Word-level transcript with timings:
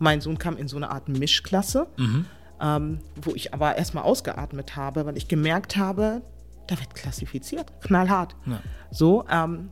Mein 0.00 0.20
Sohn 0.20 0.38
kam 0.38 0.56
in 0.56 0.66
so 0.66 0.76
eine 0.76 0.90
Art 0.90 1.08
Mischklasse, 1.08 1.86
Mhm. 1.96 2.26
ähm, 2.60 2.98
wo 3.22 3.34
ich 3.36 3.54
aber 3.54 3.76
erstmal 3.76 4.02
ausgeatmet 4.04 4.74
habe, 4.74 5.06
weil 5.06 5.16
ich 5.16 5.28
gemerkt 5.28 5.76
habe, 5.76 6.22
da 6.66 6.78
wird 6.80 6.94
klassifiziert, 6.94 7.72
knallhart. 7.82 8.34
Ja. 8.46 8.60
So, 8.90 9.24
ähm, 9.30 9.68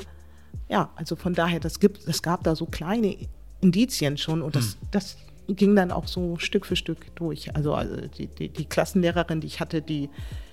ja, 0.69 0.91
also 0.97 1.17
von 1.17 1.35
daher, 1.35 1.59
das 1.61 1.81
gibt, 1.81 2.07
es 2.07 2.23
gab 2.23 2.45
da 2.45 2.55
so 2.55 2.67
kleine 2.67 3.17
Indizien 3.61 4.17
schon 4.19 4.43
und 4.43 4.55
das, 4.55 4.77
das 4.93 5.17
ging 5.49 5.75
dann 5.75 5.91
auch 5.91 6.07
so 6.07 6.37
Stück 6.39 6.67
für 6.67 6.77
Stück 6.77 7.15
durch. 7.17 7.57
Also, 7.57 7.75
also 7.75 7.97
die, 7.97 8.27
die, 8.27 8.51
die 8.51 8.65
Klassenlehrerin, 8.67 9.41
die 9.41 9.47
ich 9.47 9.61
hatte, 9.61 9.81
die 9.81 10.11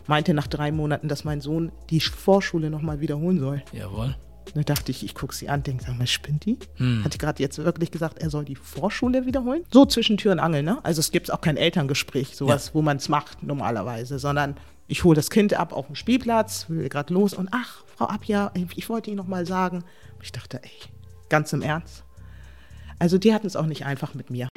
meinte 0.07 0.33
nach 0.33 0.47
drei 0.47 0.71
Monaten, 0.71 1.07
dass 1.09 1.25
mein 1.25 1.41
Sohn 1.41 1.71
die 1.89 1.99
Vorschule 1.99 2.69
nochmal 2.69 3.01
wiederholen 3.01 3.39
soll. 3.39 3.61
Jawohl. 3.73 4.15
Da 4.53 4.61
dachte 4.61 4.91
ich, 4.91 5.03
ich 5.03 5.15
gucke 5.15 5.33
sie 5.33 5.49
an, 5.49 5.63
denke, 5.63 5.83
sag 5.83 5.97
mal, 5.97 6.07
spinnt 6.07 6.45
die? 6.45 6.57
Hat 7.03 7.13
die 7.13 7.17
gerade 7.17 7.41
jetzt 7.41 7.57
wirklich 7.57 7.91
gesagt, 7.91 8.19
er 8.19 8.29
soll 8.29 8.45
die 8.45 8.55
Vorschule 8.55 9.25
wiederholen? 9.25 9.63
So 9.71 9.85
zwischen 9.85 10.17
Tür 10.17 10.31
und 10.33 10.39
Angel, 10.39 10.63
ne? 10.63 10.77
Also 10.83 10.99
es 10.99 11.11
gibt 11.11 11.31
auch 11.31 11.41
kein 11.41 11.57
Elterngespräch, 11.57 12.35
sowas, 12.35 12.73
wo 12.73 12.81
man 12.81 12.97
es 12.97 13.09
macht 13.09 13.43
normalerweise, 13.43 14.19
sondern 14.19 14.55
ich 14.87 15.03
hole 15.03 15.15
das 15.15 15.29
Kind 15.29 15.53
ab 15.55 15.73
auf 15.73 15.87
dem 15.87 15.95
Spielplatz, 15.95 16.65
will 16.69 16.87
gerade 16.89 17.13
los 17.13 17.33
und 17.33 17.49
ach, 17.51 17.83
Frau 17.95 18.05
Abja, 18.05 18.51
ich 18.75 18.89
wollte 18.89 19.09
Ihnen 19.09 19.17
noch 19.17 19.27
mal 19.27 19.45
sagen. 19.45 19.83
Ich 20.21 20.31
dachte, 20.31 20.61
ey, 20.61 20.69
ganz 21.29 21.51
im 21.53 21.61
Ernst. 21.61 22.03
Also 22.99 23.17
die 23.17 23.33
hatten 23.33 23.47
es 23.47 23.55
auch 23.55 23.65
nicht 23.65 23.85
einfach 23.85 24.13
mit 24.13 24.29
mir. 24.29 24.47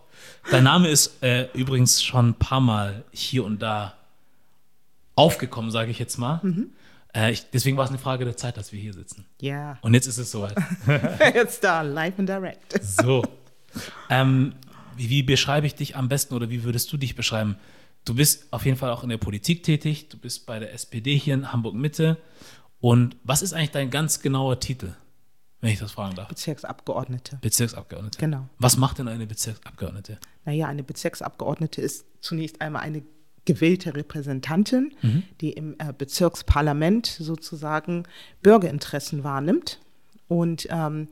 Dein 0.49 0.63
Name 0.63 0.89
ist 0.89 1.21
äh, 1.23 1.47
übrigens 1.53 2.03
schon 2.03 2.29
ein 2.29 2.33
paar 2.33 2.61
Mal 2.61 3.03
hier 3.11 3.43
und 3.45 3.59
da 3.61 3.95
aufgekommen, 5.15 5.71
sage 5.71 5.91
ich 5.91 5.99
jetzt 5.99 6.17
mal. 6.17 6.39
Mhm. 6.43 6.71
Äh, 7.13 7.31
ich, 7.31 7.49
deswegen 7.51 7.77
war 7.77 7.85
es 7.85 7.89
eine 7.91 7.99
Frage 7.99 8.25
der 8.25 8.37
Zeit, 8.37 8.57
dass 8.57 8.71
wir 8.71 8.79
hier 8.79 8.93
sitzen. 8.93 9.25
Ja, 9.39 9.77
Und 9.81 9.93
jetzt 9.93 10.07
ist 10.07 10.17
es 10.17 10.31
soweit. 10.31 10.55
jetzt 11.33 11.63
da, 11.63 11.81
live 11.81 12.17
and 12.17 12.29
direct. 12.29 12.81
So. 12.83 13.23
ähm, 14.09 14.53
wie, 14.95 15.09
wie 15.09 15.23
beschreibe 15.23 15.67
ich 15.67 15.75
dich 15.75 15.95
am 15.95 16.09
besten 16.09 16.33
oder 16.33 16.49
wie 16.49 16.63
würdest 16.63 16.91
du 16.91 16.97
dich 16.97 17.15
beschreiben? 17.15 17.57
Du 18.05 18.15
bist 18.15 18.51
auf 18.51 18.65
jeden 18.65 18.77
Fall 18.77 18.89
auch 18.89 19.03
in 19.03 19.09
der 19.09 19.17
Politik 19.17 19.63
tätig. 19.63 20.09
Du 20.09 20.17
bist 20.17 20.45
bei 20.45 20.59
der 20.59 20.73
SPD 20.73 21.15
hier 21.17 21.35
in 21.35 21.51
Hamburg 21.51 21.75
Mitte. 21.75 22.17
Und 22.79 23.15
was 23.23 23.41
ist 23.43 23.53
eigentlich 23.53 23.71
dein 23.71 23.91
ganz 23.91 24.21
genauer 24.21 24.59
Titel, 24.59 24.93
wenn 25.61 25.71
ich 25.71 25.79
das 25.79 25.91
fragen 25.91 26.15
darf? 26.15 26.27
Bezirksabgeordnete. 26.27 27.37
Bezirksabgeordnete. 27.41 28.19
Genau. 28.19 28.47
Was 28.57 28.77
macht 28.77 28.99
denn 28.99 29.07
eine 29.07 29.27
Bezirksabgeordnete? 29.27 30.17
Naja, 30.45 30.67
eine 30.67 30.83
Bezirksabgeordnete 30.83 31.81
ist 31.81 32.05
zunächst 32.19 32.61
einmal 32.61 32.81
eine 32.81 33.03
gewählte 33.45 33.95
Repräsentantin, 33.95 34.93
die 35.39 35.51
im 35.51 35.75
äh, 35.79 35.93
Bezirksparlament 35.97 37.07
sozusagen 37.07 38.03
Bürgerinteressen 38.41 39.23
wahrnimmt 39.23 39.79
und 40.27 40.67
ähm, 40.69 41.07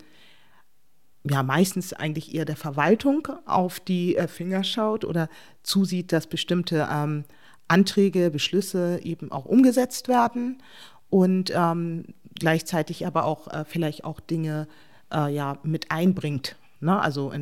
ja 1.23 1.43
meistens 1.43 1.93
eigentlich 1.93 2.33
eher 2.33 2.45
der 2.45 2.55
Verwaltung 2.55 3.27
auf 3.45 3.79
die 3.79 4.15
äh, 4.15 4.27
Finger 4.27 4.63
schaut 4.63 5.05
oder 5.05 5.27
zusieht, 5.63 6.11
dass 6.11 6.27
bestimmte 6.27 6.87
ähm, 6.91 7.25
Anträge, 7.67 8.31
Beschlüsse 8.31 8.99
eben 9.03 9.31
auch 9.31 9.45
umgesetzt 9.45 10.07
werden 10.07 10.61
und 11.09 11.51
ähm, 11.55 12.05
gleichzeitig 12.35 13.05
aber 13.05 13.25
auch 13.25 13.47
äh, 13.47 13.65
vielleicht 13.65 14.03
auch 14.03 14.19
Dinge 14.19 14.67
äh, 15.13 15.33
ja 15.33 15.57
mit 15.63 15.91
einbringt, 15.91 16.55
ne? 16.79 16.99
also 16.99 17.33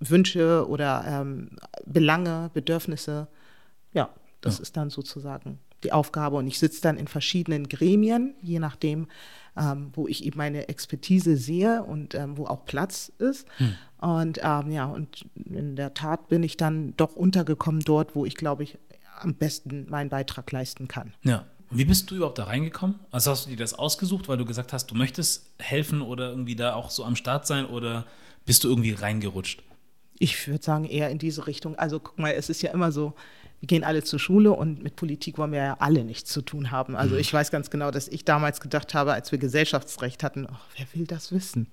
Wünsche 0.00 0.68
oder 0.68 1.04
ähm, 1.06 1.50
Belange, 1.86 2.50
Bedürfnisse. 2.52 3.28
Ja, 3.92 4.10
das 4.40 4.60
ist 4.60 4.76
dann 4.76 4.90
sozusagen 4.90 5.58
die 5.84 5.92
Aufgabe 5.92 6.36
und 6.36 6.46
ich 6.46 6.58
sitze 6.58 6.80
dann 6.82 6.96
in 6.96 7.06
verschiedenen 7.06 7.68
Gremien, 7.68 8.34
je 8.42 8.58
nachdem, 8.58 9.06
ähm, 9.56 9.90
wo 9.92 10.08
ich 10.08 10.24
eben 10.24 10.38
meine 10.38 10.68
Expertise 10.68 11.36
sehe 11.36 11.84
und 11.84 12.14
ähm, 12.14 12.36
wo 12.36 12.46
auch 12.46 12.64
Platz 12.64 13.12
ist. 13.18 13.46
Und 13.98 14.40
ähm, 14.42 14.70
ja, 14.70 14.86
und 14.86 15.26
in 15.34 15.76
der 15.76 15.94
Tat 15.94 16.28
bin 16.28 16.42
ich 16.42 16.56
dann 16.56 16.94
doch 16.96 17.14
untergekommen 17.14 17.82
dort, 17.82 18.16
wo 18.16 18.24
ich 18.24 18.34
glaube 18.34 18.64
ich 18.64 18.78
am 19.20 19.34
besten 19.34 19.86
meinen 19.88 20.10
Beitrag 20.10 20.50
leisten 20.50 20.88
kann. 20.88 21.14
Ja. 21.22 21.44
Und 21.70 21.78
wie 21.78 21.84
bist 21.84 22.10
du 22.10 22.16
überhaupt 22.16 22.38
da 22.38 22.44
reingekommen? 22.44 22.98
Also 23.10 23.30
hast 23.30 23.46
du 23.46 23.50
dir 23.50 23.56
das 23.56 23.74
ausgesucht, 23.74 24.28
weil 24.28 24.36
du 24.36 24.44
gesagt 24.44 24.72
hast, 24.72 24.86
du 24.86 24.94
möchtest 24.94 25.50
helfen 25.58 26.02
oder 26.02 26.30
irgendwie 26.30 26.56
da 26.56 26.74
auch 26.74 26.90
so 26.90 27.04
am 27.04 27.16
Start 27.16 27.46
sein 27.46 27.66
oder 27.66 28.06
bist 28.44 28.64
du 28.64 28.68
irgendwie 28.68 28.92
reingerutscht? 28.92 29.62
Ich 30.18 30.46
würde 30.46 30.62
sagen, 30.62 30.84
eher 30.84 31.10
in 31.10 31.18
diese 31.18 31.46
Richtung. 31.46 31.76
Also 31.76 31.98
guck 31.98 32.18
mal, 32.18 32.30
es 32.32 32.48
ist 32.48 32.62
ja 32.62 32.70
immer 32.70 32.92
so, 32.92 33.14
wir 33.60 33.66
gehen 33.66 33.82
alle 33.82 34.04
zur 34.04 34.18
Schule 34.18 34.52
und 34.52 34.82
mit 34.82 34.94
Politik 34.94 35.38
wollen 35.38 35.52
wir 35.52 35.58
ja 35.58 35.76
alle 35.80 36.04
nichts 36.04 36.30
zu 36.30 36.42
tun 36.42 36.70
haben. 36.70 36.96
Also 36.96 37.16
ich 37.16 37.32
weiß 37.32 37.50
ganz 37.50 37.70
genau, 37.70 37.90
dass 37.90 38.08
ich 38.08 38.24
damals 38.24 38.60
gedacht 38.60 38.94
habe, 38.94 39.14
als 39.14 39.32
wir 39.32 39.38
Gesellschaftsrecht 39.38 40.22
hatten, 40.22 40.46
ach, 40.50 40.66
wer 40.76 40.86
will 40.92 41.06
das 41.06 41.32
wissen? 41.32 41.68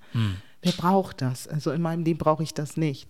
Wer 0.62 0.72
braucht 0.72 1.20
das? 1.20 1.46
Also 1.46 1.70
in 1.70 1.82
meinem 1.82 2.04
Leben 2.04 2.18
brauche 2.18 2.42
ich 2.42 2.54
das 2.54 2.76
nicht. 2.76 3.08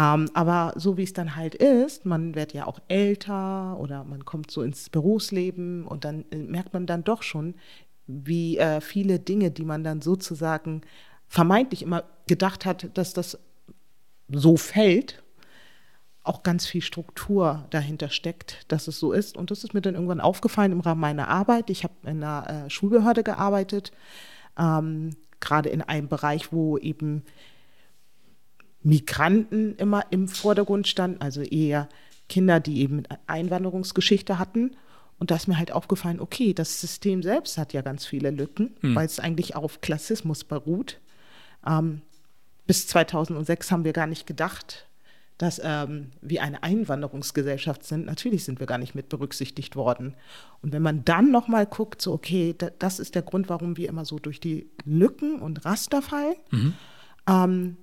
Ähm, 0.00 0.30
aber 0.32 0.72
so 0.76 0.96
wie 0.96 1.02
es 1.02 1.12
dann 1.12 1.36
halt 1.36 1.54
ist, 1.54 2.06
man 2.06 2.34
wird 2.34 2.54
ja 2.54 2.66
auch 2.66 2.80
älter 2.88 3.78
oder 3.78 4.04
man 4.04 4.24
kommt 4.24 4.50
so 4.50 4.62
ins 4.62 4.88
Berufsleben 4.88 5.86
und 5.86 6.04
dann 6.06 6.24
äh, 6.30 6.36
merkt 6.36 6.72
man 6.72 6.86
dann 6.86 7.04
doch 7.04 7.22
schon, 7.22 7.54
wie 8.06 8.56
äh, 8.56 8.80
viele 8.80 9.18
Dinge, 9.18 9.50
die 9.50 9.64
man 9.64 9.84
dann 9.84 10.00
sozusagen 10.00 10.80
vermeintlich 11.28 11.82
immer 11.82 12.04
gedacht 12.26 12.64
hat, 12.64 12.96
dass 12.96 13.12
das 13.12 13.38
so 14.28 14.56
fällt, 14.56 15.22
auch 16.22 16.42
ganz 16.42 16.66
viel 16.66 16.82
Struktur 16.82 17.66
dahinter 17.70 18.08
steckt, 18.08 18.64
dass 18.68 18.88
es 18.88 18.98
so 18.98 19.12
ist. 19.12 19.36
Und 19.36 19.50
das 19.50 19.64
ist 19.64 19.74
mir 19.74 19.82
dann 19.82 19.94
irgendwann 19.94 20.20
aufgefallen 20.20 20.72
im 20.72 20.80
Rahmen 20.80 21.00
meiner 21.00 21.28
Arbeit. 21.28 21.68
Ich 21.68 21.84
habe 21.84 21.94
in 22.04 22.22
einer 22.22 22.66
äh, 22.66 22.70
Schulbehörde 22.70 23.22
gearbeitet, 23.22 23.92
ähm, 24.58 25.10
gerade 25.40 25.68
in 25.68 25.82
einem 25.82 26.08
Bereich, 26.08 26.52
wo 26.52 26.78
eben 26.78 27.24
Migranten 28.82 29.76
immer 29.76 30.04
im 30.10 30.28
Vordergrund 30.28 30.88
standen, 30.88 31.20
also 31.20 31.42
eher 31.42 31.88
Kinder, 32.28 32.60
die 32.60 32.80
eben 32.80 33.02
Einwanderungsgeschichte 33.26 34.38
hatten. 34.38 34.76
Und 35.18 35.30
da 35.30 35.36
ist 35.36 35.48
mir 35.48 35.58
halt 35.58 35.72
aufgefallen, 35.72 36.20
okay, 36.20 36.54
das 36.54 36.80
System 36.80 37.22
selbst 37.22 37.58
hat 37.58 37.74
ja 37.74 37.82
ganz 37.82 38.06
viele 38.06 38.30
Lücken, 38.30 38.74
weil 38.94 39.04
es 39.04 39.20
eigentlich 39.20 39.54
auf 39.54 39.82
Klassismus 39.82 40.44
beruht. 40.44 40.98
Ähm, 41.66 42.00
bis 42.66 42.86
2006 42.86 43.70
haben 43.70 43.84
wir 43.84 43.92
gar 43.92 44.06
nicht 44.06 44.26
gedacht, 44.26 44.86
dass 45.36 45.60
ähm, 45.64 46.10
wir 46.20 46.42
eine 46.42 46.62
Einwanderungsgesellschaft 46.62 47.84
sind. 47.84 48.06
Natürlich 48.06 48.44
sind 48.44 48.60
wir 48.60 48.66
gar 48.66 48.78
nicht 48.78 48.94
mit 48.94 49.08
berücksichtigt 49.08 49.74
worden. 49.74 50.14
Und 50.62 50.72
wenn 50.72 50.82
man 50.82 51.04
dann 51.04 51.30
noch 51.30 51.48
mal 51.48 51.66
guckt, 51.66 52.00
so 52.00 52.12
okay, 52.12 52.54
da, 52.56 52.68
das 52.78 52.98
ist 52.98 53.14
der 53.14 53.22
Grund, 53.22 53.48
warum 53.48 53.76
wir 53.76 53.88
immer 53.88 54.04
so 54.04 54.18
durch 54.18 54.38
die 54.38 54.70
Lücken 54.84 55.40
und 55.40 55.64
Raster 55.64 56.02
fallen, 56.02 56.36
ähm, 57.26 57.76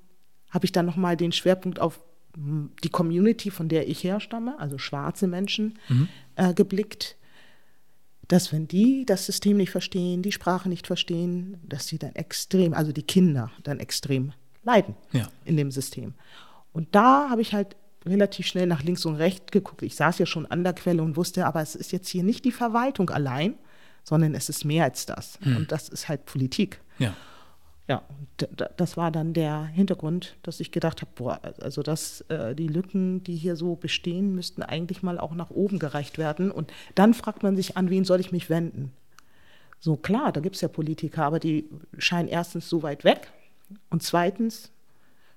habe 0.58 0.66
ich 0.66 0.72
dann 0.72 0.88
noch 0.88 0.96
mal 0.96 1.16
den 1.16 1.32
Schwerpunkt 1.32 1.80
auf 1.80 2.00
hm, 2.36 2.72
die 2.84 2.90
Community, 2.90 3.52
von 3.52 3.70
der 3.70 3.88
ich 3.88 4.04
herstamme, 4.04 4.58
also 4.58 4.80
schwarze 4.80 5.28
Menschen, 5.28 5.78
äh, 6.36 6.54
geblickt 6.56 7.16
dass 8.28 8.52
wenn 8.52 8.68
die 8.68 9.06
das 9.06 9.26
System 9.26 9.56
nicht 9.56 9.70
verstehen, 9.72 10.22
die 10.22 10.32
Sprache 10.32 10.68
nicht 10.68 10.86
verstehen, 10.86 11.60
dass 11.64 11.88
sie 11.88 11.98
dann 11.98 12.14
extrem, 12.16 12.74
also 12.74 12.92
die 12.92 13.04
Kinder 13.04 13.52
dann 13.64 13.80
extrem 13.80 14.34
leiden 14.64 14.96
Ja. 15.14 15.30
in 15.46 15.56
dem 15.56 15.72
System. 15.72 16.14
Und 16.74 16.94
da 16.94 17.30
habe 17.30 17.42
ich 17.42 17.54
halt 17.54 17.78
relativ 18.06 18.48
schnell 18.48 18.68
nach 18.68 18.84
links 18.84 19.06
und 19.06 19.16
rechts 19.16 19.52
geguckt. 19.52 19.82
Ich 19.82 19.96
saß 19.96 20.20
ja 20.20 20.26
schon 20.26 20.46
an 20.46 20.64
der 20.66 20.74
Quelle 20.74 21.02
und 21.04 21.16
wusste, 21.16 21.46
aber 21.46 21.62
es 21.62 21.74
ist 21.76 21.94
jetzt 21.94 22.10
hier 22.10 22.24
nicht 22.24 22.44
die 22.44 22.52
Verwaltung 22.52 23.10
allein, 23.12 23.56
sondern 24.04 24.36
es 24.36 24.50
ist 24.50 24.66
mehr 24.66 24.84
als 24.84 25.06
das. 25.06 25.40
Und 25.44 25.72
das 25.72 25.88
ist 25.88 26.10
halt 26.10 26.26
Politik. 26.26 26.82
Ja. 27.00 27.16
Ja, 27.88 28.04
das 28.76 28.98
war 28.98 29.12
dann 29.12 29.34
der 29.34 29.66
Hintergrund, 29.66 30.36
dass 30.44 30.60
ich 30.60 30.72
gedacht 30.72 31.02
habe, 31.02 31.12
boah, 31.16 31.40
also 31.62 31.84
das, 31.84 32.22
äh, 32.30 32.54
die 32.54 32.68
Lücken, 32.68 33.24
die 33.24 33.36
hier 33.36 33.56
so 33.56 33.76
bestehen, 33.76 34.36
müssten 34.36 34.62
eigentlich 34.62 35.04
mal 35.04 35.18
auch 35.18 35.34
nach 35.34 35.52
oben 35.52 35.80
gereicht 35.80 36.18
werden. 36.18 36.52
Und 36.52 36.72
dann 36.96 37.14
fragt 37.14 37.44
man 37.44 37.56
sich, 37.56 37.78
an 37.78 37.90
wen 37.90 38.04
soll 38.04 38.20
ich 38.20 38.34
mich 38.34 38.50
wenden? 38.50 38.92
So 39.80 39.96
klar, 39.96 40.32
da 40.32 40.42
gibt 40.42 40.56
es 40.56 40.62
ja 40.62 40.68
Politiker, 40.68 41.24
aber 41.24 41.40
die 41.40 41.70
scheinen 41.98 42.28
erstens 42.28 42.68
so 42.68 42.84
weit 42.84 43.04
weg 43.04 43.32
und 43.90 44.04
zweitens 44.04 44.72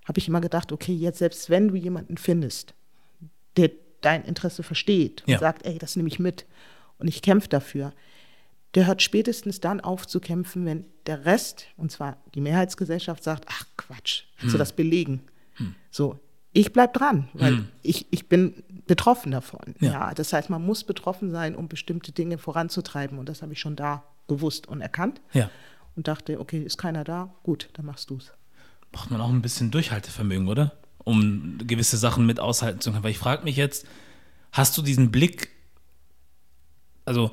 habe 0.07 0.19
ich 0.19 0.29
immer 0.29 0.41
gedacht, 0.41 0.73
okay, 0.73 0.95
jetzt 0.95 1.19
selbst 1.19 1.51
wenn 1.51 1.69
du 1.69 1.77
jemanden 1.77 2.17
findest, 2.17 2.75
der 3.57 3.71
dein 4.01 4.25
Interesse 4.25 4.63
versteht 4.63 5.23
und 5.27 5.33
Ja. 5.33 5.39
sagt, 5.39 5.67
ey, 5.67 5.79
das 5.79 5.95
nehme 5.95 6.09
ich 6.09 6.19
mit 6.19 6.47
und 6.99 7.07
ich 7.07 7.21
kämpfe 7.23 7.49
dafür, 7.49 7.93
der 8.75 8.87
hört 8.87 9.03
spätestens 9.03 9.61
dann 9.61 9.81
auf 9.81 10.07
zu 10.07 10.21
kämpfen, 10.21 10.65
wenn 10.65 10.85
der 11.07 11.25
Rest, 11.25 11.67
und 11.77 11.91
zwar 11.91 12.17
die 12.35 12.41
Mehrheitsgesellschaft, 12.41 13.23
sagt, 13.25 13.47
ach 13.49 13.65
Quatsch, 13.77 14.25
willst 14.41 14.55
du 14.55 14.59
das 14.59 14.73
belegen? 14.73 15.23
So, 15.91 16.19
ich 16.53 16.73
bleib 16.73 16.95
dran, 16.95 17.29
weil 17.33 17.59
Hm. 17.59 17.69
ich, 17.83 18.07
ich 18.13 18.29
bin 18.29 18.63
betroffen 18.87 19.33
davon. 19.33 19.75
Ja. 19.81 19.91
Ja. 19.93 20.15
das 20.15 20.33
heißt, 20.33 20.51
man 20.51 20.65
muss 20.65 20.85
betroffen 20.85 21.31
sein, 21.31 21.55
um 21.55 21.69
bestimmte 21.69 22.13
Dinge 22.13 22.39
voranzutreiben. 22.39 23.19
Und 23.19 23.29
das 23.29 23.43
habe 23.43 23.53
ich 23.53 23.61
schon 23.61 23.77
da 23.77 24.05
gewusst 24.29 24.67
und 24.69 24.81
erkannt. 24.81 25.21
Ja. 25.33 25.51
Und 25.97 26.09
dachte, 26.09 26.41
okay, 26.41 26.63
ist 26.63 26.77
keiner 26.79 27.05
da? 27.05 27.35
Gut, 27.43 27.69
dann 27.75 27.87
machst 27.87 28.11
du's. 28.11 28.33
braucht 28.93 29.11
man 29.11 29.21
auch 29.21 29.29
ein 29.29 29.43
bisschen 29.43 29.71
Durchhaltevermögen, 29.71 30.49
oder? 30.49 30.73
Um 31.05 31.59
gewisse 31.67 31.97
Sachen 31.97 32.27
mit 32.27 32.41
aushalten 32.41 32.81
zu 32.81 32.91
können. 32.93 33.03
Weil 33.05 33.11
ich 33.13 33.19
frage 33.19 33.45
mich 33.45 33.57
jetzt, 33.57 33.87
hast 34.53 34.77
du 34.79 34.83
diesen 34.83 35.11
Blick, 35.11 35.51
also 37.05 37.31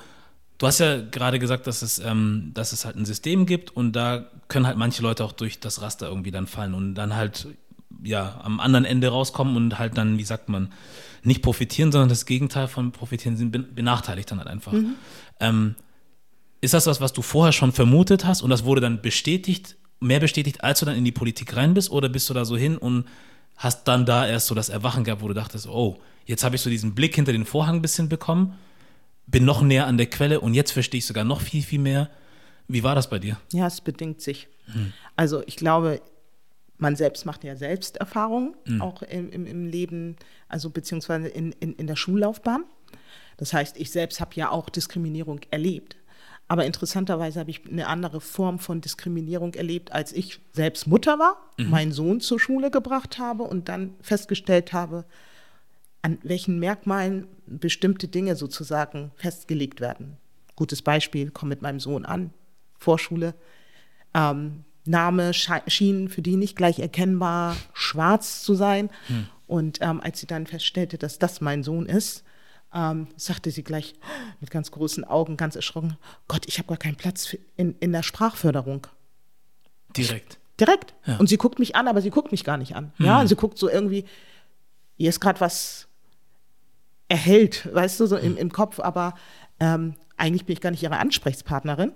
du 0.57 0.67
hast 0.67 0.79
ja 0.79 1.01
gerade 1.01 1.39
gesagt, 1.39 1.67
dass 1.67 1.81
es, 1.81 1.99
ähm, 1.99 2.51
dass 2.53 2.71
es 2.71 2.85
halt 2.85 2.95
ein 2.95 3.05
System 3.05 3.45
gibt 3.45 3.75
und 3.75 3.93
da 3.93 4.25
können 4.47 4.67
halt 4.67 4.77
manche 4.77 5.01
Leute 5.01 5.23
auch 5.23 5.31
durch 5.31 5.59
das 5.59 5.81
Raster 5.81 6.07
irgendwie 6.07 6.31
dann 6.31 6.47
fallen 6.47 6.73
und 6.73 6.95
dann 6.95 7.15
halt 7.15 7.47
ja 8.03 8.39
am 8.43 8.59
anderen 8.59 8.85
Ende 8.85 9.09
rauskommen 9.09 9.55
und 9.55 9.79
halt 9.79 9.97
dann, 9.97 10.17
wie 10.17 10.23
sagt 10.23 10.49
man, 10.49 10.71
nicht 11.23 11.41
profitieren, 11.41 11.91
sondern 11.91 12.09
das 12.09 12.25
Gegenteil 12.25 12.67
von 12.67 12.91
profitieren 12.91 13.37
sind 13.37 13.51
ben- 13.51 13.73
benachteiligt 13.73 14.29
dann 14.31 14.39
halt 14.39 14.47
einfach. 14.47 14.73
Ähm, 15.39 15.75
ist 16.61 16.73
das 16.73 16.87
was, 16.87 17.01
was 17.01 17.13
du 17.13 17.21
vorher 17.21 17.53
schon 17.53 17.71
vermutet 17.71 18.25
hast 18.25 18.41
und 18.41 18.49
das 18.49 18.63
wurde 18.63 18.81
dann 18.81 19.01
bestätigt, 19.01 19.75
mehr 19.99 20.19
bestätigt, 20.19 20.63
als 20.63 20.79
du 20.79 20.85
dann 20.85 20.95
in 20.95 21.05
die 21.05 21.11
Politik 21.11 21.55
rein 21.55 21.73
bist? 21.73 21.91
Oder 21.91 22.09
bist 22.09 22.29
du 22.29 22.33
da 22.33 22.45
so 22.45 22.57
hin 22.57 22.77
und 22.77 23.05
hast 23.57 23.87
dann 23.87 24.05
da 24.05 24.27
erst 24.27 24.47
so 24.47 24.55
das 24.55 24.69
Erwachen 24.69 25.03
gehabt, 25.03 25.21
wo 25.21 25.27
du 25.27 25.33
dachtest, 25.33 25.67
oh, 25.67 25.99
jetzt 26.25 26.43
habe 26.43 26.55
ich 26.55 26.61
so 26.61 26.69
diesen 26.69 26.93
Blick 26.93 27.15
hinter 27.15 27.31
den 27.31 27.45
Vorhang 27.45 27.77
ein 27.77 27.81
bisschen 27.81 28.09
bekommen, 28.09 28.53
bin 29.27 29.45
noch 29.45 29.61
näher 29.61 29.85
an 29.85 29.97
der 29.97 30.07
Quelle 30.07 30.39
und 30.39 30.53
jetzt 30.53 30.71
verstehe 30.71 30.99
ich 30.99 31.05
sogar 31.05 31.23
noch 31.23 31.41
viel, 31.41 31.61
viel 31.61 31.79
mehr. 31.79 32.09
Wie 32.67 32.83
war 32.83 32.95
das 32.95 33.09
bei 33.09 33.19
dir? 33.19 33.37
Ja, 33.53 33.67
es 33.67 33.81
bedingt 33.81 34.21
sich. 34.21 34.47
Also 35.15 35.43
ich 35.45 35.55
glaube, 35.55 36.01
man 36.77 36.95
selbst 36.95 37.25
macht 37.25 37.43
ja 37.43 37.55
Selbsterfahrungen, 37.55 38.55
auch 38.81 39.01
im, 39.03 39.29
im, 39.29 39.45
im 39.45 39.65
Leben, 39.65 40.17
also 40.49 40.69
beziehungsweise 40.69 41.27
in, 41.27 41.53
in, 41.53 41.73
in 41.73 41.87
der 41.87 41.95
Schullaufbahn. 41.95 42.65
Das 43.37 43.53
heißt, 43.53 43.77
ich 43.77 43.91
selbst 43.91 44.19
habe 44.19 44.31
ja 44.35 44.49
auch 44.49 44.69
Diskriminierung 44.69 45.41
erlebt. 45.51 45.95
Aber 46.49 46.65
interessanterweise 46.65 47.39
habe 47.39 47.51
ich 47.51 47.67
eine 47.69 47.87
andere 47.87 48.21
Form 48.21 48.59
von 48.59 48.79
Diskriminierung 48.79 49.53
erlebt, 49.53 49.91
als 49.91 50.13
ich 50.13 50.39
selbst 50.53 50.87
Mutter 50.87 51.19
war, 51.19 51.51
meinen 51.57 51.91
Sohn 51.91 52.21
zur 52.21 52.39
Schule 52.39 52.71
gebracht 52.71 53.19
habe 53.19 53.43
und 53.43 53.67
dann 53.69 53.95
festgestellt 54.01 54.71
habe, 54.71 55.05
an 56.07 56.19
welchen 56.23 56.57
Merkmalen 56.59 57.27
bestimmte 57.47 58.07
Dinge 58.07 58.37
sozusagen 58.37 59.11
festgelegt 59.15 59.81
werden. 59.81 60.15
Gutes 60.55 60.81
Beispiel, 60.81 61.31
komme 61.31 61.49
mit 61.49 61.61
meinem 61.61 61.81
Sohn 61.81 62.05
an, 62.05 62.31
Vorschule, 62.77 63.35
ähm, 64.13 64.63
Name 64.85 65.33
schien 65.33 66.07
für 66.07 66.21
die 66.21 66.37
nicht 66.37 66.55
gleich 66.55 66.79
erkennbar 66.79 67.57
schwarz 67.73 68.41
zu 68.41 68.55
sein. 68.55 68.89
Und 69.47 69.79
ähm, 69.81 69.99
als 69.99 70.21
sie 70.21 70.27
dann 70.27 70.47
feststellte, 70.47 70.97
dass 70.97 71.19
das 71.19 71.41
mein 71.41 71.61
Sohn 71.61 71.85
ist, 71.85 72.23
ähm, 72.73 73.09
sagte 73.17 73.51
sie 73.51 73.63
gleich 73.63 73.93
mit 74.39 74.49
ganz 74.49 74.71
großen 74.71 75.03
Augen, 75.03 75.35
ganz 75.35 75.57
erschrocken, 75.57 75.97
Gott, 76.29 76.45
ich 76.47 76.57
habe 76.57 76.69
gar 76.69 76.77
keinen 76.77 76.95
Platz 76.95 77.35
in, 77.57 77.75
in 77.81 77.91
der 77.91 78.03
Sprachförderung. 78.03 78.87
Direkt. 79.97 80.39
Direkt. 80.57 80.95
Ja. 81.05 81.17
Und 81.17 81.27
sie 81.27 81.37
guckt 81.37 81.59
mich 81.59 81.75
an, 81.75 81.89
aber 81.89 82.01
sie 82.01 82.11
guckt 82.11 82.31
mich 82.31 82.45
gar 82.45 82.55
nicht 82.55 82.77
an. 82.77 82.93
Ja, 82.97 83.27
sie 83.27 83.35
guckt 83.35 83.57
so 83.57 83.69
irgendwie, 83.69 84.05
ihr 84.95 85.09
ist 85.09 85.19
gerade 85.19 85.41
was 85.41 85.86
erhellt, 87.07 87.73
weißt 87.73 87.99
du, 87.99 88.05
so 88.05 88.17
im, 88.17 88.37
im 88.37 88.51
Kopf, 88.51 88.79
aber 88.79 89.13
ähm, 89.59 89.95
eigentlich 90.17 90.45
bin 90.45 90.53
ich 90.53 90.61
gar 90.61 90.71
nicht 90.71 90.83
ihre 90.83 90.97
Ansprechpartnerin. 90.97 91.93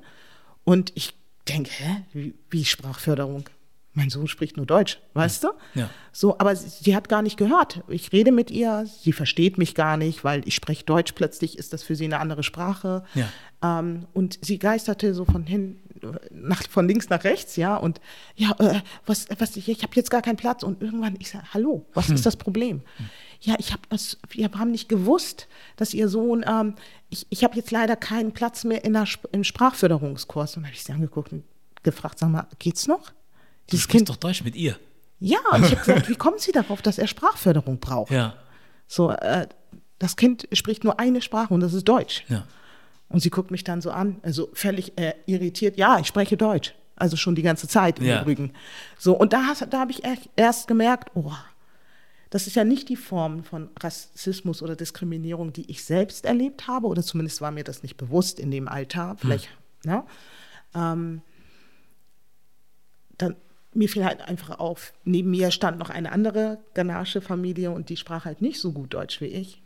Und 0.64 0.92
ich 0.96 1.16
denke, 1.48 1.72
hä, 1.72 2.04
wie, 2.14 2.36
wie 2.50 2.66
Sprachförderung? 2.66 3.50
Mein 3.94 4.10
Sohn 4.10 4.28
spricht 4.30 4.56
nur 4.56 4.66
Deutsch, 4.66 5.00
weißt 5.16 5.44
du? 5.44 5.50
Ja. 5.76 5.90
So, 6.14 6.40
aber 6.40 6.56
sie, 6.56 6.70
sie 6.70 6.96
hat 6.96 7.10
gar 7.10 7.22
nicht 7.22 7.36
gehört. 7.36 7.84
Ich 7.90 8.14
rede 8.14 8.32
mit 8.32 8.50
ihr, 8.50 8.86
sie 8.86 9.12
versteht 9.12 9.58
mich 9.58 9.76
gar 9.76 9.98
nicht, 9.98 10.24
weil 10.24 10.48
ich 10.48 10.56
spreche 10.56 10.86
Deutsch. 10.86 11.12
Plötzlich 11.12 11.58
ist 11.58 11.74
das 11.74 11.84
für 11.84 11.98
sie 11.98 12.06
eine 12.06 12.20
andere 12.20 12.44
Sprache. 12.44 13.04
Ja. 13.16 13.28
Ähm, 13.62 14.08
und 14.14 14.40
sie 14.42 14.60
geisterte 14.60 15.14
so 15.14 15.26
von 15.26 15.44
hin, 15.44 15.82
nach, 16.32 16.64
von 16.70 16.88
links 16.88 17.10
nach 17.10 17.24
rechts, 17.24 17.56
ja. 17.56 17.76
Und 17.76 18.02
ja, 18.36 18.56
äh, 18.60 18.82
was, 19.06 19.28
was, 19.38 19.56
ich, 19.56 19.70
ich 19.70 19.84
habe 19.84 19.94
jetzt 19.96 20.10
gar 20.10 20.22
keinen 20.22 20.38
Platz. 20.38 20.64
Und 20.64 20.82
irgendwann, 20.82 21.16
ich 21.20 21.30
sage, 21.30 21.46
hallo, 21.54 21.86
was 21.94 22.10
ist 22.10 22.26
das 22.26 22.36
Problem? 22.36 22.82
Ja, 23.42 23.56
ich 23.60 23.72
habe 23.72 23.82
das, 23.90 24.18
wir 24.30 24.50
haben 24.52 24.72
nicht 24.72 24.90
gewusst, 24.90 25.48
dass 25.76 25.94
ihr 25.94 26.08
Sohn, 26.10 26.46
ähm, 26.48 26.76
ich, 27.10 27.26
ich 27.30 27.44
habe 27.44 27.56
jetzt 27.56 27.72
leider 27.72 27.96
keinen 27.96 28.32
Platz 28.32 28.64
mehr 28.64 28.84
in 28.84 28.94
der, 28.94 29.08
im 29.32 29.44
Sprachförderungskurs. 29.44 30.58
Und 30.58 30.66
habe 30.66 30.74
ich 30.74 30.84
sie 30.84 30.92
angeguckt 30.94 31.32
und 31.32 31.44
gefragt, 31.84 32.20
sag 32.20 32.30
mal, 32.30 32.48
geht's 32.60 32.88
noch? 32.88 33.10
Du 33.10 33.14
Dieses 33.72 33.84
sprichst 33.84 33.98
Kind, 33.98 34.10
doch 34.10 34.18
Deutsch 34.18 34.44
mit 34.44 34.56
ihr. 34.56 34.78
ja, 35.20 35.40
und 35.52 35.66
ich 35.66 35.72
habe 35.72 35.80
gesagt, 35.86 36.10
wie 36.10 36.16
kommen 36.16 36.40
Sie 36.40 36.52
darauf, 36.52 36.82
dass 36.82 36.98
er 36.98 37.08
Sprachförderung 37.08 37.80
braucht? 37.80 38.12
Ja. 38.12 38.36
So, 38.88 39.12
äh, 39.12 39.48
das 40.00 40.16
Kind 40.16 40.48
spricht 40.52 40.84
nur 40.84 41.00
eine 41.00 41.22
Sprache 41.22 41.54
und 41.54 41.62
das 41.62 41.74
ist 41.74 41.88
Deutsch. 41.88 42.26
Ja. 42.28 42.46
Und 43.12 43.20
sie 43.20 43.30
guckt 43.30 43.52
mich 43.52 43.64
dann 43.64 43.82
so 43.82 43.92
an, 43.92 44.18
also 44.24 44.50
völlig 44.54 44.98
äh, 44.98 45.14
irritiert. 45.26 45.78
Ja, 45.78 46.00
ich 46.00 46.08
spreche 46.08 46.38
Deutsch. 46.38 46.74
Also 46.96 47.18
schon 47.18 47.36
die 47.36 47.42
ganze 47.42 47.68
Zeit 47.68 48.00
im 48.00 48.06
Ja. 48.06 48.22
Übrigen. 48.22 48.54
So, 48.98 49.18
und 49.18 49.34
da, 49.34 49.54
da 49.70 49.80
habe 49.80 49.92
ich 49.92 50.04
erst 50.36 50.68
gemerkt, 50.68 51.12
oh, 51.16 51.34
das 52.30 52.48
ist 52.48 52.56
ja 52.56 52.64
nicht 52.64 52.88
die 52.90 52.96
Form 52.96 53.44
von 53.44 53.70
Rassismus 53.80 54.62
oder 54.62 54.76
Diskriminierung, 54.76 55.52
die 55.52 55.70
ich 55.70 55.84
selbst 55.84 56.26
erlebt 56.26 56.68
habe, 56.68 56.88
oder 56.88 57.04
zumindest 57.04 57.42
war 57.42 57.52
mir 57.52 57.64
das 57.64 57.84
nicht 57.84 57.98
bewusst 57.98 58.40
in 58.40 58.52
dem 58.52 58.68
Alter. 58.68 59.16
Vielleicht, 59.20 59.50
ne? 59.84 60.04
Ähm, 60.74 61.22
dann, 63.18 63.36
mir 63.74 63.90
fiel 63.90 64.06
halt 64.06 64.22
einfach 64.22 64.60
auf, 64.60 64.94
neben 65.04 65.32
mir 65.32 65.52
stand 65.52 65.78
noch 65.80 65.90
eine 65.90 66.12
andere 66.12 66.60
Ganache-Familie 66.74 67.72
und 67.72 67.90
die 67.90 67.98
sprach 67.98 68.26
halt 68.26 68.42
nicht 68.42 68.62
so 68.62 68.72
gut 68.72 68.94
Deutsch 68.94 69.20
wie 69.22 69.26
ich. 69.26 69.62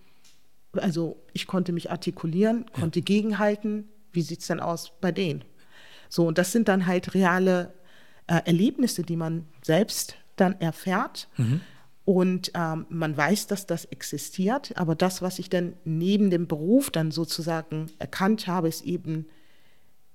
Also 0.77 1.17
ich 1.33 1.47
konnte 1.47 1.71
mich 1.71 1.91
artikulieren, 1.91 2.65
konnte 2.71 3.01
gegenhalten. 3.01 3.89
Wie 4.11 4.21
sieht 4.21 4.41
es 4.41 4.47
denn 4.47 4.59
aus 4.59 4.93
bei 5.01 5.11
denen? 5.11 5.43
So, 6.09 6.27
und 6.27 6.37
das 6.37 6.51
sind 6.51 6.67
dann 6.67 6.85
halt 6.85 7.13
reale 7.13 7.73
äh, 8.27 8.41
Erlebnisse, 8.45 9.03
die 9.03 9.15
man 9.15 9.45
selbst 9.61 10.15
dann 10.35 10.59
erfährt. 10.61 11.27
Und 12.05 12.51
ähm, 12.53 12.85
man 12.89 13.17
weiß, 13.17 13.47
dass 13.47 13.65
das 13.65 13.85
existiert. 13.85 14.77
Aber 14.77 14.95
das, 14.95 15.21
was 15.21 15.39
ich 15.39 15.49
dann 15.49 15.73
neben 15.83 16.29
dem 16.29 16.47
Beruf 16.47 16.91
dann 16.91 17.11
sozusagen 17.11 17.87
erkannt 17.97 18.47
habe, 18.47 18.67
ist 18.67 18.83
eben 18.83 19.25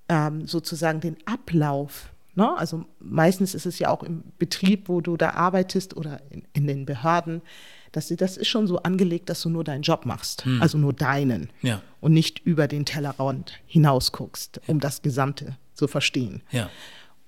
ähm, 0.09 0.47
sozusagen 0.47 1.01
den 1.01 1.17
Ablauf. 1.27 2.13
Ne? 2.35 2.57
Also 2.57 2.85
meistens 3.01 3.55
ist 3.55 3.67
es 3.67 3.79
ja 3.81 3.91
auch 3.91 4.05
im 4.05 4.23
Betrieb, 4.39 4.89
wo 4.89 5.01
du 5.01 5.17
da 5.17 5.31
arbeitest 5.31 5.97
oder 5.97 6.21
in, 6.31 6.45
in 6.53 6.67
den 6.67 6.87
Behörden, 6.87 7.43
dass 7.93 8.09
sie, 8.09 8.17
das 8.17 8.37
ist 8.37 8.49
schon 8.49 8.67
so 8.67 8.79
angelegt, 8.83 9.29
dass 9.29 9.43
du 9.43 9.49
nur 9.51 9.65
deinen 9.65 9.83
Job 9.83 10.07
machst, 10.07 10.45
also 10.61 10.79
nur 10.79 10.93
deinen 10.93 11.51
Ja. 11.63 11.83
und 12.01 12.13
nicht 12.13 12.39
über 12.41 12.69
den 12.69 12.85
Tellerrand 12.85 13.55
hinaus 13.67 14.13
guckst, 14.13 14.61
um 14.67 14.81
das 14.81 15.03
Gesamte 15.03 15.57
zu 15.75 15.89
verstehen. 15.89 16.43
Ja. 16.51 16.71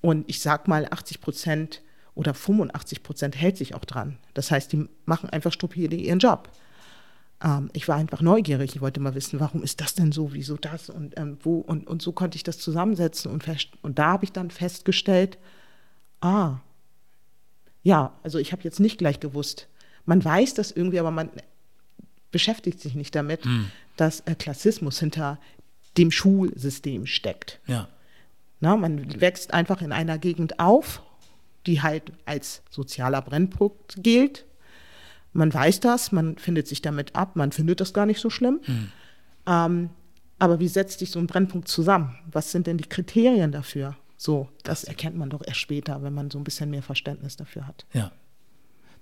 Und 0.00 0.28
ich 0.28 0.40
sag 0.40 0.69
mal, 0.69 0.87
80 0.90 1.21
Prozent 1.21 1.83
oder 2.14 2.35
85 2.35 3.02
Prozent 3.02 3.37
hält 3.37 3.57
sich 3.57 3.75
auch 3.75 3.85
dran. 3.85 4.19
Das 4.35 4.50
heißt, 4.50 4.73
die 4.73 4.88
machen 5.04 5.31
einfach 5.31 5.52
stupide 5.52 5.97
ihren 5.97 6.19
Job. 6.19 6.50
Ähm, 7.42 7.71
ich 7.73 7.88
war 7.88 7.97
einfach 7.97 8.21
neugierig. 8.21 8.75
Ich 8.76 8.81
wollte 8.81 9.00
mal 9.00 9.14
wissen, 9.14 9.40
warum 9.40 9.62
ist 9.62 9.81
das 9.81 9.95
denn 9.95 10.12
so, 10.12 10.33
wieso 10.33 10.57
das 10.57 10.90
und 10.90 11.19
ähm, 11.19 11.38
wo. 11.42 11.59
Und, 11.59 11.87
und 11.87 12.02
so 12.02 12.12
konnte 12.12 12.37
ich 12.37 12.42
das 12.42 12.59
zusammensetzen. 12.59 13.31
Und, 13.33 13.42
fest, 13.45 13.69
und 13.83 13.99
da 13.99 14.09
habe 14.12 14.25
ich 14.25 14.33
dann 14.33 14.50
festgestellt, 14.50 15.38
ah, 16.21 16.59
ja, 17.83 18.12
also 18.23 18.38
ich 18.38 18.52
habe 18.52 18.62
jetzt 18.62 18.78
nicht 18.81 18.99
gleich 18.99 19.19
gewusst. 19.19 19.69
Man 20.04 20.25
weiß 20.25 20.54
das 20.54 20.73
irgendwie, 20.73 20.99
aber 20.99 21.11
man 21.11 21.30
beschäftigt 22.30 22.80
sich 22.80 22.94
nicht 22.94 23.14
damit, 23.14 23.40
dass 23.97 24.21
äh, 24.21 24.35
Klassismus 24.35 24.99
hinter 24.99 25.38
dem 25.97 26.11
Schulsystem 26.11 27.06
steckt. 27.06 27.61
Ja. 27.66 27.88
Na, 28.61 28.76
man 28.76 29.21
wächst 29.21 29.52
einfach 29.52 29.82
in 29.82 29.92
einer 29.92 30.18
Gegend 30.18 30.59
auf, 30.59 31.02
die 31.66 31.82
halt 31.82 32.12
als 32.25 32.62
sozialer 32.71 33.21
Brennpunkt 33.23 34.02
gilt. 34.02 34.47
Man 35.32 35.52
weiß 35.52 35.80
das, 35.80 36.12
man 36.12 36.37
findet 36.38 36.68
sich 36.68 36.82
damit 36.82 37.14
ab, 37.14 37.37
man 37.37 37.52
findet 37.52 37.80
das 37.80 37.92
gar 37.92 38.06
nicht 38.06 38.21
so 38.21 38.30
schlimm. 38.30 38.61
Ähm, 39.47 39.90
aber 40.38 40.61
wie 40.61 40.68
setzt 40.68 40.99
sich 40.99 41.11
so 41.11 41.18
ein 41.18 41.26
Brennpunkt 41.26 41.68
zusammen? 41.68 42.18
Was 42.30 42.50
sind 42.50 42.66
denn 42.66 42.78
die 42.78 42.88
Kriterien 42.88 43.52
dafür? 43.52 43.97
So, 44.16 44.49
das 44.62 44.85
erkennt 44.85 45.16
man 45.16 45.30
doch 45.30 45.42
erst 45.44 45.61
später, 45.61 46.02
wenn 46.02 46.14
man 46.14 46.30
so 46.30 46.38
ein 46.38 46.44
bisschen 46.44 46.71
mehr 46.71 46.82
Verständnis 46.82 47.37
dafür 47.37 47.66
hat. 47.66 47.87
Ja. 47.92 48.12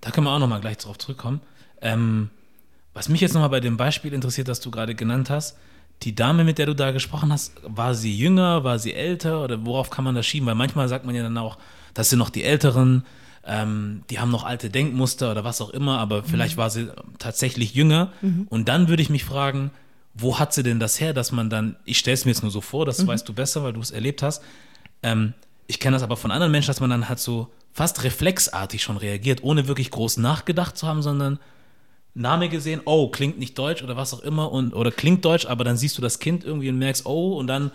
Da 0.01 0.11
können 0.11 0.27
wir 0.27 0.31
auch 0.33 0.39
nochmal 0.39 0.61
gleich 0.61 0.79
drauf 0.79 0.99
zurückkommen. 0.99 1.41
Ähm, 1.83 2.31
was 2.95 3.09
mich 3.09 3.21
jetzt 3.21 3.35
nochmal 3.35 3.51
bei 3.51 3.61
dem 3.61 3.77
Beispiel 3.77 4.13
interessiert, 4.13 4.49
das 4.49 4.61
du 4.61 4.71
gerade 4.71 4.95
genannt 4.95 5.31
hast, 5.31 5.57
die 6.03 6.15
Dame, 6.15 6.45
mit 6.45 6.59
der 6.59 6.67
du 6.67 6.75
da 6.75 6.91
gesprochen 6.93 7.31
hast, 7.33 7.53
war 7.63 7.95
sie 7.95 8.17
jünger, 8.17 8.65
war 8.65 8.79
sie 8.79 8.95
älter 8.95 9.45
oder 9.45 9.65
worauf 9.67 9.91
kann 9.91 10.05
man 10.05 10.15
das 10.15 10.27
schieben? 10.27 10.47
Weil 10.47 10.55
manchmal 10.55 10.89
sagt 10.89 11.05
man 11.05 11.15
ja 11.15 11.23
dann 11.23 11.37
auch, 11.37 11.59
das 11.95 12.09
sind 12.11 12.19
noch 12.19 12.31
die 12.31 12.43
Älteren, 12.43 13.05
ähm, 13.45 14.03
die 14.09 14.19
haben 14.19 14.31
noch 14.31 14.45
alte 14.45 14.71
Denkmuster 14.71 15.31
oder 15.31 15.45
was 15.45 15.61
auch 15.61 15.71
immer, 15.71 15.99
aber 15.99 16.23
vielleicht 16.25 16.57
war 16.57 16.71
sie 16.71 16.89
tatsächlich 17.19 17.75
jünger. 17.75 18.13
Und 18.49 18.69
dann 18.69 18.89
würde 18.89 19.03
ich 19.03 19.11
mich 19.11 19.25
fragen, 19.25 19.71
wo 20.15 20.39
hat 20.39 20.53
sie 20.55 20.63
denn 20.63 20.81
das 20.81 21.01
her, 21.01 21.13
dass 21.13 21.33
man 21.33 21.51
dann, 21.51 21.77
ich 21.85 21.99
stelle 21.99 22.15
es 22.15 22.25
mir 22.25 22.33
jetzt 22.33 22.43
nur 22.43 22.51
so 22.51 22.61
vor, 22.61 22.87
das 22.87 23.03
Mhm. 23.03 23.07
weißt 23.09 23.29
du 23.29 23.33
besser, 23.35 23.63
weil 23.63 23.73
du 23.75 23.81
es 23.81 23.91
erlebt 23.91 24.23
hast. 24.23 24.43
Ähm, 25.03 25.35
ich 25.67 25.81
kenne 25.81 25.97
das 25.97 26.03
aber 26.03 26.17
von 26.17 26.31
anderen 26.31 26.51
Menschen, 26.53 26.69
dass 26.69 26.81
man 26.81 26.91
dann 26.91 27.09
halt 27.09 27.19
so 27.19 27.49
fast 27.73 28.03
reflexartig 28.03 28.83
schon 28.83 28.97
reagiert, 28.97 29.43
ohne 29.43 29.69
wirklich 29.69 29.91
groß 29.91 30.17
nachgedacht 30.17 30.77
zu 30.77 30.87
haben, 30.87 31.03
sondern 31.03 31.39
Name 32.15 32.49
gesehen, 32.49 32.81
oh, 32.85 33.09
klingt 33.09 33.39
nicht 33.39 33.57
deutsch 33.59 33.83
oder 33.83 33.97
was 33.97 34.13
auch 34.13 34.21
immer 34.21 34.51
und 34.51 34.75
oder 34.75 34.91
klingt 34.91 35.25
deutsch, 35.25 35.47
aber 35.47 35.65
dann 35.65 35.77
siehst 35.77 35.97
du 35.97 36.03
das 36.03 36.19
Kind 36.19 36.45
irgendwie 36.45 36.69
und 36.69 36.79
merkst, 36.79 37.07
oh, 37.07 37.39
und 37.39 37.47
dann 37.47 37.71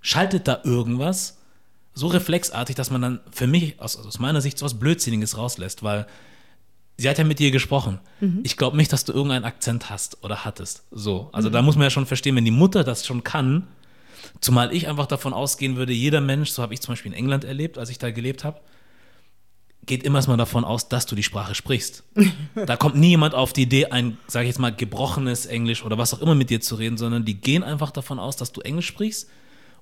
schaltet 0.00 0.46
da 0.46 0.60
irgendwas 0.64 1.38
so 1.92 2.06
reflexartig, 2.06 2.76
dass 2.76 2.90
man 2.90 3.02
dann 3.02 3.20
für 3.32 3.46
mich 3.46 3.80
aus, 3.80 3.96
aus 3.96 4.18
meiner 4.18 4.40
Sicht 4.40 4.58
so 4.58 4.64
was 4.64 4.78
Blödsinniges 4.78 5.36
rauslässt, 5.36 5.82
weil 5.82 6.06
sie 6.96 7.08
hat 7.08 7.18
ja 7.18 7.24
mit 7.24 7.40
dir 7.40 7.50
gesprochen. 7.50 7.98
Ich 8.44 8.56
glaube 8.56 8.76
nicht, 8.76 8.92
dass 8.92 9.04
du 9.04 9.12
irgendeinen 9.12 9.44
Akzent 9.44 9.90
hast 9.90 10.22
oder 10.22 10.44
hattest. 10.44 10.84
So, 10.90 11.28
also 11.32 11.50
da 11.50 11.62
muss 11.62 11.74
man 11.74 11.84
ja 11.84 11.90
schon 11.90 12.06
verstehen, 12.06 12.36
wenn 12.36 12.44
die 12.44 12.50
Mutter 12.52 12.84
das 12.84 13.04
schon 13.04 13.24
kann, 13.24 13.66
zumal 14.40 14.72
ich 14.72 14.86
einfach 14.86 15.06
davon 15.06 15.32
ausgehen 15.32 15.76
würde, 15.76 15.92
jeder 15.92 16.20
Mensch, 16.20 16.50
so 16.50 16.62
habe 16.62 16.74
ich 16.74 16.80
zum 16.80 16.92
Beispiel 16.92 17.12
in 17.12 17.18
England 17.18 17.44
erlebt, 17.44 17.76
als 17.76 17.90
ich 17.90 17.98
da 17.98 18.10
gelebt 18.10 18.44
habe, 18.44 18.60
geht 19.86 20.02
immer 20.04 20.18
erstmal 20.18 20.36
davon 20.36 20.64
aus, 20.64 20.88
dass 20.88 21.06
du 21.06 21.14
die 21.14 21.22
Sprache 21.22 21.54
sprichst. 21.54 22.04
Da 22.66 22.76
kommt 22.76 22.96
nie 22.96 23.10
jemand 23.10 23.34
auf 23.34 23.52
die 23.52 23.62
Idee, 23.62 23.86
ein, 23.86 24.18
sage 24.26 24.44
ich 24.44 24.50
jetzt 24.50 24.58
mal, 24.58 24.74
gebrochenes 24.74 25.46
Englisch 25.46 25.84
oder 25.84 25.98
was 25.98 26.12
auch 26.12 26.20
immer 26.20 26.34
mit 26.34 26.50
dir 26.50 26.60
zu 26.60 26.74
reden, 26.74 26.98
sondern 26.98 27.24
die 27.24 27.40
gehen 27.40 27.62
einfach 27.62 27.90
davon 27.90 28.18
aus, 28.18 28.36
dass 28.36 28.52
du 28.52 28.60
Englisch 28.60 28.86
sprichst. 28.86 29.28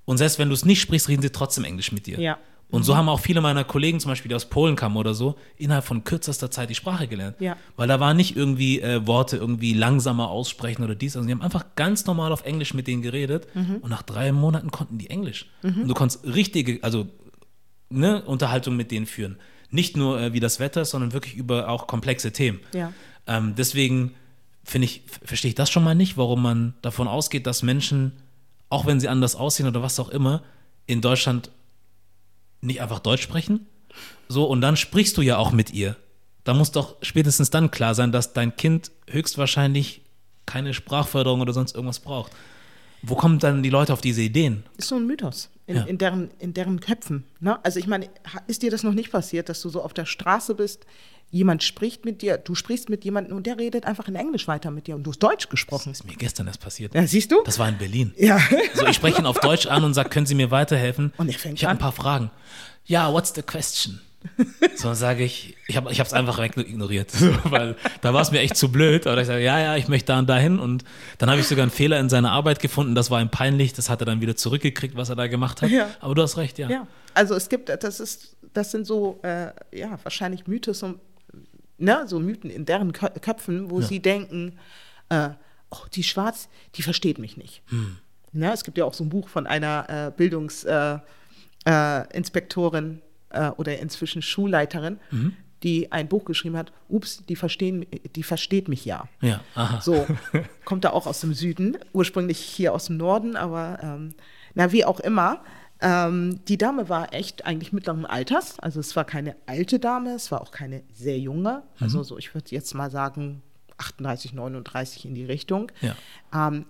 Und 0.04 0.18
selbst 0.18 0.38
wenn 0.38 0.48
du 0.48 0.54
es 0.54 0.64
nicht 0.64 0.80
sprichst, 0.80 1.08
reden 1.08 1.22
sie 1.22 1.30
trotzdem 1.30 1.64
Englisch 1.64 1.92
mit 1.92 2.06
dir. 2.06 2.20
Ja. 2.20 2.38
Und 2.70 2.82
so 2.82 2.96
haben 2.96 3.08
auch 3.08 3.20
viele 3.20 3.40
meiner 3.40 3.64
Kollegen, 3.64 3.98
zum 3.98 4.10
Beispiel, 4.10 4.28
die 4.28 4.34
aus 4.34 4.44
Polen 4.44 4.76
kamen 4.76 4.96
oder 4.96 5.14
so, 5.14 5.36
innerhalb 5.56 5.84
von 5.84 6.04
kürzester 6.04 6.50
Zeit 6.50 6.68
die 6.68 6.74
Sprache 6.74 7.08
gelernt. 7.08 7.40
Ja. 7.40 7.56
Weil 7.76 7.88
da 7.88 7.98
waren 7.98 8.16
nicht 8.16 8.36
irgendwie 8.36 8.80
äh, 8.80 9.06
Worte 9.06 9.38
irgendwie 9.38 9.72
langsamer 9.72 10.28
aussprechen 10.28 10.84
oder 10.84 10.94
dies. 10.94 11.16
Also 11.16 11.26
die 11.26 11.32
haben 11.32 11.42
einfach 11.42 11.64
ganz 11.76 12.04
normal 12.04 12.30
auf 12.30 12.44
Englisch 12.44 12.74
mit 12.74 12.86
denen 12.86 13.00
geredet 13.00 13.48
und 13.54 13.88
nach 13.88 14.02
drei 14.02 14.32
Monaten 14.32 14.70
konnten 14.70 14.98
die 14.98 15.08
Englisch. 15.08 15.46
Und 15.80 15.88
du 15.88 15.94
konntest 15.94 16.24
richtige, 16.26 16.82
also 16.82 17.06
ne, 17.88 18.22
Unterhaltung 18.22 18.76
mit 18.76 18.90
denen 18.90 19.06
führen. 19.06 19.38
Nicht 19.70 19.96
nur 19.96 20.20
äh, 20.20 20.32
wie 20.32 20.40
das 20.40 20.60
Wetter, 20.60 20.84
sondern 20.84 21.12
wirklich 21.12 21.34
über 21.34 21.68
auch 21.68 21.86
komplexe 21.86 22.32
Themen. 22.32 22.60
Ja. 22.72 22.92
Ähm, 23.26 23.54
deswegen 23.56 24.14
finde 24.64 24.86
ich, 24.86 25.02
verstehe 25.22 25.50
ich 25.50 25.54
das 25.54 25.70
schon 25.70 25.84
mal 25.84 25.94
nicht, 25.94 26.16
warum 26.16 26.42
man 26.42 26.74
davon 26.82 27.08
ausgeht, 27.08 27.46
dass 27.46 27.62
Menschen, 27.62 28.12
auch 28.70 28.86
wenn 28.86 29.00
sie 29.00 29.08
anders 29.08 29.36
aussehen 29.36 29.66
oder 29.66 29.82
was 29.82 30.00
auch 30.00 30.08
immer, 30.08 30.42
in 30.86 31.00
Deutschland 31.00 31.50
nicht 32.60 32.80
einfach 32.80 33.00
Deutsch 33.00 33.22
sprechen. 33.22 33.66
So, 34.28 34.44
und 34.44 34.60
dann 34.60 34.76
sprichst 34.76 35.16
du 35.16 35.22
ja 35.22 35.36
auch 35.36 35.52
mit 35.52 35.72
ihr. 35.72 35.96
Da 36.44 36.54
muss 36.54 36.72
doch 36.72 36.96
spätestens 37.02 37.50
dann 37.50 37.70
klar 37.70 37.94
sein, 37.94 38.12
dass 38.12 38.32
dein 38.32 38.56
Kind 38.56 38.90
höchstwahrscheinlich 39.08 40.02
keine 40.46 40.72
Sprachförderung 40.72 41.40
oder 41.42 41.52
sonst 41.52 41.74
irgendwas 41.74 42.00
braucht. 42.00 42.32
Wo 43.02 43.14
kommen 43.14 43.38
dann 43.38 43.62
die 43.62 43.70
Leute 43.70 43.92
auf 43.92 44.00
diese 44.00 44.22
Ideen? 44.22 44.64
Ist 44.76 44.88
so 44.88 44.96
ein 44.96 45.06
Mythos 45.06 45.50
in, 45.68 45.76
Ja. 45.76 45.82
in, 45.84 45.98
deren, 45.98 46.30
in 46.40 46.54
deren 46.54 46.80
Köpfen. 46.80 47.24
Ne? 47.40 47.62
Also 47.64 47.78
ich 47.78 47.86
meine, 47.86 48.08
ist 48.48 48.62
dir 48.62 48.70
das 48.72 48.82
noch 48.82 48.94
nicht 48.94 49.12
passiert, 49.12 49.48
dass 49.48 49.60
du 49.62 49.68
so 49.68 49.82
auf 49.82 49.92
der 49.94 50.06
Straße 50.06 50.54
bist, 50.54 50.86
jemand 51.30 51.62
spricht 51.62 52.06
mit 52.06 52.22
dir, 52.22 52.38
du 52.38 52.54
sprichst 52.54 52.88
mit 52.88 53.04
jemandem 53.04 53.36
und 53.36 53.46
der 53.46 53.58
redet 53.58 53.84
einfach 53.84 54.08
in 54.08 54.14
Englisch 54.16 54.48
weiter 54.48 54.70
mit 54.70 54.86
dir 54.86 54.96
und 54.96 55.04
du 55.04 55.10
hast 55.10 55.18
Deutsch 55.18 55.50
gesprochen. 55.50 55.90
Das 55.90 56.00
ist 56.00 56.06
mir 56.06 56.16
gestern 56.16 56.46
erst 56.46 56.60
passiert. 56.60 56.94
Ja, 56.94 57.06
siehst 57.06 57.30
du? 57.30 57.42
Das 57.44 57.58
war 57.58 57.68
in 57.68 57.76
Berlin. 57.76 58.14
Ja. 58.16 58.40
So, 58.74 58.86
ich 58.86 58.96
spreche 58.96 59.18
ihn 59.20 59.26
auf 59.26 59.38
Deutsch 59.40 59.66
an 59.66 59.84
und 59.84 59.92
sage, 59.92 60.08
können 60.08 60.24
Sie 60.26 60.34
mir 60.34 60.50
weiterhelfen? 60.50 61.12
Und 61.18 61.28
er 61.28 61.38
fängt 61.38 61.58
ich 61.58 61.64
habe 61.64 61.72
ein 61.74 61.78
paar 61.78 61.92
Fragen. 61.92 62.30
Ja, 62.86 63.12
what's 63.12 63.32
the 63.34 63.42
question? 63.42 64.00
So, 64.76 64.88
dann 64.88 64.96
sage 64.96 65.22
ich, 65.22 65.56
ich 65.68 65.76
habe 65.76 65.90
es 65.90 66.12
einfach 66.12 66.38
weg 66.38 66.56
ignoriert, 66.56 67.10
so, 67.10 67.30
weil 67.44 67.76
da 68.00 68.12
war 68.12 68.22
es 68.22 68.30
mir 68.32 68.40
echt 68.40 68.56
zu 68.56 68.70
blöd. 68.70 69.06
Aber 69.06 69.20
ich 69.20 69.26
sage, 69.26 69.42
ja, 69.42 69.58
ja, 69.60 69.76
ich 69.76 69.88
möchte 69.88 70.06
da 70.12 70.18
und 70.18 70.28
dahin. 70.28 70.58
Und 70.58 70.84
dann 71.18 71.30
habe 71.30 71.40
ich 71.40 71.46
sogar 71.46 71.62
einen 71.62 71.70
Fehler 71.70 72.00
in 72.00 72.08
seiner 72.08 72.32
Arbeit 72.32 72.60
gefunden. 72.60 72.94
Das 72.94 73.10
war 73.10 73.20
ihm 73.20 73.30
peinlich. 73.30 73.72
Das 73.74 73.88
hat 73.88 74.02
er 74.02 74.06
dann 74.06 74.20
wieder 74.20 74.36
zurückgekriegt, 74.36 74.96
was 74.96 75.08
er 75.08 75.16
da 75.16 75.26
gemacht 75.28 75.62
hat. 75.62 75.70
Ja. 75.70 75.88
Aber 76.00 76.14
du 76.14 76.22
hast 76.22 76.36
recht, 76.36 76.58
ja. 76.58 76.68
Ja, 76.68 76.86
also 77.14 77.34
es 77.36 77.48
gibt, 77.48 77.68
das 77.68 78.00
ist, 78.00 78.36
das 78.52 78.72
sind 78.72 78.86
so, 78.86 79.20
äh, 79.22 79.52
ja, 79.72 79.98
wahrscheinlich 80.02 80.46
Mythos, 80.48 80.82
und, 80.82 80.98
ne, 81.78 82.02
so 82.06 82.18
Mythen 82.18 82.50
in 82.50 82.64
deren 82.64 82.92
Kö 82.92 83.08
Köpfen, 83.20 83.70
wo 83.70 83.80
Ja. 83.80 83.86
sie 83.86 84.00
denken, 84.00 84.58
äh, 85.10 85.30
oh, 85.70 85.78
die 85.94 86.02
Schwarz, 86.02 86.48
die 86.74 86.82
versteht 86.82 87.18
mich 87.18 87.36
nicht. 87.36 87.62
Hm. 87.68 87.98
Ne, 88.32 88.52
es 88.52 88.64
gibt 88.64 88.78
ja 88.78 88.84
auch 88.84 88.94
so 88.94 89.04
ein 89.04 89.10
Buch 89.10 89.28
von 89.28 89.46
einer 89.46 89.86
äh, 89.88 90.10
Bildungsinspektorin 90.16 93.00
äh, 93.30 93.48
oder 93.50 93.78
inzwischen 93.78 94.22
Schulleiterin, 94.22 94.98
Mhm. 95.10 95.34
die 95.62 95.90
ein 95.92 96.08
Buch 96.08 96.24
geschrieben 96.24 96.56
hat, 96.56 96.72
ups, 96.88 97.24
die, 97.28 97.36
verstehen, 97.36 97.84
die 98.14 98.22
versteht 98.22 98.68
mich 98.68 98.84
ja. 98.84 99.08
Ja, 99.20 99.40
aha. 99.54 99.80
So, 99.80 100.06
kommt 100.64 100.84
da 100.84 100.90
auch 100.90 101.06
aus 101.06 101.20
dem 101.20 101.34
Süden, 101.34 101.76
ursprünglich 101.92 102.38
hier 102.38 102.72
aus 102.74 102.86
dem 102.86 102.96
Norden, 102.96 103.36
aber 103.36 103.78
ähm, 103.82 104.14
na, 104.54 104.72
wie 104.72 104.84
auch 104.84 105.00
immer. 105.00 105.42
Ähm, 105.80 106.40
die 106.48 106.58
Dame 106.58 106.88
war 106.88 107.14
echt 107.14 107.46
eigentlich 107.46 107.72
mittleren 107.72 108.04
Alters, 108.04 108.58
also 108.58 108.80
es 108.80 108.96
war 108.96 109.04
keine 109.04 109.36
alte 109.46 109.78
Dame, 109.78 110.10
es 110.14 110.32
war 110.32 110.40
auch 110.40 110.50
keine 110.50 110.82
sehr 110.92 111.18
junge, 111.20 111.62
also 111.78 112.02
so, 112.02 112.18
ich 112.18 112.34
würde 112.34 112.46
jetzt 112.50 112.74
mal 112.74 112.90
sagen 112.90 113.42
38, 113.76 114.32
39 114.32 115.04
in 115.04 115.14
die 115.14 115.24
Richtung. 115.24 115.70
Ja. 115.80 115.94
Ähm, 116.34 116.64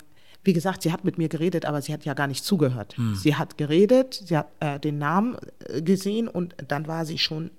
wie 0.45 0.53
gesagt, 0.53 0.83
sie 0.83 0.93
hat 0.93 1.05
mit 1.05 1.19
mir 1.19 1.29
geredet, 1.29 1.65
aber 1.67 1.83
sie 1.83 1.93
hat 1.93 2.05
ja 2.05 2.15
gar 2.15 2.27
nicht 2.27 2.45
zugehört. 2.45 2.95
Sie 3.15 3.35
hat 3.37 3.59
geredet, 3.59 4.15
sie 4.15 4.37
hat 4.37 4.49
äh, 4.61 4.79
den 4.81 4.99
Namen 4.99 5.37
äh, 5.67 5.83
gesehen 5.83 6.29
und 6.29 6.55
dann 6.69 6.87
war 6.87 7.05
sie 7.05 7.19
schon 7.19 7.51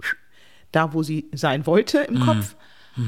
da, 0.71 0.93
wo 0.93 1.03
sie 1.03 1.29
sein 1.33 1.65
wollte 1.65 2.00
im 2.00 2.15
Kopf. 2.21 2.55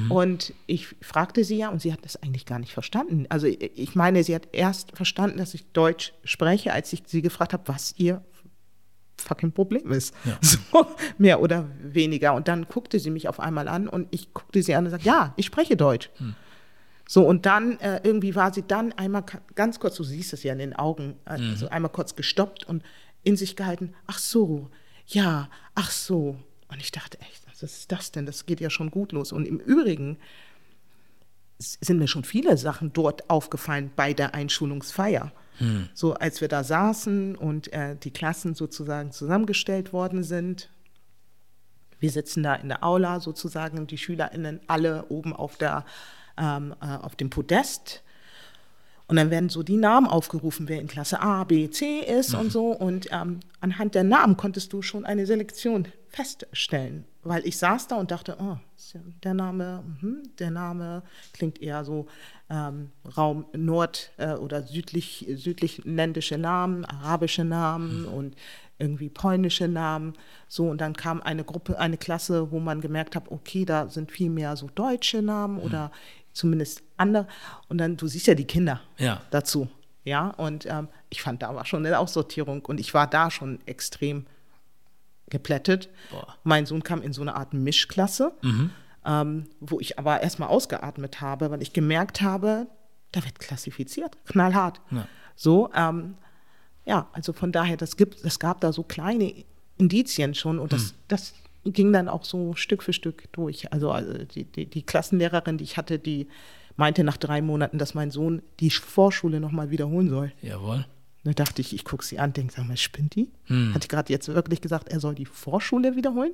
Und 0.09 0.53
ich 0.67 0.95
fragte 1.01 1.43
sie 1.43 1.57
ja 1.57 1.69
und 1.69 1.81
sie 1.81 1.91
hat 1.91 1.99
das 2.05 2.15
eigentlich 2.21 2.45
gar 2.45 2.59
nicht 2.59 2.71
verstanden. 2.71 3.25
Also 3.29 3.47
ich 3.47 3.77
ich 3.77 3.95
meine, 3.95 4.23
sie 4.23 4.33
hat 4.33 4.47
erst 4.53 4.95
verstanden, 4.95 5.37
dass 5.37 5.53
ich 5.53 5.65
Deutsch 5.73 6.13
spreche, 6.23 6.71
als 6.71 6.93
ich 6.93 7.03
sie 7.07 7.21
gefragt 7.21 7.51
habe, 7.51 7.63
was 7.67 7.93
ihr 7.97 8.23
fucking 9.17 9.51
Problem 9.51 9.91
ist. 9.91 10.13
Ja. 10.23 10.37
So, 10.41 10.85
mehr 11.17 11.41
oder 11.41 11.69
weniger. 11.81 12.33
Und 12.33 12.47
dann 12.47 12.67
guckte 12.67 12.99
sie 12.99 13.09
mich 13.09 13.27
auf 13.27 13.39
einmal 13.39 13.67
an 13.67 13.87
und 13.87 14.07
ich 14.11 14.33
guckte 14.33 14.63
sie 14.63 14.75
an 14.75 14.85
und 14.85 14.91
sagte, 14.91 15.05
ja, 15.07 15.33
ich 15.35 15.45
spreche 15.47 15.75
Deutsch. 15.75 16.09
So, 17.11 17.27
und 17.27 17.45
dann 17.45 17.77
äh, 17.81 17.99
irgendwie 18.05 18.35
war 18.35 18.53
sie 18.53 18.63
dann 18.65 18.93
einmal 18.93 19.25
ganz 19.53 19.81
kurz, 19.81 19.97
du 19.97 20.03
siehst 20.05 20.31
es 20.31 20.43
ja 20.43 20.53
in 20.53 20.59
den 20.59 20.73
Augen, 20.73 21.19
äh, 21.25 21.57
so 21.57 21.67
einmal 21.67 21.91
kurz 21.91 22.15
gestoppt 22.15 22.63
und 22.63 22.83
in 23.23 23.35
sich 23.35 23.57
gehalten, 23.57 23.93
ach 24.07 24.17
so, 24.17 24.69
ja, 25.07 25.49
ach 25.75 25.91
so. 25.91 26.37
Und 26.69 26.79
ich 26.79 26.93
dachte, 26.93 27.19
echt, 27.19 27.45
was 27.49 27.63
ist 27.63 27.91
das 27.91 28.13
denn? 28.13 28.25
Das 28.25 28.45
geht 28.45 28.61
ja 28.61 28.69
schon 28.69 28.91
gut 28.91 29.11
los. 29.11 29.33
Und 29.33 29.45
im 29.45 29.59
Übrigen 29.59 30.19
sind 31.57 31.99
mir 31.99 32.07
schon 32.07 32.23
viele 32.23 32.55
Sachen 32.55 32.93
dort 32.93 33.29
aufgefallen 33.29 33.91
bei 33.93 34.13
der 34.13 34.33
Einschulungsfeier. 34.33 35.33
So 35.93 36.13
als 36.13 36.39
wir 36.39 36.47
da 36.47 36.63
saßen 36.63 37.35
und 37.35 37.73
äh, 37.73 37.97
die 37.97 38.11
Klassen 38.11 38.55
sozusagen 38.55 39.11
zusammengestellt 39.11 39.91
worden 39.91 40.23
sind. 40.23 40.69
Wir 41.99 42.09
sitzen 42.09 42.41
da 42.41 42.55
in 42.55 42.69
der 42.69 42.85
Aula 42.85 43.19
sozusagen, 43.19 43.85
die 43.85 43.97
SchülerInnen 43.97 44.61
alle 44.67 45.07
oben 45.09 45.33
auf, 45.33 45.57
der, 45.57 45.83
ähm, 46.38 46.75
äh, 46.81 46.97
auf 46.97 47.15
dem 47.15 47.29
Podest. 47.29 48.03
Und 49.07 49.17
dann 49.17 49.29
werden 49.29 49.50
so 49.50 49.61
die 49.61 49.75
Namen 49.75 50.07
aufgerufen, 50.07 50.69
wer 50.69 50.79
in 50.79 50.88
Klasse 50.88 51.21
A, 51.21 51.43
B, 51.43 51.69
C 51.69 52.00
ist 52.00 52.33
und 52.33 52.50
so. 52.50 52.67
Und 52.67 53.09
ähm, 53.11 53.41
anhand 53.59 53.93
der 53.93 54.05
Namen 54.05 54.38
konntest 54.38 54.71
du 54.71 54.81
schon 54.81 55.03
eine 55.03 55.25
Selektion 55.25 55.85
feststellen. 56.07 57.03
Weil 57.23 57.45
ich 57.45 57.57
saß 57.57 57.88
da 57.88 57.97
und 57.97 58.09
dachte, 58.11 58.38
oh, 58.39 58.55
der 59.21 59.33
Name, 59.33 59.83
mhm, 60.00 60.23
der 60.39 60.50
Name 60.50 61.03
klingt 61.33 61.61
eher 61.61 61.83
so 61.83 62.07
ähm, 62.50 62.91
Raum 63.17 63.45
Nord- 63.53 64.11
äh, 64.15 64.33
oder 64.33 64.63
südlich, 64.63 65.25
südlich-ländische 65.29 66.38
Namen, 66.38 66.85
arabische 66.85 67.43
Namen 67.43 68.05
und 68.05 68.35
irgendwie 68.79 69.09
polnische 69.09 69.67
Namen. 69.67 70.13
So, 70.47 70.69
und 70.69 70.81
dann 70.81 70.95
kam 70.95 71.21
eine 71.21 71.43
Gruppe, 71.43 71.77
eine 71.77 71.97
Klasse, 71.97 72.51
wo 72.51 72.59
man 72.59 72.81
gemerkt 72.81 73.15
hat, 73.15 73.29
okay, 73.29 73.65
da 73.65 73.88
sind 73.89 74.11
viel 74.11 74.29
mehr 74.29 74.55
so 74.55 74.69
deutsche 74.73 75.21
Namen 75.21 75.59
oder 75.59 75.91
zumindest 76.33 76.81
andere. 76.97 77.27
Und 77.69 77.77
dann, 77.77 77.97
du 77.97 78.07
siehst 78.07 78.27
ja 78.27 78.33
die 78.35 78.45
Kinder 78.45 78.81
Ja. 78.97 79.21
dazu. 79.31 79.67
Ja, 80.03 80.29
und 80.29 80.65
ähm, 80.65 80.88
ich 81.09 81.21
fand, 81.21 81.43
da 81.43 81.53
war 81.53 81.65
schon 81.65 81.85
eine 81.85 82.00
Aussortierung 82.00 82.65
und 82.65 82.79
ich 82.79 82.93
war 82.95 83.05
da 83.07 83.29
schon 83.29 83.59
extrem 83.67 84.25
geplättet. 85.29 85.89
Boah. 86.09 86.35
Mein 86.43 86.65
Sohn 86.65 86.83
kam 86.83 87.01
in 87.01 87.13
so 87.13 87.21
eine 87.21 87.35
Art 87.35 87.53
Mischklasse, 87.53 88.33
ähm, 89.05 89.47
wo 89.59 89.79
ich 89.79 89.97
aber 90.00 90.21
erstmal 90.21 90.50
ausgeatmet 90.50 91.21
habe, 91.21 91.51
weil 91.51 91.61
ich 91.61 91.71
gemerkt 91.73 92.21
habe, 92.21 92.67
da 93.11 93.23
wird 93.23 93.39
klassifiziert, 93.39 94.17
knallhart. 94.25 94.81
Ja. 94.91 95.07
So, 95.35 95.69
ähm, 95.75 96.15
ja, 96.85 97.07
also 97.13 97.31
von 97.31 97.51
daher, 97.51 97.77
das 97.77 97.95
gibt, 97.95 98.23
es 98.25 98.39
gab 98.39 98.59
da 98.61 98.73
so 98.73 98.83
kleine 98.83 99.33
Indizien 99.77 100.33
schon 100.33 100.59
und 100.59 100.73
das, 100.73 100.95
das 101.07 101.33
ging 101.65 101.93
dann 101.93 102.07
auch 102.07 102.25
so 102.25 102.53
Stück 102.55 102.83
für 102.83 102.93
Stück 102.93 103.31
durch. 103.33 103.71
Also, 103.71 103.91
also 103.91 104.13
die, 104.25 104.45
die, 104.45 104.65
die 104.65 104.83
Klassenlehrerin, 104.83 105.57
die 105.57 105.63
ich 105.63 105.77
hatte, 105.77 105.99
die 105.99 106.27
meinte 106.75 107.03
nach 107.03 107.17
drei 107.17 107.41
Monaten, 107.41 107.77
dass 107.77 107.93
mein 107.93 108.11
Sohn 108.11 108.41
die 108.59 108.71
Vorschule 108.71 109.39
nochmal 109.39 109.69
wiederholen 109.69 110.09
soll. 110.09 110.31
Jawohl. 110.41 110.85
Da 111.23 111.33
dachte 111.33 111.61
ich, 111.61 111.75
ich 111.75 111.85
gucke 111.85 112.03
sie 112.03 112.17
an, 112.17 112.33
denke, 112.33 112.51
sag 112.51 112.67
mal, 112.67 112.77
spinnt 112.77 113.13
die? 113.15 113.29
Hat 113.75 113.83
die 113.83 113.87
gerade 113.87 114.11
jetzt 114.11 114.27
wirklich 114.29 114.59
gesagt, 114.61 114.89
er 114.89 114.99
soll 114.99 115.13
die 115.13 115.27
Vorschule 115.27 115.95
wiederholen? 115.95 116.31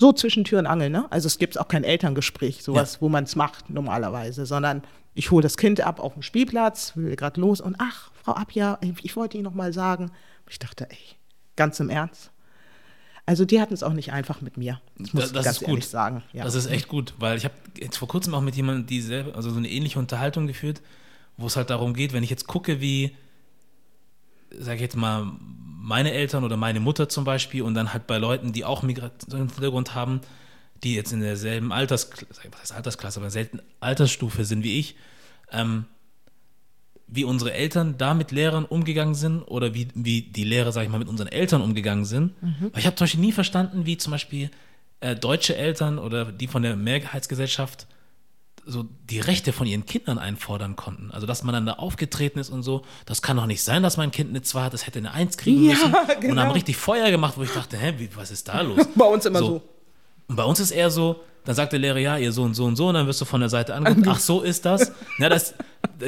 So 0.00 0.12
zwischen 0.12 0.42
Tür 0.42 0.58
und 0.58 0.66
Angel, 0.66 0.90
ne? 0.90 1.06
Also 1.12 1.28
es 1.28 1.38
gibt 1.38 1.56
auch 1.56 1.68
kein 1.68 1.84
Elterngespräch, 1.84 2.64
sowas, 2.64 3.00
wo 3.00 3.08
man 3.08 3.24
es 3.24 3.36
macht 3.36 3.70
normalerweise, 3.70 4.44
sondern 4.46 4.82
Ich 5.14 5.30
hole 5.30 5.42
das 5.42 5.56
Kind 5.56 5.80
ab 5.80 6.00
auf 6.00 6.14
dem 6.14 6.22
Spielplatz, 6.22 6.96
will 6.96 7.14
gerade 7.16 7.40
los 7.40 7.60
und 7.60 7.76
ach, 7.78 8.10
Frau 8.14 8.32
Abja, 8.32 8.78
ich 9.02 9.16
wollte 9.16 9.36
Ihnen 9.36 9.44
noch 9.44 9.54
mal 9.54 9.72
sagen. 9.72 10.10
Ich 10.48 10.58
dachte, 10.58 10.88
ey, 10.90 10.96
ganz 11.56 11.80
im 11.80 11.90
Ernst. 11.90 12.30
Also 13.30 13.44
die 13.44 13.60
hatten 13.60 13.72
es 13.72 13.84
auch 13.84 13.92
nicht 13.92 14.12
einfach 14.12 14.40
mit 14.40 14.56
mir. 14.56 14.80
Das 14.98 15.12
muss 15.12 15.30
Da- 15.30 15.34
das 15.34 15.40
ich 15.40 15.44
ganz 15.44 15.56
ist 15.58 15.60
gut. 15.60 15.68
ehrlich 15.68 15.86
sagen. 15.86 16.24
Ja. 16.32 16.42
Das 16.42 16.56
ist 16.56 16.66
echt 16.66 16.88
gut, 16.88 17.14
weil 17.18 17.38
ich 17.38 17.44
habe 17.44 17.54
jetzt 17.78 17.96
vor 17.96 18.08
kurzem 18.08 18.34
auch 18.34 18.40
mit 18.40 18.56
jemandem 18.56 18.86
dieselbe, 18.86 19.36
also 19.36 19.50
so 19.50 19.56
eine 19.58 19.68
ähnliche 19.70 20.00
Unterhaltung 20.00 20.48
geführt, 20.48 20.80
wo 21.36 21.46
es 21.46 21.54
halt 21.54 21.70
darum 21.70 21.94
geht, 21.94 22.12
wenn 22.12 22.24
ich 22.24 22.30
jetzt 22.30 22.48
gucke, 22.48 22.80
wie, 22.80 23.14
sag 24.58 24.74
ich 24.74 24.80
jetzt 24.80 24.96
mal, 24.96 25.30
meine 25.40 26.10
Eltern 26.10 26.42
oder 26.42 26.56
meine 26.56 26.80
Mutter 26.80 27.08
zum 27.08 27.22
Beispiel 27.24 27.62
und 27.62 27.74
dann 27.74 27.92
halt 27.92 28.08
bei 28.08 28.18
Leuten, 28.18 28.52
die 28.52 28.64
auch 28.64 28.82
Migrationshintergrund 28.82 29.94
haben, 29.94 30.22
die 30.82 30.96
jetzt 30.96 31.12
in 31.12 31.20
derselben 31.20 31.70
Altersklasse, 31.72 32.26
was 32.50 32.60
heißt 32.62 32.72
Altersklasse, 32.72 33.20
aber 33.20 33.30
selten 33.30 33.60
Altersstufe 33.78 34.44
sind 34.44 34.64
wie 34.64 34.80
ich, 34.80 34.96
ähm, 35.52 35.84
wie 37.12 37.24
unsere 37.24 37.52
Eltern 37.52 37.96
da 37.98 38.14
mit 38.14 38.30
Lehrern 38.30 38.64
umgegangen 38.64 39.14
sind 39.14 39.42
oder 39.42 39.74
wie, 39.74 39.88
wie 39.94 40.22
die 40.22 40.44
Lehrer, 40.44 40.72
sag 40.72 40.84
ich 40.84 40.88
mal, 40.88 40.98
mit 40.98 41.08
unseren 41.08 41.28
Eltern 41.28 41.60
umgegangen 41.60 42.04
sind. 42.04 42.34
Weil 42.40 42.78
ich 42.78 42.86
habe 42.86 42.96
zum 42.96 43.04
Beispiel 43.04 43.20
nie 43.20 43.32
verstanden, 43.32 43.84
wie 43.84 43.96
zum 43.96 44.12
Beispiel 44.12 44.50
äh, 45.00 45.16
deutsche 45.16 45.56
Eltern 45.56 45.98
oder 45.98 46.26
die 46.26 46.46
von 46.46 46.62
der 46.62 46.76
Mehrheitsgesellschaft 46.76 47.86
so 48.66 48.86
die 49.08 49.20
Rechte 49.20 49.52
von 49.52 49.66
ihren 49.66 49.86
Kindern 49.86 50.18
einfordern 50.18 50.76
konnten. 50.76 51.10
Also, 51.10 51.26
dass 51.26 51.42
man 51.42 51.54
dann 51.54 51.66
da 51.66 51.74
aufgetreten 51.74 52.38
ist 52.38 52.50
und 52.50 52.62
so, 52.62 52.82
das 53.06 53.22
kann 53.22 53.36
doch 53.36 53.46
nicht 53.46 53.62
sein, 53.62 53.82
dass 53.82 53.96
mein 53.96 54.10
Kind 54.10 54.30
eine 54.30 54.42
2 54.42 54.62
hat, 54.62 54.74
das 54.74 54.86
hätte 54.86 54.98
eine 54.98 55.12
1 55.12 55.36
kriegen 55.38 55.64
Ja, 55.64 55.70
müssen. 55.72 55.94
Und 56.16 56.20
genau. 56.20 56.42
haben 56.42 56.50
richtig 56.52 56.76
Feuer 56.76 57.10
gemacht, 57.10 57.34
wo 57.36 57.42
ich 57.42 57.50
dachte, 57.50 57.76
hä, 57.76 57.94
wie, 57.98 58.08
was 58.14 58.30
ist 58.30 58.48
da 58.48 58.60
los? 58.60 58.86
Bei 58.94 59.06
uns 59.06 59.24
immer 59.26 59.38
so. 59.40 59.62
Und 60.28 60.36
bei 60.36 60.44
uns 60.44 60.60
ist 60.60 60.70
eher 60.70 60.90
so, 60.90 61.24
dann 61.44 61.54
sagt 61.56 61.72
der 61.72 61.80
Lehrer, 61.80 61.98
ja, 61.98 62.16
ihr 62.16 62.30
so 62.30 62.42
und 62.44 62.54
so 62.54 62.64
und 62.66 62.76
so, 62.76 62.88
und 62.88 62.94
dann 62.94 63.06
wirst 63.06 63.20
du 63.20 63.24
von 63.24 63.40
der 63.40 63.48
Seite 63.48 63.74
angeguckt, 63.74 64.06
ach, 64.10 64.20
so 64.20 64.42
ist 64.42 64.64
das. 64.64 64.92
Ja, 65.18 65.28
das. 65.28 65.54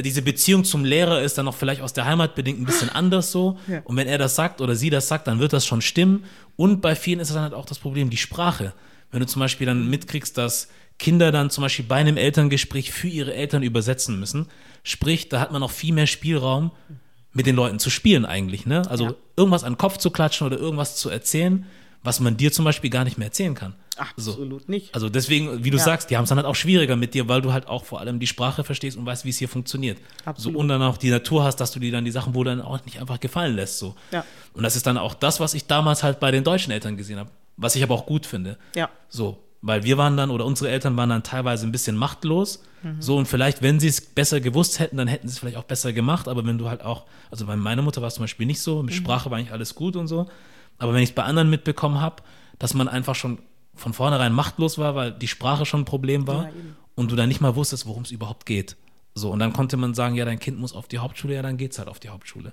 Diese 0.01 0.23
Beziehung 0.23 0.65
zum 0.65 0.85
Lehrer 0.85 1.21
ist 1.23 1.37
dann 1.39 1.45
noch 1.45 1.55
vielleicht 1.55 1.81
aus 1.83 1.93
der 1.93 2.05
Heimat 2.05 2.35
bedingt 2.35 2.61
ein 2.61 2.65
bisschen 2.65 2.89
anders 2.89 3.31
so. 3.33 3.59
Ja. 3.69 3.81
Und 3.85 3.97
wenn 3.97 4.09
er 4.09 4.19
das 4.19 4.35
sagt 4.35 4.61
oder 4.61 4.75
sie 4.75 4.91
das 4.91 5.09
sagt, 5.09 5.27
dann 5.27 5.39
wird 5.39 5.53
das 5.53 5.67
schon 5.67 5.83
stimmen. 5.83 6.25
Und 6.57 6.81
bei 6.81 6.95
vielen 6.95 7.21
ist 7.21 7.29
es 7.29 7.35
dann 7.35 7.43
halt 7.45 7.55
auch 7.55 7.67
das 7.67 7.79
Problem, 7.79 8.11
die 8.11 8.17
Sprache. 8.17 8.73
Wenn 9.11 9.21
du 9.21 9.27
zum 9.27 9.41
Beispiel 9.41 9.67
dann 9.67 9.89
mitkriegst, 9.91 10.39
dass 10.39 10.69
Kinder 10.99 11.33
dann 11.33 11.51
zum 11.51 11.63
Beispiel 11.63 11.85
bei 11.85 11.97
einem 11.97 12.17
Elterngespräch 12.17 12.93
für 12.93 13.09
ihre 13.09 13.35
Eltern 13.35 13.63
übersetzen 13.63 14.19
müssen, 14.21 14.49
sprich, 14.85 15.29
da 15.29 15.41
hat 15.41 15.53
man 15.53 15.61
noch 15.61 15.71
viel 15.71 15.93
mehr 15.93 16.07
Spielraum, 16.07 16.71
mit 17.35 17.47
den 17.47 17.57
Leuten 17.57 17.79
zu 17.79 17.89
spielen 17.91 18.25
eigentlich. 18.27 18.67
Ne? 18.67 18.83
Also 18.91 19.05
Ja. 19.07 19.15
irgendwas 19.37 19.65
an 19.65 19.73
den 19.73 19.79
Kopf 19.79 19.97
zu 19.97 20.11
klatschen 20.11 20.47
oder 20.47 20.59
irgendwas 20.59 20.97
zu 20.97 21.09
erzählen, 21.09 21.65
was 22.02 22.21
man 22.21 22.37
dir 22.37 22.50
zum 22.52 22.64
Beispiel 22.64 22.90
gar 22.90 23.04
nicht 23.04 23.16
mehr 23.18 23.28
erzählen 23.28 23.54
kann. 23.54 23.75
So. 24.16 24.32
Absolut 24.32 24.68
nicht. 24.68 24.94
Also 24.94 25.09
deswegen, 25.09 25.64
wie 25.64 25.71
du 25.71 25.76
Ja. 25.76 25.85
sagst, 25.85 26.11
die 26.11 26.16
haben 26.16 26.25
es 26.25 26.28
dann 26.30 26.38
halt 26.38 26.47
auch 26.47 26.54
schwieriger 26.56 26.97
mit 26.97 27.14
dir, 27.14 27.28
weil 27.28 27.42
du 27.42 27.52
halt 27.52 27.68
auch 27.68 27.85
vor 27.85 28.00
allem 28.00 28.18
die 28.18 28.26
Sprache 28.26 28.64
verstehst 28.64 28.97
und 28.97 29.06
weißt, 29.06 29.25
wie 29.25 29.30
es 29.30 29.38
hier 29.38 29.49
funktioniert. 29.49 29.99
Absolut. 30.25 30.54
So, 30.54 30.59
und 30.61 30.68
dann 30.68 30.82
auch 30.82 30.97
die 30.97 31.11
Natur 31.11 31.44
hast, 31.44 31.56
dass 31.56 31.71
du 31.73 31.78
dir 31.78 31.92
dann 31.92 32.04
die 32.04 32.11
Sachen 32.11 32.35
wohl 32.35 32.44
dann 32.44 32.61
auch 32.61 32.85
nicht 32.85 32.99
einfach 33.00 33.21
gefallen 33.21 33.54
lässt. 33.54 33.78
So. 33.78 33.94
Ja. 34.11 34.25
Und 34.54 34.62
das 34.62 34.75
ist 34.76 34.87
dann 34.87 34.99
auch 34.99 35.14
das, 35.14 35.38
was 35.40 35.54
ich 35.54 35.66
damals 35.66 36.02
halt 36.02 36.18
bei 36.21 36.30
den 36.30 36.42
deutschen 36.42 36.73
Eltern 36.73 36.97
gesehen 36.97 37.18
habe, 37.18 37.30
was 37.56 37.76
ich 37.76 37.82
aber 37.82 37.94
auch 37.94 38.06
gut 38.06 38.26
finde. 38.26 38.56
Ja. 38.75 38.88
So, 39.09 39.38
weil 39.61 39.85
wir 39.85 39.97
waren 39.99 40.16
dann 40.16 40.30
oder 40.30 40.47
unsere 40.47 40.71
Eltern 40.71 40.97
waren 40.97 41.11
dann 41.11 41.23
teilweise 41.23 41.66
ein 41.66 41.71
bisschen 41.73 41.94
machtlos. 41.97 42.64
Mhm. 42.82 43.00
So 43.00 43.16
und 43.16 43.26
vielleicht, 43.28 43.62
wenn 43.62 43.78
sie 43.78 43.88
es 43.88 44.00
besser 44.00 44.40
gewusst 44.40 44.80
hätten, 44.80 44.97
dann 44.97 45.06
hätten 45.06 45.28
sie 45.28 45.35
es 45.35 45.38
vielleicht 45.38 45.59
auch 45.59 45.64
besser 45.64 45.92
gemacht. 45.92 46.26
Aber 46.26 46.44
wenn 46.47 46.59
du 46.59 46.68
halt 46.68 46.82
auch, 46.82 47.04
also 47.30 47.47
bei 47.47 47.54
meiner 47.56 47.82
Mutter 47.82 48.00
war 48.00 48.09
es 48.09 48.14
zum 48.14 48.25
Beispiel 48.25 48.47
nicht 48.47 48.61
so, 48.61 48.78
Mhm. 48.80 48.87
mit 48.87 48.94
Sprache 48.94 49.30
war 49.30 49.38
eigentlich 49.38 49.52
alles 49.52 49.75
gut 49.76 49.94
und 49.97 50.09
so. 50.09 50.28
Aber 50.79 50.95
wenn 50.95 51.02
ich 51.02 51.11
es 51.11 51.14
bei 51.14 51.23
anderen 51.25 51.50
mitbekommen 51.50 52.00
habe, 52.00 52.23
dass 52.59 52.75
man 52.75 52.88
einfach 52.88 53.14
schon 53.14 53.38
von 53.75 53.93
vornherein 53.93 54.33
machtlos 54.33 54.79
war, 54.79 54.95
weil 54.95 55.12
die 55.12 55.29
Sprache 55.29 55.64
schon 55.67 55.81
ein 55.83 55.85
Problem 55.85 56.26
war 56.26 56.45
Ja, 56.45 56.50
und 56.95 57.11
du 57.11 57.17
dann 57.17 57.29
nicht 57.29 57.41
mal 57.41 57.57
wusstest, 57.57 57.87
worum 57.87 58.02
es 58.02 58.11
überhaupt 58.11 58.47
geht. 58.47 58.76
So, 59.14 59.31
und 59.31 59.38
dann 59.41 59.52
konnte 59.52 59.76
man 59.76 59.93
sagen, 59.95 60.14
ja, 60.14 60.25
dein 60.25 60.38
Kind 60.38 60.59
muss 60.59 60.75
auf 60.75 60.88
die 60.88 60.99
Hauptschule, 60.99 61.35
ja, 61.35 61.43
dann 61.43 61.59
geht's 61.59 61.79
halt 61.79 61.88
auf 61.88 62.00
die 62.00 62.09
Hauptschule. 62.09 62.52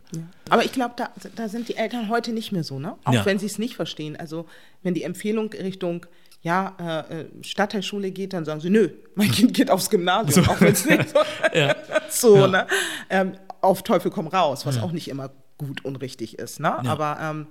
Aber 0.50 0.66
ich 0.66 0.72
glaube, 0.74 0.94
da, 0.98 1.10
da 1.36 1.48
sind 1.48 1.70
die 1.70 1.76
Eltern 1.78 2.10
heute 2.10 2.34
nicht 2.34 2.52
mehr 2.52 2.64
so, 2.66 2.80
ne? 2.80 2.96
Auch 3.06 3.14
Ja. 3.14 3.26
wenn 3.26 3.40
sie 3.40 3.46
es 3.46 3.60
nicht 3.60 3.76
verstehen. 3.76 4.18
Also 4.18 4.46
wenn 4.84 4.94
die 4.94 5.04
Empfehlung 5.04 5.52
Richtung 5.54 6.06
ja, 6.42 6.76
äh, 7.10 7.22
äh, 7.22 7.26
Stadtteilschule 7.44 8.12
geht, 8.12 8.32
dann 8.34 8.46
sagen 8.46 8.60
sie, 8.62 8.70
nö, 8.70 8.90
mein 9.16 9.30
Kind 9.32 9.54
geht 9.54 9.70
aufs 9.72 9.90
Gymnasium, 9.90 10.48
auch 10.50 10.60
wenn 10.62 10.72
es 10.74 10.86
nicht 10.86 11.10
so, 11.14 11.20
Ja. 11.54 11.76
so 12.10 12.38
Ja. 12.38 12.48
ne? 12.48 12.68
Ähm, 13.10 13.34
auf 13.62 13.84
Teufel 13.84 14.10
komm 14.12 14.28
raus, 14.28 14.66
was 14.66 14.80
auch 14.82 14.92
nicht 14.94 15.10
immer 15.10 15.32
gut 15.58 15.84
und 15.84 15.98
richtig 15.98 16.40
ist, 16.40 16.60
ne? 16.62 16.78
Ja. 16.84 16.92
Aber 16.92 17.18
ähm, 17.22 17.48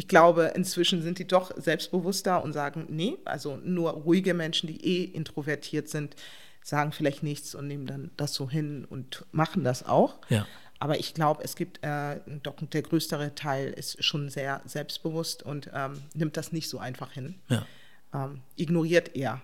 ich 0.00 0.06
glaube, 0.06 0.52
inzwischen 0.54 1.02
sind 1.02 1.18
die 1.18 1.26
doch 1.26 1.50
selbstbewusster 1.56 2.44
und 2.44 2.52
sagen, 2.52 2.86
nee, 2.88 3.16
also 3.24 3.56
nur 3.56 3.90
ruhige 3.90 4.32
Menschen, 4.32 4.68
die 4.68 4.80
eh 4.86 5.04
introvertiert 5.04 5.88
sind, 5.88 6.14
sagen 6.62 6.92
vielleicht 6.92 7.24
nichts 7.24 7.52
und 7.56 7.66
nehmen 7.66 7.84
dann 7.86 8.12
das 8.16 8.32
so 8.32 8.48
hin 8.48 8.84
und 8.88 9.26
machen 9.32 9.64
das 9.64 9.84
auch. 9.84 10.20
Ja. 10.28 10.46
Aber 10.78 11.00
ich 11.00 11.14
glaube, 11.14 11.42
es 11.42 11.56
gibt 11.56 11.80
äh, 11.82 12.20
doch 12.44 12.54
der 12.60 12.82
größere 12.82 13.34
Teil 13.34 13.72
ist 13.72 14.04
schon 14.04 14.28
sehr 14.28 14.62
selbstbewusst 14.66 15.42
und 15.42 15.68
ähm, 15.74 16.00
nimmt 16.14 16.36
das 16.36 16.52
nicht 16.52 16.68
so 16.68 16.78
einfach 16.78 17.10
hin. 17.10 17.34
Ja. 17.48 17.66
Ähm, 18.14 18.42
ignoriert 18.54 19.16
eher 19.16 19.42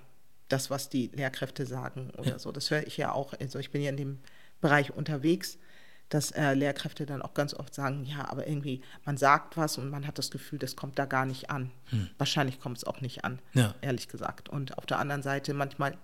das, 0.48 0.70
was 0.70 0.88
die 0.88 1.10
Lehrkräfte 1.12 1.66
sagen 1.66 2.12
oder 2.16 2.30
Ja. 2.30 2.38
so. 2.38 2.52
Das 2.52 2.70
höre 2.70 2.86
ich 2.86 2.96
ja 2.96 3.10
auch. 3.10 3.34
Also 3.40 3.58
ich 3.58 3.72
bin 3.72 3.82
ja 3.82 3.90
in 3.90 3.96
dem 3.96 4.20
Bereich 4.60 4.92
unterwegs, 4.94 5.58
dass 6.10 6.30
äh, 6.32 6.54
Lehrkräfte 6.54 7.06
dann 7.06 7.22
auch 7.22 7.34
ganz 7.34 7.54
oft 7.54 7.74
sagen, 7.74 8.04
ja, 8.04 8.28
aber 8.28 8.46
irgendwie 8.46 8.82
man 9.04 9.16
sagt 9.16 9.56
was 9.56 9.78
und 9.78 9.90
man 9.90 10.06
hat 10.06 10.18
das 10.18 10.30
Gefühl, 10.30 10.58
das 10.58 10.76
kommt 10.76 10.98
da 10.98 11.06
gar 11.06 11.26
nicht 11.26 11.50
an. 11.50 11.70
Wahrscheinlich 12.18 12.60
kommt 12.60 12.76
es 12.78 12.84
auch 12.84 13.00
nicht 13.00 13.24
an, 13.24 13.38
Hm. 13.52 13.62
Ja. 13.62 13.74
ehrlich 13.80 14.08
gesagt. 14.08 14.48
Und 14.48 14.76
auf 14.78 14.86
der 14.86 14.98
anderen 14.98 15.22
Seite 15.22 15.54
manchmal 15.54 15.96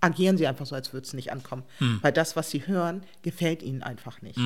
agieren 0.00 0.38
sie 0.38 0.46
einfach 0.46 0.66
so, 0.66 0.74
als 0.74 0.92
würde 0.92 1.06
es 1.06 1.12
nicht 1.12 1.32
ankommen. 1.32 1.64
Hm. 1.78 1.98
Weil 2.02 2.12
das, 2.12 2.36
was 2.36 2.50
sie 2.50 2.66
hören, 2.66 3.02
gefällt 3.22 3.62
ihnen 3.62 3.82
einfach 3.82 4.22
nicht. 4.22 4.38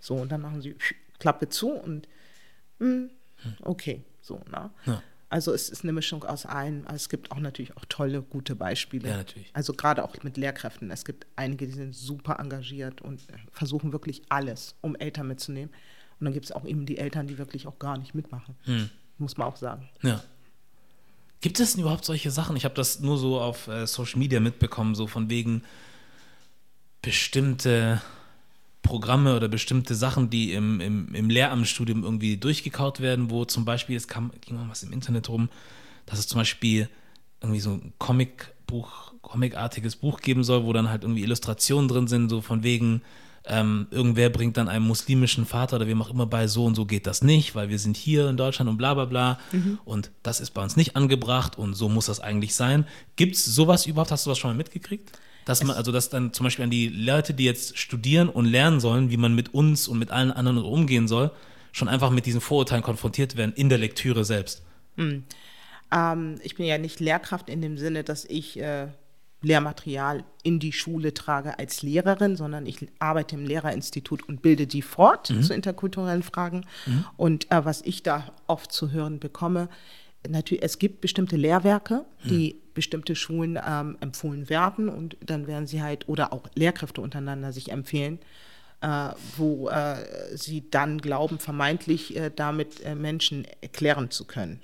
So, 0.00 0.14
und 0.16 0.30
dann 0.30 0.40
machen 0.42 0.60
sie 0.62 0.76
Klappe 1.18 1.48
zu 1.48 1.70
und 1.72 2.08
hm, 2.78 3.10
okay, 3.62 4.04
so, 4.20 4.40
ne? 4.50 4.70
Ja. 4.86 5.02
Also 5.30 5.52
es 5.52 5.68
ist 5.68 5.82
eine 5.82 5.92
Mischung 5.92 6.24
aus 6.24 6.46
allem. 6.46 6.84
Also 6.86 6.96
Es 6.96 7.08
gibt 7.08 7.30
auch 7.30 7.38
natürlich 7.38 7.76
auch 7.76 7.84
tolle, 7.88 8.22
gute 8.22 8.54
Beispiele. 8.56 9.08
Ja, 9.08 9.16
natürlich. 9.18 9.50
Also 9.52 9.74
gerade 9.74 10.04
auch 10.04 10.14
mit 10.22 10.36
Lehrkräften. 10.36 10.90
Es 10.90 11.04
gibt 11.04 11.26
einige, 11.36 11.66
die 11.66 11.72
sind 11.72 11.94
super 11.94 12.38
engagiert 12.38 13.02
und 13.02 13.20
versuchen 13.52 13.92
wirklich 13.92 14.22
alles, 14.30 14.74
um 14.80 14.96
Eltern 14.96 15.28
mitzunehmen. 15.28 15.70
Und 16.18 16.24
dann 16.24 16.32
gibt 16.32 16.46
es 16.46 16.52
auch 16.52 16.64
eben 16.64 16.86
die 16.86 16.98
Eltern, 16.98 17.26
die 17.26 17.38
wirklich 17.38 17.66
auch 17.66 17.78
gar 17.78 17.98
nicht 17.98 18.14
mitmachen. 18.14 18.56
Hm. 18.64 18.88
Muss 19.18 19.36
man 19.36 19.48
auch 19.48 19.56
sagen. 19.56 19.88
Ja. 20.02 20.22
Gibt 21.40 21.60
es 21.60 21.72
denn 21.72 21.82
überhaupt 21.82 22.04
solche 22.04 22.30
Sachen? 22.30 22.56
Ich 22.56 22.64
habe 22.64 22.74
das 22.74 23.00
nur 23.00 23.18
so 23.18 23.40
auf 23.40 23.68
äh, 23.68 23.86
Social 23.86 24.18
Media 24.18 24.40
mitbekommen, 24.40 24.94
so 24.94 25.06
von 25.06 25.30
wegen 25.30 25.62
bestimmte 27.02 28.00
Programme 28.82 29.36
oder 29.36 29.48
bestimmte 29.48 29.94
Sachen, 29.94 30.30
die 30.30 30.52
im, 30.52 30.80
im, 30.80 31.14
im 31.14 31.30
Lehramtsstudium 31.30 32.04
irgendwie 32.04 32.36
durchgekaut 32.36 33.00
werden, 33.00 33.30
wo 33.30 33.44
zum 33.44 33.64
Beispiel, 33.64 33.96
es 33.96 34.08
kam, 34.08 34.32
ging 34.40 34.56
mal 34.56 34.68
was 34.68 34.82
im 34.82 34.92
Internet 34.92 35.28
rum, 35.28 35.48
dass 36.06 36.18
es 36.18 36.26
zum 36.26 36.40
Beispiel 36.40 36.88
irgendwie 37.40 37.60
so 37.60 37.72
ein 37.72 37.92
Comicbuch, 37.98 39.12
comicartiges 39.20 39.96
Buch 39.96 40.20
geben 40.20 40.42
soll, 40.44 40.64
wo 40.64 40.72
dann 40.72 40.88
halt 40.88 41.02
irgendwie 41.02 41.22
Illustrationen 41.22 41.88
drin 41.88 42.06
sind, 42.06 42.30
so 42.30 42.40
von 42.40 42.62
wegen, 42.62 43.02
ähm, 43.44 43.86
irgendwer 43.90 44.30
bringt 44.30 44.56
dann 44.56 44.68
einem 44.68 44.86
muslimischen 44.86 45.46
Vater 45.46 45.76
oder 45.76 45.86
wem 45.86 46.02
auch 46.02 46.10
immer 46.10 46.26
bei, 46.26 46.46
so 46.46 46.64
und 46.64 46.74
so 46.74 46.84
geht 46.84 47.06
das 47.06 47.22
nicht, 47.22 47.54
weil 47.54 47.68
wir 47.68 47.78
sind 47.78 47.96
hier 47.96 48.28
in 48.28 48.36
Deutschland 48.36 48.70
und 48.70 48.76
bla 48.76 48.94
bla 48.94 49.06
bla 49.06 49.38
und 49.84 50.10
das 50.22 50.40
ist 50.40 50.50
bei 50.50 50.62
uns 50.62 50.76
nicht 50.76 50.96
angebracht 50.96 51.56
und 51.56 51.74
so 51.74 51.88
muss 51.88 52.06
das 52.06 52.20
eigentlich 52.20 52.54
sein. 52.54 52.86
Gibt 53.16 53.36
es 53.36 53.44
sowas 53.44 53.86
überhaupt? 53.86 54.10
Hast 54.10 54.26
du 54.26 54.30
was 54.30 54.38
schon 54.38 54.50
mal 54.50 54.56
mitgekriegt? 54.56 55.12
Dass 55.48 55.64
man, 55.64 55.74
also 55.74 55.92
dass 55.92 56.10
dann 56.10 56.34
zum 56.34 56.44
Beispiel 56.44 56.64
an 56.64 56.70
die 56.70 56.88
Leute, 56.88 57.32
die 57.32 57.44
jetzt 57.44 57.78
studieren 57.78 58.28
und 58.28 58.44
lernen 58.44 58.80
sollen, 58.80 59.08
wie 59.10 59.16
man 59.16 59.34
mit 59.34 59.54
uns 59.54 59.88
und 59.88 59.98
mit 59.98 60.10
allen 60.10 60.30
anderen 60.30 60.58
umgehen 60.58 61.08
soll, 61.08 61.30
schon 61.72 61.88
einfach 61.88 62.10
mit 62.10 62.26
diesen 62.26 62.42
Vorurteilen 62.42 62.82
konfrontiert 62.82 63.38
werden 63.38 63.54
in 63.54 63.70
der 63.70 63.78
Lektüre 63.78 64.26
selbst. 64.26 64.62
Ähm, 65.90 66.38
ich 66.42 66.54
bin 66.56 66.66
ja 66.66 66.76
nicht 66.76 67.00
Lehrkraft 67.00 67.48
in 67.48 67.62
dem 67.62 67.78
Sinne, 67.78 68.04
dass 68.04 68.26
ich 68.26 68.60
äh, 68.60 68.88
Lehrmaterial 69.40 70.24
in 70.42 70.58
die 70.58 70.72
Schule 70.74 71.14
trage 71.14 71.58
als 71.58 71.80
Lehrerin, 71.82 72.36
sondern 72.36 72.66
ich 72.66 72.86
arbeite 72.98 73.36
im 73.36 73.46
Lehrerinstitut 73.46 74.28
und 74.28 74.42
bilde 74.42 74.66
die 74.66 74.82
fort 74.82 75.28
zu 75.28 75.54
interkulturellen 75.54 76.22
Fragen. 76.22 76.66
Und 77.16 77.50
äh, 77.50 77.64
was 77.64 77.80
ich 77.80 78.02
da 78.02 78.32
oft 78.48 78.70
zu 78.70 78.90
hören 78.90 79.18
bekomme, 79.18 79.70
natürlich, 80.26 80.64
es 80.64 80.78
gibt 80.78 81.00
bestimmte 81.00 81.36
Lehrwerke, 81.36 82.04
die 82.24 82.60
bestimmte 82.74 83.14
Schulen 83.14 83.58
ähm, 83.64 83.96
empfohlen 84.00 84.48
werden 84.48 84.88
und 84.88 85.16
dann 85.20 85.46
werden 85.46 85.66
sie 85.66 85.82
halt, 85.82 86.08
oder 86.08 86.32
auch 86.32 86.48
Lehrkräfte 86.54 87.00
untereinander 87.00 87.52
sich 87.52 87.70
empfehlen, 87.70 88.18
äh, 88.80 89.10
wo 89.36 89.68
äh, 89.68 89.96
sie 90.36 90.70
dann 90.70 91.00
glauben, 91.00 91.38
vermeintlich 91.38 92.16
äh, 92.16 92.30
damit 92.34 92.80
äh, 92.84 92.94
Menschen 92.94 93.46
erklären 93.60 94.10
zu 94.10 94.24
können. 94.24 94.60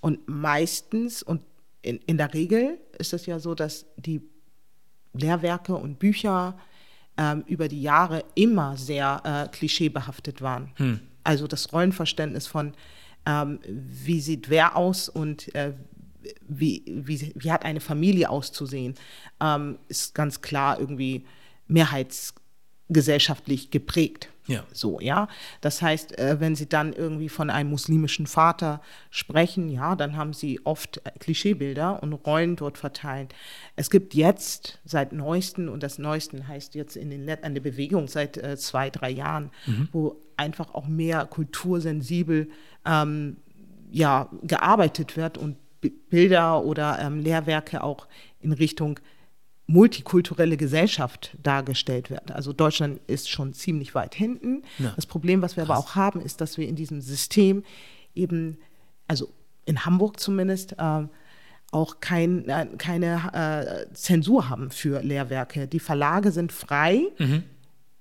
Und 0.00 0.26
meistens 0.28 1.22
und 1.22 1.42
in, 1.82 1.98
in 2.06 2.16
der 2.16 2.32
Regel 2.32 2.78
ist 2.98 3.12
es 3.12 3.26
ja 3.26 3.38
so, 3.38 3.54
dass 3.54 3.86
die 3.96 4.22
Lehrwerke 5.12 5.74
und 5.74 5.98
Bücher 5.98 6.58
ähm, 7.16 7.44
über 7.46 7.68
die 7.68 7.82
Jahre 7.82 8.24
immer 8.34 8.76
sehr 8.76 9.22
äh, 9.24 9.48
klischeebehaftet 9.54 10.40
waren. 10.40 10.72
Also 11.24 11.46
das 11.46 11.72
Rollenverständnis 11.72 12.46
von, 12.46 12.72
ähm, 13.26 13.60
wie 13.66 14.20
sieht 14.20 14.50
wer 14.50 14.76
aus 14.76 15.08
und 15.08 15.54
äh, 15.54 15.72
wie, 16.46 16.84
wie, 16.86 17.32
wie 17.34 17.52
hat 17.52 17.64
eine 17.64 17.80
Familie 17.80 18.30
auszusehen, 18.30 18.94
ähm, 19.40 19.78
ist 19.88 20.14
ganz 20.14 20.42
klar 20.42 20.78
irgendwie 20.78 21.24
mehrheitsgesellschaftlich 22.90 23.70
geprägt. 23.70 24.28
Ja. 24.46 24.64
So, 24.72 25.00
ja. 25.00 25.28
Das 25.60 25.80
heißt, 25.80 26.18
äh, 26.18 26.40
wenn 26.40 26.56
Sie 26.56 26.68
dann 26.68 26.92
irgendwie 26.92 27.28
von 27.28 27.50
einem 27.50 27.70
muslimischen 27.70 28.26
Vater 28.26 28.80
sprechen, 29.10 29.68
ja, 29.68 29.94
dann 29.94 30.16
haben 30.16 30.32
Sie 30.32 30.60
oft 30.64 31.00
äh, 31.04 31.10
Klischeebilder 31.20 32.02
und 32.02 32.12
Rollen 32.12 32.56
dort 32.56 32.76
verteilt. 32.76 33.32
Es 33.76 33.90
gibt 33.90 34.14
jetzt 34.14 34.80
seit 34.84 35.12
neuesten, 35.12 35.68
und 35.68 35.82
das 35.82 35.98
neuesten 35.98 36.48
heißt 36.48 36.74
jetzt 36.74 36.96
in 36.96 37.10
den 37.10 37.24
Let 37.24 37.44
eine 37.44 37.60
Bewegung 37.60 38.08
seit 38.08 38.38
äh, 38.38 38.56
zwei, 38.56 38.90
drei 38.90 39.10
Jahren, 39.10 39.50
wo 39.92 40.16
einfach 40.36 40.74
auch 40.74 40.88
mehr 40.88 41.26
kultursensibel 41.26 42.50
ähm, 42.84 43.36
ja, 43.92 44.28
gearbeitet 44.42 45.16
wird 45.16 45.38
und 45.38 45.56
B- 45.80 45.92
Bilder 46.10 46.64
oder 46.64 46.98
ähm, 47.00 47.20
Lehrwerke 47.20 47.84
auch 47.84 48.08
in 48.40 48.52
Richtung 48.52 48.98
multikulturelle 49.70 50.56
Gesellschaft 50.56 51.36
dargestellt 51.42 52.10
wird. 52.10 52.32
Also 52.32 52.52
Deutschland 52.52 53.00
ist 53.06 53.30
schon 53.30 53.52
ziemlich 53.54 53.94
weit 53.94 54.14
hinten. 54.14 54.62
Ja. 54.78 54.92
Das 54.96 55.06
Problem, 55.06 55.42
was 55.42 55.56
wir 55.56 55.62
aber 55.62 55.78
auch 55.78 55.94
haben, 55.94 56.20
ist, 56.20 56.40
dass 56.40 56.58
wir 56.58 56.66
in 56.66 56.74
diesem 56.74 57.00
System 57.00 57.62
eben, 58.14 58.58
also 59.06 59.32
in 59.66 59.84
Hamburg 59.84 60.18
zumindest, 60.18 60.72
äh, 60.72 61.02
auch 61.70 62.00
kein, 62.00 62.48
äh, 62.48 62.66
keine 62.78 63.86
äh, 63.88 63.94
Zensur 63.94 64.48
haben 64.48 64.72
für 64.72 65.02
Lehrwerke. 65.02 65.68
Die 65.68 65.78
Verlage 65.78 66.32
sind 66.32 66.50
frei, 66.50 67.04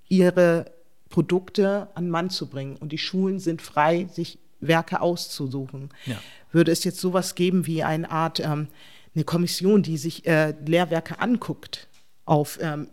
ihre 0.08 0.72
Produkte 1.10 1.88
an 1.94 2.10
Mann 2.10 2.32
zu 2.32 2.48
bringen 2.48 2.78
und 2.78 2.92
die 2.92 2.98
Schulen 2.98 3.40
sind 3.40 3.62
frei, 3.62 4.08
sich 4.12 4.40
Werke 4.60 5.02
auszusuchen. 5.02 5.90
Ja. 6.08 6.18
Würde 6.52 6.72
es 6.72 6.84
jetzt 6.84 7.00
sowas 7.00 7.36
geben 7.36 7.68
wie 7.68 7.84
eine 7.84 8.10
Art, 8.10 8.40
ähm, 8.40 8.70
eine 9.20 9.26
Kommission, 9.26 9.84
die 9.84 9.98
sich 9.98 10.26
äh, 10.26 10.54
Lehrwerke 10.66 11.20
anguckt 11.20 11.90
auf 12.26 12.58
ähm, 12.62 12.88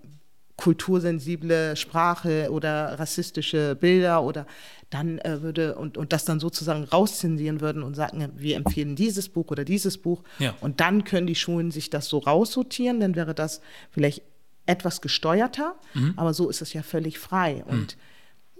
kultursensible 0.56 1.76
Sprache 1.76 2.50
oder 2.50 2.98
rassistische 2.98 3.76
Bilder 3.76 4.22
oder 4.24 4.46
dann 4.90 5.18
äh, 5.18 5.42
würde 5.42 5.76
und, 5.76 5.96
und 5.96 6.12
das 6.12 6.24
dann 6.24 6.40
sozusagen 6.40 6.82
rauszensieren 6.84 7.60
würden 7.60 7.82
und 7.84 7.94
sagen, 7.94 8.28
wir 8.36 8.56
empfehlen 8.56 8.96
dieses 8.96 9.28
Buch 9.28 9.50
oder 9.50 9.64
dieses 9.64 9.98
Buch 9.98 10.22
Ja. 10.40 10.54
und 10.60 10.80
dann 10.80 11.04
können 11.04 11.26
die 11.28 11.34
Schulen 11.36 11.70
sich 11.70 11.90
das 11.90 12.08
so 12.08 12.18
raussortieren, 12.18 12.98
dann 13.00 13.14
wäre 13.14 13.34
das 13.34 13.60
vielleicht 13.90 14.22
etwas 14.66 15.00
gesteuerter, 15.00 15.76
aber 16.16 16.34
so 16.34 16.48
ist 16.50 16.60
es 16.60 16.72
ja 16.72 16.82
völlig 16.82 17.20
frei 17.20 17.62
und 17.68 17.96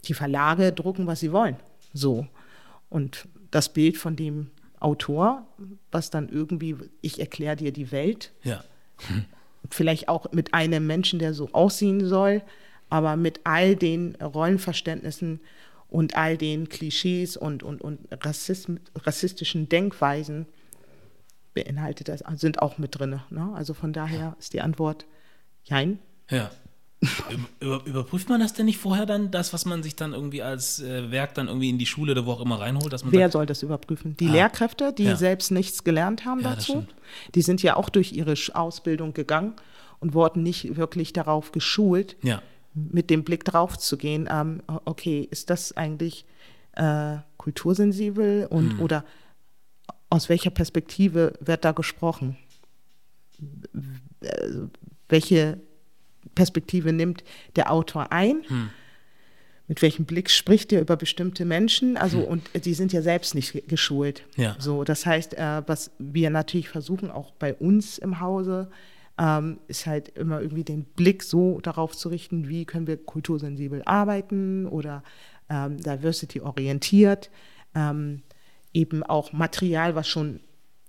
die 0.05 0.15
Verlage 0.15 0.73
drucken, 0.73 1.09
was 1.09 1.19
sie 1.19 1.33
wollen. 1.33 1.57
So. 1.93 2.29
Und 2.89 3.27
das 3.51 3.73
Bild 3.73 3.97
von 3.97 4.15
dem 4.15 4.51
Autor, 4.87 5.45
was 5.91 6.11
dann 6.11 6.29
irgendwie, 6.29 6.77
ich 7.01 7.19
erkläre 7.19 7.57
dir 7.57 7.73
die 7.73 7.91
Welt, 7.91 8.33
Ja. 8.45 8.63
vielleicht 9.71 10.09
auch 10.09 10.31
mit 10.31 10.55
einem 10.55 10.87
Menschen, 10.87 11.19
der 11.19 11.35
so 11.35 11.49
aussehen 11.53 12.07
soll, 12.07 12.43
aber 12.89 13.17
mit 13.17 13.41
all 13.43 13.75
den 13.75 14.15
Rollenverständnissen 14.15 15.41
und 15.89 16.17
all 16.17 16.37
den 16.39 16.69
Klischees 16.69 17.37
und, 17.37 17.65
und, 17.65 17.83
und 17.83 17.99
Rassism, 18.13 18.77
rassistischen 18.95 19.69
Denkweisen 19.69 20.47
beinhaltet 21.53 22.09
das, 22.09 22.23
sind 22.41 22.63
auch 22.63 22.79
mit 22.79 22.97
drin. 22.97 23.21
Ne? 23.31 23.53
Also 23.55 23.75
von 23.75 23.93
daher 23.93 24.37
ist 24.39 24.53
die 24.53 24.61
Antwort 24.61 25.05
Jein. 25.65 25.99
Ja. 26.31 26.53
Über, 27.01 27.45
über, 27.61 27.87
überprüft 27.87 28.29
man 28.31 28.41
das 28.41 28.55
denn 28.55 28.65
nicht 28.67 28.79
vorher 28.79 29.05
dann, 29.05 29.31
das, 29.31 29.53
was 29.53 29.67
man 29.67 29.83
sich 29.83 29.97
dann 29.97 30.13
irgendwie 30.15 30.43
als 30.43 30.81
äh, 30.81 31.11
Werk 31.11 31.35
dann 31.35 31.47
irgendwie 31.49 31.69
in 31.69 31.79
die 31.79 31.85
Schule 31.87 32.13
oder 32.13 32.25
wo 32.25 32.33
auch 32.33 32.41
immer 32.41 32.59
reinholt, 32.59 32.91
dass 32.93 33.05
man 33.05 33.13
Wer 33.13 33.27
sagt, 33.27 33.33
soll 33.33 33.47
das 33.47 33.63
überprüfen? 33.63 34.17
Die 34.17 34.29
Ah. 34.29 34.33
Lehrkräfte, 34.33 34.93
die 34.95 35.05
Ja. 35.05 35.17
selbst 35.17 35.51
nichts 35.51 35.85
gelernt 35.85 36.25
haben 36.25 36.41
Ja, 36.41 36.55
dazu. 36.55 36.87
Die 37.35 37.43
sind 37.43 37.63
ja 37.63 37.77
auch 37.77 37.91
durch 37.91 38.13
ihre 38.13 38.35
Ausbildung 38.55 39.13
gegangen 39.13 39.55
und 40.01 40.15
wurden 40.15 40.43
nicht 40.43 40.77
wirklich 40.77 41.13
darauf 41.13 41.53
geschult, 41.53 42.17
ja, 42.23 42.41
mit 42.75 43.11
dem 43.11 43.25
Blick 43.25 43.45
drauf 43.45 43.79
zu 43.79 43.97
gehen, 43.99 44.29
ähm, 44.31 44.63
okay, 44.87 45.27
ist 45.31 45.51
das 45.51 45.77
eigentlich 45.77 46.25
äh, 46.73 47.17
kultursensibel 47.37 48.47
und 48.51 48.73
Hm. 48.75 48.81
oder 48.81 49.05
aus 50.11 50.29
welcher 50.29 50.51
Perspektive 50.51 51.35
wird 51.41 51.65
da 51.65 51.73
gesprochen? 51.73 52.37
Äh, 54.21 54.51
welche 55.09 55.61
Perspektive 56.37 56.93
nimmt 56.93 57.25
der 57.57 57.73
Autor 57.73 58.13
ein? 58.13 58.43
Hm. 58.47 58.71
Mit 59.69 59.83
welchem 59.83 60.05
Blick 60.05 60.31
spricht 60.31 60.73
er 60.73 60.81
über 60.81 60.97
bestimmte 60.97 61.45
Menschen? 61.45 61.97
Also, 61.97 62.21
und 62.21 62.49
die 62.65 62.75
sind 62.75 62.93
ja 62.93 63.03
selbst 63.03 63.35
nicht 63.35 63.53
ge- 63.53 63.65
geschult. 63.67 64.23
Hm. 64.37 64.45
Ja. 64.45 64.57
So, 64.61 64.85
das 64.85 65.05
heißt, 65.05 65.35
äh, 65.35 65.63
was 65.67 65.91
wir 65.99 66.31
natürlich 66.31 66.69
versuchen, 66.69 67.11
auch 67.11 67.33
bei 67.33 67.53
uns 67.55 67.99
im 67.99 68.21
Hause, 68.21 68.71
ähm, 69.19 69.59
ist 69.67 69.87
halt 69.87 70.11
immer 70.11 70.41
irgendwie 70.41 70.63
den 70.63 70.85
Blick 70.85 71.25
so 71.25 71.59
darauf 71.63 71.97
zu 71.97 72.11
richten, 72.11 72.49
wie 72.49 72.65
können 72.65 72.87
wir 72.87 72.97
kultursensibel 72.99 73.83
arbeiten 73.87 74.67
oder 74.67 75.03
ähm, 75.49 75.79
diversity-orientiert, 75.79 77.31
ähm, 77.75 78.23
eben 78.73 79.03
auch 79.03 79.33
Material, 79.33 79.95
was 79.95 80.07
schon 80.07 80.41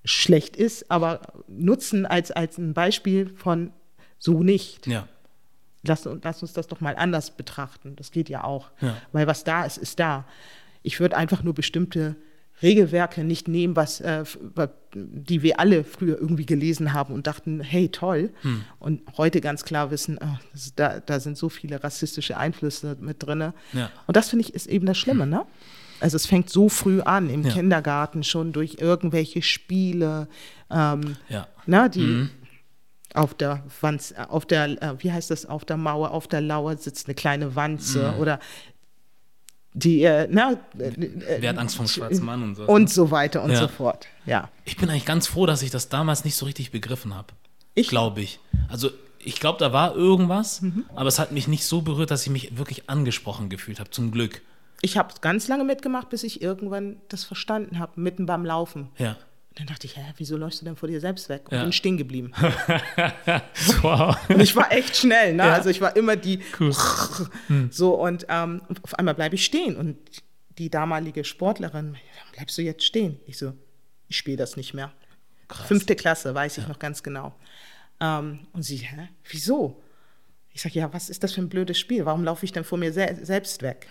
schlecht 0.04 0.56
ist, 0.56 0.92
aber 0.92 1.22
nutzen 1.48 2.06
als, 2.06 2.32
als 2.32 2.58
ein 2.58 2.74
Beispiel 2.74 3.30
von 3.36 3.72
so 4.20 4.44
nicht. 4.44 4.88
ja, 4.88 5.08
Lass, 5.84 6.08
lass 6.24 6.42
uns 6.42 6.54
das 6.54 6.68
doch 6.68 6.82
mal 6.82 6.96
anders 6.96 7.32
betrachten. 7.32 7.96
Das 7.96 8.12
geht 8.12 8.30
ja 8.30 8.44
auch. 8.44 8.72
Ja. 8.82 8.98
Weil 9.12 9.28
was 9.28 9.44
da 9.44 9.66
ist, 9.66 9.78
ist 9.78 10.00
da. 10.00 10.26
Ich 10.84 11.00
würde 11.00 11.16
einfach 11.18 11.44
nur 11.44 11.54
bestimmte 11.54 12.16
Regelwerke 12.62 13.24
nicht 13.24 13.48
nehmen, 13.48 13.76
was, 13.76 14.02
äh, 14.02 14.24
die 14.96 15.44
wir 15.44 15.60
alle 15.60 15.84
früher 15.84 16.20
irgendwie 16.20 16.46
gelesen 16.46 16.94
haben 16.94 17.14
und 17.14 17.28
dachten, 17.28 17.62
hey, 17.62 17.90
toll. 17.90 18.32
Hm. 18.42 18.64
Und 18.80 19.02
heute 19.18 19.42
ganz 19.42 19.64
klar 19.64 19.92
wissen, 19.92 20.20
ah, 20.22 20.40
das, 20.54 20.74
da, 20.76 21.00
da 21.00 21.20
sind 21.20 21.38
so 21.38 21.50
viele 21.50 21.84
rassistische 21.84 22.38
Einflüsse 22.38 22.98
mit 23.00 23.24
drin. 23.24 23.54
Ja. 23.74 23.92
Und 24.08 24.18
das 24.18 24.30
finde 24.30 24.46
ich 24.46 24.56
ist 24.56 24.68
eben 24.68 24.88
das 24.88 24.98
Schlimme, 24.98 25.28
ne? 25.28 25.46
Also 26.00 26.16
es 26.16 26.26
fängt 26.26 26.50
so 26.50 26.70
früh 26.70 27.02
an, 27.02 27.30
im 27.30 27.44
Ja. 27.44 27.54
Kindergarten 27.54 28.24
schon 28.24 28.54
durch 28.54 28.78
irgendwelche 28.80 29.42
Spiele, 29.42 30.28
ähm, 30.70 31.16
ja, 31.30 31.48
na, 31.66 31.90
die 31.90 32.30
auf 33.14 33.34
der 33.34 33.64
Wand, 33.82 34.14
auf 34.30 34.46
der, 34.46 34.82
äh, 34.82 34.96
wie 35.04 35.12
heißt 35.12 35.32
das, 35.32 35.46
auf 35.46 35.66
der 35.66 35.78
Mauer, 35.78 36.12
auf 36.12 36.28
der 36.28 36.42
Lauer 36.42 36.76
sitzt 36.78 37.08
eine 37.08 37.16
kleine 37.16 37.56
Wanze 37.56 38.14
oder 38.20 38.40
die, 39.74 40.02
äh, 40.04 40.28
na, 40.30 40.54
äh, 40.80 40.84
äh, 40.88 41.38
Wer 41.42 41.50
hat 41.52 41.58
Angst 41.60 41.76
vom 41.76 41.88
schwarzen 41.88 42.26
Mann 42.26 42.42
und 42.44 42.56
so. 42.56 42.64
und 42.64 42.90
so 42.90 43.12
weiter 43.12 43.44
und 43.44 43.52
Ja. 43.52 43.60
so 43.60 43.68
fort. 43.68 44.08
Ja. 44.26 44.50
Ich 44.66 44.78
bin 44.78 44.90
eigentlich 44.90 45.06
ganz 45.06 45.28
froh, 45.28 45.46
dass 45.46 45.62
ich 45.62 45.70
das 45.70 45.90
damals 45.90 46.26
nicht 46.26 46.36
so 46.36 46.46
richtig 46.46 46.72
begriffen 46.72 47.14
habe. 47.14 47.28
Ich- 47.76 47.88
Glaube 47.90 48.22
ich. 48.22 48.40
Also, 48.70 48.90
ich 49.20 49.40
glaube, 49.40 49.60
da 49.60 49.72
war 49.74 49.96
irgendwas, 49.96 50.62
Mhm. 50.62 50.86
aber 50.96 51.08
es 51.08 51.20
hat 51.20 51.32
mich 51.32 51.48
nicht 51.48 51.64
so 51.66 51.82
berührt, 51.82 52.10
dass 52.10 52.24
ich 52.24 52.32
mich 52.32 52.58
wirklich 52.58 52.90
angesprochen 52.90 53.50
gefühlt 53.50 53.80
habe. 53.80 53.92
Zum 53.92 54.12
Glück. 54.12 54.42
Ich 54.82 54.98
habe 54.98 55.14
ganz 55.22 55.48
lange 55.48 55.64
mitgemacht, 55.64 56.10
bis 56.10 56.24
ich 56.24 56.42
irgendwann 56.42 56.98
das 57.10 57.24
verstanden 57.24 57.78
habe, 57.78 58.00
mitten 58.02 58.26
beim 58.26 58.46
Laufen. 58.46 58.90
Ja. 58.98 59.16
Dann 59.58 59.66
dachte 59.68 59.88
ich, 59.88 59.98
hä, 59.98 60.02
wieso 60.18 60.38
läufst 60.38 60.62
du 60.62 60.66
denn 60.66 60.76
vor 60.76 60.88
dir 60.88 61.00
selbst 61.02 61.30
weg? 61.30 61.44
Und 61.50 61.58
Ja. 61.58 61.64
bin 61.64 61.74
stehen 61.74 61.98
geblieben. 61.98 62.32
Wow. 63.82 64.16
Und 64.30 64.40
ich 64.42 64.56
war 64.56 64.72
echt 64.72 64.96
schnell, 64.96 65.34
ne? 65.34 65.44
Ja. 65.44 65.54
Also 65.54 65.70
ich 65.70 65.82
war 65.82 65.96
immer 65.96 66.16
die 66.16 66.40
Cool. 66.60 66.74
so 67.72 67.96
und 67.96 68.26
ähm, 68.30 68.62
auf 68.84 68.96
einmal 68.96 69.16
bleibe 69.16 69.36
ich 69.36 69.46
stehen 69.46 69.76
und 69.76 69.98
die 70.58 70.70
damalige 70.70 71.24
Sportlerin, 71.24 71.94
"Warum 71.94 72.32
bleibst 72.34 72.58
du 72.58 72.62
jetzt 72.62 72.84
stehen? 72.84 73.20
Ich 73.26 73.38
so, 73.38 73.54
ich 74.08 74.18
spiele 74.18 74.38
das 74.38 74.58
nicht 74.58 74.74
mehr. 74.74 74.92
Krass. 75.48 75.68
Fünfte 75.68 75.96
Klasse, 75.96 76.34
weiß 76.36 76.58
ich 76.58 76.68
noch 76.68 76.80
ganz 76.80 77.04
genau. 77.04 77.36
Ähm, 78.00 78.40
und 78.54 78.64
sie, 78.64 78.78
hä, 78.78 79.10
wieso? 79.30 79.82
Ich 80.52 80.62
sage, 80.62 80.80
ja, 80.80 80.92
was 80.94 81.10
ist 81.10 81.24
das 81.24 81.34
für 81.34 81.42
ein 81.42 81.50
blödes 81.50 81.78
Spiel? 81.80 82.06
Warum 82.06 82.24
laufe 82.24 82.44
ich 82.46 82.52
denn 82.52 82.64
vor 82.64 82.78
mir 82.78 82.92
se 82.92 83.18
selbst 83.22 83.62
weg? 83.62 83.88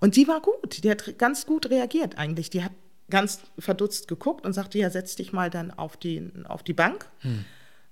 Und 0.00 0.14
sie 0.14 0.26
war 0.28 0.40
gut, 0.40 0.82
die 0.82 0.90
hat 0.90 1.18
ganz 1.18 1.46
gut 1.46 1.70
reagiert 1.70 2.18
eigentlich. 2.18 2.50
Die 2.50 2.62
hat 2.64 2.72
ganz 3.10 3.40
verdutzt 3.58 4.08
geguckt 4.08 4.46
und 4.46 4.52
sagte, 4.52 4.78
ja, 4.78 4.88
setz 4.90 5.16
dich 5.16 5.32
mal 5.32 5.50
dann 5.50 5.70
auf 5.70 5.96
die, 5.96 6.30
auf 6.48 6.62
die 6.62 6.72
Bank. 6.72 7.08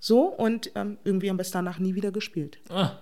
So, 0.01 0.23
und 0.27 0.71
ähm, 0.75 0.99
irgendwie 1.05 1.29
haben 1.29 1.39
wir 1.39 1.43
es 1.43 1.51
danach 1.51 1.79
nie 1.79 1.95
wieder 1.95 2.13
gespielt. 2.13 2.59
Ah, 2.71 2.93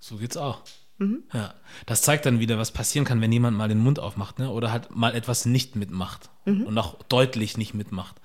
so 0.00 0.16
geht's 0.16 0.36
auch. 0.36 0.62
Mhm. 0.98 1.24
Ja. 1.32 1.54
Das 1.86 2.02
zeigt 2.02 2.26
dann 2.26 2.38
wieder, 2.38 2.58
was 2.58 2.70
passieren 2.70 3.04
kann, 3.04 3.20
wenn 3.20 3.32
jemand 3.32 3.56
mal 3.56 3.68
den 3.68 3.78
Mund 3.78 3.98
aufmacht, 3.98 4.38
ne? 4.38 4.50
Oder 4.50 4.70
halt 4.70 4.94
mal 4.94 5.14
etwas 5.14 5.46
nicht 5.46 5.74
mitmacht 5.76 6.30
Mhm. 6.44 6.62
und 6.64 6.78
auch 6.78 7.02
deutlich 7.04 7.56
nicht 7.56 7.74
mitmacht. 7.74 8.16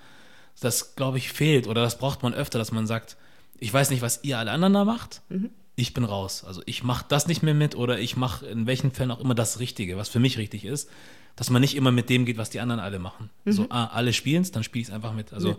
Das, 0.60 0.95
glaube 0.95 1.17
ich, 1.17 1.32
fehlt 1.32 1.67
oder 1.67 1.82
das 1.82 1.97
braucht 1.99 2.23
man 2.23 2.34
öfter, 2.34 2.58
dass 2.60 2.71
man 2.71 2.88
sagt, 2.88 3.15
ich 3.60 3.71
weiß 3.73 3.89
nicht, 3.91 4.01
was 4.01 4.23
ihr 4.23 4.38
alle 4.39 4.51
anderen 4.51 4.73
da 4.73 4.86
macht. 4.86 5.21
Mhm. 5.30 5.49
Ich 5.75 5.93
bin 5.93 6.03
raus. 6.03 6.43
Also 6.43 6.62
ich 6.65 6.84
mache 6.84 7.06
das 7.10 7.27
nicht 7.27 7.43
mehr 7.43 7.53
mit 7.53 7.75
oder 7.75 7.99
ich 7.99 8.17
mache 8.17 8.45
in 8.47 8.65
welchen 8.65 8.91
Fällen 8.91 9.12
auch 9.12 9.19
immer 9.19 9.36
das 9.36 9.60
Richtige, 9.60 9.97
was 9.97 10.10
für 10.10 10.19
mich 10.19 10.38
richtig 10.39 10.65
ist, 10.65 10.89
dass 11.38 11.52
man 11.52 11.62
nicht 11.62 11.76
immer 11.76 11.91
mit 11.91 12.10
dem 12.10 12.26
geht, 12.26 12.38
was 12.38 12.50
die 12.50 12.60
anderen 12.60 12.82
alle 12.82 13.00
machen. 13.00 13.30
So, 13.45 13.67
ah, 13.69 13.86
alle 13.93 14.12
spielen 14.12 14.41
es, 14.41 14.52
dann 14.52 14.63
spiele 14.63 14.82
ich 14.82 14.88
es 14.89 14.93
einfach 14.93 15.13
mit. 15.13 15.32
Also 15.32 15.56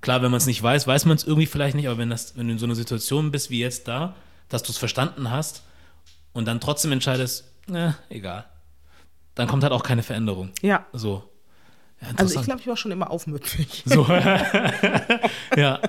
klar, 0.00 0.22
wenn 0.22 0.30
man 0.30 0.38
es 0.38 0.46
nicht 0.46 0.62
weiß, 0.62 0.86
weiß 0.86 1.04
man 1.04 1.16
es 1.16 1.24
irgendwie 1.24 1.46
vielleicht 1.46 1.74
nicht, 1.74 1.88
aber 1.88 1.98
wenn, 1.98 2.08
das, 2.08 2.36
wenn 2.36 2.46
du 2.46 2.52
in 2.52 2.58
so 2.58 2.64
einer 2.64 2.76
Situation 2.76 3.32
bist 3.32 3.50
wie 3.50 3.58
jetzt 3.58 3.88
da, 3.88 4.14
dass 4.48 4.62
du 4.62 4.70
es 4.70 4.78
verstanden 4.78 5.30
hast 5.30 5.64
und 6.32 6.46
dann 6.46 6.60
trotzdem 6.60 6.92
entscheidest, 6.92 7.44
ne, 7.66 7.96
egal, 8.08 8.44
dann 9.34 9.48
kommt 9.48 9.64
halt 9.64 9.72
auch 9.72 9.82
keine 9.82 10.04
Veränderung. 10.04 10.52
Ja, 10.62 10.86
So. 10.92 11.28
Ja, 12.00 12.08
Also 12.16 12.38
ich 12.38 12.44
glaube, 12.44 12.60
ich 12.60 12.66
war 12.68 12.76
schon 12.76 12.92
immer 12.92 13.10
aufmüpfig. 13.10 13.82
so. 13.86 14.06
ja. 14.08 14.40
ja. 15.56 15.80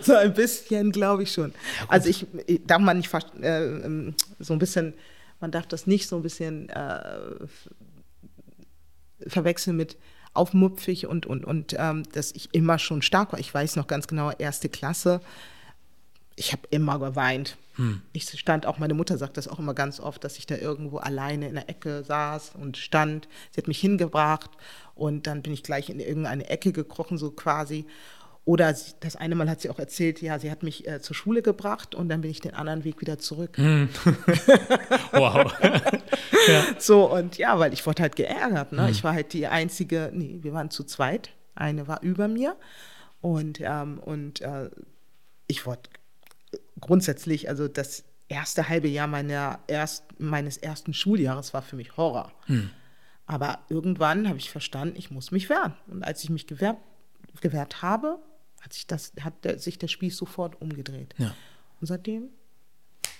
So 0.00 0.14
ein 0.14 0.32
bisschen, 0.32 0.92
glaube 0.92 1.24
ich 1.24 1.32
schon. 1.32 1.52
also 1.88 2.08
ich, 2.08 2.24
ich 2.46 2.60
darf 2.66 2.80
man 2.80 2.98
nicht 2.98 3.12
äh, 3.42 3.64
ähm, 3.84 4.14
so 4.38 4.52
ein 4.52 4.60
bisschen, 4.60 4.94
man 5.40 5.50
darf 5.50 5.66
das 5.66 5.88
nicht 5.88 6.08
so 6.08 6.16
ein 6.16 6.22
bisschen 6.22 6.68
äh, 6.68 7.18
verwechseln 9.26 9.76
mit 9.76 9.96
aufmupfig 10.32 11.06
und, 11.06 11.26
und, 11.26 11.44
und 11.44 11.74
ähm, 11.78 12.04
dass 12.12 12.32
ich 12.32 12.48
immer 12.52 12.78
schon 12.78 13.02
stark 13.02 13.32
war. 13.32 13.40
Ich 13.40 13.52
weiß 13.52 13.76
noch 13.76 13.86
ganz 13.86 14.06
genau, 14.06 14.30
erste 14.30 14.68
Klasse, 14.68 15.20
ich 16.36 16.52
habe 16.52 16.62
immer 16.70 16.98
geweint. 16.98 17.56
Ich 18.12 18.28
stand 18.38 18.66
auch, 18.66 18.78
meine 18.78 18.94
Mutter 18.94 19.18
sagt 19.18 19.36
das 19.36 19.48
auch 19.48 19.58
immer 19.58 19.74
ganz 19.74 20.00
oft, 20.00 20.22
dass 20.24 20.38
ich 20.38 20.46
da 20.46 20.56
irgendwo 20.56 20.98
alleine 20.98 21.48
in 21.48 21.54
der 21.54 21.68
Ecke 21.68 22.04
saß 22.04 22.52
und 22.60 22.76
stand. 22.76 23.28
Sie 23.50 23.58
hat 23.58 23.68
mich 23.68 23.80
hingebracht 23.80 24.50
und 24.94 25.26
dann 25.26 25.42
bin 25.42 25.52
ich 25.52 25.62
gleich 25.62 25.90
in 25.90 26.00
irgendeine 26.00 26.48
Ecke 26.48 26.72
gekrochen, 26.72 27.18
so 27.18 27.30
quasi. 27.30 27.86
Oder 28.44 28.74
das 29.00 29.16
eine 29.16 29.34
Mal 29.34 29.48
hat 29.50 29.60
sie 29.60 29.70
auch 29.70 29.78
erzählt, 29.78 30.22
ja, 30.22 30.38
sie 30.38 30.50
hat 30.50 30.62
mich 30.62 30.88
äh, 30.88 31.00
zur 31.00 31.14
Schule 31.14 31.42
gebracht 31.42 31.94
und 31.94 32.08
dann 32.08 32.22
bin 32.22 32.30
ich 32.30 32.40
den 32.40 32.54
anderen 32.54 32.84
Weg 32.84 33.00
wieder 33.00 33.18
zurück. 33.18 33.56
Wow. 35.12 35.52
ja. 36.48 36.64
So, 36.78 37.12
und 37.12 37.36
ja, 37.36 37.58
weil 37.58 37.72
ich 37.72 37.84
wurde 37.84 38.02
halt 38.02 38.16
geärgert. 38.16 38.72
Ne? 38.72 38.90
Ich 38.90 39.04
war 39.04 39.12
halt 39.12 39.32
die 39.32 39.46
einzige, 39.46 40.10
nee, 40.14 40.38
wir 40.40 40.52
waren 40.52 40.70
zu 40.70 40.84
zweit. 40.84 41.30
Eine 41.54 41.88
war 41.88 42.02
über 42.02 42.28
mir. 42.28 42.56
Und, 43.20 43.60
ähm, 43.60 43.98
und 43.98 44.40
äh, 44.40 44.70
ich 45.46 45.66
wurde 45.66 45.82
grundsätzlich, 46.80 47.48
also 47.48 47.68
das 47.68 48.04
erste 48.28 48.68
halbe 48.68 48.88
Jahr 48.88 49.08
meiner 49.08 49.58
erst, 49.66 50.04
meines 50.18 50.56
ersten 50.56 50.94
Schuljahres 50.94 51.52
war 51.52 51.62
für 51.62 51.76
mich 51.76 51.96
Horror. 51.96 52.32
Aber 53.26 53.60
irgendwann 53.68 54.28
habe 54.28 54.38
ich 54.38 54.50
verstanden, 54.50 54.96
ich 54.96 55.10
muss 55.10 55.30
mich 55.30 55.48
wehren. 55.50 55.74
Und 55.88 56.02
als 56.02 56.24
ich 56.24 56.30
mich 56.30 56.46
gewehrt, 56.46 56.78
gewehrt 57.40 57.82
habe, 57.82 58.18
hat 58.60 58.72
sich, 58.72 58.86
das, 58.86 59.12
hat 59.20 59.44
der, 59.44 59.58
sich 59.58 59.78
der 59.78 59.88
Spieß 59.88 60.16
sofort 60.16 60.60
umgedreht. 60.60 61.14
Ja. 61.18 61.34
Und 61.80 61.86
seitdem 61.86 62.28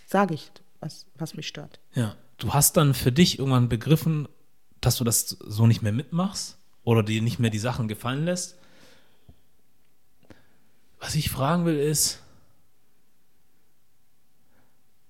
sage 0.06 0.34
ich, 0.34 0.50
was, 0.80 1.06
was 1.14 1.34
mich 1.34 1.48
stört. 1.48 1.80
Ja. 1.94 2.16
Du 2.38 2.54
hast 2.54 2.76
dann 2.76 2.94
für 2.94 3.12
dich 3.12 3.38
irgendwann 3.38 3.68
begriffen, 3.68 4.28
dass 4.80 4.96
du 4.96 5.04
das 5.04 5.28
so 5.28 5.66
nicht 5.66 5.82
mehr 5.82 5.92
mitmachst 5.92 6.58
oder 6.84 7.02
dir 7.02 7.20
nicht 7.20 7.38
mehr 7.38 7.50
die 7.50 7.58
Sachen 7.58 7.88
gefallen 7.88 8.24
lässt. 8.24 8.56
Was 10.98 11.14
ich 11.14 11.30
fragen 11.30 11.64
will 11.64 11.78
ist, 11.78 12.22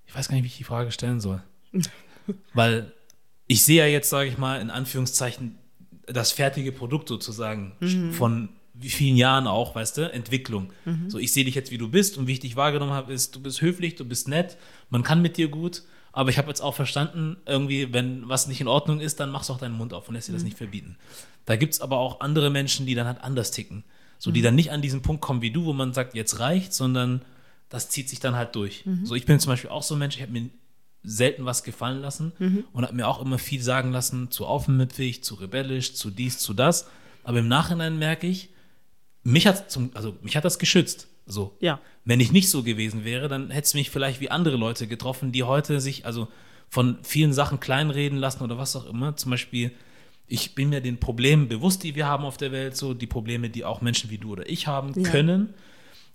ich 0.07 0.14
weiß 0.14 0.29
gar 0.29 0.35
nicht, 0.35 0.45
wie 0.45 0.49
ich 0.49 0.57
die 0.57 0.64
Frage 0.64 0.90
stellen 0.90 1.21
soll. 1.21 1.43
Weil 2.55 2.93
ich 3.47 3.64
sehe 3.64 3.79
ja 3.79 3.87
jetzt, 3.87 4.11
sage 4.11 4.29
ich 4.29 4.38
mal, 4.38 4.61
in 4.61 4.71
Anführungszeichen 4.71 5.57
das 6.07 6.33
fertige 6.33 6.73
Produkt 6.73 7.09
sozusagen 7.09 7.77
von 8.12 8.49
wie 8.81 8.90
vielen 8.90 9.16
Jahren 9.16 9.47
auch, 9.47 9.75
weißt 9.75 9.99
du, 9.99 10.12
Entwicklung. 10.12 10.73
So, 11.09 11.19
ich 11.19 11.33
sehe 11.33 11.45
dich 11.45 11.55
jetzt, 11.55 11.71
wie 11.71 11.79
du 11.79 11.88
bist 11.88 12.16
und 12.19 12.27
wie 12.27 12.33
ich 12.33 12.40
dich 12.40 12.57
wahrgenommen 12.57 12.93
habe, 12.93 13.12
ist, 13.12 13.35
du 13.37 13.40
bist 13.40 13.61
höflich, 13.61 13.95
du 13.97 14.05
bist 14.05 14.29
nett, 14.29 14.57
man 14.88 15.03
kann 15.03 15.23
mit 15.23 15.37
dir 15.37 15.49
gut, 15.49 15.83
aber 16.12 16.31
ich 16.31 16.38
habe 16.38 16.49
jetzt 16.49 16.61
auch 16.61 16.75
verstanden, 16.75 17.37
irgendwie, 17.47 17.93
wenn 17.93 18.29
was 18.29 18.49
nicht 18.49 18.61
in 18.61 18.69
Ordnung 18.69 19.01
ist, 19.01 19.21
dann 19.21 19.31
machst 19.31 19.49
du 19.49 19.53
auch 19.53 19.59
deinen 19.59 19.77
Mund 19.77 19.95
auf 19.95 20.09
und 20.09 20.14
lässt 20.14 20.29
dir 20.29 20.33
das 20.33 20.43
nicht 20.43 20.59
verbieten. 20.59 20.97
Da 21.45 21.57
gibt 21.57 21.75
es 21.75 21.81
aber 21.81 21.99
auch 21.99 22.21
andere 22.21 22.51
Menschen, 22.51 22.87
die 22.87 22.95
dann 22.95 23.07
halt 23.07 23.23
anders 23.23 23.51
ticken. 23.51 23.85
So, 24.19 24.31
die 24.31 24.43
dann 24.43 24.55
nicht 24.55 24.71
an 24.71 24.83
diesen 24.83 25.01
Punkt 25.03 25.23
kommen 25.23 25.40
wie 25.40 25.51
du, 25.51 25.64
wo 25.64 25.73
man 25.73 25.95
sagt, 25.95 26.14
jetzt 26.14 26.40
reicht, 26.40 26.75
sondern 26.75 27.23
das 27.69 27.88
zieht 27.88 28.09
sich 28.09 28.21
dann 28.21 28.35
halt 28.37 28.55
durch. 28.55 28.85
So, 29.05 29.14
ich 29.14 29.25
bin 29.25 29.38
zum 29.40 29.51
Beispiel 29.51 29.71
auch 29.71 29.83
so 29.83 29.95
ein 29.95 29.99
Mensch, 29.99 30.16
ich 30.16 30.23
habe 30.23 30.33
mir 30.33 30.51
selten 31.03 31.47
was 31.47 31.62
gefallen 31.62 32.01
lassen 32.03 32.33
und 32.73 32.85
habe 32.85 32.95
mir 32.95 33.09
auch 33.09 33.23
immer 33.23 33.38
viel 33.38 33.62
sagen 33.62 33.93
lassen, 33.93 34.31
zu 34.31 34.45
aufmüpfig, 34.47 35.25
zu 35.25 35.37
rebellisch, 35.37 35.95
zu 35.95 36.11
dies, 36.11 36.38
zu 36.38 36.53
das. 36.53 36.88
Aber 37.25 37.38
im 37.38 37.49
Nachhinein 37.49 37.99
merke 37.99 38.27
ich, 38.27 38.51
mich 39.22 39.46
hat 39.46 39.70
zum, 39.70 39.90
also 39.94 40.16
mich 40.22 40.37
hat 40.37 40.44
das 40.44 40.59
geschützt. 40.59 41.09
So. 41.26 41.56
Ja. 41.61 41.80
Wenn 42.04 42.20
ich 42.20 42.33
nicht 42.33 42.50
so 42.50 42.62
gewesen 42.62 43.04
wäre, 43.04 43.28
dann 43.28 43.50
hätte 43.50 43.66
es 43.66 43.74
mich 43.74 43.90
vielleicht 43.90 44.20
wie 44.20 44.30
andere 44.30 44.56
Leute 44.56 44.87
getroffen, 44.87 45.33
die 45.33 45.44
heute 45.44 45.80
sich 45.80 46.06
also 46.06 46.28
von 46.68 46.98
vielen 47.02 47.33
Sachen 47.33 47.61
kleinreden 47.61 48.18
lassen 48.18 48.42
oder 48.42 48.59
was 48.59 48.74
auch 48.76 48.87
immer. 48.87 49.16
Zum 49.16 49.30
Beispiel, 49.30 49.72
ich 50.26 50.54
bin 50.54 50.70
mir 50.70 50.80
den 50.80 50.98
Problemen 50.98 51.48
bewusst, 51.48 51.83
die 51.83 51.94
wir 51.94 52.06
haben 52.06 52.24
auf 52.24 52.37
der 52.37 52.52
Welt, 52.52 52.76
so 52.76 52.94
die 52.94 53.06
Probleme, 53.06 53.50
die 53.50 53.64
auch 53.64 53.80
Menschen 53.80 54.11
wie 54.11 54.18
du 54.18 54.33
oder 54.33 54.48
ich 54.48 54.66
haben 54.66 54.92
Ja. 54.96 55.09
können, 55.11 55.54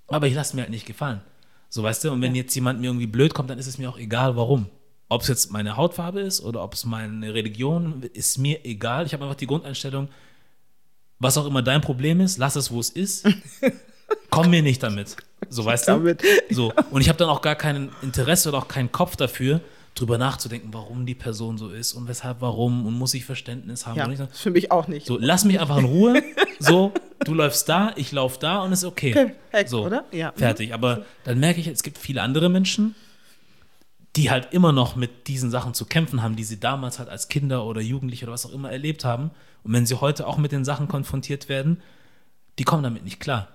aber 0.07 0.27
ich 0.27 0.33
lasse 0.33 0.55
mir 0.55 0.63
halt 0.63 0.71
nicht 0.71 0.85
gefallen. 0.85 1.21
So, 1.69 1.83
weißt 1.83 2.05
du, 2.05 2.11
und 2.11 2.21
wenn 2.21 2.35
jetzt 2.35 2.55
jemand 2.55 2.79
mir 2.79 2.87
irgendwie 2.87 3.07
blöd 3.07 3.33
kommt, 3.33 3.49
dann 3.49 3.59
ist 3.59 3.67
es 3.67 3.77
mir 3.77 3.89
auch 3.89 3.97
egal, 3.97 4.35
warum. 4.37 4.67
Ob 5.09 5.21
es 5.21 5.27
jetzt 5.27 5.51
meine 5.51 5.75
Hautfarbe 5.77 6.21
ist 6.21 6.41
oder 6.41 6.63
ob 6.63 6.73
es 6.73 6.85
meine 6.85 7.33
Religion, 7.33 8.01
ist 8.13 8.37
mir 8.37 8.63
egal. 8.65 9.05
Ich 9.05 9.13
habe 9.13 9.23
einfach 9.23 9.35
die 9.35 9.47
Grundeinstellung, 9.47 10.07
was 11.19 11.37
auch 11.37 11.45
immer 11.45 11.61
dein 11.61 11.81
Problem 11.81 12.21
ist, 12.21 12.37
lass 12.37 12.55
es, 12.55 12.71
wo 12.71 12.79
es 12.79 12.89
ist. 12.89 13.27
Komm 14.29 14.49
mir 14.49 14.61
nicht 14.61 14.83
damit. 14.83 15.15
So, 15.49 15.65
weißt 15.65 15.87
du? 15.87 15.91
Damit. 15.93 16.23
So. 16.49 16.73
Und 16.91 17.01
ich 17.01 17.09
habe 17.09 17.17
dann 17.17 17.29
auch 17.29 17.41
gar 17.41 17.55
kein 17.55 17.89
Interesse 18.01 18.49
oder 18.49 18.59
auch 18.59 18.67
keinen 18.67 18.91
Kopf 18.91 19.15
dafür, 19.15 19.61
drüber 19.95 20.17
nachzudenken, 20.17 20.69
warum 20.73 21.05
die 21.05 21.15
Person 21.15 21.57
so 21.57 21.69
ist 21.69 21.93
und 21.93 22.07
weshalb, 22.07 22.41
warum 22.41 22.85
und 22.85 22.93
muss 22.93 23.13
ich 23.13 23.25
Verständnis 23.25 23.85
haben. 23.87 23.97
Ja, 23.97 24.09
ich 24.09 24.19
für 24.37 24.51
mich 24.51 24.71
auch 24.71 24.87
nicht. 24.87 25.07
so, 25.07 25.17
lass 25.19 25.45
mich 25.45 25.59
einfach 25.59 25.77
in 25.77 25.85
Ruhe. 25.85 26.21
So, 26.57 26.93
du 27.25 27.33
läufst 27.33 27.67
da, 27.67 27.91
ich 27.97 28.13
lauf 28.13 28.39
da 28.39 28.59
und 28.61 28.71
ist 28.71 28.85
okay. 28.85 29.11
Perfekt, 29.11 29.69
so, 29.69 29.85
oder? 29.85 30.05
Ja. 30.13 30.31
Fertig. 30.37 30.73
Aber 30.73 31.03
dann 31.25 31.37
merke 31.37 31.59
ich, 31.59 31.67
es 31.67 31.83
gibt 31.83 31.97
viele 31.97 32.21
andere 32.21 32.47
Menschen, 32.47 32.95
die 34.15 34.31
halt 34.31 34.53
immer 34.53 34.71
noch 34.71 34.95
mit 34.95 35.27
diesen 35.27 35.51
Sachen 35.51 35.73
zu 35.73 35.85
kämpfen 35.85 36.23
haben, 36.23 36.37
die 36.37 36.45
sie 36.45 36.61
damals 36.61 36.97
halt 36.97 37.09
als 37.09 37.27
Kinder 37.27 37.65
oder 37.65 37.81
Jugendliche 37.81 38.25
oder 38.25 38.31
was 38.33 38.45
auch 38.45 38.53
immer 38.53 38.71
erlebt 38.71 39.03
haben. 39.03 39.31
Und 39.65 39.73
wenn 39.73 39.87
sie 39.87 39.99
heute 39.99 40.27
auch 40.27 40.37
mit 40.37 40.51
den 40.51 40.63
Sachen 40.63 40.87
konfrontiert 40.87 41.49
werden, 41.49 41.81
die 42.59 42.63
kommen 42.63 42.83
damit 42.83 43.03
nicht 43.03 43.19
klar. 43.19 43.47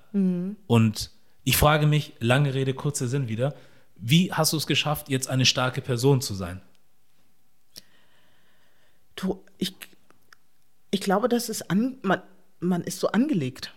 Und 0.67 1.11
ich 1.45 1.57
frage 1.57 1.87
mich, 1.87 2.15
lange 2.19 2.53
Rede, 2.53 2.75
kurzer 2.75 3.07
Sinn 3.07 3.29
wieder, 3.29 3.55
wie 3.95 4.33
hast 4.33 4.53
du 4.53 4.57
es 4.57 4.67
geschafft, 4.67 5.09
jetzt 5.09 5.29
eine 5.29 5.47
starke 5.47 5.81
Person 5.81 6.21
zu 6.21 6.35
sein? 6.35 6.61
Du, 9.15 9.45
ich, 9.57 9.77
ich 10.91 11.01
glaube, 11.01 11.29
das 11.29 11.49
ist 11.49 11.71
an, 11.71 11.99
man, 12.03 12.21
man 12.59 12.83
ist 12.83 12.99
so 12.99 13.09
angelegt. 13.13 13.73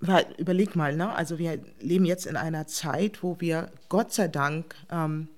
Weil, 0.00 0.34
überleg 0.38 0.74
mal, 0.74 0.96
ne? 0.96 1.12
Also 1.14 1.38
wir 1.38 1.62
leben 1.80 2.06
jetzt 2.06 2.24
in 2.26 2.36
einer 2.36 2.66
Zeit, 2.66 3.22
wo 3.22 3.40
wir 3.40 3.70
Gott 3.90 4.12
sei 4.12 4.28
Dank 4.28 4.74
ähm, 4.90 5.28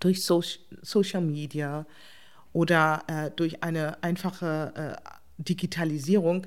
durch 0.00 0.24
so 0.24 0.42
Social 0.82 1.22
Media 1.22 1.86
oder 2.52 3.02
äh, 3.06 3.30
durch 3.30 3.62
eine 3.62 4.02
einfache 4.02 4.72
äh, 4.74 5.10
Digitalisierung 5.38 6.46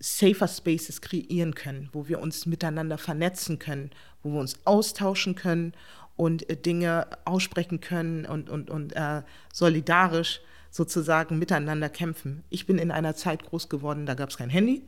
safer 0.00 0.46
Spaces 0.48 1.00
kreieren 1.00 1.54
können, 1.54 1.88
wo 1.92 2.06
wir 2.08 2.20
uns 2.20 2.46
miteinander 2.46 2.98
vernetzen 2.98 3.58
können, 3.58 3.90
wo 4.22 4.32
wir 4.32 4.40
uns 4.40 4.60
austauschen 4.64 5.34
können 5.34 5.72
und 6.16 6.48
äh, 6.48 6.56
Dinge 6.56 7.06
aussprechen 7.24 7.80
können 7.80 8.26
und, 8.26 8.50
und, 8.50 8.70
und 8.70 8.94
äh, 8.94 9.22
solidarisch 9.52 10.40
sozusagen 10.70 11.38
miteinander 11.38 11.88
kämpfen. 11.88 12.44
Ich 12.50 12.66
bin 12.66 12.78
in 12.78 12.90
einer 12.90 13.14
Zeit 13.14 13.44
groß 13.44 13.68
geworden, 13.68 14.06
da 14.06 14.14
gab 14.14 14.30
es 14.30 14.36
kein 14.36 14.50
Handy. 14.50 14.82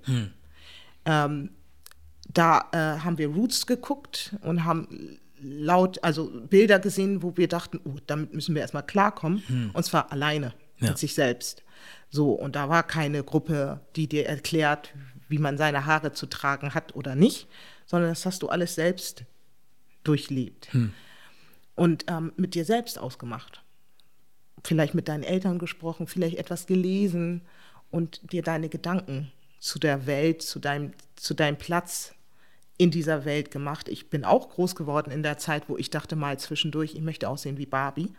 Ähm, 1.07 1.51
da 2.29 2.69
äh, 2.73 3.01
haben 3.01 3.19
wir 3.19 3.29
Roots 3.29 3.67
geguckt 3.67 4.37
und 4.43 4.65
haben 4.65 5.19
laut, 5.43 6.03
also 6.05 6.31
Bilder 6.49 6.79
gesehen, 6.79 7.23
wo 7.23 7.37
wir 7.37 7.49
dachten, 7.49 7.81
oh, 7.85 7.97
damit 8.07 8.35
müssen 8.35 8.55
wir 8.55 8.63
erstmal 8.63 8.85
klarkommen. 8.87 9.71
Und 9.73 9.85
zwar 9.85 10.13
alleine 10.13 10.53
Ja. 10.79 10.89
mit 10.91 10.99
sich 10.99 11.15
selbst. 11.15 11.63
So, 12.11 12.33
und 12.33 12.57
da 12.57 12.69
war 12.69 12.83
keine 12.83 13.23
Gruppe, 13.23 13.81
die 13.97 14.09
dir 14.09 14.27
erklärt, 14.27 14.93
wie 15.29 15.39
man 15.39 15.57
seine 15.57 15.87
Haare 15.87 16.13
zu 16.13 16.27
tragen 16.27 16.75
hat 16.75 16.95
oder 16.97 17.15
nicht, 17.15 17.47
sondern 17.87 18.11
das 18.11 18.27
hast 18.27 18.43
du 18.43 18.49
alles 18.49 18.75
selbst 18.75 19.25
durchlebt. 20.05 20.69
Und 21.75 22.05
ähm, 22.09 22.33
mit 22.37 22.55
dir 22.55 22.65
selbst 22.65 22.99
ausgemacht. 22.99 23.63
Vielleicht 24.65 24.95
mit 24.95 25.09
deinen 25.09 25.23
Eltern 25.23 25.59
gesprochen, 25.59 26.07
vielleicht 26.07 26.37
etwas 26.37 26.67
gelesen 26.67 27.43
und 27.91 28.33
dir 28.33 28.43
deine 28.43 28.69
Gedanken 28.69 29.33
zu 29.59 29.79
der 29.79 30.07
Welt, 30.07 30.43
zu 30.43 30.59
deinem, 30.59 30.93
zu 31.17 31.35
deinem 31.35 31.57
Platz 31.57 32.13
in 32.81 32.91
dieser 32.91 33.27
Welt 33.27 33.51
gemacht. 33.51 33.91
Ich 33.91 34.09
bin 34.09 34.25
auch 34.25 34.49
groß 34.49 34.75
geworden 34.75 35.11
in 35.11 35.23
der 35.23 35.37
Zeit, 35.37 35.65
wo 35.69 35.77
ich 35.77 35.91
dachte 35.91 36.17
mal 36.17 36.39
zwischendurch, 36.39 36.95
ich 36.95 37.03
möchte 37.03 37.29
aussehen 37.29 37.59
wie 37.59 37.67
Barbie. 37.67 38.11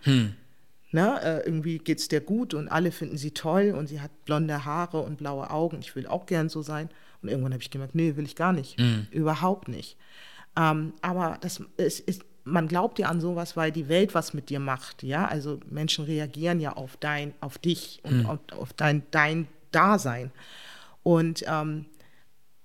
Ne, 0.91 1.19
äh, 1.24 1.45
irgendwie 1.45 1.80
geht 1.80 1.97
es 1.97 2.10
dir 2.10 2.21
gut 2.21 2.54
und 2.54 2.67
alle 2.67 2.91
finden 2.91 3.17
sie 3.17 3.32
toll 3.32 3.74
und 3.76 3.88
sie 3.88 4.02
hat 4.02 4.12
blonde 4.26 4.63
Haare 4.63 5.00
und 5.00 5.17
blaue 5.17 5.50
Augen. 5.50 5.80
Ich 5.80 5.95
will 5.95 6.06
auch 6.06 6.28
gern 6.28 6.47
so 6.47 6.62
sein. 6.62 6.89
Und 7.24 7.30
irgendwann 7.30 7.54
habe 7.54 7.63
ich 7.63 7.71
gemerkt, 7.71 7.95
nee, 7.95 8.15
will 8.17 8.26
ich 8.26 8.36
gar 8.36 8.54
nicht. 8.54 8.78
Überhaupt 9.10 9.67
nicht. 9.67 9.97
Ähm, 10.56 10.93
aber 11.02 11.39
das 11.41 11.63
es 11.78 12.00
ist, 12.00 12.24
man 12.43 12.67
glaubt 12.67 13.00
ja 13.00 13.08
an 13.08 13.19
sowas, 13.19 13.58
weil 13.58 13.71
die 13.71 13.88
Welt 13.88 14.13
was 14.13 14.36
mit 14.36 14.50
dir 14.50 14.60
macht. 14.60 15.02
Ja, 15.02 15.26
also 15.28 15.60
Menschen 15.71 16.06
reagieren 16.06 16.60
ja 16.60 16.74
auf 16.74 16.97
dein, 16.97 17.34
auf 17.41 17.58
dich 17.58 18.02
und 18.04 18.26
auf, 18.28 18.39
auf 18.56 18.74
dein, 18.74 19.02
dein 19.10 19.47
Dasein. 19.71 20.30
Und 21.02 21.43
ähm, 21.47 21.86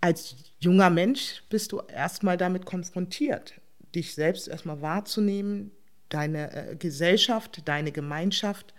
als 0.07 0.37
junger 0.61 0.89
Mensch 0.89 1.43
bist 1.51 1.73
du 1.73 1.81
erstmal 1.81 2.37
damit 2.37 2.65
konfrontiert, 2.65 3.55
dich 3.93 4.15
selbst 4.15 4.47
erstmal 4.47 4.81
wahrzunehmen, 4.81 5.73
deine 6.11 6.53
äh, 6.53 6.77
Gesellschaft, 6.77 7.63
deine 7.65 7.91
Gemeinschaft 7.91 8.73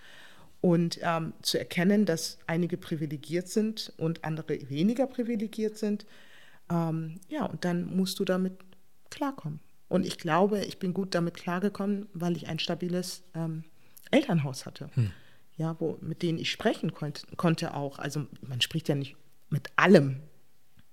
Und 0.62 1.00
ähm, 1.04 1.34
zu 1.42 1.60
erkennen, 1.60 2.06
dass 2.06 2.40
einige 2.48 2.78
privilegiert 2.78 3.48
sind 3.48 3.94
und 3.98 4.24
andere 4.24 4.70
weniger 4.70 5.06
privilegiert 5.06 5.78
sind. 5.78 6.06
Ähm, 6.72 7.20
ja, 7.28 7.46
und 7.46 7.64
dann 7.64 7.96
musst 7.96 8.20
du 8.20 8.26
damit 8.26 8.54
klarkommen. 9.12 9.60
Und 9.90 10.06
ich 10.06 10.18
glaube, 10.18 10.66
ich 10.66 10.80
bin 10.80 10.94
gut 10.94 11.14
damit 11.14 11.36
klargekommen, 11.36 12.08
weil 12.14 12.36
ich 12.36 12.48
ein 12.48 12.60
stabiles 12.60 13.24
ähm, 13.36 13.66
Elternhaus 14.12 14.66
hatte. 14.66 14.90
Hm. 14.96 15.12
Ja, 15.58 15.76
wo, 15.80 15.98
mit 16.02 16.22
denen 16.24 16.40
ich 16.40 16.52
sprechen 16.52 16.94
konnte, 16.94 17.28
konnte 17.36 17.74
auch. 17.74 18.00
Also 18.00 18.26
man 18.42 18.62
spricht 18.62 18.90
ja 18.90 18.96
nicht 18.96 19.16
mit 19.50 19.70
allem 19.76 20.22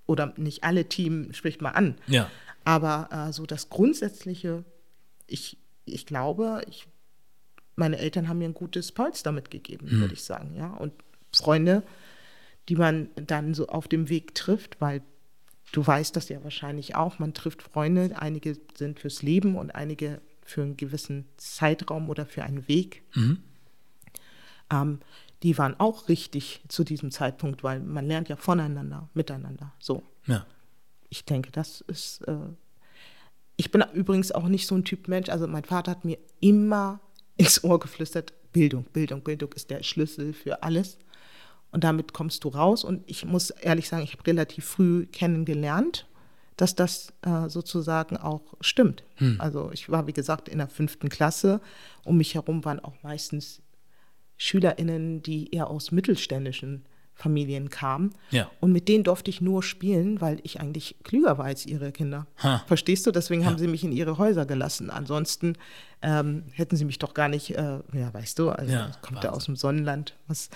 oder 0.07 0.35
nicht 0.37 0.65
alle 0.65 0.89
Team 0.89 1.33
spricht 1.33 1.63
mal 1.63 1.71
an. 1.71 1.97
Ja. 2.07 2.31
Aber 2.65 3.09
äh, 3.11 3.33
so 3.33 3.47
das 3.47 3.71
Grundsätzliche, 3.71 4.65
ich, 5.27 5.59
ich 5.85 6.07
glaube, 6.07 6.63
ich, 6.69 6.87
meine 7.77 7.99
Eltern 7.99 8.29
haben 8.29 8.39
mir 8.39 8.49
ein 8.49 8.55
gutes 8.55 8.93
Polster 8.93 9.33
mitgegeben, 9.33 9.91
hm. 9.91 10.01
würde 10.01 10.15
ich 10.15 10.23
sagen. 10.23 10.55
Ja? 10.57 10.69
Und 10.69 10.93
Freunde, 11.33 11.83
die 12.69 12.77
man 12.77 13.09
dann 13.15 13.55
so 13.55 13.67
auf 13.67 13.89
dem 13.89 14.09
Weg 14.09 14.35
trifft, 14.35 14.81
weil 14.81 15.03
du 15.73 15.87
weißt 15.87 16.15
das 16.17 16.29
ja 16.29 16.43
wahrscheinlich 16.45 16.95
auch, 16.95 17.19
man 17.19 17.35
trifft 17.35 17.63
Freunde, 17.63 18.15
einige 18.19 18.57
sind 18.77 19.01
fürs 19.01 19.23
Leben 19.23 19.57
und 19.57 19.75
einige 19.75 20.21
für 20.43 20.63
einen 20.63 20.77
gewissen 20.77 21.27
Zeitraum 21.37 22.09
oder 22.09 22.27
für 22.27 22.45
einen 22.45 22.69
Weg. 22.69 23.03
Mhm. 23.15 23.39
Ähm, 24.71 25.01
die 25.45 25.59
waren 25.59 25.79
auch 25.79 26.09
richtig 26.09 26.63
zu 26.69 26.85
diesem 26.85 27.11
Zeitpunkt, 27.11 27.63
weil 27.63 27.79
man 27.79 28.07
lernt 28.07 28.31
ja 28.31 28.37
voneinander, 28.37 29.11
miteinander. 29.13 29.73
So. 29.79 30.03
Ja. 30.27 30.47
Ich 31.11 31.27
denke, 31.27 31.53
das 31.53 31.83
ist. 31.83 32.23
Äh, 32.23 32.37
ich 33.57 33.71
bin 33.71 33.85
übrigens 33.93 34.33
auch 34.33 34.49
nicht 34.49 34.67
so 34.67 34.75
ein 34.75 34.85
Typ 34.85 35.07
Mensch. 35.07 35.29
Also 35.29 35.47
mein 35.47 35.65
Vater 35.65 35.93
hat 35.93 36.05
mir 36.05 36.19
immer 36.41 37.01
ins 37.37 37.63
Ohr 37.63 37.79
geflüstert: 37.79 38.33
Bildung, 38.53 38.85
Bildung, 38.85 39.21
Bildung 39.21 39.53
ist 39.53 39.69
der 39.69 39.83
Schlüssel 39.83 40.33
für 40.33 40.63
alles. 40.63 40.97
Und 41.71 41.85
damit 41.85 42.15
kommst 42.15 42.45
du 42.45 42.49
raus. 42.49 42.83
Und 42.83 43.03
ich 43.07 43.27
muss 43.27 43.51
ehrlich 43.51 43.89
sagen, 43.89 44.03
ich 44.03 44.15
habe 44.15 44.27
relativ 44.27 44.65
früh 44.65 45.05
kennengelernt, 45.07 46.07
dass 46.57 46.75
das 46.75 47.13
äh, 47.21 47.51
sozusagen 47.51 48.17
auch 48.17 48.55
stimmt. 48.63 49.03
Hm. 49.17 49.37
Also 49.41 49.71
ich 49.73 49.91
war, 49.91 50.07
wie 50.07 50.13
gesagt, 50.15 50.49
in 50.49 50.59
der 50.59 50.69
fünften 50.69 51.11
Klasse. 51.11 51.61
Um 52.05 52.17
mich 52.17 52.35
herum 52.35 52.65
waren 52.65 52.81
auch 52.81 52.95
meistens 53.03 53.61
SchülerInnen, 54.45 55.23
die 55.23 55.55
eher 55.55 55.69
aus 55.69 55.91
mittelständischen 55.91 56.85
Familien 57.15 57.71
kamen. 57.71 58.13
Ja. 58.31 58.51
Und 58.61 58.73
mit 58.73 58.89
denen 58.89 59.05
durfte 59.05 59.31
ich 59.31 59.41
nur 59.41 59.63
spielen, 59.63 60.21
weil 60.21 60.41
ich 60.43 60.61
eigentlich 60.61 60.97
klüger 61.05 61.39
war 61.39 61.47
als 61.47 61.65
ihre 61.65 61.93
Kinder. 61.93 62.27
Ha. 62.43 62.63
Verstehst 62.67 63.07
du? 63.07 63.13
Deswegen 63.13 63.43
ja. 63.43 63.49
haben 63.49 63.57
sie 63.57 63.69
mich 63.69 63.85
in 63.85 63.93
ihre 63.93 64.19
Häuser 64.19 64.47
gelassen. 64.47 64.91
Ansonsten 64.91 65.57
ähm, 66.03 66.43
hätten 66.53 66.77
sie 66.77 66.85
mich 66.85 66.99
doch 66.99 67.15
gar 67.15 67.29
nicht, 67.29 67.53
äh, 67.53 67.79
ja, 67.93 68.13
weißt 68.13 68.39
du, 68.39 68.51
also 68.51 68.73
ja, 68.73 68.91
kommt 69.01 69.25
er 69.25 69.33
aus 69.33 69.47
dem 69.47 69.57
Sonnenland. 69.57 70.15
Was, 70.27 70.51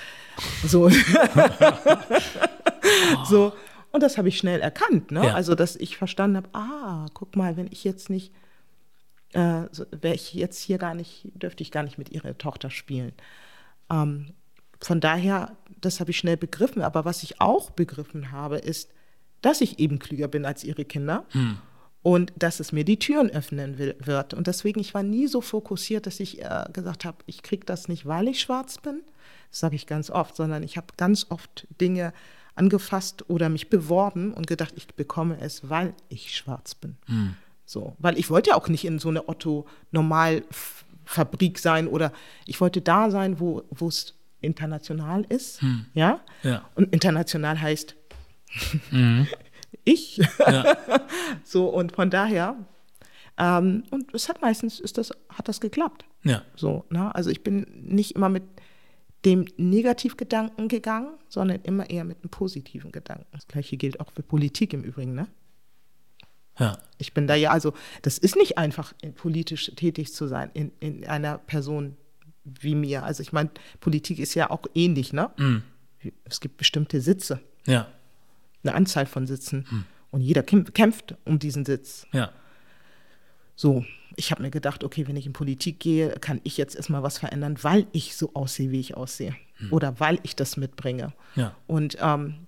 so. 0.67 0.87
oh. 0.87 0.91
so. 3.25 3.53
Und 3.91 4.03
das 4.03 4.19
habe 4.19 4.29
ich 4.29 4.37
schnell 4.37 4.61
erkannt. 4.61 5.13
Ne? 5.13 5.27
Ja. 5.27 5.35
Also, 5.35 5.55
dass 5.55 5.77
ich 5.77 5.97
verstanden 5.97 6.37
habe, 6.37 6.49
ah, 6.53 7.07
guck 7.15 7.37
mal, 7.37 7.57
wenn 7.57 7.69
ich 7.71 7.85
jetzt 7.85 8.11
nicht, 8.11 8.33
äh, 9.33 9.63
wäre 9.93 10.15
ich 10.15 10.35
jetzt 10.35 10.61
hier 10.61 10.79
gar 10.79 10.95
nicht, 10.95 11.29
dürfte 11.35 11.63
ich 11.63 11.71
gar 11.71 11.85
nicht 11.85 11.99
mit 11.99 12.11
ihrer 12.11 12.37
Tochter 12.37 12.69
spielen. 12.69 13.13
Ähm, 13.91 14.35
von 14.81 15.01
daher, 15.01 15.57
das 15.81 16.01
habe 16.01 16.11
ich 16.11 16.19
schnell 16.19 16.37
begriffen. 16.37 16.83
Aber 16.83 17.05
was 17.05 17.23
ich 17.23 17.41
auch 17.41 17.71
begriffen 17.71 18.33
habe, 18.33 18.59
ist, 18.59 18.91
dass 19.43 19.61
ich 19.61 19.79
eben 19.79 19.99
klüger 19.99 20.29
bin 20.29 20.45
als 20.45 20.65
ihre 20.65 20.85
Kinder. 20.85 21.25
Hm. 21.31 21.59
Und 22.03 22.33
dass 22.37 22.61
es 22.61 22.73
mir 22.73 22.85
die 22.85 22.99
Türen 22.99 23.29
öffnen 23.29 23.77
will, 23.77 23.97
wird. 23.99 24.33
Und 24.33 24.47
deswegen, 24.47 24.81
ich 24.81 24.95
war 24.95 25.03
nie 25.03 25.27
so 25.27 25.41
fokussiert, 25.41 26.07
dass 26.07 26.21
ich 26.21 26.41
äh, 26.41 26.65
gesagt 26.73 27.05
habe, 27.05 27.19
ich 27.27 27.43
kriege 27.43 27.67
das 27.67 27.89
nicht, 27.89 28.07
weil 28.07 28.29
ich 28.29 28.41
schwarz 28.41 28.79
bin. 28.79 29.03
Das 29.51 29.61
sage 29.61 29.77
ich 29.77 29.87
ganz 29.87 30.09
oft, 30.09 30.37
sondern 30.37 30.63
ich 30.63 30.77
habe 30.77 30.87
ganz 30.97 31.27
oft 31.29 31.67
Dinge 31.81 32.13
angefasst 32.55 33.29
oder 33.29 33.49
mich 33.49 33.69
beworben 33.69 34.33
und 34.33 34.47
gedacht, 34.47 34.75
ich 34.77 34.87
bekomme 34.89 35.41
es, 35.41 35.69
weil 35.69 35.95
ich 36.09 36.35
schwarz 36.35 36.75
bin. 36.75 36.97
Hm. 37.07 37.35
So, 37.65 37.95
weil 37.99 38.19
ich 38.19 38.31
wollte 38.31 38.51
ja 38.51 38.57
auch 38.57 38.69
nicht 38.69 38.85
in 38.85 38.99
so 38.99 39.09
eine 39.09 39.29
Otto-Normal- 39.29 40.45
Fabrik 41.09 41.59
sein 41.59 41.89
oder 41.89 42.13
ich 42.45 42.61
wollte 42.61 42.83
da 42.83 43.11
sein, 43.11 43.41
wo 43.41 43.65
es 43.89 44.15
international 44.43 45.25
ist. 45.31 45.63
Hm. 45.63 45.87
Ja? 45.95 46.21
ja? 46.43 46.69
Und 46.75 46.93
international 46.93 47.61
heißt 47.61 47.97
mhm. 48.91 49.27
ich. 49.85 50.21
Ja. 50.39 50.77
so, 51.45 51.69
und 51.69 51.93
von 51.93 52.11
daher, 52.11 52.57
ähm, 53.39 53.85
und 53.91 54.15
es 54.15 54.29
hat 54.29 54.43
meistens 54.43 54.81
ist 54.81 54.99
das, 54.99 55.11
hat 55.31 55.49
das 55.49 55.61
geklappt. 55.61 56.05
Ja. 56.25 56.43
So, 56.57 56.85
ne? 56.91 57.15
Also 57.15 57.31
ich 57.31 57.43
bin 57.43 57.67
nicht 57.75 58.15
immer 58.15 58.29
mit 58.29 58.43
dem 59.25 59.47
Negativgedanken 59.57 60.69
gegangen, 60.69 61.15
sondern 61.29 61.63
immer 61.63 61.89
eher 61.89 62.05
mit 62.05 62.19
einem 62.19 62.31
positiven 62.31 62.93
Gedanken. 62.93 63.27
Das 63.33 63.49
gleiche 63.49 63.79
gilt 63.79 63.99
auch 63.99 64.13
für 64.13 64.23
Politik 64.23 64.75
im 64.75 64.85
Übrigen, 64.85 65.15
ne? 65.15 65.27
Ja. 66.59 66.79
Ich 66.99 67.15
bin 67.15 67.27
da 67.27 67.35
ja, 67.35 67.51
also 67.51 67.73
das 68.03 68.19
ist 68.19 68.37
nicht 68.37 68.59
einfach, 68.59 68.93
politisch 69.15 69.73
tätig 69.77 70.13
zu 70.13 70.27
sein 70.27 70.51
in, 70.55 70.73
in 70.81 71.07
einer 71.07 71.39
Person 71.39 71.97
wie 72.45 72.75
mir. 72.75 73.05
Also 73.05 73.23
ich 73.23 73.33
meine, 73.33 73.51
Politik 73.81 74.19
ist 74.19 74.35
ja 74.35 74.51
auch 74.51 74.67
ähnlich, 74.75 75.13
ne? 75.13 75.31
Mm. 75.37 75.59
Es 76.25 76.41
gibt 76.41 76.57
bestimmte 76.57 77.01
Sitze. 77.01 77.41
Ja. 77.67 77.89
Eine 78.63 78.75
Anzahl 78.75 79.07
von 79.07 79.27
Sitzen. 79.27 79.67
Mm. 79.71 79.85
Und 80.11 80.21
jeder 80.23 80.43
kämpft 80.43 81.17
um 81.25 81.39
diesen 81.39 81.65
Sitz. 81.65 82.07
Ja. 82.13 82.33
So, 83.55 83.85
ich 84.17 84.31
habe 84.31 84.43
mir 84.43 84.51
gedacht, 84.51 84.85
okay, 84.85 85.07
wenn 85.07 85.17
ich 85.17 85.27
in 85.27 85.33
Politik 85.33 85.81
gehe, 85.81 86.11
kann 86.21 86.41
ich 86.45 86.57
jetzt 86.57 86.77
erstmal 86.77 87.03
was 87.03 87.19
verändern, 87.19 87.59
weil 87.63 87.87
ich 87.93 88.17
so 88.17 88.33
aussehe, 88.35 88.71
wie 88.71 88.81
ich 88.81 88.97
aussehe. 88.97 89.37
Mm. 89.59 89.73
Oder 89.73 90.01
weil 90.01 90.19
ich 90.23 90.35
das 90.35 90.57
mitbringe. 90.57 91.13
Ja. 91.37 91.55
Und 91.67 91.99
ähm, 92.01 92.47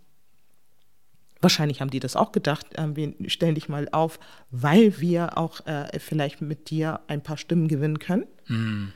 Wahrscheinlich 1.40 1.80
haben 1.80 1.90
die 1.90 2.00
das 2.00 2.16
auch 2.16 2.32
gedacht, 2.32 2.66
äh, 2.74 2.94
wir 2.94 3.14
stellen 3.28 3.54
dich 3.54 3.68
mal 3.68 3.88
auf, 3.92 4.20
weil 4.50 5.00
wir 5.00 5.38
auch 5.38 5.66
äh, 5.66 5.98
vielleicht 5.98 6.40
mit 6.40 6.70
dir 6.70 7.00
ein 7.06 7.22
paar 7.22 7.36
Stimmen 7.36 7.68
gewinnen 7.68 7.98
können. 7.98 8.26
Mhm. 8.46 8.92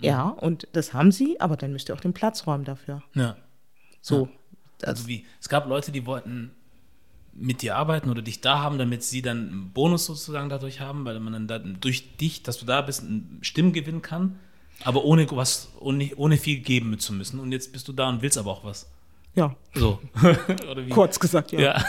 Ja, 0.00 0.28
und 0.28 0.68
das 0.72 0.92
haben 0.92 1.12
sie, 1.12 1.40
aber 1.40 1.56
dann 1.56 1.72
müsst 1.72 1.88
ihr 1.88 1.94
auch 1.94 2.00
den 2.00 2.12
Platz 2.14 2.46
räumen 2.46 2.64
dafür. 2.64 3.02
Ja. 3.14 3.36
So. 4.00 4.28
Ja. 4.82 4.88
Also 4.88 5.06
wie? 5.06 5.24
Es 5.40 5.48
gab 5.48 5.66
Leute, 5.68 5.92
die 5.92 6.04
wollten 6.04 6.50
mit 7.32 7.62
dir 7.62 7.76
arbeiten 7.76 8.10
oder 8.10 8.22
dich 8.22 8.40
da 8.40 8.60
haben, 8.60 8.78
damit 8.78 9.02
sie 9.02 9.22
dann 9.22 9.48
einen 9.48 9.70
Bonus 9.70 10.06
sozusagen 10.06 10.48
dadurch 10.48 10.80
haben, 10.80 11.04
weil 11.04 11.18
man 11.20 11.32
dann 11.32 11.48
da, 11.48 11.58
durch 11.58 12.16
dich, 12.16 12.42
dass 12.42 12.58
du 12.58 12.66
da 12.66 12.80
bist, 12.82 13.04
Stimmen 13.40 13.72
gewinnen 13.72 14.02
kann, 14.02 14.38
aber 14.84 15.04
ohne 15.04 15.28
was, 15.30 15.72
ohne, 15.80 16.14
ohne 16.16 16.36
viel 16.36 16.58
geben 16.60 16.98
zu 16.98 17.12
müssen. 17.12 17.40
Und 17.40 17.52
jetzt 17.52 17.72
bist 17.72 17.88
du 17.88 17.92
da 17.92 18.08
und 18.08 18.22
willst 18.22 18.38
aber 18.38 18.50
auch 18.50 18.64
was. 18.64 18.88
Ja. 19.34 19.56
So. 19.74 20.00
Kurz 20.90 21.18
gesagt, 21.18 21.52
ja. 21.52 21.60
Ja. 21.60 21.84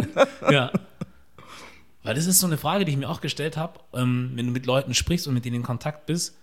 ja. 0.50 0.72
Weil 2.02 2.14
das 2.14 2.26
ist 2.26 2.40
so 2.40 2.46
eine 2.46 2.58
Frage, 2.58 2.84
die 2.84 2.92
ich 2.92 2.98
mir 2.98 3.08
auch 3.08 3.20
gestellt 3.20 3.56
habe, 3.56 3.80
ähm, 3.92 4.32
wenn 4.34 4.46
du 4.46 4.52
mit 4.52 4.66
Leuten 4.66 4.94
sprichst 4.94 5.28
und 5.28 5.34
mit 5.34 5.44
denen 5.44 5.56
in 5.56 5.62
Kontakt 5.62 6.06
bist. 6.06 6.36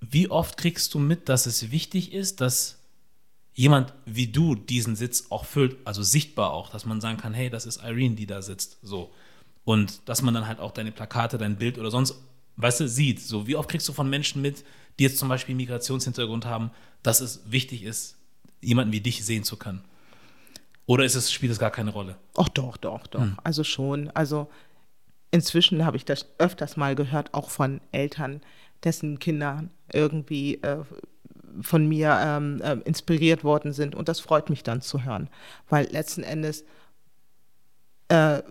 Wie 0.00 0.30
oft 0.30 0.56
kriegst 0.56 0.94
du 0.94 0.98
mit, 0.98 1.28
dass 1.28 1.46
es 1.46 1.70
wichtig 1.70 2.12
ist, 2.12 2.40
dass 2.40 2.78
jemand 3.54 3.92
wie 4.06 4.28
du 4.28 4.54
diesen 4.54 4.94
Sitz 4.94 5.26
auch 5.30 5.44
füllt, 5.44 5.76
also 5.84 6.02
sichtbar 6.02 6.52
auch, 6.52 6.70
dass 6.70 6.86
man 6.86 7.00
sagen 7.00 7.18
kann, 7.18 7.34
hey, 7.34 7.50
das 7.50 7.66
ist 7.66 7.82
Irene, 7.82 8.14
die 8.14 8.26
da 8.26 8.40
sitzt, 8.40 8.78
so. 8.82 9.12
Und 9.64 10.08
dass 10.08 10.22
man 10.22 10.32
dann 10.32 10.46
halt 10.46 10.60
auch 10.60 10.70
deine 10.70 10.92
Plakate, 10.92 11.38
dein 11.38 11.56
Bild 11.56 11.76
oder 11.76 11.90
sonst, 11.90 12.14
weißt 12.56 12.80
du, 12.80 12.88
sieht. 12.88 13.20
So, 13.20 13.46
wie 13.46 13.56
oft 13.56 13.68
kriegst 13.68 13.88
du 13.88 13.92
von 13.92 14.08
Menschen 14.08 14.40
mit, 14.40 14.64
die 14.98 15.02
jetzt 15.02 15.18
zum 15.18 15.28
Beispiel 15.28 15.54
Migrationshintergrund 15.56 16.46
haben, 16.46 16.70
dass 17.02 17.20
es 17.20 17.42
wichtig 17.50 17.82
ist, 17.82 18.17
jemanden 18.60 18.92
wie 18.92 19.00
dich 19.00 19.24
sehen 19.24 19.44
zu 19.44 19.56
können? 19.56 19.82
Oder 20.86 21.04
ist 21.04 21.14
es, 21.14 21.30
spielt 21.30 21.52
es 21.52 21.58
gar 21.58 21.70
keine 21.70 21.90
Rolle? 21.90 22.16
Ach 22.36 22.48
doch, 22.48 22.76
doch, 22.76 23.06
doch. 23.06 23.20
Hm. 23.20 23.36
Also 23.44 23.62
schon. 23.62 24.10
Also 24.10 24.48
inzwischen 25.30 25.84
habe 25.84 25.96
ich 25.96 26.04
das 26.04 26.26
öfters 26.38 26.76
mal 26.76 26.94
gehört, 26.94 27.34
auch 27.34 27.50
von 27.50 27.80
Eltern, 27.92 28.40
dessen 28.84 29.18
Kinder 29.18 29.64
irgendwie 29.92 30.62
äh, 30.62 30.78
von 31.60 31.86
mir 31.86 32.18
ähm, 32.20 32.60
äh, 32.62 32.76
inspiriert 32.84 33.44
worden 33.44 33.72
sind. 33.72 33.94
Und 33.94 34.08
das 34.08 34.20
freut 34.20 34.48
mich 34.48 34.62
dann 34.62 34.80
zu 34.80 35.04
hören. 35.04 35.28
Weil 35.68 35.86
letzten 35.90 36.22
Endes 36.22 36.64
äh, 38.08 38.42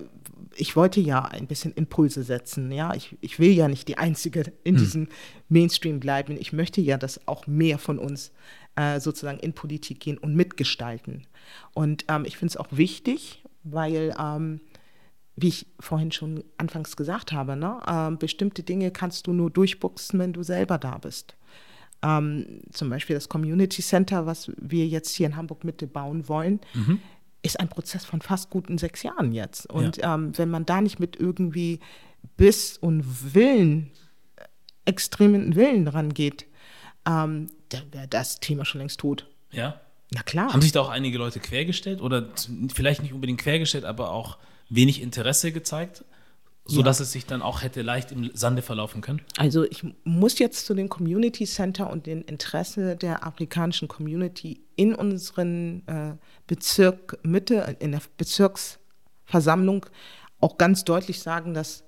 ich 0.55 0.75
wollte 0.75 0.99
ja 0.99 1.23
ein 1.23 1.47
bisschen 1.47 1.73
Impulse 1.73 2.23
setzen. 2.23 2.71
Ja, 2.71 2.93
ich, 2.93 3.17
ich 3.21 3.39
will 3.39 3.51
ja 3.51 3.67
nicht 3.67 3.87
die 3.87 3.97
Einzige 3.97 4.53
in 4.63 4.75
hm. 4.75 4.83
diesem 4.83 5.07
Mainstream 5.49 5.99
bleiben. 5.99 6.37
Ich 6.39 6.53
möchte 6.53 6.81
ja, 6.81 6.97
dass 6.97 7.27
auch 7.27 7.47
mehr 7.47 7.77
von 7.77 7.99
uns 7.99 8.31
äh, 8.77 8.99
sozusagen 8.99 9.39
in 9.39 9.53
Politik 9.53 9.99
gehen 9.99 10.17
und 10.17 10.35
mitgestalten. 10.35 11.25
Und 11.73 12.05
ähm, 12.07 12.25
ich 12.25 12.37
finde 12.37 12.51
es 12.51 12.57
auch 12.57 12.67
wichtig, 12.69 13.43
weil, 13.63 14.15
ähm, 14.19 14.61
wie 15.35 15.47
ich 15.47 15.65
vorhin 15.79 16.11
schon 16.11 16.43
anfangs 16.57 16.95
gesagt 16.95 17.31
habe, 17.31 17.55
ne, 17.55 17.79
äh, 17.85 18.15
bestimmte 18.15 18.63
Dinge 18.63 18.91
kannst 18.91 19.27
du 19.27 19.33
nur 19.33 19.49
durchboxen, 19.49 20.19
wenn 20.19 20.31
du 20.31 20.43
selber 20.43 20.77
da 20.77 20.99
bist. 20.99 21.35
Ähm, 22.03 22.61
zum 22.71 22.91
Beispiel 22.91 23.15
das 23.15 23.27
Community 23.29 23.81
Center, 23.81 24.27
was 24.27 24.51
wir 24.57 24.85
jetzt 24.87 25.15
hier 25.15 25.25
in 25.25 25.35
Hamburg 25.35 25.63
Mitte 25.63 25.87
bauen 25.87 26.29
wollen, 26.29 26.59
mhm. 26.75 26.99
ist 27.41 27.59
ein 27.59 27.69
Prozess 27.69 28.05
von 28.05 28.21
fast 28.21 28.51
guten 28.51 28.77
sechs 28.77 29.01
Jahren 29.01 29.31
jetzt. 29.31 29.67
Und 29.71 29.97
ja. 29.97 30.13
ähm, 30.13 30.37
wenn 30.37 30.51
man 30.51 30.67
da 30.67 30.81
nicht 30.81 30.99
mit 30.99 31.15
irgendwie 31.15 31.79
Biss 32.35 32.77
und 32.77 33.33
Willen, 33.33 33.89
extremen 34.85 35.55
Willen 35.55 35.87
rangeht, 35.87 36.45
ähm, 37.07 37.47
da 37.69 37.81
wäre 37.91 38.07
das 38.07 38.39
Thema 38.39 38.65
schon 38.65 38.79
längst 38.79 38.99
tot. 38.99 39.27
Ja. 39.51 39.79
Na 40.11 40.21
klar. 40.23 40.53
Haben 40.53 40.61
sich 40.61 40.71
da 40.71 40.81
auch 40.81 40.89
einige 40.89 41.17
Leute 41.17 41.39
quergestellt 41.39 42.01
oder 42.01 42.29
vielleicht 42.73 43.01
nicht 43.01 43.13
unbedingt 43.13 43.41
quergestellt, 43.41 43.83
aber 43.83 44.11
auch 44.11 44.37
wenig 44.69 45.01
Interesse 45.01 45.51
gezeigt, 45.51 46.05
sodass 46.65 46.99
es 46.99 47.11
sich 47.11 47.25
dann 47.25 47.41
auch 47.41 47.61
hätte 47.61 47.81
leicht 47.81 48.11
im 48.11 48.31
Sande 48.33 48.61
verlaufen 48.61 49.01
können? 49.01 49.21
Also 49.37 49.63
ich 49.63 49.83
muss 50.03 50.39
jetzt 50.39 50.65
zu 50.65 50.73
dem 50.73 50.89
Community 50.89 51.45
Center 51.45 51.89
und 51.89 52.05
den 52.05 52.21
Interesse 52.21 52.95
der 52.95 53.25
afrikanischen 53.25 53.87
Community 53.87 54.61
in 54.75 54.93
unseren 54.95 55.87
äh, 55.87 56.15
Bezirk 56.45 57.19
Mitte, 57.23 57.75
in 57.79 57.91
der 57.91 58.01
Bezirksversammlung 58.17 59.85
auch 60.39 60.57
ganz 60.57 60.83
deutlich 60.83 61.21
sagen, 61.21 61.53
dass 61.53 61.83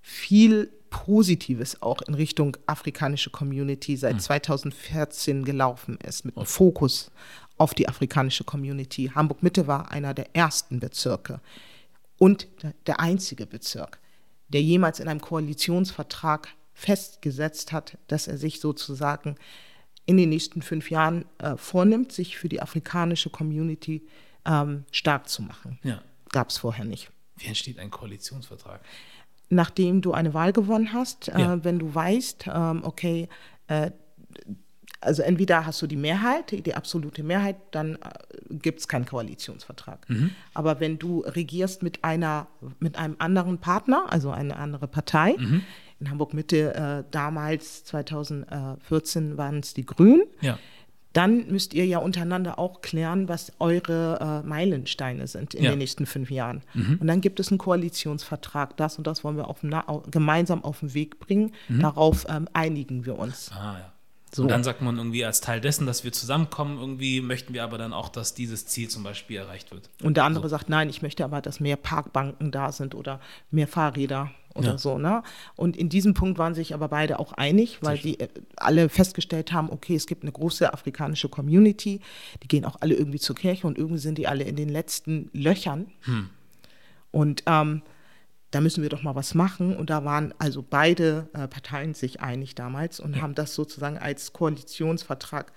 viel 0.00 0.70
Positives 0.92 1.80
auch 1.80 2.02
in 2.02 2.12
Richtung 2.14 2.56
afrikanische 2.66 3.30
Community 3.30 3.96
seit 3.96 4.20
2014 4.20 5.44
gelaufen 5.44 5.96
ist, 6.06 6.24
mit 6.26 6.34
Fokus 6.46 7.10
auf 7.56 7.72
die 7.74 7.88
afrikanische 7.88 8.44
Community. 8.44 9.10
Hamburg 9.14 9.42
Mitte 9.42 9.66
war 9.66 9.90
einer 9.90 10.12
der 10.14 10.36
ersten 10.36 10.80
Bezirke 10.80 11.40
und 12.18 12.46
der- 12.62 12.74
der 12.86 13.00
einzige 13.00 13.46
Bezirk, 13.46 13.98
der 14.48 14.62
jemals 14.62 15.00
in 15.00 15.08
einem 15.08 15.20
Koalitionsvertrag 15.22 16.48
festgesetzt 16.74 17.72
hat, 17.72 17.96
dass 18.08 18.28
er 18.28 18.36
sich 18.36 18.60
sozusagen 18.60 19.36
in 20.04 20.18
den 20.18 20.28
nächsten 20.28 20.60
fünf 20.62 20.90
Jahren 20.90 21.24
äh, 21.38 21.56
vornimmt, 21.56 22.12
sich 22.12 22.36
für 22.36 22.48
die 22.50 22.60
afrikanische 22.60 23.30
Community 23.30 24.02
ähm, 24.44 24.84
stark 24.90 25.28
zu 25.28 25.42
machen. 25.42 25.78
Ja. 25.84 26.02
Gab 26.32 26.50
es 26.50 26.58
vorher 26.58 26.84
nicht. 26.84 27.10
Wie 27.36 27.46
entsteht 27.46 27.78
ein 27.78 27.90
Koalitionsvertrag? 27.90 28.80
Nachdem 29.54 30.00
du 30.00 30.12
eine 30.12 30.32
Wahl 30.32 30.52
gewonnen 30.52 30.92
hast, 30.94 31.26
Ja. 31.26 31.54
äh, 31.54 31.64
wenn 31.64 31.78
du 31.78 31.94
weißt, 31.94 32.46
ähm, 32.52 32.80
okay, 32.84 33.28
äh, 33.66 33.90
also 35.00 35.22
entweder 35.22 35.66
hast 35.66 35.82
du 35.82 35.86
die 35.88 35.96
Mehrheit, 35.96 36.52
die, 36.52 36.74
absolute 36.74 37.22
Mehrheit, 37.22 37.56
dann 37.72 37.96
äh, 37.96 37.98
gibt 38.50 38.80
es 38.80 38.88
keinen 38.88 39.04
Koalitionsvertrag. 39.04 40.06
Aber 40.54 40.80
wenn 40.80 40.98
du 40.98 41.20
regierst 41.20 41.82
mit 41.82 42.02
einer, 42.04 42.46
mit 42.78 42.96
einem 42.96 43.16
anderen 43.18 43.58
Partner, 43.58 44.06
also 44.10 44.30
eine 44.30 44.56
andere 44.56 44.86
Partei, 44.88 45.36
in 46.00 46.08
Hamburg 46.10 46.32
Mitte 46.34 46.74
äh, 46.74 47.04
damals 47.10 47.84
2014 47.84 49.36
waren 49.36 49.58
es 49.58 49.74
die 49.74 49.84
Grünen, 49.84 50.22
Ja. 50.40 50.58
Dann 51.12 51.46
müsst 51.48 51.74
ihr 51.74 51.84
ja 51.86 51.98
untereinander 51.98 52.58
auch 52.58 52.80
klären, 52.80 53.28
was 53.28 53.52
eure 53.58 54.42
äh, 54.44 54.48
Meilensteine 54.48 55.26
sind 55.26 55.54
in 55.54 55.64
Ja. 55.64 55.70
den 55.70 55.78
nächsten 55.78 56.06
fünf 56.06 56.30
Jahren. 56.30 56.62
Und 56.74 57.06
dann 57.06 57.20
gibt 57.20 57.38
es 57.40 57.50
einen 57.50 57.58
Koalitionsvertrag, 57.58 58.76
das 58.76 58.98
und 58.98 59.06
das 59.06 59.22
wollen 59.24 59.36
wir 59.36 59.48
auf, 59.48 59.60
dem 59.60 59.70
Na- 59.70 59.88
au- 59.88 60.02
gemeinsam 60.10 60.64
auf 60.64 60.80
den 60.80 60.94
Weg 60.94 61.18
bringen. 61.20 61.52
Darauf 61.68 62.26
ähm, 62.28 62.48
einigen 62.52 63.04
wir 63.06 63.18
uns. 63.18 63.50
Ah, 63.52 63.78
ja. 63.78 63.92
So. 64.34 64.44
Und 64.44 64.48
dann 64.48 64.64
sagt 64.64 64.80
man 64.80 64.96
irgendwie 64.96 65.26
als 65.26 65.42
Teil 65.42 65.60
dessen, 65.60 65.86
dass 65.86 66.04
wir 66.04 66.12
zusammenkommen, 66.12 66.78
irgendwie 66.78 67.20
möchten 67.20 67.52
wir 67.52 67.62
aber 67.64 67.76
dann 67.76 67.92
auch, 67.92 68.08
dass 68.08 68.32
dieses 68.32 68.64
Ziel 68.64 68.88
zum 68.88 69.02
Beispiel 69.02 69.36
erreicht 69.36 69.70
wird. 69.72 69.90
Und 70.02 70.16
der 70.16 70.24
andere 70.24 70.48
sagt, 70.48 70.70
nein, 70.70 70.88
ich 70.88 71.02
möchte 71.02 71.22
aber, 71.22 71.42
dass 71.42 71.60
mehr 71.60 71.76
Parkbanken 71.76 72.50
da 72.50 72.72
sind 72.72 72.94
oder 72.94 73.20
mehr 73.50 73.68
Fahrräder 73.68 74.30
oder 74.54 74.72
Ja. 74.72 74.78
so. 74.78 74.98
Ne? 74.98 75.22
Und 75.56 75.76
in 75.76 75.88
diesem 75.88 76.14
Punkt 76.14 76.38
waren 76.38 76.54
sich 76.54 76.74
aber 76.74 76.88
beide 76.88 77.18
auch 77.18 77.32
einig, 77.32 77.78
weil 77.82 77.98
die 77.98 78.20
äh, 78.20 78.28
alle 78.56 78.88
festgestellt 78.88 79.52
haben, 79.52 79.70
okay, 79.70 79.94
es 79.94 80.06
gibt 80.06 80.22
eine 80.22 80.32
große 80.32 80.72
afrikanische 80.72 81.28
Community, 81.28 82.00
die 82.42 82.48
gehen 82.48 82.64
auch 82.64 82.76
alle 82.80 82.94
irgendwie 82.94 83.18
zur 83.20 83.36
Kirche 83.36 83.66
und 83.66 83.78
irgendwie 83.78 84.00
sind 84.00 84.18
die 84.18 84.26
alle 84.28 84.44
in 84.44 84.56
den 84.56 84.68
letzten 84.68 85.30
Löchern. 85.32 85.86
Und 87.10 87.42
ähm, 87.46 87.82
da 88.50 88.60
müssen 88.60 88.82
wir 88.82 88.90
doch 88.90 89.02
mal 89.02 89.14
was 89.14 89.34
machen. 89.34 89.76
Und 89.76 89.90
da 89.90 90.04
waren 90.04 90.34
also 90.38 90.62
beide 90.68 91.28
äh, 91.32 91.48
Parteien 91.48 91.94
sich 91.94 92.20
einig 92.20 92.54
damals 92.54 93.00
und 93.00 93.20
haben 93.20 93.34
das 93.34 93.54
sozusagen 93.54 93.98
als 93.98 94.32
Koalitionsvertrag 94.32 95.52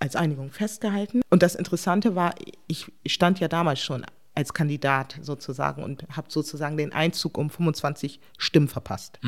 als 0.00 0.14
Einigung 0.14 0.50
festgehalten. 0.50 1.22
Und 1.28 1.42
das 1.42 1.56
Interessante 1.56 2.14
war, 2.14 2.34
ich 2.68 2.86
stand 3.06 3.40
ja 3.40 3.48
damals 3.48 3.80
schon 3.80 4.04
als 4.38 4.54
Kandidat 4.54 5.18
sozusagen 5.20 5.82
und 5.82 6.04
habe 6.16 6.28
sozusagen 6.30 6.76
den 6.76 6.92
Einzug 6.92 7.36
um 7.36 7.50
25 7.50 8.20
Stimmen 8.38 8.68
verpasst. 8.68 9.18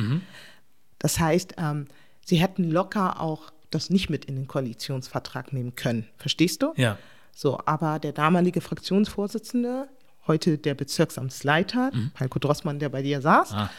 Das 1.01 1.19
heißt, 1.19 1.55
ähm, 1.59 1.87
sie 2.25 2.37
hätten 2.37 2.71
locker 2.71 3.21
auch 3.21 3.53
das 3.71 3.91
nicht 3.91 4.09
mit 4.11 4.25
in 4.25 4.37
den 4.37 4.47
Koalitionsvertrag 4.47 5.53
nehmen 5.53 5.75
können. 5.75 6.07
Verstehst 6.17 6.63
du? 6.63 6.73
Ja. 6.77 6.97
So, 7.35 7.59
aber 7.67 7.99
der 7.99 8.13
damalige 8.13 8.61
Fraktionsvorsitzende, 8.61 9.89
heute 10.27 10.59
der 10.59 10.75
Bezirksamtsleiter, 10.75 11.91
Heiko 12.19 12.39
Drossmann, 12.39 12.79
der 12.79 12.89
bei 12.89 13.03
dir 13.03 13.21
saß, 13.21 13.53
Ah. 13.53 13.71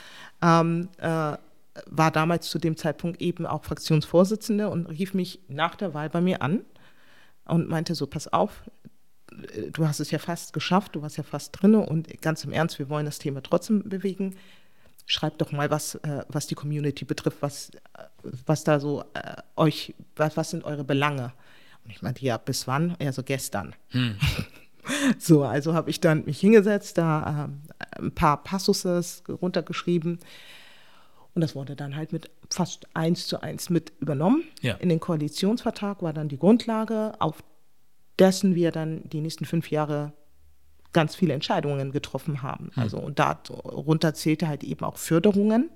ähm, 0.42 0.90
äh, 0.98 1.38
war 1.86 2.12
damals 2.12 2.50
zu 2.50 2.60
dem 2.60 2.76
Zeitpunkt 2.76 3.22
eben 3.22 3.46
auch 3.46 3.64
Fraktionsvorsitzende 3.64 4.70
und 4.70 4.88
rief 4.88 5.14
mich 5.14 5.40
nach 5.48 5.76
der 5.76 5.94
Wahl 5.94 6.10
bei 6.10 6.20
mir 6.20 6.42
an 6.42 6.62
und 7.46 7.70
meinte 7.70 7.96
so, 7.96 8.08
pass 8.08 8.28
auf, 8.32 8.64
du 9.74 9.88
hast 9.88 10.00
es 10.00 10.12
ja 10.12 10.20
fast 10.20 10.54
geschafft, 10.54 10.96
du 10.96 11.02
warst 11.02 11.18
ja 11.18 11.24
fast 11.24 11.62
drinne 11.62 11.80
und 11.80 12.22
ganz 12.22 12.44
im 12.44 12.52
Ernst, 12.52 12.80
wir 12.80 12.90
wollen 12.90 13.06
das 13.06 13.20
Thema 13.20 13.42
trotzdem 13.42 13.88
bewegen. 13.88 14.36
Schreibt 15.06 15.42
doch 15.42 15.52
mal, 15.52 15.70
was, 15.70 15.96
äh, 15.96 16.24
was 16.30 16.48
die 16.48 16.56
Community 16.56 17.06
betrifft, 17.06 17.38
was, 17.42 17.70
äh, 17.70 18.04
was 18.46 18.64
da 18.64 18.80
so 18.80 19.04
äh, 19.14 19.36
euch, 19.56 19.94
was, 20.16 20.38
was 20.38 20.52
sind 20.52 20.64
eure 20.64 20.84
Belange? 20.84 21.34
Und 21.84 21.92
ich 21.92 22.02
meinte, 22.02 22.24
ja, 22.24 22.38
bis 22.38 22.68
wann? 22.68 22.96
Ja, 23.02 23.12
so 23.12 23.24
gestern. 23.24 23.76
So, 25.20 25.44
also 25.44 25.76
habe 25.76 25.92
ich 25.92 26.00
dann 26.00 26.26
mich 26.26 26.40
hingesetzt, 26.40 26.98
da 26.98 27.46
ähm, 27.46 27.62
ein 28.04 28.12
paar 28.12 28.44
Passuses 28.44 29.22
runtergeschrieben 29.30 30.18
und 31.34 31.42
das 31.42 31.56
wurde 31.56 31.76
dann 31.76 31.96
halt 31.96 32.12
mit 32.12 32.30
fast 32.50 32.88
eins 32.94 33.28
zu 33.28 33.42
eins 33.42 33.70
mit 33.70 33.94
übernommen. 34.00 34.44
Ja. 34.62 34.76
In 34.76 34.90
den 34.90 35.00
Koalitionsvertrag 35.00 36.02
war 36.02 36.14
dann 36.14 36.28
die 36.28 36.38
Grundlage, 36.38 37.14
auf 37.20 37.44
dessen 38.22 38.56
wir 38.56 38.72
dann 38.72 39.02
die 39.10 39.20
nächsten 39.20 39.46
fünf 39.46 39.70
Jahre 39.70 40.14
ganz 40.94 41.16
viele 41.16 41.34
Entscheidungen 41.34 41.92
getroffen 41.92 42.42
haben. 42.42 42.72
Also 42.76 42.98
und 43.00 43.20
darunter 43.20 44.14
zählte 44.14 44.48
halt 44.48 44.64
eben 44.64 44.86
auch 44.86 44.98
Förderungen 44.98 45.70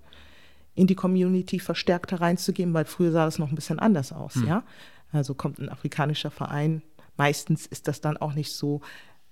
in 0.75 0.87
die 0.87 0.95
Community 0.95 1.59
verstärkt 1.59 2.11
hereinzugeben, 2.11 2.73
weil 2.73 2.85
früher 2.85 3.11
sah 3.11 3.25
das 3.25 3.39
noch 3.39 3.49
ein 3.49 3.55
bisschen 3.55 3.79
anders 3.79 4.11
aus, 4.11 4.35
ja. 4.45 4.63
Also 5.11 5.33
kommt 5.33 5.59
ein 5.59 5.69
afrikanischer 5.69 6.31
Verein, 6.31 6.81
meistens 7.15 7.65
ist 7.65 7.87
das 7.87 8.01
dann 8.01 8.17
auch 8.17 8.33
nicht 8.33 8.51
so 8.51 8.81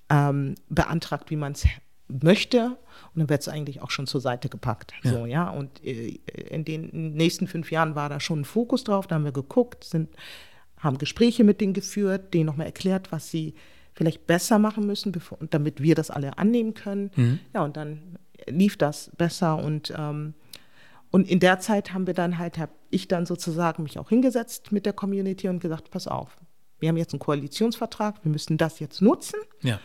ähm, 0.10 0.56
beantragt, 0.70 1.30
wie 1.30 1.36
man 1.36 1.52
es 1.52 1.66
möchte, 2.08 2.78
und 3.14 3.20
dann 3.20 3.30
wird 3.30 3.42
es 3.42 3.50
eigentlich 3.50 3.82
auch 3.82 3.92
schon 3.92 4.08
zur 4.08 4.22
Seite 4.22 4.48
gepackt. 4.48 4.94
So, 5.04 5.26
ja. 5.26 5.50
Und 5.50 5.84
äh, 5.84 6.20
in 6.50 6.64
den 6.64 7.14
nächsten 7.14 7.48
fünf 7.48 7.72
Jahren 7.72 7.96
war 7.96 8.08
da 8.08 8.22
schon 8.22 8.42
ein 8.42 8.46
Fokus 8.46 8.86
drauf, 8.86 9.08
da 9.08 9.16
haben 9.16 9.26
wir 9.26 9.34
geguckt, 9.34 9.84
sind, 9.84 10.10
haben 10.84 10.98
Gespräche 10.98 11.44
mit 11.44 11.62
denen 11.62 11.74
geführt, 11.74 12.34
denen 12.34 12.46
nochmal 12.46 12.68
erklärt, 12.68 13.12
was 13.12 13.32
sie 13.32 13.56
vielleicht 13.94 14.28
besser 14.28 14.60
machen 14.60 14.86
müssen, 14.86 15.12
bevor, 15.12 15.38
damit 15.50 15.82
wir 15.82 15.96
das 15.96 16.12
alle 16.12 16.38
annehmen 16.38 16.74
können. 16.74 17.12
Ja, 17.54 17.64
und 17.64 17.78
dann 17.78 18.18
lief 18.48 18.78
das 18.78 19.12
besser 19.18 19.58
und 19.64 19.94
ähm, 19.98 20.34
und 21.14 21.30
in 21.30 21.40
der 21.40 21.60
Zeit 21.60 21.94
haben 21.94 22.08
wir 22.08 22.16
dann 22.16 22.40
halt, 22.40 22.58
habe 22.58 22.72
ich 22.90 23.08
dann 23.08 23.28
sozusagen 23.28 23.84
mich 23.84 24.00
auch 24.00 24.10
hingesetzt 24.10 24.72
mit 24.72 24.88
der 24.88 24.94
Community 24.94 25.48
und 25.48 25.60
gesagt, 25.60 25.92
pass 25.92 26.08
auf, 26.08 26.36
wir 26.80 26.90
haben 26.90 26.98
jetzt 26.98 27.14
einen 27.14 27.20
Koalitionsvertrag, 27.20 28.26
wir 28.26 28.32
müssen 28.32 28.58
das 28.58 28.80
jetzt 28.80 29.00
nutzen. 29.00 29.40
Ja. 29.62 29.80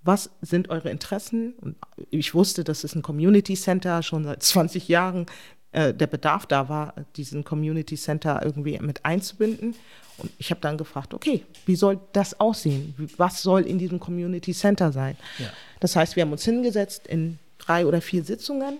Was 0.00 0.30
sind 0.40 0.70
eure 0.70 0.88
Interessen? 0.88 1.52
Und 1.60 1.76
ich 2.08 2.32
wusste, 2.32 2.64
dass 2.64 2.82
es 2.82 2.94
ein 2.94 3.02
Community 3.02 3.56
Center 3.56 4.02
schon 4.02 4.24
seit 4.24 4.42
20 4.42 4.88
Jahren 4.88 5.26
äh, 5.72 5.94
der 5.94 6.06
Bedarf 6.06 6.46
da 6.46 6.68
war, 6.68 6.94
diesen 7.16 7.44
Community 7.44 7.96
Center 7.96 8.40
irgendwie 8.44 8.78
mit 8.80 9.04
einzubinden. 9.04 9.74
Und 10.18 10.30
ich 10.38 10.50
habe 10.50 10.60
dann 10.60 10.76
gefragt, 10.76 11.14
okay, 11.14 11.44
wie 11.66 11.76
soll 11.76 12.00
das 12.12 12.38
aussehen? 12.40 12.94
Was 13.16 13.42
soll 13.42 13.62
in 13.62 13.78
diesem 13.78 14.00
Community 14.00 14.52
Center 14.52 14.92
sein? 14.92 15.16
Ja. 15.38 15.46
Das 15.80 15.96
heißt, 15.96 16.16
wir 16.16 16.22
haben 16.22 16.32
uns 16.32 16.44
hingesetzt 16.44 17.06
in 17.06 17.38
drei 17.58 17.86
oder 17.86 18.00
vier 18.00 18.24
Sitzungen, 18.24 18.78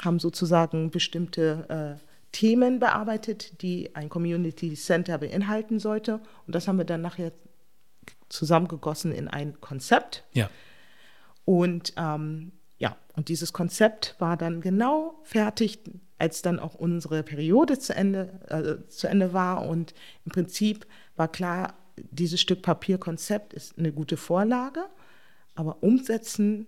haben 0.00 0.18
sozusagen 0.18 0.90
bestimmte 0.90 1.98
äh, 1.98 2.04
Themen 2.32 2.78
bearbeitet, 2.78 3.62
die 3.62 3.94
ein 3.94 4.08
Community 4.08 4.74
Center 4.74 5.18
beinhalten 5.18 5.78
sollte. 5.78 6.20
Und 6.46 6.54
das 6.54 6.68
haben 6.68 6.78
wir 6.78 6.84
dann 6.84 7.00
nachher 7.00 7.32
zusammengegossen 8.28 9.12
in 9.12 9.28
ein 9.28 9.60
Konzept. 9.60 10.24
Ja. 10.32 10.50
Und 11.44 11.94
ähm, 11.96 12.52
ja, 12.78 12.96
und 13.16 13.28
dieses 13.28 13.52
Konzept 13.52 14.14
war 14.18 14.36
dann 14.36 14.60
genau 14.60 15.18
fertig, 15.24 15.78
als 16.18 16.42
dann 16.42 16.58
auch 16.58 16.74
unsere 16.74 17.22
Periode 17.22 17.78
zu 17.78 17.94
Ende, 17.94 18.40
äh, 18.48 18.88
zu 18.90 19.06
Ende 19.08 19.32
war. 19.32 19.66
Und 19.66 19.94
im 20.24 20.32
Prinzip 20.32 20.86
war 21.16 21.28
klar, 21.28 21.74
dieses 22.10 22.40
Stück 22.40 22.62
Papierkonzept 22.62 23.52
ist 23.54 23.78
eine 23.78 23.92
gute 23.92 24.16
Vorlage, 24.16 24.84
aber 25.54 25.82
umsetzen, 25.82 26.66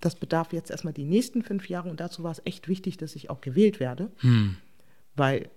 das 0.00 0.14
bedarf 0.14 0.52
jetzt 0.52 0.70
erstmal 0.70 0.92
die 0.92 1.04
nächsten 1.04 1.42
fünf 1.42 1.68
Jahre. 1.68 1.88
Und 1.88 2.00
dazu 2.00 2.22
war 2.22 2.30
es 2.32 2.42
echt 2.44 2.68
wichtig, 2.68 2.96
dass 2.96 3.16
ich 3.16 3.30
auch 3.30 3.40
gewählt 3.40 3.80
werde, 3.80 4.10
weil 5.14 5.48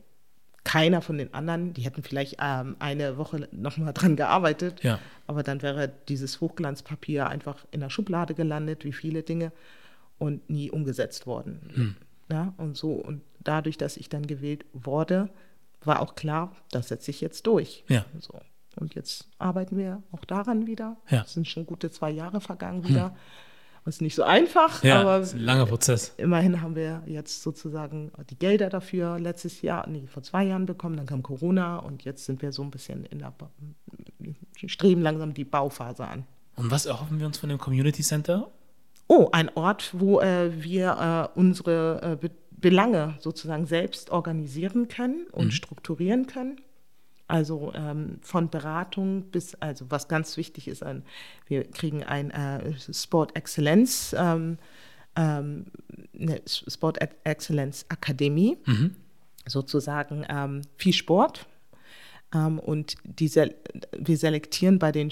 keiner 0.64 1.02
von 1.02 1.18
den 1.18 1.34
anderen, 1.34 1.74
die 1.74 1.82
hätten 1.82 2.04
vielleicht 2.04 2.38
ähm, 2.42 2.76
eine 2.80 3.18
Woche 3.18 3.48
nochmal 3.52 3.94
dran 3.94 4.16
gearbeitet, 4.16 4.84
Ja. 4.84 5.00
aber 5.26 5.42
dann 5.42 5.62
wäre 5.62 5.92
dieses 6.10 6.42
Hochglanzpapier 6.42 7.28
einfach 7.28 7.66
in 7.72 7.80
der 7.80 7.90
Schublade 7.90 8.34
gelandet, 8.36 8.84
wie 8.86 8.94
viele 8.94 9.24
Dinge, 9.24 9.52
und 10.20 10.50
nie 10.50 10.70
umgesetzt 10.70 11.26
worden. 11.28 11.96
Ja, 12.32 12.54
und 12.58 12.78
so, 12.78 12.92
und 12.94 13.22
dadurch, 13.40 13.78
dass 13.78 13.98
ich 13.98 14.10
dann 14.10 14.28
gewählt 14.28 14.66
wurde, 14.74 15.30
war 15.84 16.02
auch 16.02 16.16
klar, 16.16 16.56
das 16.72 16.90
setze 16.90 17.12
ich 17.12 17.22
jetzt 17.22 17.48
durch. 17.48 17.84
Ja. 17.88 18.06
So. 18.20 18.40
Und 18.76 18.96
jetzt 18.96 19.28
arbeiten 19.40 19.78
wir 19.78 20.04
auch 20.12 20.26
daran 20.26 20.68
wieder. 20.68 20.98
Ja. 21.10 21.22
Es 21.22 21.34
sind 21.34 21.48
schon 21.48 21.66
gute 21.66 21.90
zwei 21.90 22.12
Jahre 22.12 22.42
vergangen 22.42 22.88
wieder. 22.88 23.10
Hm. 23.10 23.16
ist 23.86 24.02
nicht 24.02 24.16
so 24.16 24.24
einfach, 24.24 24.84
ja, 24.84 25.02
aber 25.02 25.20
ist 25.20 25.34
ein 25.34 25.40
langer 25.40 25.66
Prozess. 25.66 26.14
Immerhin 26.18 26.62
haben 26.62 26.76
wir 26.76 27.02
jetzt 27.08 27.42
sozusagen 27.42 28.12
die 28.30 28.38
Gelder 28.38 28.70
dafür 28.70 29.20
letztes 29.20 29.62
Jahr, 29.62 29.88
nee, 29.88 30.06
vor 30.06 30.22
zwei 30.22 30.44
Jahren 30.44 30.66
bekommen, 30.66 30.98
dann 30.98 31.08
kam 31.08 31.24
Corona 31.24 31.78
und 31.78 32.04
jetzt 32.04 32.26
sind 32.26 32.42
wir 32.42 32.52
so 32.52 32.62
ein 32.62 32.72
bisschen 32.72 33.06
in 33.06 33.20
der, 33.20 33.34
streben 34.68 35.02
langsam 35.02 35.34
die 35.34 35.46
Bauphase 35.46 36.06
an. 36.06 36.26
Und 36.56 36.70
was 36.72 36.86
erhoffen 36.86 37.20
wir 37.20 37.26
uns 37.26 37.38
von 37.38 37.50
dem 37.50 37.58
Community 37.58 38.04
Center? 38.04 38.52
Oh, 39.12 39.30
ein 39.32 39.50
Ort, 39.56 39.90
wo 39.94 40.22
äh, 40.22 40.52
wir 40.64 41.32
äh, 41.36 41.40
unsere 41.40 42.02
äh, 42.14 42.16
Be 42.16 42.32
Belange 42.52 43.16
sozusagen 43.22 43.66
selbst 43.66 44.10
organisieren 44.10 44.90
können 44.90 45.28
und 45.32 45.46
mhm. 45.46 45.52
strukturieren 45.52 46.28
können. 46.28 46.60
Also 47.30 47.72
ähm, 47.74 48.18
von 48.22 48.50
Beratung 48.50 49.32
bis, 49.32 49.56
also 49.56 49.86
was 49.90 50.10
ganz 50.10 50.36
wichtig 50.36 50.68
ist, 50.68 50.84
ein, 50.84 51.04
wir 51.48 51.64
kriegen 51.64 52.04
ein 52.04 52.32
äh, 52.32 52.74
Sport 52.92 53.38
Excellence, 53.38 54.14
ähm, 54.18 54.58
ähm, 55.16 55.68
eine 56.20 56.42
Sport 56.46 56.98
Excellence 57.24 57.86
Akademie, 57.88 58.58
mhm. 58.66 58.96
sozusagen 59.48 60.26
ähm, 60.28 60.64
viel 60.76 60.94
Sport. 60.94 61.48
Ähm, 62.34 62.60
und 62.60 62.96
diese, 63.06 63.56
wir 63.98 64.18
selektieren 64.18 64.78
bei 64.78 64.92
den 64.92 65.12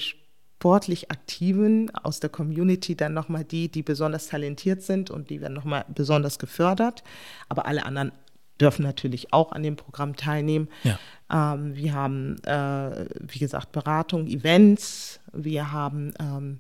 sportlich 0.58 1.12
Aktiven 1.12 1.94
aus 1.94 2.20
der 2.20 2.32
Community 2.32 2.96
dann 2.96 3.14
nochmal 3.14 3.44
die, 3.44 3.70
die 3.70 3.84
besonders 3.84 4.28
talentiert 4.28 4.82
sind 4.82 5.12
und 5.12 5.30
die 5.30 5.40
werden 5.40 5.54
nochmal 5.54 5.86
besonders 5.94 6.40
gefördert. 6.40 7.04
Aber 7.48 7.68
alle 7.68 7.86
anderen 7.86 8.12
dürfen 8.60 8.82
natürlich 8.82 9.34
auch 9.34 9.52
an 9.52 9.62
dem 9.62 9.76
Programm 9.76 10.16
teilnehmen. 10.16 10.68
Ja. 10.84 11.54
Ähm, 11.54 11.76
wir 11.76 11.94
haben, 11.94 12.42
äh, 12.44 13.06
wie 13.20 13.38
gesagt, 13.38 13.72
Beratung, 13.72 14.26
Events. 14.26 15.20
Wir 15.32 15.72
haben, 15.72 16.16
ähm, 16.20 16.58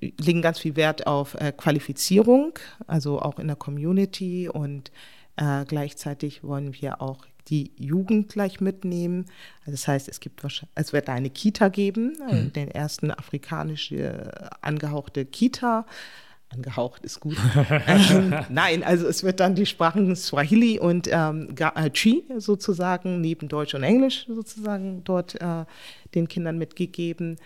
legen 0.00 0.40
ganz 0.40 0.60
viel 0.60 0.76
Wert 0.76 1.08
auf 1.08 1.34
äh, 1.34 1.50
Qualifizierung, 1.50 2.60
also 2.86 3.20
auch 3.20 3.40
in 3.40 3.48
der 3.48 3.56
Community. 3.56 4.48
Und 4.48 4.92
äh, 5.34 5.64
gleichzeitig 5.64 6.44
wollen 6.44 6.74
wir 6.80 7.02
auch 7.02 7.26
die 7.48 7.72
Jugend 7.76 8.28
gleich 8.28 8.60
mitnehmen. 8.60 9.26
Also 9.60 9.72
das 9.72 9.88
heißt, 9.88 10.08
es 10.08 10.20
gibt 10.20 10.42
es 10.74 10.92
wird 10.92 11.08
eine 11.08 11.30
Kita 11.30 11.68
geben, 11.68 12.16
äh, 12.28 12.34
mhm. 12.34 12.52
den 12.52 12.70
ersten 12.70 13.10
afrikanisch 13.10 13.92
äh, 13.92 14.30
angehauchte 14.60 15.24
Kita 15.24 15.86
angehaucht 16.50 17.04
ist 17.04 17.20
gut. 17.20 17.36
ähm, 17.86 18.34
nein, 18.48 18.82
also 18.82 19.06
es 19.06 19.22
wird 19.22 19.40
dann 19.40 19.54
die 19.54 19.66
Sprachen 19.66 20.14
Swahili 20.16 20.78
und 20.78 21.08
ähm, 21.10 21.54
Chi 21.92 22.24
sozusagen 22.38 23.20
neben 23.20 23.48
Deutsch 23.48 23.74
und 23.74 23.82
Englisch 23.82 24.26
sozusagen 24.26 25.04
dort 25.04 25.40
äh, 25.40 25.64
den 26.14 26.28
Kindern 26.28 26.58
mitgegeben. 26.58 27.36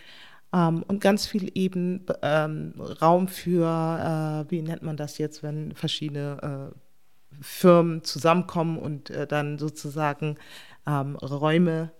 Ähm, 0.53 0.83
und 0.87 1.01
ganz 1.01 1.27
viel 1.27 1.51
eben 1.53 2.05
ähm, 2.21 2.73
Raum 3.01 3.27
für, 3.27 4.45
äh, 4.47 4.51
wie 4.51 4.61
nennt 4.61 4.81
man 4.81 4.97
das 4.97 5.17
jetzt, 5.17 5.43
wenn 5.43 5.73
verschiedene 5.73 6.71
äh, 6.73 6.79
Firmen 7.41 8.03
zusammenkommen 8.03 8.77
und 8.77 9.09
äh, 9.09 9.27
dann 9.27 9.57
sozusagen 9.57 10.37
ähm, 10.87 11.15
Räume 11.17 11.91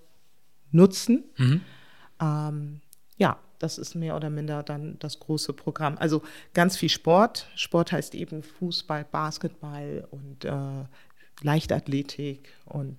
nutzen. 0.72 1.24
Mhm. 1.38 1.62
Ähm, 2.22 2.82
ja, 3.18 3.38
das 3.60 3.78
ist 3.78 3.96
mehr 3.96 4.16
oder 4.16 4.30
minder 4.30 4.64
dann 4.64 4.98
das 5.00 5.20
große 5.20 5.54
Programm. 5.54 5.98
Also 5.98 6.22
ganz 6.54 6.78
viel 6.78 6.90
Sport. 6.90 7.48
Sport 7.56 7.92
heißt 7.92 8.16
eben 8.16 8.44
Fußball, 8.44 9.06
Basketball 9.06 10.08
und 10.12 10.46
äh, 10.46 10.84
Leichtathletik 11.42 12.54
und 12.66 12.98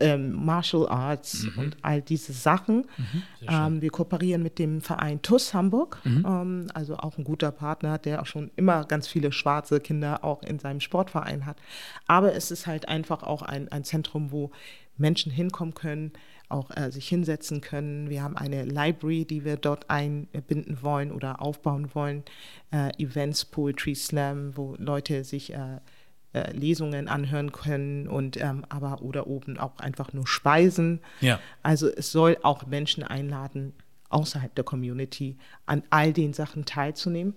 ähm, 0.00 0.44
Martial 0.44 0.88
Arts 0.88 1.44
mhm. 1.44 1.58
und 1.58 1.76
all 1.82 2.02
diese 2.02 2.32
Sachen. 2.32 2.86
Mhm, 2.96 3.22
ähm, 3.48 3.82
wir 3.82 3.90
kooperieren 3.90 4.42
mit 4.42 4.58
dem 4.58 4.80
Verein 4.80 5.22
TUS 5.22 5.54
Hamburg, 5.54 5.98
mhm. 6.04 6.24
ähm, 6.26 6.66
also 6.74 6.96
auch 6.96 7.18
ein 7.18 7.24
guter 7.24 7.52
Partner, 7.52 7.98
der 7.98 8.22
auch 8.22 8.26
schon 8.26 8.50
immer 8.56 8.84
ganz 8.84 9.06
viele 9.06 9.32
schwarze 9.32 9.80
Kinder 9.80 10.24
auch 10.24 10.42
in 10.42 10.58
seinem 10.58 10.80
Sportverein 10.80 11.46
hat. 11.46 11.58
Aber 12.06 12.34
es 12.34 12.50
ist 12.50 12.66
halt 12.66 12.88
einfach 12.88 13.22
auch 13.22 13.42
ein, 13.42 13.70
ein 13.70 13.84
Zentrum, 13.84 14.32
wo 14.32 14.50
Menschen 14.96 15.32
hinkommen 15.32 15.74
können, 15.74 16.12
auch 16.48 16.70
äh, 16.76 16.90
sich 16.90 17.08
hinsetzen 17.08 17.60
können. 17.60 18.10
Wir 18.10 18.22
haben 18.22 18.36
eine 18.36 18.64
Library, 18.64 19.24
die 19.24 19.44
wir 19.44 19.56
dort 19.56 19.88
einbinden 19.88 20.82
wollen 20.82 21.12
oder 21.12 21.40
aufbauen 21.40 21.94
wollen. 21.94 22.24
Äh, 22.70 22.90
Events, 23.02 23.44
Poetry 23.44 23.94
Slam, 23.94 24.56
wo 24.56 24.74
Leute 24.78 25.24
sich 25.24 25.52
äh, 25.52 25.78
äh, 26.32 26.52
Lesungen 26.52 27.08
anhören 27.08 27.52
können 27.52 28.06
und 28.06 28.36
ähm, 28.36 28.64
aber 28.68 29.02
oder 29.02 29.26
oben 29.26 29.58
auch 29.58 29.78
einfach 29.78 30.12
nur 30.12 30.26
speisen. 30.26 31.00
Ja. 31.20 31.40
Also 31.62 31.88
es 31.88 32.12
soll 32.12 32.38
auch 32.42 32.66
Menschen 32.66 33.02
einladen, 33.02 33.72
außerhalb 34.10 34.54
der 34.54 34.64
Community 34.64 35.36
an 35.66 35.82
all 35.90 36.12
den 36.12 36.32
Sachen 36.32 36.64
teilzunehmen. 36.64 37.34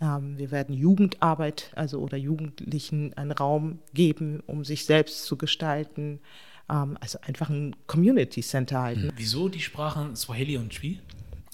Ähm, 0.00 0.36
wir 0.36 0.50
werden 0.50 0.74
Jugendarbeit, 0.74 1.70
also 1.74 2.00
oder 2.00 2.16
Jugendlichen 2.18 3.14
einen 3.14 3.32
Raum 3.32 3.78
geben, 3.94 4.42
um 4.46 4.64
sich 4.64 4.84
selbst 4.84 5.24
zu 5.24 5.36
gestalten. 5.36 6.20
Ähm, 6.70 6.98
also 7.00 7.18
einfach 7.22 7.48
ein 7.48 7.74
Community 7.86 8.42
Center 8.42 8.82
halten. 8.82 9.10
Wieso 9.16 9.48
die 9.48 9.60
Sprachen 9.60 10.16
Swahili 10.16 10.56
und 10.56 10.70
Twi? 10.70 11.00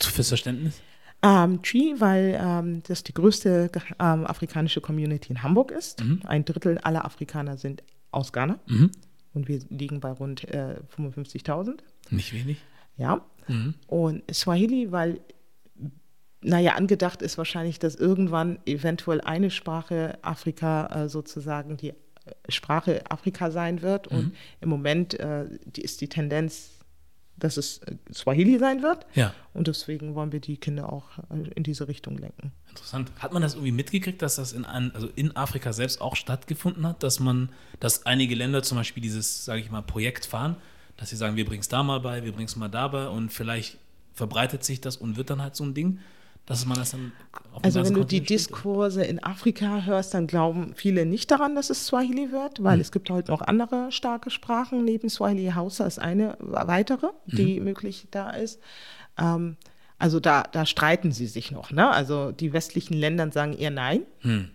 Fürs 0.01 0.29
Verständnis? 0.29 0.81
Ähm, 1.23 1.63
Twi, 1.63 1.97
weil 1.99 2.39
ähm, 2.41 2.83
das 2.87 3.03
die 3.03 3.13
größte 3.13 3.71
ähm, 3.99 4.27
afrikanische 4.27 4.81
Community 4.81 5.31
in 5.31 5.43
Hamburg 5.43 5.71
ist. 5.71 6.03
Mhm. 6.03 6.21
Ein 6.25 6.45
Drittel 6.45 6.79
aller 6.79 7.05
Afrikaner 7.05 7.59
sind 7.59 7.83
aus 8.11 8.33
Ghana. 8.33 8.59
Mhm. 8.67 8.91
Und 9.35 9.49
wir 9.49 9.61
liegen 9.69 10.01
bei 10.01 10.11
rund 10.11 10.45
äh, 10.49 10.77
55.000. 10.97 11.79
Nicht 12.11 12.33
wenig. 12.33 12.59
Ja. 12.97 13.25
Mhm. 13.49 13.75
Und 13.87 14.35
Swahili, 14.35 14.93
weil, 14.93 15.21
naja, 16.41 16.75
angedacht 16.75 17.23
ist 17.23 17.39
wahrscheinlich, 17.39 17.79
dass 17.79 17.95
irgendwann 17.95 18.59
eventuell 18.65 19.21
eine 19.21 19.51
Sprache 19.51 20.19
Afrika 20.23 20.87
äh, 21.05 21.09
sozusagen 21.09 21.77
die 21.77 21.93
Sprache 22.49 23.03
Afrika 23.11 23.51
sein 23.51 23.83
wird. 23.83 24.11
Mhm. 24.11 24.19
Und 24.19 24.33
im 24.61 24.69
Moment 24.69 25.19
äh, 25.21 25.47
die 25.67 25.83
ist 25.83 26.01
die 26.01 26.09
Tendenz, 26.09 26.80
dass 27.41 27.57
es 27.57 27.79
äh, 27.79 27.97
Swahili 28.13 28.59
sein 28.59 28.83
wird. 28.83 29.07
Ja. 29.15 29.35
Und 29.53 29.67
deswegen 29.67 30.15
wollen 30.15 30.33
wir 30.33 30.41
die 30.41 30.57
Kinder 30.57 30.93
auch 30.93 31.19
äh, 31.31 31.51
in 31.55 31.63
diese 31.63 31.89
Richtung 31.89 32.17
lenken. 32.19 32.53
Interessant. 32.69 33.11
Hat 33.19 33.33
man 33.33 33.43
das 33.43 33.55
irgendwie 33.55 33.73
mitgekriegt, 33.73 34.23
dass 34.23 34.37
das 34.37 34.53
in, 34.53 34.65
ein, 34.65 34.95
also 34.95 35.09
in 35.17 35.37
Afrika 35.37 35.73
selbst 35.73 36.01
auch 36.01 36.17
stattgefunden 36.17 36.87
hat, 36.87 37.03
dass 37.03 37.21
man, 37.21 37.51
dass 37.81 38.07
einige 38.07 38.35
Länder 38.35 38.63
zum 38.63 38.79
Beispiel 38.79 39.03
dieses, 39.03 39.45
sage 39.45 39.61
ich 39.61 39.71
mal, 39.71 39.83
Projekt 39.83 40.27
fahren, 40.27 40.57
dass 40.97 41.11
sie 41.11 41.17
sagen, 41.17 41.37
wir 41.37 41.45
bringen 41.45 41.61
es 41.61 41.69
da 41.69 41.83
mal 41.83 42.01
bei, 42.01 42.25
wir 42.25 42.33
bringen 42.33 42.47
es 42.47 42.57
mal 42.57 42.69
dabei 42.69 43.09
und 43.09 43.33
vielleicht 43.33 43.79
verbreitet 44.13 44.65
sich 44.65 44.81
das 44.81 44.97
und 44.97 45.17
wird 45.17 45.31
dann 45.31 45.43
halt 45.43 45.57
so 45.57 45.65
ein 45.65 45.75
Ding 45.75 45.99
dass 46.47 46.67
man 46.67 46.77
das 46.77 46.91
dann 46.91 47.13
Also 47.63 47.85
wenn 47.85 47.95
du 47.95 48.05
die 48.05 48.23
Diskurse 48.23 49.05
in 49.05 49.23
Afrika 49.23 49.83
hörst, 49.85 50.15
dann 50.15 50.27
glauben 50.27 50.73
viele 50.75 51.07
nicht 51.07 51.31
daran, 51.31 51.55
dass 51.55 51.71
es 51.71 51.87
Swahili 51.87 52.33
wird, 52.33 52.63
weil 52.63 52.77
mhm. 52.77 52.83
es 52.83 52.93
gibt 52.93 53.11
halt 53.11 53.29
noch 53.29 53.41
andere 53.43 53.93
starke 53.93 54.31
Sprachen. 54.31 54.85
Neben 54.85 55.09
Swahili 55.09 55.53
Hausa 55.55 55.87
ist 55.87 55.99
eine 55.99 56.37
weitere, 56.41 57.09
die 57.27 57.59
mhm. 57.59 57.65
möglich 57.65 58.09
da 58.11 58.31
ist. 58.31 58.61
Ähm, 59.19 59.57
also 59.99 60.19
da, 60.19 60.43
da 60.43 60.67
streiten 60.67 61.13
sie 61.13 61.27
sich 61.27 61.51
noch. 61.51 61.71
Ne? 61.71 61.89
Also 61.89 62.33
die 62.33 62.53
westlichen 62.53 62.95
Länder 62.95 63.31
sagen 63.31 63.53
eher 63.53 63.71
nein. 63.71 64.03
Mhm. 64.23 64.51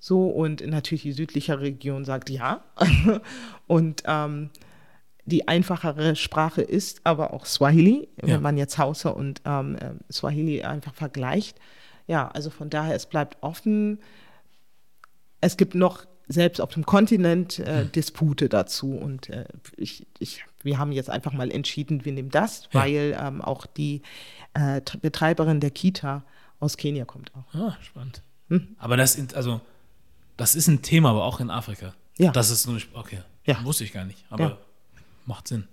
So, 0.00 0.26
und 0.26 0.66
natürlich 0.66 1.02
die 1.02 1.12
südliche 1.12 1.60
Region 1.60 2.04
sagt 2.04 2.28
ja. 2.28 2.64
und 3.66 4.02
ähm, 4.06 4.50
die 5.24 5.48
einfachere 5.48 6.16
Sprache 6.16 6.62
ist, 6.62 7.00
aber 7.04 7.32
auch 7.32 7.46
Swahili, 7.46 8.08
ja. 8.20 8.28
wenn 8.28 8.42
man 8.42 8.56
jetzt 8.56 8.78
Hausa 8.78 9.10
und 9.10 9.42
ähm, 9.44 9.76
äh, 9.76 10.12
Swahili 10.12 10.62
einfach 10.62 10.94
vergleicht. 10.94 11.58
Ja, 12.06 12.28
also 12.28 12.50
von 12.50 12.70
daher, 12.70 12.94
es 12.94 13.06
bleibt 13.06 13.38
offen. 13.42 14.00
Es 15.40 15.56
gibt 15.56 15.74
noch 15.74 16.04
selbst 16.28 16.60
auf 16.60 16.70
dem 16.70 16.86
Kontinent 16.86 17.58
äh, 17.58 17.82
hm. 17.82 17.92
Dispute 17.92 18.48
dazu 18.48 18.92
und 18.92 19.28
äh, 19.30 19.46
ich, 19.76 20.06
ich, 20.18 20.44
wir 20.62 20.78
haben 20.78 20.92
jetzt 20.92 21.10
einfach 21.10 21.32
mal 21.32 21.50
entschieden, 21.50 22.04
wir 22.04 22.12
nehmen 22.12 22.30
das, 22.30 22.68
ja. 22.72 22.80
weil 22.80 23.16
ähm, 23.20 23.42
auch 23.42 23.66
die 23.66 24.02
äh, 24.54 24.80
Betreiberin 25.00 25.60
der 25.60 25.70
Kita 25.70 26.24
aus 26.60 26.76
Kenia 26.76 27.04
kommt 27.04 27.32
auch. 27.34 27.54
Ah, 27.54 27.76
spannend. 27.82 28.22
Hm? 28.48 28.76
Aber 28.78 28.96
das, 28.96 29.16
ist, 29.16 29.34
also, 29.34 29.60
das 30.36 30.54
ist 30.54 30.68
ein 30.68 30.82
Thema, 30.82 31.10
aber 31.10 31.24
auch 31.24 31.40
in 31.40 31.50
Afrika. 31.50 31.94
Ja. 32.16 32.30
Das 32.30 32.50
ist 32.50 32.68
eine, 32.68 32.80
okay, 32.92 33.20
ja. 33.44 33.64
wusste 33.64 33.84
ich 33.84 33.92
gar 33.92 34.04
nicht. 34.04 34.24
Aber 34.30 34.44
ja 34.44 34.58
macht 35.30 35.48
Sinn. 35.48 35.64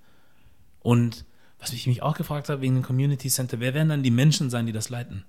Und 0.80 1.26
was 1.60 1.74
ich 1.74 1.88
mich 1.88 2.01
auch 2.01 2.16
gefragt 2.16 2.49
habe 2.49 2.62
wegen 2.62 2.76
dem 2.76 2.84
Community 2.84 3.30
Center, 3.30 3.60
wer 3.60 3.74
werden 3.74 3.89
dann 3.89 4.03
die 4.03 4.12
Menschen 4.12 4.49
sein, 4.49 4.66
die 4.66 4.72
das 4.72 4.89
leiten? 4.89 5.26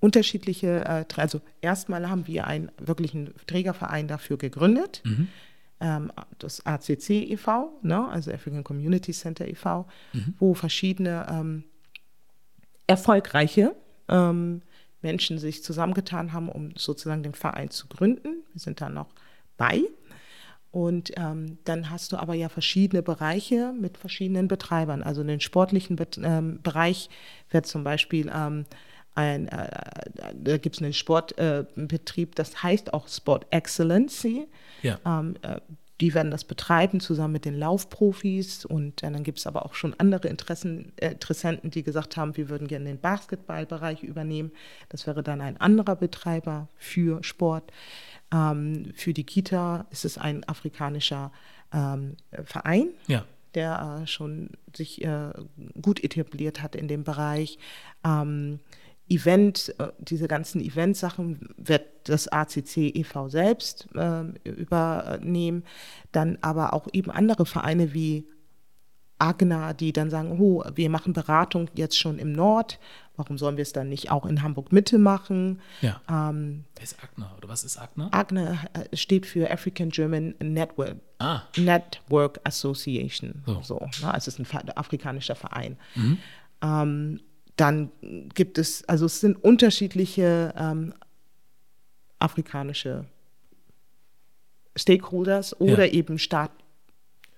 Unterschiedliche, 0.00 0.84
äh, 0.84 1.04
also 1.16 1.40
erstmal 1.60 2.08
haben 2.08 2.26
wir 2.26 2.46
einen 2.46 2.70
wirklichen 2.78 3.34
Trägerverein 3.46 4.08
dafür 4.08 4.38
gegründet. 4.38 5.02
Mhm. 5.04 5.28
Ähm, 5.80 6.12
das 6.38 6.64
ACC 6.64 7.10
e.V., 7.10 7.78
ne, 7.82 8.08
also 8.08 8.30
African 8.30 8.64
Community 8.64 9.12
Center 9.12 9.46
e.V., 9.48 9.86
mhm. 10.12 10.34
wo 10.38 10.54
verschiedene 10.54 11.26
ähm, 11.30 11.64
erfolgreiche 12.86 13.74
ähm, 14.08 14.62
Menschen 15.00 15.38
sich 15.38 15.62
zusammengetan 15.62 16.32
haben, 16.32 16.48
um 16.48 16.72
sozusagen 16.76 17.22
den 17.22 17.34
Verein 17.34 17.70
zu 17.70 17.88
gründen. 17.88 18.44
Wir 18.52 18.60
sind 18.60 18.80
da 18.80 18.88
noch 18.88 19.08
bei. 19.56 19.82
Und 20.74 21.12
ähm, 21.16 21.58
dann 21.62 21.88
hast 21.88 22.10
du 22.10 22.16
aber 22.16 22.34
ja 22.34 22.48
verschiedene 22.48 23.00
Bereiche 23.00 23.72
mit 23.80 23.96
verschiedenen 23.96 24.48
Betreibern. 24.48 25.04
Also 25.04 25.20
in 25.20 25.28
den 25.28 25.38
sportlichen 25.38 25.94
Bet 25.94 26.18
ähm, 26.20 26.58
Bereich 26.64 27.10
wird 27.50 27.66
zum 27.66 27.84
Beispiel 27.84 28.28
ähm, 28.34 28.64
ein, 29.14 29.46
äh, 29.46 29.68
da 30.34 30.58
gibt 30.58 30.74
es 30.74 30.82
einen 30.82 30.92
Sportbetrieb, 30.92 32.30
äh, 32.30 32.34
das 32.34 32.64
heißt 32.64 32.92
auch 32.92 33.06
Sport 33.06 33.46
Excellency. 33.50 34.48
Ja. 34.82 34.98
Ähm, 35.06 35.36
äh, 35.42 35.60
die 36.00 36.12
werden 36.12 36.32
das 36.32 36.42
betreiben 36.42 36.98
zusammen 36.98 37.34
mit 37.34 37.44
den 37.44 37.54
Laufprofis 37.54 38.64
und 38.64 39.04
äh, 39.04 39.12
dann 39.12 39.22
gibt 39.22 39.38
es 39.38 39.46
aber 39.46 39.64
auch 39.64 39.74
schon 39.74 39.94
andere 39.98 40.26
Interessen, 40.26 40.92
äh, 40.96 41.12
Interessenten, 41.12 41.70
die 41.70 41.84
gesagt 41.84 42.16
haben, 42.16 42.36
wir 42.36 42.48
würden 42.48 42.66
gerne 42.66 42.86
den 42.86 42.98
Basketballbereich 42.98 44.02
übernehmen. 44.02 44.50
Das 44.88 45.06
wäre 45.06 45.22
dann 45.22 45.40
ein 45.40 45.56
anderer 45.60 45.94
Betreiber 45.94 46.68
für 46.76 47.22
Sport. 47.22 47.70
Ähm, 48.34 48.92
für 48.94 49.14
die 49.14 49.24
Kita 49.24 49.86
ist 49.90 50.04
es 50.04 50.18
ein 50.18 50.42
afrikanischer 50.48 51.30
ähm, 51.72 52.16
Verein. 52.44 52.88
Ja 53.06 53.24
der 53.54 54.00
äh, 54.02 54.06
schon 54.06 54.50
sich 54.74 55.02
äh, 55.04 55.30
gut 55.80 56.02
etabliert 56.02 56.62
hat 56.62 56.74
in 56.74 56.88
dem 56.88 57.04
Bereich. 57.04 57.58
Ähm, 58.04 58.60
Event, 59.08 59.74
äh, 59.78 59.88
diese 59.98 60.28
ganzen 60.28 60.60
Eventsachen 60.60 61.54
wird 61.56 61.84
das 62.04 62.28
ACC 62.28 62.76
e.V. 62.76 63.28
selbst 63.28 63.88
äh, 63.94 64.24
übernehmen. 64.44 65.64
Dann 66.12 66.38
aber 66.40 66.72
auch 66.72 66.88
eben 66.92 67.10
andere 67.10 67.46
Vereine 67.46 67.92
wie 67.94 68.26
Agna, 69.18 69.72
die 69.72 69.92
dann 69.92 70.10
sagen, 70.10 70.38
oh, 70.40 70.64
wir 70.74 70.90
machen 70.90 71.12
Beratung 71.12 71.70
jetzt 71.74 71.98
schon 71.98 72.18
im 72.18 72.32
Nord, 72.32 72.80
warum 73.16 73.38
sollen 73.38 73.56
wir 73.56 73.62
es 73.62 73.72
dann 73.72 73.88
nicht 73.88 74.10
auch 74.10 74.26
in 74.26 74.42
Hamburg 74.42 74.72
Mitte 74.72 74.98
machen? 74.98 75.60
Ja. 75.80 76.00
Ähm, 76.08 76.64
Wer 76.74 76.84
ist 76.84 77.02
Agna 77.02 77.34
oder 77.36 77.48
was 77.48 77.64
ist 77.64 77.78
Agna? 77.78 78.08
Agna 78.12 78.58
äh, 78.72 78.96
steht 78.96 79.26
für 79.26 79.50
African 79.50 79.90
German 79.90 80.34
Network, 80.40 80.96
ah. 81.18 81.42
Network 81.56 82.40
Association. 82.44 83.42
So. 83.46 83.62
so 83.62 83.88
ne? 84.02 84.12
Also 84.12 84.30
es 84.30 84.38
ist 84.38 84.54
ein 84.54 84.70
afrikanischer 84.76 85.34
Verein. 85.34 85.76
Mhm. 85.94 86.18
Ähm, 86.62 87.20
dann 87.56 87.90
gibt 88.34 88.58
es, 88.58 88.88
also 88.88 89.06
es 89.06 89.20
sind 89.20 89.42
unterschiedliche 89.42 90.52
ähm, 90.56 90.92
afrikanische 92.18 93.04
Stakeholders 94.76 95.60
oder 95.60 95.84
ja. 95.84 95.92
eben 95.92 96.18
Staat, 96.18 96.50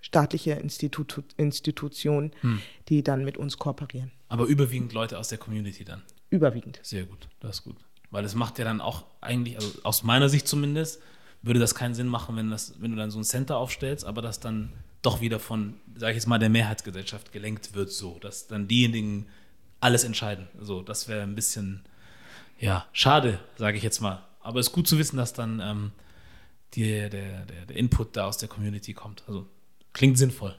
staatliche 0.01 0.53
Institut, 0.53 1.25
Institutionen, 1.37 2.33
hm. 2.41 2.61
die 2.89 3.03
dann 3.03 3.25
mit 3.25 3.37
uns 3.37 3.59
kooperieren. 3.59 4.11
Aber 4.29 4.47
überwiegend 4.47 4.93
Leute 4.93 5.19
aus 5.19 5.29
der 5.29 5.39
Community 5.39 5.85
dann? 5.85 6.03
Überwiegend. 6.31 6.81
Sehr 6.83 7.05
gut, 7.05 7.29
das 7.41 7.59
ist 7.59 7.65
gut. 7.65 7.77
Weil 8.11 8.25
es 8.25 8.35
macht 8.35 8.59
ja 8.59 8.65
dann 8.65 8.81
auch 8.81 9.05
eigentlich, 9.21 9.57
also 9.57 9.71
aus 9.83 10.03
meiner 10.03 10.29
Sicht 10.29 10.49
zumindest, 10.49 11.01
würde 11.43 11.61
das 11.61 11.75
keinen 11.75 11.95
Sinn 11.95 12.09
machen, 12.09 12.37
wenn, 12.37 12.51
das, 12.51 12.81
wenn 12.81 12.91
du 12.91 12.97
dann 12.97 13.11
so 13.11 13.19
ein 13.19 13.25
Center 13.25 13.57
aufstellst, 13.57 14.05
aber 14.05 14.23
das 14.23 14.41
dann 14.41 14.73
doch 15.03 15.21
wieder 15.21 15.39
von, 15.39 15.75
sage 15.95 16.13
ich 16.13 16.17
jetzt 16.17 16.27
mal, 16.27 16.39
der 16.39 16.49
Mehrheitsgesellschaft 16.49 17.33
gelenkt 17.33 17.75
wird, 17.75 17.91
so, 17.93 18.19
dass 18.19 18.49
dann 18.49 18.67
diejenigen 18.67 19.27
alles 19.81 20.03
entscheiden. 20.03 20.49
So, 20.61 20.83
das 20.83 21.07
wäre 21.09 21.23
ein 21.23 21.35
bisschen, 21.35 21.85
ja, 22.59 22.87
schade, 22.93 23.39
sage 23.57 23.77
ich 23.77 23.83
jetzt 23.83 24.01
mal. 24.01 24.25
Aber 24.41 24.59
es 24.59 24.69
ist 24.69 24.73
gut 24.73 24.89
zu 24.89 24.99
wissen, 24.99 25.17
dass 25.17 25.33
dann 25.33 25.61
ähm, 25.61 25.93
die, 26.75 26.83
der, 26.83 27.09
der, 27.11 27.67
der 27.67 27.77
Input 27.77 28.17
da 28.17 28.27
aus 28.27 28.39
der 28.39 28.49
Community 28.49 28.95
kommt. 28.95 29.23
Also 29.27 29.47
klingt 29.93 30.19
sinnvoll. 30.19 30.57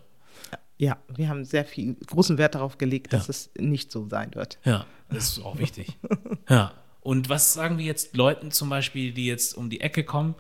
Ja, 0.78 0.98
wir 1.16 1.30
haben 1.30 1.44
sehr 1.44 1.66
viel 1.66 1.96
großen 2.06 2.38
Wert 2.38 2.56
darauf 2.56 2.78
gelegt, 2.78 3.14
dass 3.14 3.28
ja. 3.28 3.32
es 3.32 3.50
nicht 3.58 3.92
so 3.92 4.08
sein 4.08 4.36
wird. 4.36 4.60
Ja, 4.64 4.86
das 5.10 5.30
ist 5.30 5.44
auch 5.44 5.58
wichtig. 5.58 5.98
ja. 6.50 6.72
Und 7.02 7.30
was 7.30 7.54
sagen 7.54 7.78
wir 7.78 7.86
jetzt 7.86 8.16
Leuten 8.16 8.52
zum 8.52 8.70
Beispiel, 8.70 9.12
die 9.12 9.26
jetzt 9.26 9.56
um 9.58 9.70
die 9.70 9.82
Ecke 9.82 10.04
kommen 10.04 10.36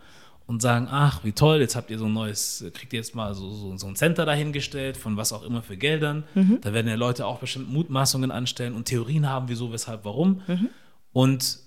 und 0.46 0.62
sagen, 0.62 0.88
ach, 0.90 1.24
wie 1.24 1.32
toll, 1.32 1.60
jetzt 1.60 1.76
habt 1.76 1.90
ihr 1.90 1.98
so 1.98 2.06
ein 2.06 2.14
neues, 2.14 2.64
kriegt 2.74 2.94
ihr 2.94 3.00
jetzt 3.00 3.16
mal 3.16 3.34
so, 3.34 3.50
so, 3.52 3.78
so 3.78 3.88
ein 3.88 3.96
Center 3.96 4.26
dahingestellt, 4.26 4.96
von 4.96 5.18
was 5.18 5.34
auch 5.34 5.44
immer 5.44 5.62
für 5.62 5.78
Geldern. 5.78 6.24
Mhm. 6.36 6.60
Da 6.62 6.74
werden 6.74 6.88
ja 6.88 6.96
Leute 6.96 7.26
auch 7.26 7.40
bestimmt 7.40 7.72
Mutmaßungen 7.72 8.32
anstellen 8.32 8.76
und 8.76 8.86
Theorien 8.86 9.28
haben, 9.28 9.50
wieso, 9.50 9.72
weshalb, 9.72 10.06
warum. 10.06 10.42
Mhm. 10.48 10.70
Und 11.14 11.60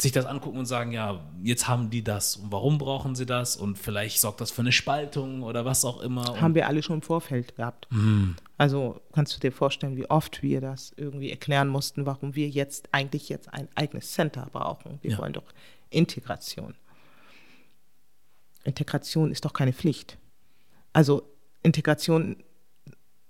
sich 0.00 0.12
das 0.12 0.26
angucken 0.26 0.58
und 0.58 0.66
sagen, 0.66 0.92
ja, 0.92 1.28
jetzt 1.42 1.66
haben 1.66 1.90
die 1.90 2.04
das 2.04 2.36
und 2.36 2.52
warum 2.52 2.78
brauchen 2.78 3.16
sie 3.16 3.26
das 3.26 3.56
und 3.56 3.76
vielleicht 3.76 4.20
sorgt 4.20 4.40
das 4.40 4.50
für 4.52 4.62
eine 4.62 4.70
Spaltung 4.70 5.42
oder 5.42 5.64
was 5.64 5.84
auch 5.84 6.00
immer. 6.00 6.40
Haben 6.40 6.54
wir 6.54 6.68
alle 6.68 6.82
schon 6.82 6.96
im 6.96 7.02
Vorfeld 7.02 7.56
gehabt. 7.56 7.88
Mhm. 7.90 8.36
Also 8.58 9.00
kannst 9.12 9.34
du 9.34 9.40
dir 9.40 9.50
vorstellen, 9.50 9.96
wie 9.96 10.08
oft 10.08 10.42
wir 10.42 10.60
das 10.60 10.92
irgendwie 10.96 11.30
erklären 11.30 11.68
mussten, 11.68 12.06
warum 12.06 12.36
wir 12.36 12.48
jetzt 12.48 12.88
eigentlich 12.92 13.28
jetzt 13.28 13.52
ein 13.52 13.68
eigenes 13.74 14.12
Center 14.12 14.48
brauchen. 14.52 14.98
Wir 15.02 15.12
ja. 15.12 15.18
wollen 15.18 15.32
doch 15.32 15.52
Integration. 15.90 16.74
Integration 18.62 19.32
ist 19.32 19.44
doch 19.44 19.52
keine 19.52 19.72
Pflicht. 19.72 20.16
Also 20.92 21.22
Integration 21.62 22.36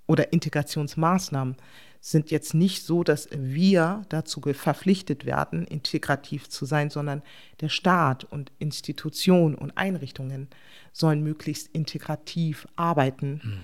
oder 0.06 0.32
Integrationsmaßnahmen 0.32 1.56
sind 2.01 2.30
jetzt 2.30 2.55
nicht 2.55 2.84
so, 2.84 3.03
dass 3.03 3.28
wir 3.32 4.03
dazu 4.09 4.40
verpflichtet 4.40 5.26
werden, 5.26 5.66
integrativ 5.66 6.49
zu 6.49 6.64
sein, 6.64 6.90
sondern 6.90 7.22
der 7.61 7.68
Staat 7.68 8.24
und 8.24 8.53
Institutionen 8.59 9.55
und 9.55 9.76
Einrichtungen 9.76 10.49
sollen 10.92 11.22
möglichst 11.22 11.68
integrativ 11.68 12.66
arbeiten, 12.76 13.40
mhm. 13.42 13.61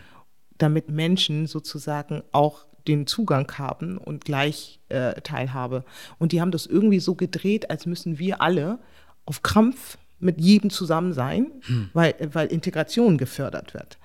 damit 0.58 0.90
Menschen 0.90 1.46
sozusagen 1.46 2.22
auch 2.32 2.66
den 2.86 3.06
Zugang 3.06 3.50
haben 3.56 3.98
und 3.98 4.24
gleich 4.24 4.80
äh, 4.88 5.20
Teilhabe. 5.22 5.84
Und 6.18 6.32
die 6.32 6.40
haben 6.40 6.50
das 6.50 6.66
irgendwie 6.66 7.00
so 7.00 7.14
gedreht, 7.14 7.70
als 7.70 7.86
müssen 7.86 8.18
wir 8.18 8.42
alle 8.42 8.78
auf 9.24 9.42
Krampf 9.42 9.96
mit 10.18 10.40
jedem 10.40 10.70
zusammen 10.70 11.12
sein, 11.12 11.50
hm. 11.62 11.90
weil, 11.92 12.14
weil 12.32 12.48
Integration 12.48 13.18
gefördert 13.18 13.74
wird. 13.74 13.98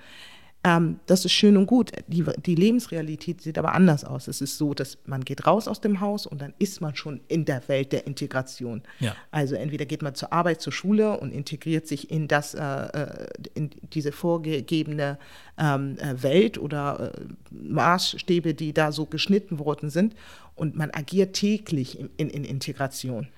Ähm, 0.62 1.00
das 1.06 1.24
ist 1.24 1.32
schön 1.32 1.56
und 1.56 1.66
gut. 1.66 1.90
Die, 2.06 2.22
die 2.44 2.54
Lebensrealität 2.54 3.40
sieht 3.40 3.56
aber 3.56 3.72
anders 3.72 4.04
aus. 4.04 4.28
Es 4.28 4.42
ist 4.42 4.58
so, 4.58 4.74
dass 4.74 4.98
man 5.06 5.24
geht 5.24 5.46
raus 5.46 5.66
aus 5.66 5.80
dem 5.80 6.00
Haus 6.00 6.26
und 6.26 6.42
dann 6.42 6.52
ist 6.58 6.82
man 6.82 6.94
schon 6.94 7.20
in 7.28 7.46
der 7.46 7.66
Welt 7.68 7.92
der 7.92 8.06
Integration. 8.06 8.82
Ja. 8.98 9.16
Also 9.30 9.54
entweder 9.54 9.86
geht 9.86 10.02
man 10.02 10.14
zur 10.14 10.34
Arbeit, 10.34 10.60
zur 10.60 10.72
Schule 10.72 11.18
und 11.18 11.32
integriert 11.32 11.86
sich 11.86 12.10
in 12.10 12.28
das, 12.28 12.52
äh, 12.54 12.60
äh 12.60 13.28
in 13.54 13.70
diese 13.94 14.12
vorgegebene 14.12 15.18
ähm, 15.56 15.96
äh, 15.98 16.22
Welt 16.22 16.58
oder 16.58 17.14
äh, 17.14 17.20
Maßstäbe, 17.50 18.52
die 18.52 18.74
da 18.74 18.92
so 18.92 19.06
geschnitten 19.06 19.58
worden 19.58 19.88
sind. 19.88 20.14
Und 20.54 20.76
man 20.76 20.90
agiert 20.92 21.36
täglich 21.36 21.98
in, 21.98 22.10
in, 22.18 22.28
in 22.28 22.44
Integration. 22.44 23.28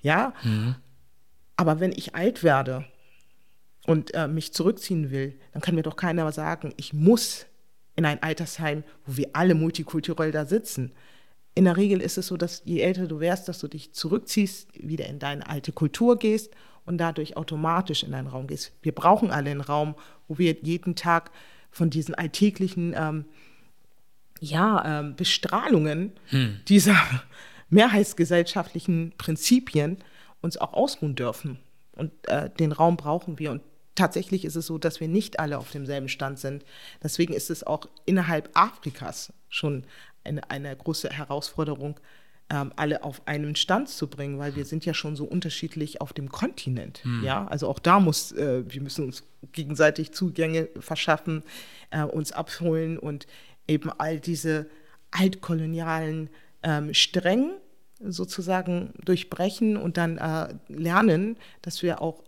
Ja. 0.00 0.32
Mhm. 0.42 0.76
Aber 1.56 1.80
wenn 1.80 1.92
ich 1.92 2.14
alt 2.14 2.42
werde 2.42 2.86
und 3.86 4.14
äh, 4.14 4.28
mich 4.28 4.52
zurückziehen 4.52 5.10
will, 5.10 5.38
dann 5.52 5.62
kann 5.62 5.74
mir 5.74 5.82
doch 5.82 5.96
keiner 5.96 6.30
sagen, 6.32 6.72
ich 6.76 6.92
muss 6.92 7.46
in 7.96 8.04
ein 8.04 8.22
Altersheim, 8.22 8.84
wo 9.06 9.16
wir 9.16 9.30
alle 9.32 9.54
multikulturell 9.54 10.32
da 10.32 10.46
sitzen. 10.46 10.92
In 11.54 11.64
der 11.64 11.76
Regel 11.76 12.00
ist 12.00 12.16
es 12.16 12.28
so, 12.28 12.36
dass 12.36 12.62
je 12.64 12.80
älter 12.80 13.06
du 13.06 13.20
wärst, 13.20 13.48
dass 13.48 13.58
du 13.58 13.68
dich 13.68 13.92
zurückziehst, 13.92 14.68
wieder 14.74 15.06
in 15.06 15.18
deine 15.18 15.46
alte 15.48 15.72
Kultur 15.72 16.18
gehst 16.18 16.52
und 16.86 16.98
dadurch 16.98 17.36
automatisch 17.36 18.02
in 18.02 18.14
einen 18.14 18.28
Raum 18.28 18.46
gehst. 18.46 18.72
Wir 18.82 18.92
brauchen 18.92 19.30
alle 19.30 19.50
einen 19.50 19.60
Raum, 19.60 19.94
wo 20.28 20.38
wir 20.38 20.56
jeden 20.62 20.96
Tag 20.96 21.30
von 21.70 21.90
diesen 21.90 22.14
alltäglichen 22.14 22.94
ähm, 22.96 23.24
ja, 24.40 25.00
ähm, 25.00 25.16
Bestrahlungen 25.16 26.12
hm. 26.26 26.60
dieser 26.68 26.96
mehrheitsgesellschaftlichen 27.68 29.12
Prinzipien 29.16 29.98
uns 30.40 30.56
auch 30.56 30.72
ausruhen 30.72 31.14
dürfen. 31.14 31.58
Und 31.92 32.12
äh, 32.28 32.50
den 32.50 32.72
Raum 32.72 32.96
brauchen 32.96 33.38
wir. 33.38 33.52
Und 33.52 33.62
tatsächlich 33.94 34.44
ist 34.44 34.56
es 34.56 34.66
so, 34.66 34.78
dass 34.78 35.00
wir 35.00 35.08
nicht 35.08 35.40
alle 35.40 35.58
auf 35.58 35.70
demselben 35.70 36.08
Stand 36.08 36.38
sind. 36.38 36.64
Deswegen 37.02 37.34
ist 37.34 37.50
es 37.50 37.64
auch 37.64 37.88
innerhalb 38.06 38.50
Afrikas 38.54 39.32
schon 39.48 39.84
eine, 40.24 40.50
eine 40.50 40.74
große 40.74 41.10
Herausforderung, 41.10 41.98
ähm, 42.50 42.72
alle 42.76 43.02
auf 43.02 43.26
einen 43.26 43.56
Stand 43.56 43.88
zu 43.88 44.08
bringen, 44.08 44.38
weil 44.38 44.56
wir 44.56 44.64
sind 44.64 44.84
ja 44.84 44.94
schon 44.94 45.16
so 45.16 45.24
unterschiedlich 45.24 46.00
auf 46.00 46.12
dem 46.12 46.30
Kontinent. 46.30 47.00
Mhm. 47.04 47.24
Ja, 47.24 47.46
also 47.46 47.68
auch 47.68 47.78
da 47.78 48.00
muss, 48.00 48.32
äh, 48.32 48.64
wir 48.66 48.82
müssen 48.82 49.04
uns 49.04 49.24
gegenseitig 49.52 50.12
Zugänge 50.12 50.68
verschaffen, 50.78 51.42
äh, 51.90 52.02
uns 52.02 52.32
abholen 52.32 52.98
und 52.98 53.26
eben 53.66 53.90
all 53.90 54.20
diese 54.20 54.66
altkolonialen 55.10 56.30
ähm, 56.62 56.94
Strängen 56.94 57.54
sozusagen 58.00 58.92
durchbrechen 59.04 59.76
und 59.76 59.96
dann 59.96 60.18
äh, 60.18 60.54
lernen, 60.68 61.36
dass 61.62 61.82
wir 61.82 62.02
auch 62.02 62.22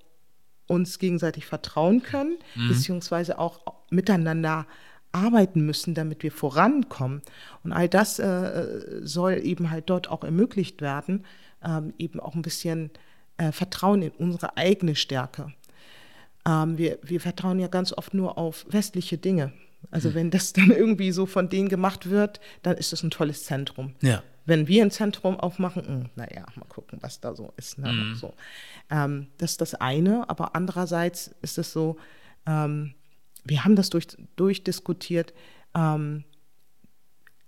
uns 0.67 0.99
gegenseitig 0.99 1.47
vertrauen 1.47 2.03
können, 2.03 2.39
mhm. 2.55 2.69
beziehungsweise 2.69 3.39
auch 3.39 3.61
miteinander 3.91 4.67
arbeiten 5.13 5.65
müssen, 5.65 5.95
damit 5.95 6.23
wir 6.23 6.33
vorankommen. 6.33 7.23
Und 7.63 7.73
all 7.73 7.89
das 7.89 8.19
äh, 8.19 9.01
soll 9.03 9.41
eben 9.45 9.71
halt 9.71 9.89
dort 9.89 10.09
auch 10.11 10.25
ermöglicht 10.25 10.81
werden, 10.81 11.25
ähm, 11.65 11.95
eben 11.99 12.19
auch 12.21 12.35
ein 12.35 12.43
bisschen 12.43 12.91
äh, 13.37 13.53
Vertrauen 13.53 14.03
in 14.03 14.11
unsere 14.11 14.57
eigene 14.57 14.97
Stärke. 14.97 15.53
Ähm, 16.47 16.79
wir, 16.79 16.99
wir 17.03 17.21
vertrauen 17.21 17.61
ja 17.61 17.69
ganz 17.69 17.93
oft 17.93 18.13
nur 18.13 18.37
auf 18.39 18.67
westliche 18.69 19.17
Dinge. 19.17 19.53
Also 19.91 20.11
mhm. 20.11 20.15
wenn 20.15 20.31
das 20.31 20.53
dann 20.53 20.71
irgendwie 20.77 21.13
so 21.13 21.27
von 21.27 21.49
denen 21.49 21.69
gemacht 21.69 22.11
wird, 22.11 22.41
dann 22.63 22.77
ist 22.77 22.93
das 22.93 23.03
ein 23.03 23.11
tolles 23.11 23.45
Zentrum. 23.45 23.95
Ja 24.01 24.23
wenn 24.47 24.69
wir 24.69 24.83
ein 24.83 24.91
Zentrum 24.91 25.39
aufmachen, 25.39 25.87
hm, 25.87 26.11
naja, 26.17 26.45
mal 26.57 26.67
gucken, 26.69 26.99
was 27.01 27.21
da 27.21 27.35
so 27.35 27.53
ist. 27.57 27.79
Ne? 27.79 27.93
Mhm. 27.93 28.15
So. 28.15 28.35
Ähm, 28.91 29.29
das 29.39 29.53
ist 29.53 29.61
das 29.61 29.75
eine, 29.75 30.29
aber 30.29 30.55
andererseits 30.55 31.35
ist 31.43 31.59
es 31.59 31.73
so, 31.73 31.97
ähm, 32.47 32.95
wir 33.45 33.65
haben 33.65 33.77
das 33.77 33.91
durch, 33.91 34.07
durchdiskutiert. 34.37 35.35
Ähm, 35.75 36.25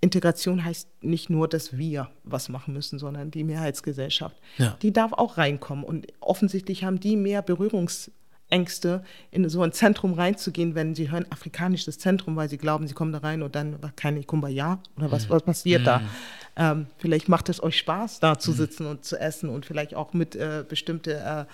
Integration 0.01 0.65
heißt 0.65 1.03
nicht 1.03 1.31
nur, 1.31 1.49
dass 1.49 1.77
wir 1.77 2.11
was 2.23 2.49
machen 2.49 2.75
müssen, 2.75 2.99
sondern 2.99 3.31
die 3.31 3.45
Mehrheitsgesellschaft. 3.45 4.37
Ja. 4.59 4.77
Die 4.83 4.93
darf 4.93 5.13
auch 5.13 5.39
reinkommen. 5.39 5.85
Und 5.85 6.07
offensichtlich 6.21 6.85
haben 6.85 7.01
die 7.01 7.17
mehr 7.17 7.43
Berührungsängste, 7.43 9.03
in 9.31 9.49
so 9.49 9.63
ein 9.63 9.73
Zentrum 9.73 10.13
reinzugehen, 10.13 10.75
wenn 10.75 10.95
sie 10.95 11.11
hören 11.11 11.27
afrikanisches 11.31 11.99
Zentrum, 11.99 12.37
weil 12.37 12.49
sie 12.49 12.59
glauben, 12.59 12.87
sie 12.87 12.95
kommen 12.95 13.13
da 13.13 13.19
rein 13.19 13.43
und 13.43 13.55
dann 13.55 13.83
war 13.83 13.91
keine 13.93 14.23
Kumbaya 14.23 14.81
oder 14.97 15.11
was, 15.11 15.31
was 15.31 15.43
passiert 15.43 15.87
da. 15.87 16.03
Ähm, 16.57 16.87
vielleicht 16.97 17.29
macht 17.29 17.49
es 17.49 17.63
euch 17.63 17.79
Spaß, 17.79 18.21
da 18.21 18.39
zu 18.39 18.53
sitzen 18.53 18.87
und 18.87 19.05
zu 19.05 19.19
essen 19.19 19.51
und 19.51 19.67
vielleicht 19.67 19.95
auch 19.95 20.13
mit 20.15 20.35
äh, 20.35 20.65
bestimmte 20.67 21.15
äh, 21.15 21.45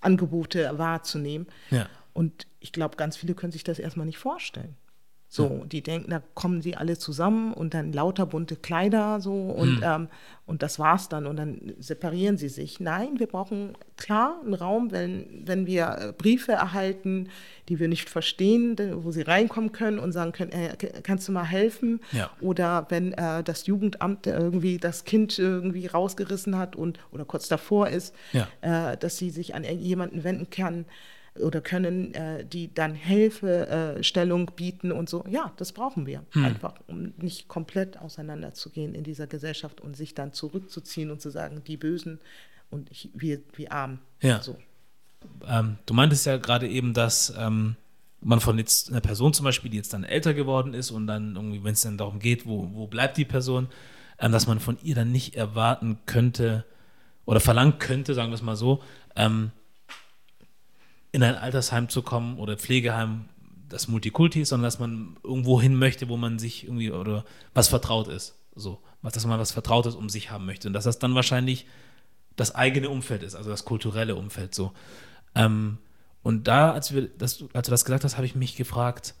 Angebote 0.00 0.78
wahrzunehmen. 0.78 1.46
Ja. 1.70 1.88
Und 2.12 2.46
ich 2.60 2.72
glaube, 2.72 2.96
ganz 2.96 3.16
viele 3.16 3.34
können 3.34 3.52
sich 3.52 3.64
das 3.64 3.78
erstmal 3.78 4.06
nicht 4.06 4.18
vorstellen. 4.18 4.76
So, 5.34 5.64
die 5.64 5.80
denken, 5.82 6.10
da 6.10 6.22
kommen 6.34 6.60
sie 6.60 6.76
alle 6.76 6.98
zusammen 6.98 7.54
und 7.54 7.72
dann 7.72 7.90
lauter 7.94 8.26
bunte 8.26 8.54
Kleider 8.54 9.18
so 9.18 9.32
und, 9.32 9.80
ähm, 9.82 10.08
und 10.44 10.62
das 10.62 10.78
war's 10.78 11.08
dann 11.08 11.24
und 11.26 11.36
dann 11.36 11.72
separieren 11.78 12.36
sie 12.36 12.50
sich. 12.50 12.80
Nein, 12.80 13.18
wir 13.18 13.28
brauchen 13.28 13.72
klar 13.96 14.38
einen 14.44 14.52
Raum, 14.52 14.90
wenn, 14.92 15.42
wenn 15.46 15.64
wir 15.64 15.96
äh, 15.98 16.12
Briefe 16.12 16.52
erhalten, 16.52 17.30
die 17.70 17.78
wir 17.80 17.88
nicht 17.88 18.10
verstehen, 18.10 18.76
wo 19.04 19.10
sie 19.10 19.22
reinkommen 19.22 19.72
können 19.72 19.98
und 19.98 20.12
sagen 20.12 20.32
können, 20.32 20.52
äh, 20.52 20.76
kannst 21.02 21.28
du 21.28 21.32
mal 21.32 21.44
helfen? 21.44 22.00
Ja. 22.12 22.30
Oder 22.42 22.84
wenn 22.90 23.14
äh, 23.14 23.42
das 23.42 23.66
Jugendamt 23.66 24.26
irgendwie 24.26 24.76
das 24.76 25.04
Kind 25.04 25.38
irgendwie 25.38 25.86
rausgerissen 25.86 26.58
hat 26.58 26.76
und 26.76 26.98
oder 27.10 27.24
kurz 27.24 27.48
davor 27.48 27.88
ist, 27.88 28.14
Ja. 28.32 28.48
äh, 28.60 28.98
dass 28.98 29.16
sie 29.16 29.30
sich 29.30 29.54
an 29.54 29.64
jemanden 29.64 30.24
wenden 30.24 30.50
kann 30.50 30.84
oder 31.40 31.60
können, 31.60 32.12
äh, 32.14 32.44
die 32.44 32.72
dann 32.72 32.94
Hilfestellung 32.94 34.50
bieten 34.54 34.92
und 34.92 35.08
so. 35.08 35.24
Ja, 35.28 35.52
das 35.56 35.72
brauchen 35.72 36.06
wir 36.06 36.24
einfach, 36.34 36.74
um 36.86 37.14
nicht 37.16 37.48
komplett 37.48 37.98
auseinanderzugehen 37.98 38.94
in 38.94 39.04
dieser 39.04 39.26
Gesellschaft 39.26 39.80
und 39.80 39.96
sich 39.96 40.14
dann 40.14 40.32
zurückzuziehen 40.32 41.10
und 41.10 41.20
zu 41.22 41.30
sagen, 41.30 41.62
die 41.66 41.76
Bösen 41.76 42.18
und 42.70 42.90
ich, 42.90 43.10
wir, 43.14 43.40
wir 43.54 43.72
Armen. 43.72 43.98
Ja. 44.20 44.42
So. 44.42 44.56
Ähm, 45.46 45.78
du 45.86 45.94
meintest 45.94 46.26
ja 46.26 46.36
gerade 46.36 46.68
eben, 46.68 46.94
dass 46.94 47.32
ähm, 47.38 47.76
man 48.20 48.40
von 48.40 48.58
jetzt 48.58 48.90
einer 48.90 49.00
Person 49.00 49.32
zum 49.32 49.44
Beispiel, 49.44 49.70
die 49.70 49.76
jetzt 49.76 49.92
dann 49.92 50.04
älter 50.04 50.34
geworden 50.34 50.74
ist 50.74 50.90
und 50.90 51.06
dann 51.06 51.36
irgendwie, 51.36 51.64
wenn 51.64 51.72
es 51.72 51.82
dann 51.82 51.98
darum 51.98 52.18
geht, 52.18 52.46
wo, 52.46 52.68
wo 52.72 52.86
bleibt 52.86 53.16
die 53.16 53.24
Person, 53.24 53.68
ähm, 54.18 54.32
dass 54.32 54.46
man 54.46 54.60
von 54.60 54.78
ihr 54.82 54.94
dann 54.94 55.12
nicht 55.12 55.34
erwarten 55.34 55.98
könnte 56.06 56.64
oder 57.24 57.40
verlangen 57.40 57.78
könnte, 57.78 58.14
sagen 58.14 58.30
wir 58.30 58.36
es 58.36 58.42
mal 58.42 58.56
so, 58.56 58.82
ähm, 59.16 59.50
in 61.12 61.22
ein 61.22 61.36
Altersheim 61.36 61.88
zu 61.88 62.02
kommen 62.02 62.38
oder 62.38 62.56
Pflegeheim, 62.56 63.26
das 63.68 63.88
Multikulti 63.88 64.42
ist, 64.42 64.50
sondern 64.50 64.66
dass 64.66 64.78
man 64.78 65.16
irgendwo 65.22 65.60
hin 65.60 65.76
möchte, 65.76 66.08
wo 66.08 66.16
man 66.16 66.38
sich 66.38 66.64
irgendwie 66.64 66.90
oder 66.90 67.24
was 67.54 67.68
vertraut 67.68 68.08
ist. 68.08 68.34
So, 68.54 68.82
dass 69.02 69.26
man 69.26 69.38
was 69.38 69.52
Vertrautes 69.52 69.94
um 69.94 70.10
sich 70.10 70.30
haben 70.30 70.44
möchte. 70.44 70.68
Und 70.68 70.74
dass 70.74 70.84
das 70.84 70.98
dann 70.98 71.14
wahrscheinlich 71.14 71.66
das 72.36 72.54
eigene 72.54 72.90
Umfeld 72.90 73.22
ist, 73.22 73.34
also 73.34 73.50
das 73.50 73.64
kulturelle 73.64 74.16
Umfeld 74.16 74.54
so. 74.54 74.72
Ähm, 75.34 75.78
und 76.22 76.48
da, 76.48 76.72
als, 76.72 76.94
wir 76.94 77.08
das, 77.08 77.44
als 77.52 77.66
du 77.66 77.70
das 77.70 77.84
gesagt 77.84 78.04
hast, 78.04 78.16
habe 78.16 78.26
ich 78.26 78.34
mich 78.34 78.56
gefragt, 78.56 79.14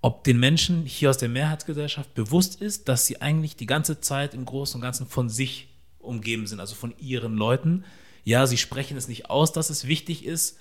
ob 0.00 0.24
den 0.24 0.38
Menschen 0.38 0.84
hier 0.84 1.10
aus 1.10 1.16
der 1.16 1.28
Mehrheitsgesellschaft 1.28 2.12
bewusst 2.14 2.60
ist, 2.60 2.88
dass 2.88 3.06
sie 3.06 3.22
eigentlich 3.22 3.56
die 3.56 3.66
ganze 3.66 4.00
Zeit 4.00 4.34
im 4.34 4.44
Großen 4.44 4.76
und 4.76 4.82
Ganzen 4.82 5.06
von 5.06 5.28
sich 5.28 5.68
umgeben 5.98 6.46
sind, 6.46 6.60
also 6.60 6.74
von 6.74 6.92
ihren 6.98 7.36
Leuten. 7.36 7.84
Ja, 8.24 8.46
sie 8.46 8.58
sprechen 8.58 8.96
es 8.96 9.08
nicht 9.08 9.30
aus, 9.30 9.52
dass 9.52 9.70
es 9.70 9.86
wichtig 9.86 10.24
ist, 10.24 10.58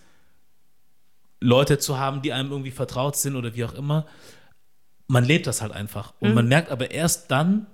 Leute 1.41 1.79
zu 1.79 1.97
haben, 1.97 2.21
die 2.21 2.31
einem 2.31 2.51
irgendwie 2.51 2.71
vertraut 2.71 3.17
sind 3.17 3.35
oder 3.35 3.55
wie 3.55 3.65
auch 3.65 3.73
immer. 3.73 4.05
Man 5.07 5.25
lebt 5.25 5.47
das 5.47 5.61
halt 5.61 5.73
einfach. 5.73 6.13
Und 6.19 6.33
man 6.33 6.47
merkt 6.47 6.71
aber 6.71 6.91
erst 6.91 7.31
dann, 7.31 7.67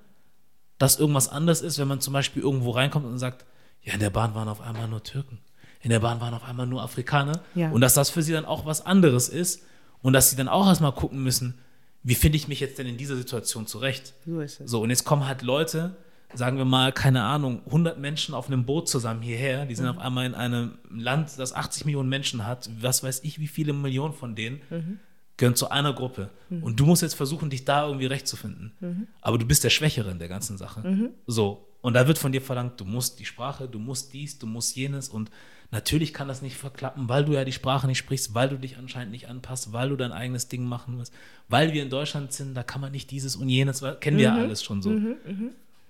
dass 0.80 0.99
irgendwas 0.99 1.30
anders 1.30 1.61
ist, 1.61 1.78
wenn 1.78 1.88
man 1.88 2.01
zum 2.01 2.13
Beispiel 2.13 2.41
irgendwo 2.41 2.72
reinkommt 2.72 3.05
und 3.05 3.20
sagt, 3.20 3.45
ja, 3.82 3.93
in 3.93 3.99
der 3.99 4.09
Bahn 4.09 4.34
waren 4.34 4.47
auf 4.47 4.61
einmal 4.61 4.88
nur 4.88 5.03
Türken. 5.03 5.39
In 5.82 5.89
der 5.89 5.99
Bahn 5.99 6.20
waren 6.22 6.34
auf 6.34 6.43
einmal 6.43 6.65
nur 6.65 6.82
Afrikaner. 6.82 7.41
Ja. 7.55 7.70
Und 7.70 7.82
dass 7.82 7.93
das 7.93 8.09
für 8.09 8.24
sie 8.24 8.34
dann 8.34 8.45
auch 8.45 8.65
was 8.65 8.86
anderes 8.86 9.30
ist 9.30 9.63
und 10.01 10.13
dass 10.13 10.30
sie 10.30 10.36
dann 10.36 10.47
auch 10.47 10.65
erstmal 10.65 10.93
gucken 10.93 11.22
müssen, 11.22 11.59
wie 12.03 12.15
finde 12.15 12.38
ich 12.38 12.47
mich 12.47 12.59
jetzt 12.59 12.80
denn 12.80 12.88
in 12.88 12.97
dieser 12.97 13.15
Situation 13.15 13.68
zurecht? 13.68 14.13
So 14.26 14.39
ist 14.39 14.61
es. 14.61 14.72
So, 14.72 14.82
und 14.82 14.89
jetzt 14.89 15.03
kommen 15.03 15.28
halt 15.28 15.41
Leute, 15.41 15.95
sagen 16.34 16.57
wir 16.57 16.65
mal, 16.65 16.91
keine 16.91 17.23
Ahnung, 17.23 17.61
100 17.67 17.99
Menschen 17.99 18.36
auf 18.36 18.47
einem 18.47 18.65
Boot 18.65 18.89
zusammen 18.89 19.21
hierher, 19.21 19.65
die 19.65 19.75
sind 19.75 19.86
Mhm. 19.86 19.91
auf 19.91 19.97
einmal 19.99 20.25
in 20.25 20.36
einem 20.36 20.78
Land, 20.91 21.32
das 21.38 21.53
80 21.53 21.86
Millionen 21.86 22.09
Menschen 22.09 22.45
hat, 22.45 22.69
was 22.80 23.01
weiß 23.03 23.23
ich, 23.23 23.39
wie 23.39 23.47
viele 23.47 23.73
Millionen 23.73 24.13
von 24.13 24.36
denen 24.36 24.61
Mhm. 24.69 24.99
gehören 25.38 25.55
zu 25.55 25.69
einer 25.69 25.93
Gruppe. 25.93 26.30
Und 26.49 26.80
du 26.80 26.86
musst 26.86 27.01
jetzt 27.01 27.13
versuchen, 27.13 27.49
dich 27.49 27.63
da 27.63 27.86
irgendwie 27.88 28.07
rechtzufinden. 28.07 28.73
Mhm. 28.80 29.07
Aber 29.21 29.38
du 29.38 29.45
bist 29.45 29.63
der 29.63 29.69
Schwächere 29.69 30.11
in 30.11 30.19
der 30.19 30.28
ganzen 30.28 30.57
Sache. 30.57 31.11
So. 31.28 31.63
Und 31.82 31.93
da 31.93 32.07
wird 32.07 32.17
von 32.17 32.32
dir 32.32 32.41
verlangt, 32.41 32.80
du 32.82 32.86
musst 32.86 33.19
die 33.19 33.25
Sprache, 33.25 33.67
du 33.67 33.80
musst 33.80 34.13
dies, 34.13 34.39
du 34.39 34.47
musst 34.47 34.75
jenes. 34.75 35.07
Und 35.09 35.30
natürlich 35.71 36.11
kann 36.13 36.28
das 36.28 36.41
nicht 36.41 36.57
verklappen, 36.57 37.07
weil 37.07 37.23
du 37.23 37.34
ja 37.34 37.45
die 37.45 37.51
Sprache 37.53 37.88
nicht 37.88 37.99
sprichst, 37.99 38.34
weil 38.34 38.49
du 38.49 38.57
dich 38.57 38.78
anscheinend 38.78 39.11
nicht 39.11 39.30
anpasst, 39.30 39.71
weil 39.71 39.89
du 39.89 39.95
dein 39.95 40.11
eigenes 40.11 40.47
Ding 40.49 40.65
machen 40.65 40.97
musst. 40.97 41.13
Weil 41.47 41.71
wir 41.71 41.84
in 41.84 41.89
Deutschland 41.91 42.34
sind, 42.34 42.55
da 42.55 42.63
kann 42.63 42.82
man 42.82 42.91
nicht 42.91 43.11
dieses 43.11 43.36
und 43.36 43.47
jenes, 43.47 43.82
weil- 43.82 43.95
kennen 43.95 44.17
wir 44.17 44.25
ja 44.25 44.36
alles 44.36 44.63
schon 44.63 44.82
so. 44.82 44.89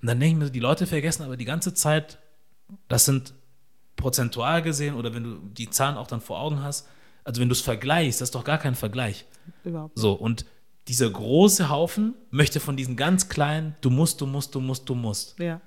Und 0.01 0.07
dann 0.07 0.19
denke 0.19 0.37
ich 0.37 0.43
mir, 0.45 0.51
die 0.51 0.59
Leute 0.59 0.87
vergessen 0.87 1.23
aber 1.23 1.37
die 1.37 1.45
ganze 1.45 1.73
Zeit, 1.73 2.19
das 2.87 3.05
sind 3.05 3.33
prozentual 3.95 4.61
gesehen 4.61 4.95
oder 4.95 5.13
wenn 5.13 5.23
du 5.23 5.37
die 5.53 5.69
Zahlen 5.69 5.97
auch 5.97 6.07
dann 6.07 6.21
vor 6.21 6.39
Augen 6.39 6.61
hast, 6.61 6.87
also 7.23 7.41
wenn 7.41 7.49
du 7.49 7.53
es 7.53 7.61
vergleichst, 7.61 8.21
das 8.21 8.29
ist 8.29 8.35
doch 8.35 8.43
gar 8.43 8.57
kein 8.57 8.75
Vergleich. 8.75 9.25
Überhaupt. 9.63 9.97
So, 9.97 10.13
und 10.13 10.45
dieser 10.87 11.09
große 11.09 11.69
Haufen 11.69 12.13
möchte 12.29 12.59
von 12.59 12.77
diesen 12.77 12.95
ganz 12.95 13.27
kleinen, 13.27 13.75
du 13.81 13.89
musst, 13.89 14.21
du 14.21 14.25
musst, 14.25 14.55
du 14.55 14.61
musst, 14.61 14.87
du 14.87 14.95
musst. 14.95 15.37
Ja. 15.39 15.59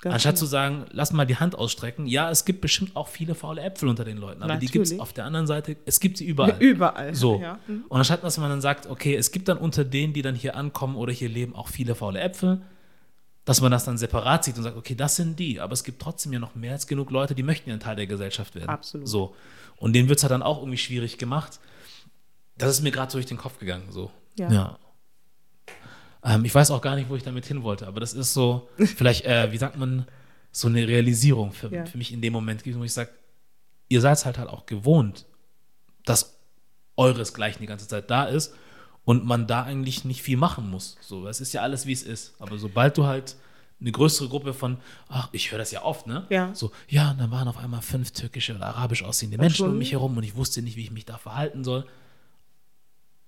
Ganz 0.00 0.14
Anstatt 0.14 0.36
genau. 0.36 0.40
zu 0.40 0.46
sagen, 0.46 0.86
lass 0.92 1.12
mal 1.12 1.26
die 1.26 1.36
Hand 1.36 1.54
ausstrecken. 1.54 2.06
Ja, 2.06 2.30
es 2.30 2.46
gibt 2.46 2.62
bestimmt 2.62 2.96
auch 2.96 3.08
viele 3.08 3.34
faule 3.34 3.60
Äpfel 3.60 3.86
unter 3.88 4.04
den 4.04 4.16
Leuten, 4.16 4.42
aber 4.42 4.56
die 4.56 4.66
gibt 4.66 4.86
es 4.86 4.92
Natürlich. 4.92 5.02
auf 5.02 5.12
der 5.12 5.26
anderen 5.26 5.46
Seite, 5.46 5.76
es 5.84 6.00
gibt 6.00 6.16
sie 6.16 6.24
überall. 6.24 6.56
Überall. 6.58 7.14
So. 7.14 7.38
Ja. 7.38 7.58
Mhm. 7.66 7.84
Und 7.88 7.98
anstatt 7.98 8.24
dass 8.24 8.38
man 8.38 8.48
dann 8.48 8.62
sagt, 8.62 8.86
okay, 8.86 9.14
es 9.14 9.30
gibt 9.30 9.48
dann 9.48 9.58
unter 9.58 9.84
denen, 9.84 10.14
die 10.14 10.22
dann 10.22 10.34
hier 10.34 10.56
ankommen 10.56 10.96
oder 10.96 11.12
hier 11.12 11.28
leben, 11.28 11.54
auch 11.54 11.68
viele 11.68 11.94
faule 11.94 12.18
Äpfel, 12.18 12.62
dass 13.44 13.60
man 13.60 13.70
das 13.72 13.84
dann 13.84 13.98
separat 13.98 14.44
sieht 14.44 14.56
und 14.58 14.62
sagt, 14.64 14.76
okay, 14.76 14.94
das 14.94 15.16
sind 15.16 15.38
die, 15.38 15.60
aber 15.60 15.72
es 15.72 15.82
gibt 15.84 16.00
trotzdem 16.02 16.32
ja 16.32 16.38
noch 16.38 16.54
mehr 16.54 16.72
als 16.72 16.86
genug 16.86 17.10
Leute, 17.10 17.34
die 17.34 17.42
möchten 17.42 17.70
ja 17.70 17.74
ein 17.76 17.80
Teil 17.80 17.96
der 17.96 18.06
Gesellschaft 18.06 18.54
werden. 18.54 18.68
Absolut. 18.68 19.08
So. 19.08 19.34
Und 19.76 19.94
denen 19.94 20.08
wird 20.08 20.18
es 20.18 20.22
halt 20.24 20.30
dann 20.32 20.42
auch 20.42 20.58
irgendwie 20.58 20.78
schwierig 20.78 21.18
gemacht. 21.18 21.58
Das 22.58 22.70
ist 22.70 22.82
mir 22.82 22.90
gerade 22.90 23.10
so 23.10 23.16
durch 23.18 23.26
den 23.26 23.38
Kopf 23.38 23.58
gegangen. 23.58 23.90
So. 23.90 24.10
Ja. 24.36 24.78
Ähm, 26.22 26.44
ich 26.44 26.54
weiß 26.54 26.70
auch 26.70 26.82
gar 26.82 26.96
nicht, 26.96 27.08
wo 27.08 27.16
ich 27.16 27.22
damit 27.22 27.46
hin 27.46 27.62
wollte, 27.62 27.86
aber 27.86 28.00
das 28.00 28.12
ist 28.12 28.34
so, 28.34 28.68
vielleicht, 28.76 29.24
äh, 29.24 29.50
wie 29.52 29.56
sagt 29.58 29.76
man, 29.76 30.06
so 30.52 30.68
eine 30.68 30.86
Realisierung 30.86 31.52
für, 31.52 31.72
Ja. 31.72 31.86
für 31.86 31.96
mich 31.96 32.12
in 32.12 32.20
dem 32.20 32.32
Moment, 32.32 32.62
gewesen, 32.62 32.80
wo 32.80 32.84
ich 32.84 32.92
sage, 32.92 33.10
ihr 33.88 34.00
seid 34.00 34.24
halt 34.26 34.38
halt 34.38 34.48
auch 34.50 34.66
gewohnt, 34.66 35.24
dass 36.04 36.38
euresgleichen 36.96 37.60
die 37.60 37.66
ganze 37.66 37.88
Zeit 37.88 38.10
da 38.10 38.24
ist 38.24 38.54
und 39.04 39.24
man 39.24 39.46
da 39.46 39.62
eigentlich 39.64 40.04
nicht 40.04 40.22
viel 40.22 40.36
machen 40.36 40.70
muss. 40.70 40.96
So, 41.00 41.26
es 41.26 41.40
ist 41.40 41.52
ja 41.52 41.62
alles, 41.62 41.86
wie 41.86 41.92
es 41.92 42.02
ist. 42.02 42.34
Aber 42.38 42.58
sobald 42.58 42.96
du 42.98 43.04
halt 43.06 43.36
eine 43.80 43.92
größere 43.92 44.28
Gruppe 44.28 44.52
von, 44.52 44.76
ach, 45.08 45.30
ich 45.32 45.50
höre 45.50 45.58
das 45.58 45.70
ja 45.70 45.82
oft, 45.82 46.06
ne? 46.06 46.26
Ja. 46.28 46.54
So, 46.54 46.70
ja, 46.88 47.12
und 47.12 47.18
dann 47.18 47.30
waren 47.30 47.48
auf 47.48 47.56
einmal 47.56 47.80
fünf 47.80 48.10
türkische 48.10 48.54
oder 48.54 48.66
arabisch 48.66 49.02
aussehende 49.02 49.38
Menschen 49.38 49.64
um 49.64 49.70
schon- 49.72 49.78
mich 49.78 49.92
herum 49.92 50.16
und 50.16 50.22
ich 50.22 50.36
wusste 50.36 50.60
nicht, 50.60 50.76
wie 50.76 50.82
ich 50.82 50.90
mich 50.90 51.06
da 51.06 51.16
verhalten 51.16 51.64
soll. 51.64 51.86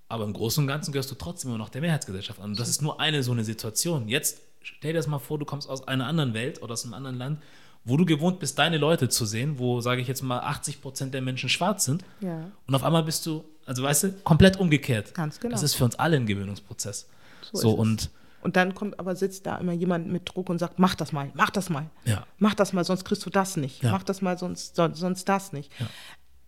Aber 0.08 0.24
im 0.24 0.34
Großen 0.34 0.62
und 0.62 0.68
Ganzen 0.68 0.92
gehörst 0.92 1.10
du 1.10 1.14
trotzdem 1.14 1.50
immer 1.50 1.58
noch 1.58 1.70
der 1.70 1.80
Mehrheitsgesellschaft 1.80 2.38
an. 2.38 2.50
Und 2.50 2.60
das 2.60 2.68
ist 2.68 2.82
nur 2.82 3.00
eine 3.00 3.22
so 3.22 3.32
eine 3.32 3.44
Situation. 3.44 4.08
Jetzt 4.08 4.42
stell 4.60 4.92
dir 4.92 4.98
das 4.98 5.06
mal 5.06 5.18
vor, 5.18 5.38
du 5.38 5.46
kommst 5.46 5.68
aus 5.70 5.88
einer 5.88 6.06
anderen 6.06 6.34
Welt 6.34 6.60
oder 6.62 6.74
aus 6.74 6.84
einem 6.84 6.92
anderen 6.94 7.16
Land, 7.16 7.42
wo 7.84 7.96
du 7.96 8.04
gewohnt 8.04 8.38
bist, 8.38 8.58
deine 8.58 8.76
Leute 8.76 9.08
zu 9.08 9.24
sehen, 9.24 9.58
wo, 9.58 9.80
sage 9.80 10.02
ich 10.02 10.08
jetzt 10.08 10.22
mal, 10.22 10.40
80 10.40 10.82
Prozent 10.82 11.14
der 11.14 11.22
Menschen 11.22 11.48
schwarz 11.48 11.86
sind. 11.86 12.04
Ja. 12.20 12.50
Und 12.66 12.74
auf 12.74 12.84
einmal 12.84 13.02
bist 13.04 13.24
du, 13.26 13.42
also 13.66 13.82
weißt 13.82 14.02
du, 14.04 14.12
komplett 14.24 14.58
umgekehrt. 14.58 15.14
Ganz 15.14 15.38
genau. 15.40 15.52
Das 15.52 15.62
ist 15.62 15.74
für 15.74 15.84
uns 15.84 15.96
alle 15.98 16.16
ein 16.16 16.26
Gewöhnungsprozess. 16.26 17.08
So 17.52 17.58
So, 17.58 17.68
ist 17.68 17.74
es. 17.74 17.80
und 17.80 18.10
Und 18.42 18.56
dann 18.56 18.74
kommt 18.74 18.98
aber 18.98 19.14
sitzt 19.14 19.46
da 19.46 19.56
immer 19.58 19.72
jemand 19.72 20.08
mit 20.08 20.28
Druck 20.28 20.48
und 20.50 20.58
sagt, 20.58 20.78
mach 20.78 20.94
das 20.96 21.12
mal, 21.12 21.30
mach 21.34 21.50
das 21.50 21.70
mal. 21.70 21.88
Ja. 22.04 22.26
Mach 22.38 22.54
das 22.54 22.72
mal, 22.72 22.84
sonst 22.84 23.04
kriegst 23.04 23.24
du 23.24 23.30
das 23.30 23.56
nicht. 23.56 23.82
Ja. 23.82 23.92
Mach 23.92 24.02
das 24.02 24.20
mal, 24.20 24.36
sonst, 24.36 24.74
sonst, 24.76 24.98
sonst 24.98 25.28
das 25.28 25.52
nicht. 25.52 25.70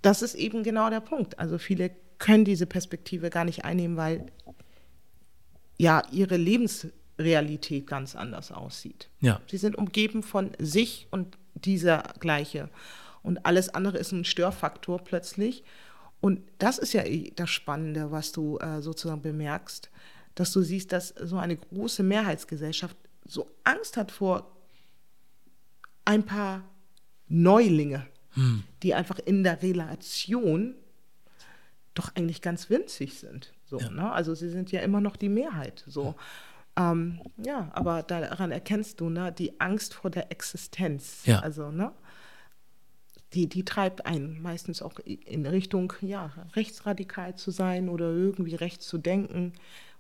Das 0.03 0.21
ist 0.23 0.35
eben 0.35 0.63
genau 0.65 0.91
der 0.91 1.01
Punkt. 1.01 1.39
Also 1.39 1.57
viele 1.59 1.91
können 2.19 2.45
diese 2.45 2.67
Perspektive 2.67 3.31
gar 3.31 3.45
nicht 3.45 3.65
einnehmen, 3.65 3.97
weil 3.97 4.27
ja 5.79 6.03
ihre 6.11 6.37
Lebensrealität 6.37 7.87
ganz 7.87 8.15
anders 8.17 8.53
aussieht. 8.53 9.09
ja, 9.21 9.41
Sie 9.49 9.57
sind 9.57 9.77
umgeben 9.77 10.23
von 10.23 10.51
sich 10.59 11.07
und 11.11 11.37
dieser 11.55 12.03
gleiche. 12.21 12.69
Und 13.23 13.47
alles 13.47 13.69
andere 13.71 13.99
ist 13.99 14.13
ein 14.13 14.25
Störfaktor 14.25 14.99
plötzlich. 15.03 15.65
Und 16.25 16.41
das 16.57 16.79
ist 16.79 16.95
ja 16.95 17.03
eh 17.05 17.33
das 17.37 17.51
Spannende, 17.51 18.11
was 18.11 18.33
du 18.33 18.57
äh, 18.57 18.81
sozusagen 18.81 19.21
bemerkst, 19.21 19.91
dass 20.35 20.53
du 20.53 20.63
siehst, 20.63 20.91
dass 20.91 21.09
so 21.09 21.37
eine 21.37 21.55
große 21.55 22.03
Mehrheitsgesellschaft 22.03 22.97
so 23.27 23.51
Angst 23.63 23.99
hat 23.99 24.11
vor 24.11 24.57
ein 26.07 26.23
paar 26.25 26.65
Neulinge, 27.29 28.07
die 28.83 28.95
einfach 28.95 29.19
in 29.19 29.45
der 29.45 29.61
Relation 29.61 30.75
doch 31.93 32.17
eigentlich 32.17 32.41
ganz 32.41 32.71
winzig 32.71 33.19
sind. 33.21 33.53
So, 33.67 33.79
Ja. 33.79 33.91
ne? 33.91 34.11
Also 34.11 34.35
sie 34.35 34.49
sind 34.49 34.73
ja 34.73 34.81
immer 34.81 35.03
noch 35.03 35.17
die 35.17 35.29
Mehrheit. 35.29 35.85
So. 35.87 36.15
Ähm, 36.79 37.21
ja, 37.37 37.71
aber 37.75 38.03
daran 38.03 38.51
erkennst 38.51 38.99
du 39.03 39.11
ne, 39.11 39.31
die 39.31 39.61
Angst 39.61 39.93
vor 39.93 40.11
der 40.11 40.33
Existenz. 40.33 41.27
Ja. 41.27 41.41
Also, 41.41 41.71
ne? 41.71 41.93
Die, 43.35 43.49
die 43.49 43.65
treibt 43.65 44.07
einen 44.07 44.41
meistens 44.41 44.81
auch 44.81 44.99
in 45.01 45.47
Richtung, 45.47 45.93
ja, 46.01 46.31
rechtsradikal 46.55 47.37
zu 47.37 47.51
sein 47.51 47.89
oder 47.89 48.07
irgendwie 48.07 48.55
rechts 48.55 48.87
zu 48.87 48.99
denken 48.99 49.53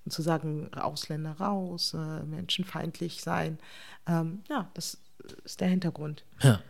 und 0.04 0.12
zu 0.12 0.22
sagen, 0.22 0.72
Ausländer 0.74 1.32
raus, 1.32 1.94
äh, 1.94 2.22
menschenfeindlich 2.24 3.22
sein. 3.22 3.58
Ähm, 4.06 4.42
ja, 4.48 4.70
das 4.74 4.98
ist 5.44 5.60
der 5.60 5.68
Hintergrund. 5.68 6.24
Ja. 6.42 6.60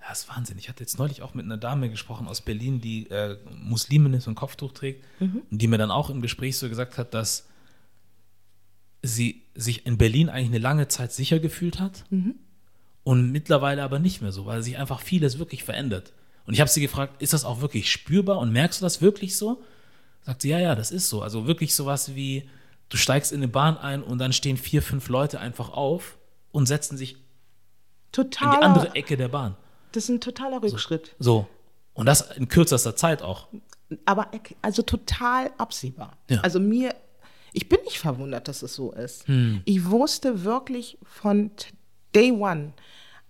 Ja, 0.00 0.10
das 0.10 0.20
ist 0.20 0.28
Wahnsinn. 0.28 0.56
Ich 0.58 0.68
hatte 0.68 0.84
jetzt 0.84 0.98
neulich 0.98 1.22
auch 1.22 1.34
mit 1.34 1.44
einer 1.44 1.56
Dame 1.56 1.90
gesprochen 1.90 2.28
aus 2.28 2.40
Berlin, 2.40 2.80
die 2.80 3.10
äh, 3.10 3.38
Muslimin 3.50 4.14
ist 4.14 4.28
und 4.28 4.36
Kopftuch 4.36 4.72
trägt 4.72 5.04
und 5.50 5.58
die 5.58 5.66
mir 5.66 5.78
dann 5.78 5.90
auch 5.90 6.10
im 6.10 6.22
Gespräch 6.22 6.58
so 6.58 6.68
gesagt 6.68 6.96
hat, 6.96 7.12
dass 7.12 7.48
sie 9.02 9.42
sich 9.54 9.84
in 9.84 9.98
Berlin 9.98 10.28
eigentlich 10.28 10.50
eine 10.50 10.58
lange 10.58 10.86
Zeit 10.88 11.12
sicher 11.12 11.40
gefühlt 11.40 11.80
hat 11.80 12.04
und 13.06 13.30
mittlerweile 13.30 13.84
aber 13.84 14.00
nicht 14.00 14.20
mehr 14.20 14.32
so, 14.32 14.46
weil 14.46 14.64
sich 14.64 14.78
einfach 14.78 14.98
vieles 15.00 15.38
wirklich 15.38 15.62
verändert. 15.62 16.12
Und 16.44 16.54
ich 16.54 16.60
habe 16.60 16.68
sie 16.68 16.80
gefragt, 16.80 17.22
ist 17.22 17.32
das 17.32 17.44
auch 17.44 17.60
wirklich 17.60 17.88
spürbar 17.88 18.38
und 18.38 18.50
merkst 18.50 18.80
du 18.80 18.84
das 18.84 19.00
wirklich 19.00 19.36
so? 19.36 19.62
Sagt 20.22 20.42
sie, 20.42 20.48
ja, 20.48 20.58
ja, 20.58 20.74
das 20.74 20.90
ist 20.90 21.08
so. 21.08 21.22
Also 21.22 21.46
wirklich 21.46 21.76
sowas 21.76 22.16
wie, 22.16 22.50
du 22.88 22.96
steigst 22.96 23.30
in 23.30 23.38
eine 23.38 23.46
Bahn 23.46 23.78
ein 23.78 24.02
und 24.02 24.18
dann 24.18 24.32
stehen 24.32 24.56
vier, 24.56 24.82
fünf 24.82 25.08
Leute 25.08 25.38
einfach 25.38 25.70
auf 25.70 26.18
und 26.50 26.66
setzen 26.66 26.96
sich 26.96 27.12
in 27.12 27.18
Totaler, 28.10 28.58
die 28.58 28.64
andere 28.64 28.94
Ecke 28.96 29.16
der 29.16 29.28
Bahn. 29.28 29.56
das 29.92 30.02
ist 30.04 30.08
ein 30.08 30.20
totaler 30.20 30.60
Rückschritt. 30.60 31.14
So. 31.20 31.46
Und 31.94 32.06
das 32.06 32.32
in 32.32 32.48
kürzester 32.48 32.96
Zeit 32.96 33.22
auch. 33.22 33.46
aber 34.04 34.32
also 34.62 34.82
total 34.82 35.52
absehbar. 35.58 36.16
Ja. 36.28 36.40
Also 36.40 36.58
mir, 36.58 36.92
ich 37.52 37.68
bin 37.68 37.78
nicht 37.84 38.00
verwundert, 38.00 38.48
dass 38.48 38.62
es 38.62 38.74
so 38.74 38.90
ist. 38.90 39.26
Ich 39.64 39.84
wusste 39.88 40.42
wirklich 40.42 40.98
von 41.04 41.52
Day 42.16 42.32
One, 42.32 42.72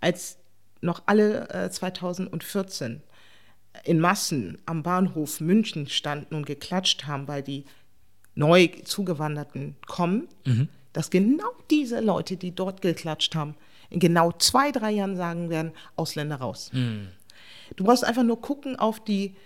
als 0.01 0.39
noch 0.81 1.03
alle 1.07 1.49
äh, 1.51 1.71
2014 1.71 3.03
in 3.85 4.01
Massen 4.01 4.59
am 4.67 4.83
Bahnhof 4.83 5.41
München 5.41 5.87
standen 5.89 6.35
und 6.35 6.47
geklatscht 6.47 7.07
haben, 7.07 7.29
weil 7.29 7.43
die 7.43 7.65
neu 8.35 8.69
zugewanderten 8.85 9.77
kommen, 9.87 10.29
dass 10.93 11.11
genau 11.11 11.49
diese 11.71 12.01
Leute, 12.01 12.37
die 12.37 12.55
dort 12.55 12.81
geklatscht 12.81 13.35
haben, 13.35 13.55
in 13.91 14.01
genau 14.01 14.33
zwei, 14.33 14.73
drei 14.73 14.93
Jahren 14.93 15.17
sagen 15.17 15.51
werden, 15.51 15.73
Ausländer 15.95 16.37
raus. 16.37 16.71
Du 17.77 17.85
brauchst 17.85 18.05
einfach 18.05 18.23
nur 18.23 18.41
gucken 18.41 18.77
auf 18.77 19.03
die, 19.03 19.37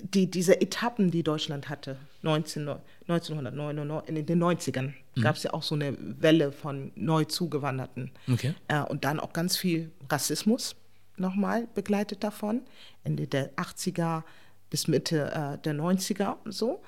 die, 0.00 0.30
diese 0.30 0.60
Etappen, 0.60 1.10
die 1.10 1.22
Deutschland 1.22 1.68
hatte, 1.68 1.96
19, 2.22 2.68
1999, 3.08 4.08
in 4.08 4.26
den 4.26 4.42
90ern, 4.42 4.92
gab 5.20 5.36
es 5.36 5.42
ja 5.42 5.52
auch 5.52 5.62
so 5.62 5.74
eine 5.74 5.96
Welle 5.98 6.52
von 6.52 6.92
neu 6.94 7.24
zugewanderten. 7.24 8.10
Okay. 8.30 8.54
Äh, 8.68 8.82
und 8.82 9.04
dann 9.04 9.20
auch 9.20 9.32
ganz 9.32 9.56
viel 9.56 9.90
Rassismus 10.08 10.76
nochmal 11.16 11.68
begleitet 11.74 12.24
davon, 12.24 12.62
Ende 13.04 13.26
der 13.26 13.54
80er 13.56 14.22
bis 14.70 14.88
Mitte 14.88 15.30
äh, 15.32 15.58
der 15.58 15.74
90er 15.74 16.36
und 16.44 16.52
so. 16.52 16.82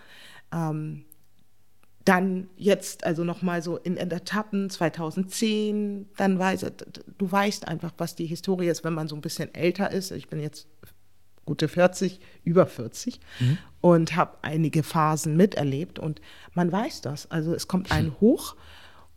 Ähm, 0.52 1.04
dann 2.04 2.48
jetzt 2.56 3.04
also 3.04 3.24
nochmal 3.24 3.62
so 3.62 3.78
in 3.78 3.96
Etappen 3.96 4.68
2010, 4.68 6.06
dann 6.16 6.38
weiß 6.38 6.66
du 7.16 7.32
weißt 7.32 7.66
einfach, 7.66 7.92
was 7.96 8.14
die 8.14 8.26
Historie 8.26 8.68
ist, 8.68 8.84
wenn 8.84 8.92
man 8.92 9.08
so 9.08 9.16
ein 9.16 9.22
bisschen 9.22 9.54
älter 9.54 9.90
ist. 9.90 10.10
Ich 10.10 10.28
bin 10.28 10.40
jetzt 10.40 10.68
gute 11.44 11.68
40, 11.68 12.20
über 12.44 12.66
40 12.66 13.20
und 13.80 14.16
habe 14.16 14.38
einige 14.42 14.82
Phasen 14.82 15.36
miterlebt 15.36 15.98
und 15.98 16.20
man 16.54 16.70
weiß 16.72 17.00
das. 17.02 17.30
Also 17.30 17.54
es 17.54 17.68
kommt 17.68 17.90
ein 17.90 18.12
Hoch 18.20 18.56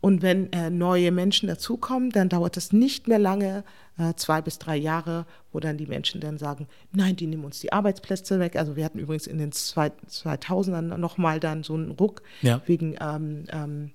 und 0.00 0.22
wenn 0.22 0.52
äh, 0.52 0.70
neue 0.70 1.10
Menschen 1.10 1.48
dazukommen, 1.48 2.10
dann 2.10 2.28
dauert 2.28 2.56
es 2.56 2.72
nicht 2.72 3.08
mehr 3.08 3.18
lange, 3.18 3.64
äh, 3.98 4.14
zwei 4.14 4.40
bis 4.40 4.58
drei 4.58 4.76
Jahre, 4.76 5.26
wo 5.52 5.58
dann 5.58 5.76
die 5.76 5.86
Menschen 5.86 6.20
dann 6.20 6.38
sagen, 6.38 6.68
nein, 6.92 7.16
die 7.16 7.26
nehmen 7.26 7.44
uns 7.44 7.58
die 7.58 7.72
Arbeitsplätze 7.72 8.38
weg. 8.38 8.54
Also 8.54 8.76
wir 8.76 8.84
hatten 8.84 9.00
übrigens 9.00 9.26
in 9.26 9.38
den 9.38 9.50
zwei, 9.50 9.90
2000ern 10.08 10.96
nochmal 10.98 11.40
dann 11.40 11.64
so 11.64 11.74
einen 11.74 11.90
Ruck 11.90 12.22
Ja. 12.42 12.60
wegen 12.66 12.96
ähm, 13.00 13.44
ähm, 13.50 13.90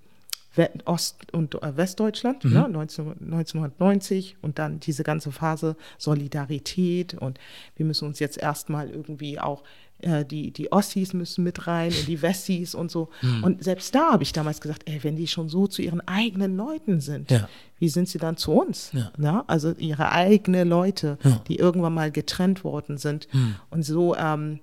Ost- 0.85 1.33
und 1.33 1.55
äh, 1.63 1.75
Westdeutschland, 1.77 2.45
ne, 2.45 2.67
19, 2.69 3.13
1990 3.21 4.37
und 4.41 4.59
dann 4.59 4.79
diese 4.79 5.03
ganze 5.03 5.31
Phase 5.31 5.75
Solidarität 5.97 7.15
und 7.15 7.39
wir 7.75 7.85
müssen 7.85 8.07
uns 8.07 8.19
jetzt 8.19 8.37
erstmal 8.37 8.89
irgendwie 8.89 9.39
auch, 9.39 9.63
äh, 9.99 10.23
die, 10.25 10.51
die 10.51 10.71
Ossis 10.71 11.13
müssen 11.13 11.43
mit 11.43 11.65
rein 11.65 11.91
und 11.91 12.07
die 12.07 12.21
Wessis 12.21 12.75
und 12.75 12.91
so. 12.91 13.09
Und 13.41 13.63
selbst 13.63 13.95
da 13.95 14.11
habe 14.11 14.23
ich 14.23 14.31
damals 14.33 14.61
gesagt, 14.61 14.83
ey, 14.87 15.03
wenn 15.03 15.15
die 15.15 15.27
schon 15.27 15.49
so 15.49 15.65
zu 15.67 15.81
ihren 15.81 16.05
eigenen 16.07 16.55
Leuten 16.57 16.99
sind, 17.01 17.31
Ja. 17.31 17.47
wie 17.79 17.89
sind 17.89 18.07
sie 18.09 18.17
dann 18.19 18.37
zu 18.37 18.51
uns? 18.51 18.91
Ja. 18.93 19.11
Na, 19.17 19.43
also 19.47 19.71
ihre 19.77 20.11
eigenen 20.11 20.67
Leute, 20.69 21.17
Ja. 21.23 21.41
die 21.47 21.55
irgendwann 21.57 21.93
mal 21.93 22.11
getrennt 22.11 22.63
worden 22.63 22.97
sind 22.97 23.27
und 23.71 23.83
so 23.83 24.15
ähm, 24.15 24.59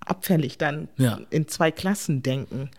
abfällig 0.00 0.58
dann 0.58 0.88
in 1.30 1.46
zwei 1.48 1.70
Klassen 1.70 2.22
denken. 2.22 2.70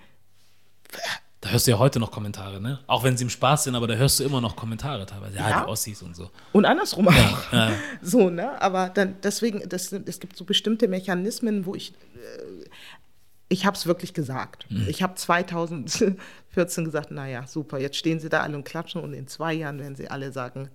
Da 1.42 1.50
hörst 1.50 1.66
du 1.66 1.72
ja 1.72 1.80
heute 1.80 2.00
noch 2.00 2.12
Kommentare, 2.12 2.62
ne? 2.62 2.80
Auch 2.86 3.04
wenn 3.04 3.18
sie 3.18 3.24
im 3.24 3.30
Spaß 3.32 3.64
sind, 3.64 3.74
aber 3.76 3.88
da 3.88 3.96
hörst 3.96 4.20
du 4.20 4.24
immer 4.24 4.40
noch 4.42 4.56
Kommentare 4.56 5.06
teilweise. 5.08 5.38
Ja, 5.38 5.50
Ja. 5.50 5.64
die 5.64 5.70
Ossis 5.70 6.04
und 6.04 6.16
so. 6.16 6.30
Und 6.52 6.66
andersrum 6.66 7.08
auch. 7.08 7.52
ja. 7.52 7.72
So, 8.02 8.30
ne? 8.30 8.62
Aber 8.62 8.90
dann 8.90 9.16
deswegen, 9.24 9.68
das, 9.68 9.92
es 9.92 10.20
gibt 10.20 10.38
so 10.38 10.46
bestimmte 10.46 10.88
Mechanismen, 10.88 11.66
wo 11.66 11.74
ich, 11.74 11.94
äh, 11.94 12.66
ich 13.50 13.66
habe 13.66 13.76
es 13.76 13.88
wirklich 13.88 14.14
gesagt. 14.14 14.68
Mhm. 14.70 14.86
Ich 14.88 15.02
habe 15.02 15.16
2014 15.16 16.86
gesagt, 16.86 17.10
naja, 17.12 17.48
super, 17.48 17.80
jetzt 17.80 17.98
stehen 17.98 18.20
sie 18.20 18.30
da 18.30 18.42
alle 18.42 18.56
und 18.56 18.64
klatschen 18.64 19.02
und 19.02 19.14
in 19.14 19.28
zwei 19.28 19.54
Jahren 19.54 19.80
werden 19.80 19.96
sie 19.96 20.10
alle 20.10 20.32
sagen, 20.32 20.70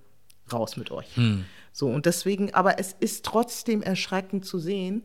raus 0.53 0.77
mit 0.77 0.91
euch. 0.91 1.17
Mhm. 1.17 1.45
So, 1.73 1.87
und 1.89 2.07
deswegen, 2.07 2.53
aber 2.55 2.79
es 2.81 2.93
ist 2.99 3.25
trotzdem 3.25 3.83
erschreckend 3.83 4.45
zu 4.45 4.59
sehen, 4.59 5.05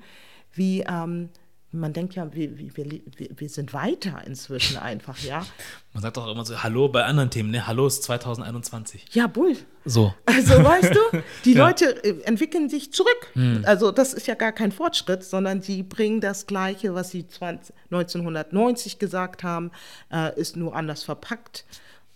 wie, 0.53 0.81
ähm, 0.89 1.29
man 1.73 1.93
denkt 1.93 2.15
ja, 2.15 2.33
wir, 2.33 2.57
wir, 2.57 3.01
wir, 3.15 3.49
sind 3.49 3.73
weiter 3.73 4.21
inzwischen 4.25 4.77
einfach, 4.81 5.17
ja. 5.19 5.45
Man 5.93 6.03
sagt 6.03 6.17
doch 6.17 6.27
immer 6.27 6.43
so, 6.43 6.61
Hallo 6.61 6.89
bei 6.89 7.03
anderen 7.05 7.29
Themen, 7.29 7.51
ne? 7.51 7.65
Hallo 7.65 7.87
ist 7.87 8.03
2021. 8.03 9.05
Ja, 9.13 9.27
Bull. 9.27 9.55
So. 9.85 10.13
Also 10.25 10.63
weißt 10.63 10.93
du, 10.93 11.23
die 11.45 11.53
Ja. 11.53 11.67
Leute 11.67 12.03
äh, 12.03 12.21
entwickeln 12.23 12.69
sich 12.69 12.91
zurück. 12.91 13.31
Also 13.63 13.91
das 13.91 14.13
ist 14.13 14.27
ja 14.27 14.35
gar 14.35 14.51
kein 14.51 14.71
Fortschritt, 14.71 15.23
sondern 15.23 15.61
sie 15.61 15.83
bringen 15.83 16.21
das 16.21 16.45
Gleiche, 16.45 16.93
was 16.93 17.11
sie 17.11 17.27
20, 17.27 17.73
1990 17.85 18.99
gesagt 18.99 19.43
haben, 19.43 19.71
äh, 20.11 20.37
ist 20.39 20.57
nur 20.57 20.75
anders 20.75 21.03
verpackt, 21.03 21.65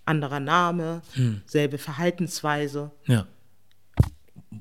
anderer 0.06 0.40
Name, 0.40 1.02
selbe 1.46 1.78
Verhaltensweise. 1.78 2.92
Ja. 3.06 3.26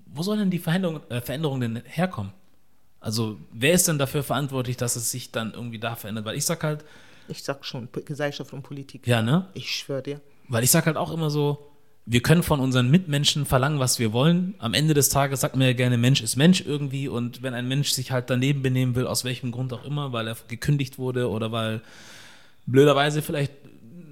Wo 0.06 0.22
sollen 0.22 0.38
denn 0.38 0.50
die 0.50 0.58
Veränderung, 0.58 1.00
äh, 1.10 1.20
Veränderungen 1.20 1.74
denn 1.74 1.82
herkommen? 1.84 2.32
Also, 3.04 3.38
wer 3.52 3.74
ist 3.74 3.86
denn 3.86 3.98
dafür 3.98 4.22
verantwortlich, 4.22 4.78
dass 4.78 4.96
es 4.96 5.10
sich 5.10 5.30
dann 5.30 5.52
irgendwie 5.52 5.78
da 5.78 5.94
verändert? 5.94 6.24
Weil 6.24 6.36
ich 6.36 6.46
sag 6.46 6.64
halt, 6.64 6.86
Ich 7.28 7.42
sag 7.42 7.62
schon, 7.62 7.86
Gesellschaft 7.92 8.52
und 8.54 8.62
Politik. 8.62 9.06
ja, 9.06 9.20
ne? 9.20 9.46
Ich 9.52 9.70
schwöre 9.76 10.02
dir. 10.02 10.20
Weil 10.48 10.64
ich 10.64 10.70
sag 10.70 10.86
halt 10.86 10.96
auch 10.96 11.12
immer 11.12 11.28
so, 11.28 11.70
wir 12.06 12.22
können 12.22 12.42
von 12.42 12.60
unseren 12.60 12.90
Mitmenschen 12.90 13.44
verlangen, 13.44 13.78
was 13.78 13.98
wir 13.98 14.14
wollen. 14.14 14.54
Am 14.58 14.72
Ende 14.72 14.94
des 14.94 15.10
Tages 15.10 15.40
sagt 15.40 15.54
man 15.54 15.66
ja 15.66 15.74
gerne, 15.74 15.98
Mensch 15.98 16.22
ist 16.22 16.36
Mensch 16.36 16.62
irgendwie. 16.62 17.08
Und 17.08 17.42
wenn 17.42 17.52
ein 17.52 17.68
Mensch 17.68 17.90
sich 17.90 18.10
halt 18.10 18.30
daneben 18.30 18.62
benehmen 18.62 18.94
will, 18.94 19.06
aus 19.06 19.22
welchem 19.24 19.52
Grund 19.52 19.74
auch 19.74 19.84
immer, 19.84 20.12
weil 20.14 20.26
er 20.26 20.36
gekündigt 20.48 20.96
wurde 20.98 21.28
oder 21.28 21.52
weil 21.52 21.82
blöderweise 22.66 23.20
vielleicht 23.20 23.52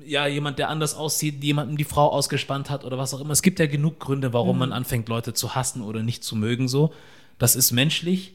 ja 0.05 0.27
jemand, 0.27 0.59
der 0.59 0.69
anders 0.69 0.95
aussieht, 0.95 1.43
jemandem 1.43 1.79
die 1.79 1.85
Frau 1.85 2.09
ausgespannt 2.11 2.69
hat 2.69 2.85
oder 2.85 2.99
was 2.99 3.15
auch 3.15 3.21
immer. 3.21 3.33
Es 3.33 3.41
gibt 3.41 3.59
ja 3.59 3.67
genug 3.67 4.01
Gründe, 4.01 4.35
warum 4.35 4.59
man 4.59 4.73
anfängt, 4.73 5.09
Leute 5.09 5.33
zu 5.33 5.55
hassen 5.55 5.81
oder 5.81 6.03
nicht 6.03 6.25
zu 6.25 6.37
mögen. 6.37 6.69
So, 6.69 6.93
das 7.39 7.57
ist 7.57 7.73
menschlich. 7.73 8.35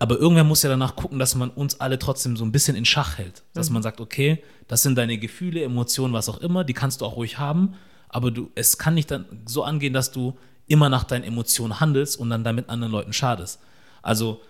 Aber 0.00 0.18
irgendwer 0.18 0.44
muss 0.44 0.62
ja 0.62 0.70
danach 0.70 0.96
gucken, 0.96 1.18
dass 1.18 1.34
man 1.34 1.50
uns 1.50 1.78
alle 1.78 1.98
trotzdem 1.98 2.34
so 2.34 2.42
ein 2.42 2.52
bisschen 2.52 2.74
in 2.74 2.86
Schach 2.86 3.18
hält. 3.18 3.42
Dass 3.52 3.68
man 3.68 3.82
sagt, 3.82 4.00
okay, 4.00 4.42
das 4.66 4.82
sind 4.82 4.96
deine 4.96 5.18
Gefühle, 5.18 5.62
Emotionen, 5.62 6.14
was 6.14 6.30
auch 6.30 6.38
immer, 6.38 6.64
die 6.64 6.72
kannst 6.72 7.02
du 7.02 7.04
auch 7.04 7.16
ruhig 7.16 7.38
haben, 7.38 7.74
aber 8.08 8.30
du, 8.30 8.50
es 8.54 8.78
kann 8.78 8.94
nicht 8.94 9.10
dann 9.10 9.26
so 9.44 9.62
angehen, 9.62 9.92
dass 9.92 10.10
du 10.10 10.38
immer 10.66 10.88
nach 10.88 11.04
deinen 11.04 11.24
Emotionen 11.24 11.80
handelst 11.80 12.18
und 12.18 12.30
dann 12.30 12.44
damit 12.44 12.70
anderen 12.70 12.90
Leuten 12.90 13.12
schadest. 13.12 13.60
Also 14.00 14.40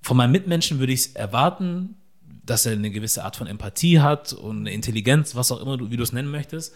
von 0.00 0.16
meinem 0.16 0.32
Mitmenschen 0.32 0.78
würde 0.78 0.94
ich 0.94 1.00
es 1.00 1.06
erwarten, 1.08 1.96
dass 2.46 2.64
er 2.64 2.72
eine 2.72 2.90
gewisse 2.90 3.22
Art 3.22 3.36
von 3.36 3.46
Empathie 3.46 4.00
hat 4.00 4.32
und 4.32 4.60
eine 4.60 4.72
Intelligenz, 4.72 5.34
was 5.34 5.52
auch 5.52 5.60
immer 5.60 5.76
du, 5.76 5.90
wie 5.90 5.98
du 5.98 6.02
es 6.02 6.14
nennen 6.14 6.30
möchtest. 6.30 6.74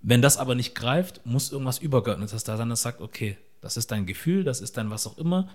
Wenn 0.00 0.22
das 0.22 0.38
aber 0.38 0.56
nicht 0.56 0.74
greift, 0.74 1.24
muss 1.24 1.52
irgendwas 1.52 1.78
Übergeordnetes 1.78 2.42
da 2.42 2.56
sein, 2.56 2.68
das 2.68 2.82
sagt, 2.82 3.00
okay, 3.00 3.38
das 3.60 3.76
ist 3.76 3.92
dein 3.92 4.06
Gefühl, 4.06 4.42
das 4.42 4.60
ist 4.60 4.76
dein 4.76 4.90
was 4.90 5.06
auch 5.06 5.18
immer, 5.18 5.48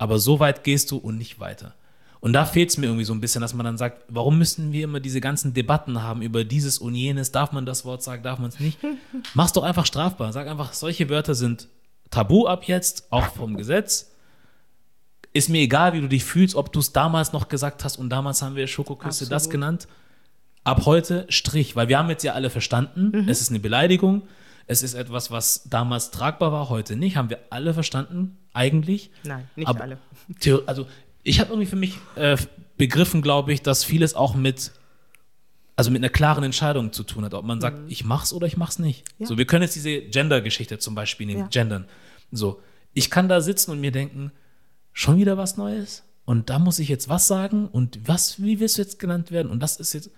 aber 0.00 0.18
so 0.18 0.40
weit 0.40 0.64
gehst 0.64 0.90
du 0.90 0.96
und 0.96 1.18
nicht 1.18 1.38
weiter. 1.40 1.74
Und 2.20 2.32
da 2.32 2.44
fehlt 2.44 2.70
es 2.70 2.76
mir 2.78 2.86
irgendwie 2.86 3.04
so 3.04 3.12
ein 3.14 3.20
bisschen, 3.20 3.40
dass 3.40 3.54
man 3.54 3.64
dann 3.64 3.78
sagt, 3.78 4.02
warum 4.08 4.38
müssen 4.38 4.72
wir 4.72 4.84
immer 4.84 5.00
diese 5.00 5.20
ganzen 5.20 5.54
Debatten 5.54 6.02
haben 6.02 6.22
über 6.22 6.44
dieses 6.44 6.78
und 6.78 6.94
jenes, 6.94 7.32
darf 7.32 7.52
man 7.52 7.64
das 7.66 7.84
Wort 7.84 8.02
sagen, 8.02 8.22
darf 8.22 8.38
man 8.38 8.48
es 8.50 8.60
nicht? 8.60 8.78
Mach's 9.34 9.52
doch 9.52 9.62
einfach 9.62 9.86
strafbar. 9.86 10.32
Sag 10.32 10.46
einfach, 10.48 10.72
solche 10.72 11.08
Wörter 11.08 11.34
sind 11.34 11.68
tabu 12.10 12.46
ab 12.46 12.64
jetzt, 12.64 13.06
auch 13.10 13.26
vom 13.34 13.56
Gesetz. 13.56 14.10
ist 15.32 15.48
mir 15.48 15.60
egal, 15.60 15.92
wie 15.92 16.00
du 16.00 16.08
dich 16.08 16.24
fühlst, 16.24 16.54
ob 16.56 16.72
du 16.72 16.80
es 16.80 16.92
damals 16.92 17.32
noch 17.32 17.48
gesagt 17.48 17.84
hast 17.84 17.98
und 17.98 18.10
damals 18.10 18.42
haben 18.42 18.56
wir 18.56 18.66
Schokoküsse 18.66 19.24
das 19.24 19.44
Absolut. 19.44 19.52
genannt. 19.52 19.88
Ab 20.64 20.84
heute 20.86 21.24
Strich, 21.30 21.76
weil 21.76 21.88
wir 21.88 21.98
haben 21.98 22.10
jetzt 22.10 22.22
ja 22.24 22.32
alle 22.34 22.50
verstanden, 22.50 23.12
Mhm. 23.22 23.28
es 23.28 23.40
ist 23.40 23.48
eine 23.50 23.60
Beleidigung, 23.60 24.22
es 24.70 24.84
ist 24.84 24.94
etwas, 24.94 25.32
was 25.32 25.64
damals 25.68 26.12
tragbar 26.12 26.52
war, 26.52 26.68
heute 26.68 26.94
nicht, 26.94 27.16
haben 27.16 27.28
wir 27.28 27.40
alle 27.50 27.74
verstanden, 27.74 28.38
eigentlich. 28.52 29.10
Nein, 29.24 29.50
nicht 29.56 29.66
Aber 29.66 29.80
alle. 29.80 29.98
Also 30.66 30.86
ich 31.24 31.40
habe 31.40 31.50
irgendwie 31.50 31.66
für 31.66 31.74
mich 31.74 31.98
äh, 32.14 32.36
begriffen, 32.78 33.20
glaube 33.20 33.52
ich, 33.52 33.62
dass 33.62 33.82
vieles 33.82 34.14
auch 34.14 34.36
mit, 34.36 34.70
also 35.74 35.90
mit 35.90 36.00
einer 36.00 36.08
klaren 36.08 36.44
Entscheidung 36.44 36.92
zu 36.92 37.02
tun 37.02 37.24
hat, 37.24 37.34
ob 37.34 37.44
man 37.44 37.60
sagt, 37.60 37.90
ich 37.90 38.04
mach's 38.04 38.32
oder 38.32 38.46
ich 38.46 38.56
mach's 38.56 38.78
nicht. 38.78 39.02
Mhm. 39.18 39.22
Ja. 39.24 39.26
So, 39.26 39.38
wir 39.38 39.44
können 39.44 39.62
jetzt 39.64 39.74
diese 39.74 40.02
Gender-Geschichte 40.02 40.78
zum 40.78 40.94
Beispiel 40.94 41.26
nehmen, 41.26 41.40
Ja. 41.40 41.48
Gendern. 41.48 41.86
So, 42.30 42.62
ich 42.94 43.10
kann 43.10 43.28
da 43.28 43.40
sitzen 43.40 43.72
und 43.72 43.80
mir 43.80 43.90
denken, 43.90 44.30
schon 44.92 45.16
wieder 45.16 45.36
was 45.36 45.56
Neues 45.56 46.04
und 46.26 46.48
da 46.48 46.60
muss 46.60 46.78
ich 46.78 46.88
jetzt 46.88 47.08
was 47.08 47.26
sagen 47.26 47.66
und 47.66 48.06
was, 48.06 48.40
wie 48.40 48.60
willst 48.60 48.78
du 48.78 48.82
jetzt 48.82 49.00
genannt 49.00 49.32
werden? 49.32 49.50
Und 49.50 49.58
das 49.58 49.80
ist 49.80 49.94
jetzt, 49.94 50.10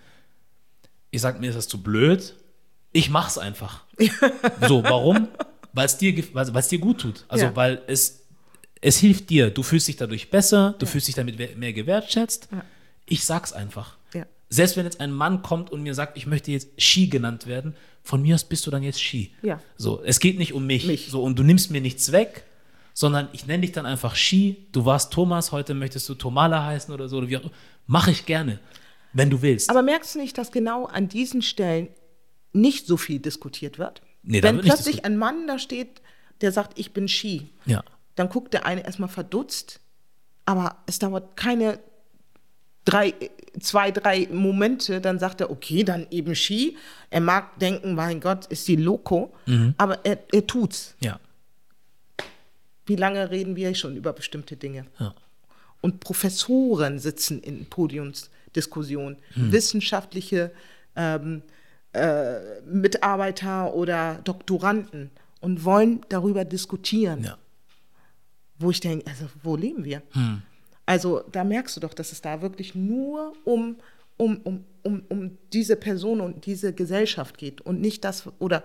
ich 1.10 1.22
sag 1.22 1.40
mir, 1.40 1.48
ist 1.48 1.56
das 1.56 1.68
zu 1.68 1.82
blöd? 1.82 2.36
Ich 2.92 3.08
mach's 3.10 3.38
einfach. 3.38 3.84
so, 4.68 4.82
warum? 4.84 5.28
Weil 5.72 5.86
es 5.86 5.96
dir, 5.96 6.12
gef- 6.12 6.34
weil 6.34 6.54
es 6.56 6.68
dir 6.68 6.78
gut 6.78 7.00
tut. 7.00 7.24
Also, 7.28 7.46
Ja. 7.46 7.56
weil 7.56 7.82
es, 7.86 8.26
es 8.80 8.98
hilft 8.98 9.30
dir. 9.30 9.50
Du 9.50 9.62
fühlst 9.62 9.88
dich 9.88 9.96
dadurch 9.96 10.30
besser, 10.30 10.74
du 10.78 10.86
fühlst 10.86 11.08
dich 11.08 11.14
damit 11.14 11.38
mehr 11.58 11.72
gewertschätzt. 11.72 12.48
Ja. 12.52 12.64
Ich 13.06 13.24
sag's 13.24 13.52
einfach. 13.52 13.96
Ja. 14.14 14.26
Selbst 14.50 14.76
wenn 14.76 14.84
jetzt 14.84 15.00
ein 15.00 15.12
Mann 15.12 15.42
kommt 15.42 15.70
und 15.70 15.82
mir 15.82 15.94
sagt, 15.94 16.16
ich 16.18 16.26
möchte 16.26 16.50
jetzt 16.52 16.68
Ski 16.80 17.08
genannt 17.08 17.46
werden, 17.46 17.74
von 18.02 18.20
mir 18.20 18.34
aus 18.34 18.44
bist 18.44 18.66
du 18.66 18.70
dann 18.70 18.82
jetzt 18.82 19.00
Ski. 19.00 19.32
Ja. 19.42 19.60
So, 19.76 20.02
es 20.04 20.20
geht 20.20 20.36
nicht 20.38 20.52
um 20.52 20.66
mich. 20.66 20.86
Mich. 20.86 21.08
So, 21.10 21.22
und 21.22 21.38
du 21.38 21.42
nimmst 21.42 21.70
mir 21.70 21.80
nichts 21.80 22.12
weg, 22.12 22.44
sondern 22.92 23.28
ich 23.32 23.46
nenne 23.46 23.62
dich 23.62 23.72
dann 23.72 23.86
einfach 23.86 24.14
Ski. 24.16 24.66
Du 24.72 24.84
warst 24.84 25.12
Thomas, 25.12 25.52
heute 25.52 25.72
möchtest 25.72 26.08
du 26.08 26.14
Tomala 26.14 26.64
heißen 26.66 26.92
oder 26.92 27.08
so. 27.08 27.16
Oder 27.18 27.28
wie 27.28 27.38
auch, 27.38 27.50
mach 27.86 28.08
ich 28.08 28.26
gerne, 28.26 28.58
wenn 29.14 29.30
du 29.30 29.40
willst. 29.40 29.70
Aber 29.70 29.82
merkst 29.82 30.14
du 30.14 30.18
nicht, 30.18 30.36
dass 30.36 30.52
genau 30.52 30.84
an 30.86 31.08
diesen 31.08 31.40
Stellen 31.40 31.88
nicht 32.52 32.86
so 32.86 32.96
viel 32.96 33.18
diskutiert 33.18 33.78
wird? 33.78 34.02
Nee, 34.22 34.42
Wenn 34.42 34.60
plötzlich 34.60 35.04
ein 35.04 35.16
Mann 35.16 35.46
da 35.46 35.58
steht, 35.58 36.00
der 36.40 36.52
sagt, 36.52 36.78
ich 36.78 36.92
bin 36.92 37.08
Ski, 37.08 37.50
ja. 37.66 37.82
dann 38.14 38.28
guckt 38.28 38.52
der 38.54 38.66
eine 38.66 38.84
erstmal 38.84 39.08
verdutzt, 39.08 39.80
aber 40.44 40.76
es 40.86 40.98
dauert 40.98 41.36
keine 41.36 41.78
drei, 42.84 43.14
zwei, 43.60 43.90
drei 43.92 44.28
Momente, 44.30 45.00
dann 45.00 45.18
sagt 45.18 45.40
er, 45.40 45.50
okay, 45.50 45.84
dann 45.84 46.06
eben 46.10 46.34
Ski. 46.34 46.76
Er 47.10 47.20
mag 47.20 47.58
denken, 47.60 47.94
mein 47.94 48.20
Gott, 48.20 48.46
ist 48.46 48.66
die 48.68 48.76
Loco, 48.76 49.32
Mhm. 49.46 49.74
aber 49.78 50.04
er, 50.04 50.18
er 50.32 50.46
tut's. 50.46 50.94
Ja. 51.00 51.20
Wie 52.86 52.96
lange 52.96 53.30
reden 53.30 53.54
wir 53.56 53.72
schon 53.74 53.96
über 53.96 54.12
bestimmte 54.12 54.56
Dinge? 54.56 54.86
Ja. 54.98 55.14
Und 55.80 56.00
Professoren 56.00 56.98
sitzen 56.98 57.40
in 57.40 57.66
Podiumsdiskussionen, 57.66 59.18
Hm. 59.34 59.52
wissenschaftliche 59.52 60.52
ähm, 60.96 61.42
äh, 61.92 62.60
Mitarbeiter 62.62 63.74
oder 63.74 64.20
Doktoranden 64.24 65.10
und 65.40 65.64
wollen 65.64 66.00
darüber 66.08 66.44
diskutieren. 66.44 67.24
Ja. 67.24 67.38
Wo 68.58 68.70
ich 68.70 68.80
denke, 68.80 69.06
also 69.10 69.26
wo 69.42 69.56
leben 69.56 69.84
wir? 69.84 70.02
Also 70.86 71.22
da 71.32 71.42
merkst 71.44 71.76
du 71.76 71.80
doch, 71.80 71.94
dass 71.94 72.12
es 72.12 72.20
da 72.20 72.42
wirklich 72.42 72.74
nur 72.74 73.32
um, 73.44 73.76
um, 74.16 74.36
um, 74.44 74.64
um, 74.82 75.02
um 75.08 75.38
diese 75.52 75.76
Person 75.76 76.20
und 76.20 76.46
diese 76.46 76.72
Gesellschaft 76.72 77.38
geht 77.38 77.60
und 77.60 77.80
nicht 77.80 78.04
das, 78.04 78.24
oder 78.38 78.62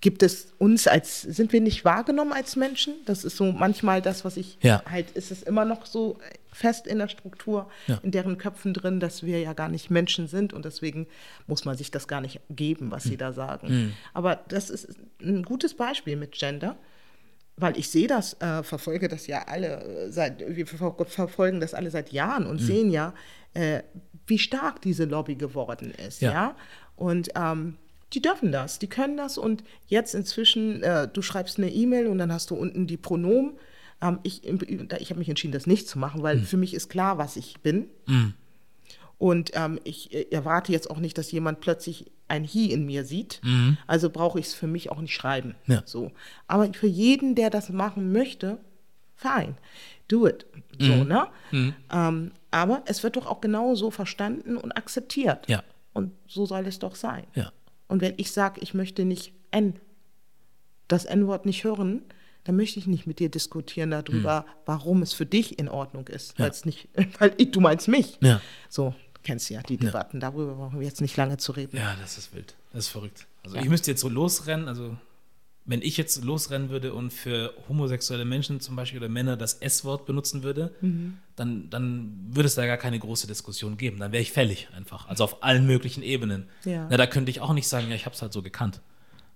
gibt 0.00 0.22
es 0.22 0.52
uns 0.58 0.86
als, 0.88 1.22
sind 1.22 1.52
wir 1.52 1.60
nicht 1.60 1.84
wahrgenommen 1.84 2.32
als 2.32 2.56
Menschen? 2.56 2.94
Das 3.04 3.24
ist 3.24 3.36
so 3.36 3.52
manchmal 3.52 4.02
das, 4.02 4.24
was 4.24 4.36
ich 4.36 4.58
Ja. 4.62 4.82
halt, 4.90 5.10
ist 5.12 5.30
es 5.30 5.42
immer 5.42 5.64
noch 5.64 5.86
so 5.86 6.18
fest 6.52 6.86
in 6.86 6.98
der 6.98 7.08
Struktur, 7.08 7.68
Ja. 7.86 7.98
in 8.02 8.10
deren 8.10 8.38
Köpfen 8.38 8.74
drin, 8.74 9.00
dass 9.00 9.22
wir 9.24 9.40
ja 9.40 9.52
gar 9.54 9.68
nicht 9.68 9.90
Menschen 9.90 10.26
sind 10.28 10.52
und 10.52 10.64
deswegen 10.64 11.06
muss 11.46 11.64
man 11.64 11.76
sich 11.76 11.90
das 11.90 12.06
gar 12.08 12.20
nicht 12.20 12.40
geben, 12.50 12.90
was 12.90 13.04
Hm. 13.04 13.10
sie 13.10 13.16
da 13.16 13.32
sagen. 13.32 13.94
Aber 14.12 14.36
das 14.48 14.68
ist 14.70 14.88
ein 15.20 15.42
gutes 15.42 15.74
Beispiel 15.74 16.16
mit 16.16 16.32
Gender 16.32 16.76
weil 17.58 17.76
ich 17.78 17.90
sehe 17.90 18.06
das, 18.08 18.40
äh, 18.40 18.62
verfolge 18.62 19.08
das 19.08 19.26
ja 19.26 19.42
alle 19.46 19.84
äh, 19.84 20.10
seit, 20.10 20.40
wir 20.56 20.66
ver 20.66 20.96
verfolgen 21.06 21.60
das 21.60 21.74
alle 21.74 21.90
seit 21.90 22.10
Jahren 22.10 22.44
Mhm. 22.44 22.50
und 22.50 22.58
sehen 22.58 22.90
ja, 22.90 23.12
äh, 23.52 23.82
wie 24.26 24.38
stark 24.38 24.80
diese 24.80 25.04
Lobby 25.04 25.34
geworden 25.34 25.92
ist, 26.06 26.22
Ja. 26.22 26.32
ja. 26.32 26.56
Und 26.96 27.28
ähm, 27.36 27.76
die 28.14 28.22
dürfen 28.22 28.52
das, 28.52 28.78
die 28.78 28.88
können 28.88 29.18
das 29.18 29.36
und 29.36 29.64
jetzt 29.86 30.14
inzwischen, 30.14 30.82
äh, 30.82 31.06
du 31.12 31.20
schreibst 31.20 31.58
eine 31.58 31.68
E-Mail 31.70 32.06
und 32.06 32.16
dann 32.18 32.32
hast 32.32 32.50
du 32.50 32.54
unten 32.54 32.86
die 32.86 32.96
Pronomen. 32.96 33.52
Ähm, 34.02 34.18
ich 34.24 34.44
ich 34.46 35.10
habe 35.10 35.18
mich 35.18 35.28
entschieden, 35.30 35.52
das 35.52 35.66
nicht 35.66 35.88
zu 35.88 35.98
machen, 35.98 36.18
Mhm. 36.20 36.24
weil 36.24 36.38
für 36.40 36.56
mich 36.58 36.74
ist 36.74 36.88
klar, 36.90 37.16
was 37.16 37.36
ich 37.36 37.60
bin. 37.60 37.86
Und 39.18 39.52
ähm, 39.54 39.78
ich 39.84 40.12
äh, 40.12 40.26
erwarte 40.30 40.72
jetzt 40.72 40.90
auch 40.90 40.98
nicht, 40.98 41.16
dass 41.16 41.30
jemand 41.30 41.60
plötzlich 41.60 42.10
ein 42.28 42.42
He 42.44 42.72
in 42.72 42.84
mir 42.86 43.04
sieht. 43.04 43.40
Also 43.86 44.10
brauche 44.10 44.40
ich 44.40 44.46
es 44.46 44.54
für 44.54 44.66
mich 44.66 44.90
auch 44.90 45.00
nicht 45.00 45.14
schreiben. 45.14 45.54
Mhm. 45.66 45.72
Ja. 45.74 45.82
So. 45.84 46.10
Aber 46.48 46.72
für 46.74 46.86
jeden, 46.88 47.34
der 47.34 47.50
das 47.50 47.68
machen 47.70 48.10
möchte, 48.12 48.58
fine, 49.14 49.54
do 50.08 50.26
it. 50.26 50.46
So, 50.78 50.92
Mhm. 50.96 51.08
ne? 51.08 51.26
Ähm, 51.92 52.32
aber 52.50 52.82
es 52.86 53.02
wird 53.04 53.16
doch 53.16 53.26
auch 53.26 53.40
genau 53.40 53.74
so 53.76 53.90
verstanden 53.90 54.56
und 54.56 54.72
akzeptiert. 54.72 55.48
Ja. 55.48 55.62
Und 55.92 56.12
so 56.26 56.44
soll 56.46 56.66
es 56.66 56.78
doch 56.80 56.96
sein. 56.96 57.24
Ja. 57.34 57.52
Und 57.86 58.00
wenn 58.00 58.14
ich 58.16 58.32
sage, 58.32 58.60
ich 58.62 58.72
möchte 58.74 59.04
nicht 59.04 59.34
N, 59.50 59.74
das 60.88 61.04
N-Wort 61.04 61.44
nicht 61.46 61.62
hören, 61.64 62.02
dann 62.44 62.56
möchte 62.56 62.78
ich 62.78 62.86
nicht 62.86 63.06
mit 63.06 63.18
dir 63.18 63.28
diskutieren 63.28 63.90
darüber, 63.90 64.44
warum 64.66 65.02
es 65.02 65.12
für 65.12 65.26
dich 65.26 65.58
in 65.58 65.68
Ordnung 65.68 66.08
ist. 66.08 66.38
Hm. 66.38 66.44
Ja. 66.46 66.52
Nicht, 66.64 66.88
weil 67.18 67.32
ich, 67.36 67.50
du 67.50 67.60
meinst 67.60 67.88
mich. 67.88 68.18
Ja. 68.20 68.40
So, 68.68 68.94
kennst 69.22 69.48
du 69.50 69.54
ja 69.54 69.62
die 69.62 69.76
Debatten, 69.76 70.18
darüber 70.20 70.54
brauchen 70.54 70.80
wir 70.80 70.86
jetzt 70.86 71.00
nicht 71.00 71.16
lange 71.16 71.36
zu 71.36 71.52
reden. 71.52 71.76
Ja, 71.76 71.96
das 72.00 72.18
ist 72.18 72.34
wild. 72.34 72.54
Das 72.72 72.84
ist 72.86 72.88
verrückt. 72.90 73.26
Also 73.44 73.56
Ja. 73.56 73.62
ich 73.62 73.68
müsste 73.68 73.90
jetzt 73.90 74.00
so 74.00 74.08
losrennen, 74.08 74.68
also 74.68 74.96
wenn 75.64 75.80
ich 75.80 75.96
jetzt 75.96 76.24
losrennen 76.24 76.70
würde 76.70 76.92
und 76.92 77.12
für 77.12 77.54
homosexuelle 77.68 78.24
Menschen 78.24 78.58
zum 78.60 78.74
Beispiel 78.74 78.98
oder 78.98 79.08
Männer 79.08 79.36
das 79.36 79.54
S-Wort 79.54 80.06
benutzen 80.06 80.42
würde, 80.42 80.74
Mhm. 80.80 81.18
dann, 81.36 81.70
dann 81.70 82.16
würde 82.30 82.48
es 82.48 82.56
da 82.56 82.66
gar 82.66 82.78
keine 82.78 82.98
große 82.98 83.28
Diskussion 83.28 83.76
geben. 83.76 84.00
Dann 84.00 84.10
wäre 84.10 84.22
ich 84.22 84.32
fällig 84.32 84.66
einfach. 84.76 85.06
Also 85.06 85.22
auf 85.22 85.44
allen 85.44 85.64
möglichen 85.64 86.02
Ebenen. 86.02 86.48
Ja. 86.64 86.88
Na, 86.90 86.96
da 86.96 87.06
könnte 87.06 87.30
ich 87.30 87.40
auch 87.40 87.52
nicht 87.52 87.68
sagen, 87.68 87.88
ja, 87.90 87.94
ich 87.94 88.06
habe 88.06 88.16
es 88.16 88.22
halt 88.22 88.32
so 88.32 88.42
gekannt. 88.42 88.80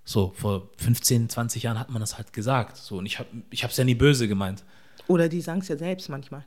So, 0.09 0.33
vor 0.37 0.71
15, 0.79 1.29
20 1.29 1.65
Jahren 1.65 1.79
hat 1.81 1.91
man 1.91 2.01
das 2.01 2.17
halt 2.17 2.33
gesagt. 2.33 2.77
So, 2.77 2.99
und 2.99 3.07
ich 3.07 3.19
habe 3.19 3.29
ich 3.51 3.63
es 3.65 3.77
ja 3.77 3.83
nie 3.85 3.97
böse 3.97 4.29
gemeint. 4.29 4.63
Oder 5.09 5.29
die 5.29 5.41
sagen 5.41 5.61
es 5.61 5.69
ja 5.69 5.77
selbst 5.77 6.09
manchmal. 6.09 6.45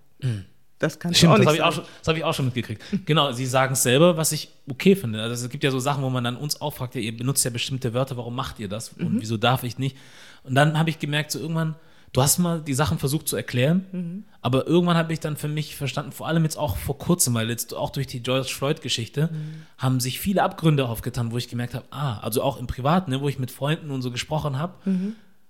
Das 0.80 0.98
kannst 0.98 1.18
Stimmt, 1.18 1.34
du 1.40 1.44
das 1.44 1.46
habe 1.48 1.52
nicht 1.52 1.60
ich, 1.60 1.64
auch 1.66 1.74
schon- 1.74 1.84
das 2.00 2.08
hab 2.08 2.16
ich 2.18 2.24
auch 2.24 2.34
schon 2.34 2.46
mitgekriegt. 2.46 2.82
genau, 3.06 3.34
sie 3.34 3.46
sagen 3.46 3.74
es 3.74 3.84
selber, 3.84 4.16
was 4.16 4.32
ich 4.32 4.50
okay 4.70 4.96
finde. 4.96 5.22
Also 5.22 5.46
es 5.46 5.52
gibt 5.52 5.64
ja 5.66 5.72
so 5.72 5.80
Sachen, 5.80 6.02
wo 6.04 6.10
man 6.10 6.24
dann 6.24 6.38
uns 6.38 6.62
auch 6.62 6.72
fragt, 6.74 6.96
ja, 6.96 7.02
ihr 7.02 7.16
benutzt 7.16 7.44
ja 7.44 7.52
bestimmte 7.52 7.94
Wörter, 7.94 8.16
warum 8.16 8.34
macht 8.34 8.60
ihr 8.60 8.70
das? 8.70 8.90
Und 8.94 9.20
wieso 9.20 9.36
darf 9.36 9.64
ich 9.64 9.78
nicht? 9.78 9.98
Und 10.44 10.56
dann 10.56 10.80
habe 10.80 10.90
ich 10.90 10.98
gemerkt, 11.00 11.32
so 11.32 11.40
irgendwann, 11.40 11.76
du 12.14 12.22
hast 12.22 12.40
mal 12.40 12.62
die 12.62 12.74
Sachen 12.74 12.98
versucht 12.98 13.28
zu 13.28 13.36
erklären, 13.36 14.26
aber 14.42 14.68
irgendwann 14.68 14.98
habe 14.98 15.14
ich 15.14 15.20
dann 15.20 15.38
für 15.38 15.48
mich 15.48 15.76
verstanden, 15.76 16.12
vor 16.12 16.28
allem 16.28 16.44
jetzt 16.44 16.58
auch 16.58 16.78
vor 16.78 16.98
kurzem, 16.98 17.34
weil 17.34 17.50
jetzt 17.50 17.74
auch 17.74 17.90
durch 17.92 18.08
die 18.08 18.22
George 18.24 18.50
Floyd-Geschichte, 18.50 19.30
haben 19.78 20.00
sich 20.00 20.20
viele 20.20 20.44
Abgründe 20.44 20.88
aufgetan, 20.88 21.32
wo 21.32 21.38
ich 21.38 21.48
gemerkt 21.48 21.74
habe, 21.76 21.86
ah, 21.92 22.20
also 22.20 22.42
auch 22.42 22.58
im 22.58 22.68
Privaten, 22.68 23.12
ne, 23.12 23.22
wo 23.22 23.30
ich 23.30 23.38
mit 23.40 23.52
Freunden 23.52 23.92
und 23.92 24.02
so 24.02 24.12
gesprochen 24.12 24.58
habe, 24.58 24.74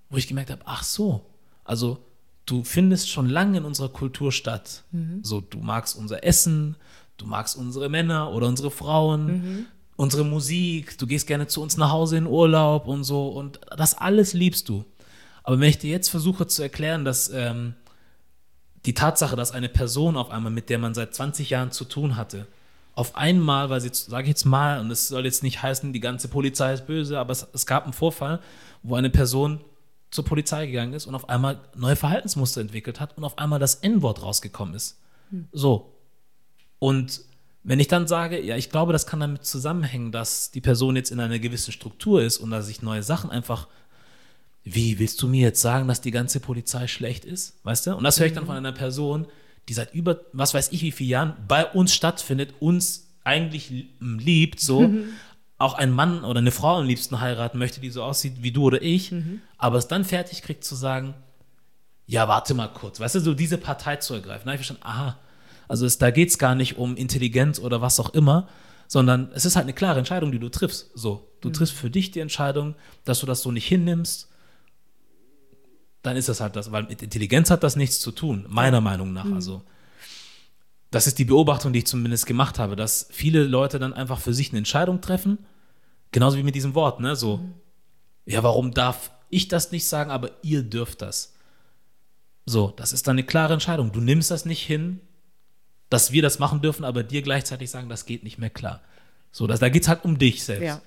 wo 0.09 0.17
ich 0.17 0.27
gemerkt 0.27 0.49
habe, 0.51 0.61
ach 0.65 0.83
so, 0.83 1.25
also 1.63 1.99
du 2.45 2.63
findest 2.63 3.09
schon 3.09 3.29
lange 3.29 3.59
in 3.59 3.63
unserer 3.65 3.89
Kultur 3.89 4.31
statt. 4.31 4.83
So, 5.23 5.39
du 5.41 5.59
magst 5.59 5.95
unser 5.95 6.23
Essen, 6.23 6.75
du 7.17 7.25
magst 7.27 7.55
unsere 7.55 7.89
Männer 7.89 8.31
oder 8.33 8.47
unsere 8.47 8.71
Frauen, 8.71 9.27
unsere 9.95 10.23
Musik, 10.25 10.97
du 10.97 11.05
gehst 11.05 11.27
gerne 11.27 11.45
zu 11.47 11.61
uns 11.61 11.77
nach 11.77 11.91
Hause 11.91 12.17
in 12.17 12.25
Urlaub 12.25 12.87
und 12.87 13.03
so 13.03 13.27
und 13.29 13.59
das 13.77 13.93
alles 13.95 14.33
liebst 14.33 14.67
du. 14.67 14.83
Aber 15.49 15.59
wenn 15.59 15.69
ich 15.69 15.79
dir 15.79 15.89
jetzt 15.89 16.09
versuche 16.09 16.45
zu 16.45 16.61
erklären, 16.61 17.05
dass 17.05 17.27
ähm, 17.29 17.73
die 18.85 18.93
Tatsache, 18.93 19.35
dass 19.35 19.51
eine 19.51 19.67
Person 19.67 20.15
auf 20.15 20.29
einmal, 20.29 20.51
mit 20.51 20.69
der 20.69 20.77
man 20.77 20.93
seit 20.93 21.15
20 21.15 21.49
Jahren 21.49 21.71
zu 21.71 21.85
tun 21.85 22.17
hatte, 22.17 22.45
auf 22.93 23.15
einmal, 23.15 23.71
weil 23.71 23.81
sie, 23.81 23.89
sage 23.91 24.25
ich 24.25 24.29
jetzt 24.29 24.45
mal, 24.45 24.79
und 24.79 24.91
es 24.91 25.07
soll 25.07 25.25
jetzt 25.25 25.41
nicht 25.41 25.63
heißen, 25.63 25.91
die 25.91 26.01
ganze 26.01 26.27
Polizei 26.27 26.73
ist 26.73 26.85
böse, 26.85 27.17
aber 27.17 27.31
es, 27.31 27.47
es 27.51 27.65
gab 27.65 27.85
einen 27.85 27.93
Vorfall, 27.93 28.41
wo 28.83 28.93
eine 28.93 29.09
Person 29.09 29.59
zur 30.11 30.23
Polizei 30.23 30.67
gegangen 30.67 30.93
ist 30.93 31.07
und 31.07 31.15
auf 31.15 31.29
einmal 31.29 31.59
neue 31.75 31.95
Verhaltensmuster 31.95 32.61
entwickelt 32.61 32.99
hat 32.99 33.17
und 33.17 33.23
auf 33.23 33.39
einmal 33.39 33.57
das 33.57 33.73
N-Wort 33.73 34.21
rausgekommen 34.21 34.75
ist. 34.75 34.99
So. 35.51 35.95
Und 36.77 37.21
wenn 37.63 37.79
ich 37.79 37.87
dann 37.87 38.07
sage, 38.07 38.39
ja, 38.39 38.55
ich 38.55 38.69
glaube, 38.69 38.93
das 38.93 39.07
kann 39.07 39.19
damit 39.19 39.45
zusammenhängen, 39.45 40.11
dass 40.11 40.51
die 40.51 40.61
Person 40.61 40.95
jetzt 40.95 41.09
in 41.09 41.19
einer 41.19 41.39
gewissen 41.39 41.71
Struktur 41.71 42.21
ist 42.21 42.37
und 42.37 42.51
dass 42.51 42.67
sich 42.67 42.83
neue 42.83 43.01
Sachen 43.01 43.31
einfach 43.31 43.67
wie 44.73 44.99
willst 44.99 45.21
du 45.21 45.27
mir 45.27 45.41
jetzt 45.41 45.61
sagen, 45.61 45.87
dass 45.87 46.01
die 46.01 46.11
ganze 46.11 46.39
Polizei 46.39 46.87
schlecht 46.87 47.25
ist? 47.25 47.55
Weißt 47.63 47.87
du? 47.87 47.95
Und 47.95 48.03
das 48.03 48.19
höre 48.19 48.27
ich 48.27 48.33
dann 48.33 48.45
von 48.45 48.55
einer 48.55 48.71
Person, 48.71 49.27
die 49.67 49.73
seit 49.73 49.93
über, 49.93 50.21
was 50.33 50.53
weiß 50.53 50.71
ich, 50.71 50.81
wie 50.81 50.91
vielen 50.91 51.09
Jahren 51.09 51.33
bei 51.47 51.65
uns 51.65 51.93
stattfindet, 51.93 52.53
uns 52.59 53.07
eigentlich 53.23 53.71
liebt, 53.99 54.59
so. 54.59 54.91
Auch 55.57 55.73
ein 55.73 55.91
Mann 55.91 56.23
oder 56.23 56.39
eine 56.39 56.51
Frau 56.51 56.77
am 56.77 56.87
liebsten 56.87 57.19
heiraten 57.19 57.57
möchte, 57.57 57.81
die 57.81 57.89
so 57.89 58.01
aussieht 58.01 58.35
wie 58.41 58.51
du 58.51 58.63
oder 58.63 58.81
ich, 58.81 59.13
aber 59.57 59.77
es 59.77 59.89
dann 59.89 60.05
fertig 60.05 60.41
kriegt 60.41 60.63
zu 60.63 60.73
sagen, 60.73 61.15
ja, 62.05 62.27
warte 62.27 62.53
mal 62.53 62.69
kurz, 62.69 62.99
weißt 62.99 63.15
du, 63.15 63.19
so 63.19 63.33
diese 63.33 63.57
Partei 63.57 63.97
zu 63.97 64.13
ergreifen. 64.13 64.45
Da 64.45 64.53
habe 64.53 64.61
ich 64.61 64.65
verstanden, 64.65 64.83
aha, 64.83 65.19
also 65.67 65.85
es, 65.85 65.97
da 65.97 66.11
geht 66.11 66.29
es 66.29 66.37
gar 66.37 66.55
nicht 66.55 66.77
um 66.77 66.95
Intelligenz 66.95 67.59
oder 67.59 67.81
was 67.81 67.99
auch 67.99 68.09
immer, 68.11 68.47
sondern 68.87 69.31
es 69.35 69.45
ist 69.45 69.55
halt 69.55 69.65
eine 69.65 69.73
klare 69.73 69.99
Entscheidung, 69.99 70.31
die 70.31 70.39
du 70.39 70.49
triffst. 70.49 70.89
So, 70.95 71.29
du 71.41 71.49
mhm. 71.49 71.53
triffst 71.53 71.75
für 71.75 71.91
dich 71.91 72.09
die 72.09 72.21
Entscheidung, 72.21 72.75
dass 73.03 73.19
du 73.19 73.25
das 73.25 73.41
so 73.41 73.51
nicht 73.51 73.67
hinnimmst. 73.67 74.28
Dann 76.01 76.15
ist 76.15 76.29
das 76.29 76.39
halt 76.39 76.55
das, 76.55 76.71
weil 76.71 76.83
mit 76.83 77.01
Intelligenz 77.01 77.49
hat 77.49 77.63
das 77.63 77.75
nichts 77.75 77.99
zu 77.99 78.11
tun, 78.11 78.45
meiner 78.47 78.81
Meinung 78.81 79.11
nach. 79.11 79.25
Mhm. 79.25 79.33
Also, 79.33 79.63
das 80.91 81.07
ist 81.07 81.19
die 81.19 81.25
Beobachtung, 81.25 81.73
die 81.73 81.79
ich 81.79 81.87
zumindest 81.87 82.25
gemacht 82.25 82.57
habe, 82.57 82.75
dass 82.75 83.07
viele 83.11 83.43
Leute 83.43 83.79
dann 83.79 83.93
einfach 83.93 84.19
für 84.19 84.33
sich 84.33 84.49
eine 84.49 84.59
Entscheidung 84.59 85.01
treffen, 85.01 85.39
genauso 86.11 86.37
wie 86.37 86.43
mit 86.43 86.55
diesem 86.55 86.73
Wort, 86.73 86.99
ne? 86.99 87.15
So, 87.15 87.37
mhm. 87.37 87.53
ja, 88.25 88.43
warum 88.43 88.73
darf 88.73 89.11
ich 89.29 89.47
das 89.47 89.71
nicht 89.71 89.87
sagen, 89.87 90.09
aber 90.09 90.31
ihr 90.41 90.63
dürft 90.63 91.01
das? 91.01 91.33
So, 92.45 92.73
das 92.75 92.93
ist 92.93 93.07
dann 93.07 93.15
eine 93.15 93.25
klare 93.25 93.53
Entscheidung. 93.53 93.91
Du 93.91 94.01
nimmst 94.01 94.31
das 94.31 94.45
nicht 94.45 94.65
hin, 94.65 95.01
dass 95.89 96.11
wir 96.11 96.21
das 96.21 96.39
machen 96.39 96.61
dürfen, 96.61 96.83
aber 96.83 97.03
dir 97.03 97.21
gleichzeitig 97.21 97.69
sagen, 97.69 97.89
das 97.89 98.05
geht 98.05 98.23
nicht 98.23 98.39
mehr 98.39 98.49
klar. 98.49 98.81
So, 99.31 99.45
das, 99.45 99.59
da 99.59 99.69
geht 99.69 99.83
es 99.83 99.87
halt 99.87 100.03
um 100.03 100.17
dich 100.17 100.43
selbst. 100.43 100.65
Ja. 100.65 100.81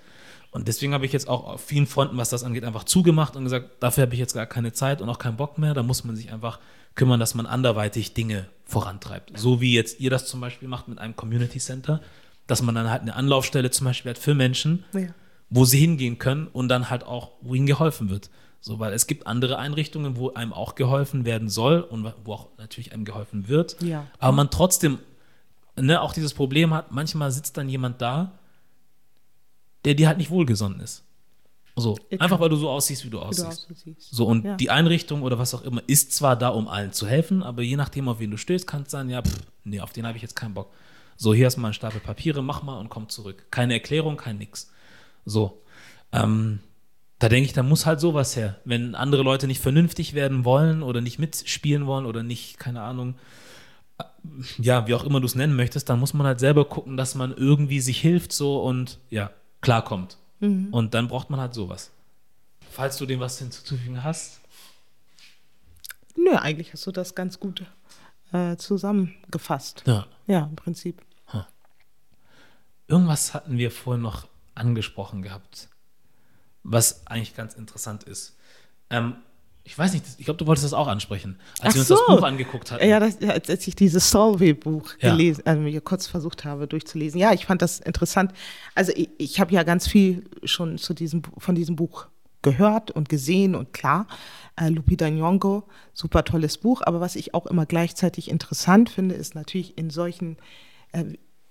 Und 0.53 0.69
deswegen 0.69 0.93
habe 0.93 1.07
ich 1.07 1.13
jetzt 1.13 1.29
auch 1.29 1.45
auf 1.45 1.65
vielen 1.65 1.87
Fronten, 1.87 2.19
was 2.19 2.29
das 2.29 2.45
angeht, 2.45 2.65
einfach 2.65 2.85
zugemacht 2.85 3.37
und 3.37 3.45
gesagt, 3.45 3.83
dafür 3.83 4.03
habe 4.03 4.13
ich 4.13 4.21
jetzt 4.21 4.35
gar 4.35 4.47
keine 4.47 4.73
Zeit 4.73 5.01
und 5.01 5.09
auch 5.09 5.19
keinen 5.19 5.39
Bock 5.39 5.57
mehr. 5.57 5.73
Da 5.73 5.83
muss 5.83 6.05
man 6.05 6.15
sich 6.15 6.31
einfach 6.31 6.61
kümmern, 6.95 7.19
dass 7.19 7.35
man 7.35 7.47
anderweitig 7.47 8.13
Dinge 8.13 8.47
vorantreibt. 8.67 9.33
So 9.35 9.63
wie 9.63 9.73
jetzt 9.73 9.99
ihr 9.99 10.11
das 10.11 10.27
zum 10.27 10.43
Beispiel 10.43 10.69
macht 10.69 10.89
mit 10.89 10.99
einem 10.99 11.17
Community 11.17 11.59
Center, 11.59 12.03
dass 12.47 12.61
man 12.61 12.75
dann 12.75 12.91
halt 12.91 13.01
eine 13.01 13.17
Anlaufstelle 13.17 13.71
zum 13.71 13.87
Beispiel 13.87 14.11
hat 14.11 14.19
für 14.19 14.35
Menschen, 14.35 14.85
ja. 14.93 15.09
wo 15.49 15.65
sie 15.65 15.79
hingehen 15.79 16.19
können 16.19 16.49
und 16.49 16.69
dann 16.69 16.91
halt 16.91 17.05
auch, 17.05 17.31
wo 17.41 17.55
ihnen 17.55 17.67
geholfen 17.67 18.11
wird. 18.11 18.29
So, 18.61 18.79
weil 18.79 18.93
es 18.93 19.07
gibt 19.07 19.27
andere 19.27 19.59
Einrichtungen, 19.59 20.17
wo 20.17 20.35
einem 20.35 20.53
auch 20.53 20.75
geholfen 20.75 21.25
werden 21.25 21.49
soll 21.49 21.81
und 21.81 22.13
wo 22.25 22.35
auch 22.35 22.49
natürlich 22.59 22.93
einem 22.93 23.07
geholfen 23.07 23.49
wird. 23.49 23.81
Ja. 23.81 24.07
Aber 24.19 24.33
man 24.37 24.51
trotzdem 24.51 24.99
ne, 25.77 26.01
auch 26.01 26.13
dieses 26.13 26.35
Problem 26.35 26.75
hat, 26.75 26.93
manchmal 26.93 27.33
sitzt 27.33 27.57
dann 27.57 27.69
jemand 27.71 28.03
da, 28.03 28.39
der 29.85 29.95
dir 29.95 30.09
halt 30.09 30.19
nicht 30.19 30.31
wohlgesonnen 30.31 30.81
ist. 30.81 31.05
So, 31.75 31.97
einfach 32.19 32.39
weil 32.39 32.51
du 32.51 32.57
so 32.57 32.69
aussiehst, 32.69 33.05
wie 33.07 33.11
du 33.11 33.19
aussiehst. 33.19 33.67
Du 33.71 33.95
so, 33.99 34.27
und 34.27 34.45
ja. 34.45 34.57
die 34.57 34.71
Einrichtung 34.71 35.23
oder 35.23 35.39
was 35.39 35.55
auch 35.55 35.63
immer 35.63 35.83
ist 35.87 36.13
zwar 36.13 36.37
da, 36.37 36.49
um 36.49 36.69
allen 36.69 36.93
zu 36.93 37.07
helfen, 37.07 37.43
aber 37.43 37.63
je 37.63 37.77
nachdem, 37.77 38.09
auf 38.09 38.21
wen 38.21 38.31
du 38.31 38.37
stößt, 38.37 38.67
kann 38.67 38.83
es 38.83 38.91
sein, 38.91 39.09
ja, 39.09 39.23
pff, 39.23 39.39
nee, 39.65 39.81
auf 39.81 39.93
den 39.93 40.07
habe 40.07 40.17
ich 40.17 40.23
jetzt 40.23 40.37
keinen 40.37 40.53
Bock. 40.53 40.71
So, 41.17 41.33
hier 41.33 41.47
hast 41.47 41.57
du 41.57 41.61
mal 41.61 41.69
einen 41.69 41.75
Stapel 41.75 42.01
Papiere, 42.01 42.43
mach 42.43 42.63
mal 42.63 42.79
und 42.79 42.91
komm 42.91 43.09
zurück. 43.09 43.47
Keine 43.51 43.75
Erklärung, 43.75 44.17
kein 44.17 44.39
nix. 44.39 44.71
So. 45.25 45.63
Ähm, 46.13 46.61
da 47.19 47.29
denke 47.29 47.47
ich, 47.47 47.53
da 47.53 47.63
muss 47.63 47.87
halt 47.87 48.01
sowas 48.01 48.37
her. 48.37 48.57
Wenn 48.65 48.95
andere 48.95 49.23
Leute 49.23 49.47
nicht 49.47 49.61
vernünftig 49.61 50.13
werden 50.13 50.45
wollen 50.45 50.83
oder 50.83 51.01
nicht 51.01 51.19
mitspielen 51.19 51.87
wollen 51.87 52.05
oder 52.05 52.23
nicht, 52.23 52.59
keine 52.59 52.83
Ahnung, 52.83 53.15
äh, 53.99 54.05
ja, 54.59 54.87
wie 54.89 54.95
auch 54.95 55.05
immer 55.05 55.21
du 55.21 55.27
es 55.27 55.37
nennen 55.37 55.57
möchtest, 55.57 55.89
dann 55.89 56.01
muss 56.01 56.13
man 56.13 56.27
halt 56.27 56.41
selber 56.41 56.67
gucken, 56.67 56.97
dass 56.97 57.15
man 57.15 57.33
irgendwie 57.35 57.81
sich 57.81 58.01
hilft 58.01 58.33
so 58.33 58.63
und 58.63 58.99
ja, 59.09 59.31
klarkommt. 59.63 60.19
Mhm. 60.41 60.69
Und 60.71 60.93
dann 60.93 61.09
braucht 61.09 61.31
man 61.31 61.41
halt 61.41 61.55
sowas. 61.55 61.91
Falls 62.71 62.99
du 62.99 63.07
dem 63.07 63.21
was 63.21 63.39
hinzuzufügen 63.39 64.05
hast. 64.05 64.41
Nö, 66.17 66.37
eigentlich 66.37 66.73
hast 66.75 66.87
du 66.87 66.93
das 66.93 67.15
ganz 67.15 67.41
gut 67.41 67.65
äh, 68.33 68.57
zusammengefasst. 68.57 69.83
Ja. 69.87 70.07
Ja, 70.27 70.41
im 70.45 70.57
Prinzip. 70.57 71.03
Irgendwas 72.89 73.33
hatten 73.33 73.57
wir 73.57 73.71
vorhin 73.71 74.03
noch 74.03 74.29
angesprochen 74.55 75.23
gehabt 75.23 75.69
was 76.63 77.07
eigentlich 77.07 77.35
ganz 77.35 77.55
interessant 77.55 78.05
ist. 78.05 78.37
Ähm, 78.91 79.17
ich 79.65 79.79
weiß 79.79 79.93
nicht, 79.93 80.05
ich 80.19 80.25
glaube, 80.25 80.39
du 80.39 80.47
wolltest 80.47 80.65
das 80.65 80.73
auch 80.73 80.89
ansprechen, 80.89 81.39
als 81.61 81.71
Ach 81.71 81.75
wir 81.75 81.81
uns 81.81 81.89
so. 81.89 81.95
das 81.95 82.07
Buch 82.07 82.23
angeguckt 82.23 82.73
hatten. 82.73 82.87
Ja, 82.87 82.99
das, 82.99 83.19
als 83.23 83.67
ich 83.67 83.77
dieses 83.77 84.11
Solvay-Buch 84.11 84.95
ja. 85.01 85.13
gelesen, 85.13 85.43
also 85.45 85.61
mir 85.61 85.81
kurz 85.81 86.09
versucht 86.09 86.45
habe 86.45 86.67
durchzulesen. 86.67 87.21
Ja, 87.21 87.33
ich 87.33 87.47
fand 87.47 87.63
das 87.63 87.79
interessant. 87.79 88.33
Also 88.75 88.93
ich, 88.95 89.11
ich 89.19 89.41
habe 89.41 89.53
ja 89.53 89.63
ganz 89.63 89.87
viel 89.87 90.25
schon 90.43 90.79
zu 90.79 90.95
diesem, 90.95 91.23
von 91.39 91.55
diesem 91.55 91.77
Buch 91.77 92.09
gehört 92.43 92.91
und 92.91 93.09
gesehen 93.09 93.55
und 93.55 93.73
klar, 93.73 94.09
äh, 94.57 94.69
Lupita 94.69 95.07
Nyong'o, 95.07 95.63
super 95.95 96.25
tolles 96.25 96.59
Buch. 96.59 96.83
Aber 96.85 97.01
was 97.01 97.15
ich 97.15 97.33
auch 97.35 97.47
immer 97.47 97.65
gleichzeitig 97.65 98.29
interessant 98.29 98.91
finde, 98.91 99.15
ist 99.15 99.37
natürlich 99.37 99.79
in 99.79 99.91
solchen, 99.91 100.39
äh, 100.91 101.05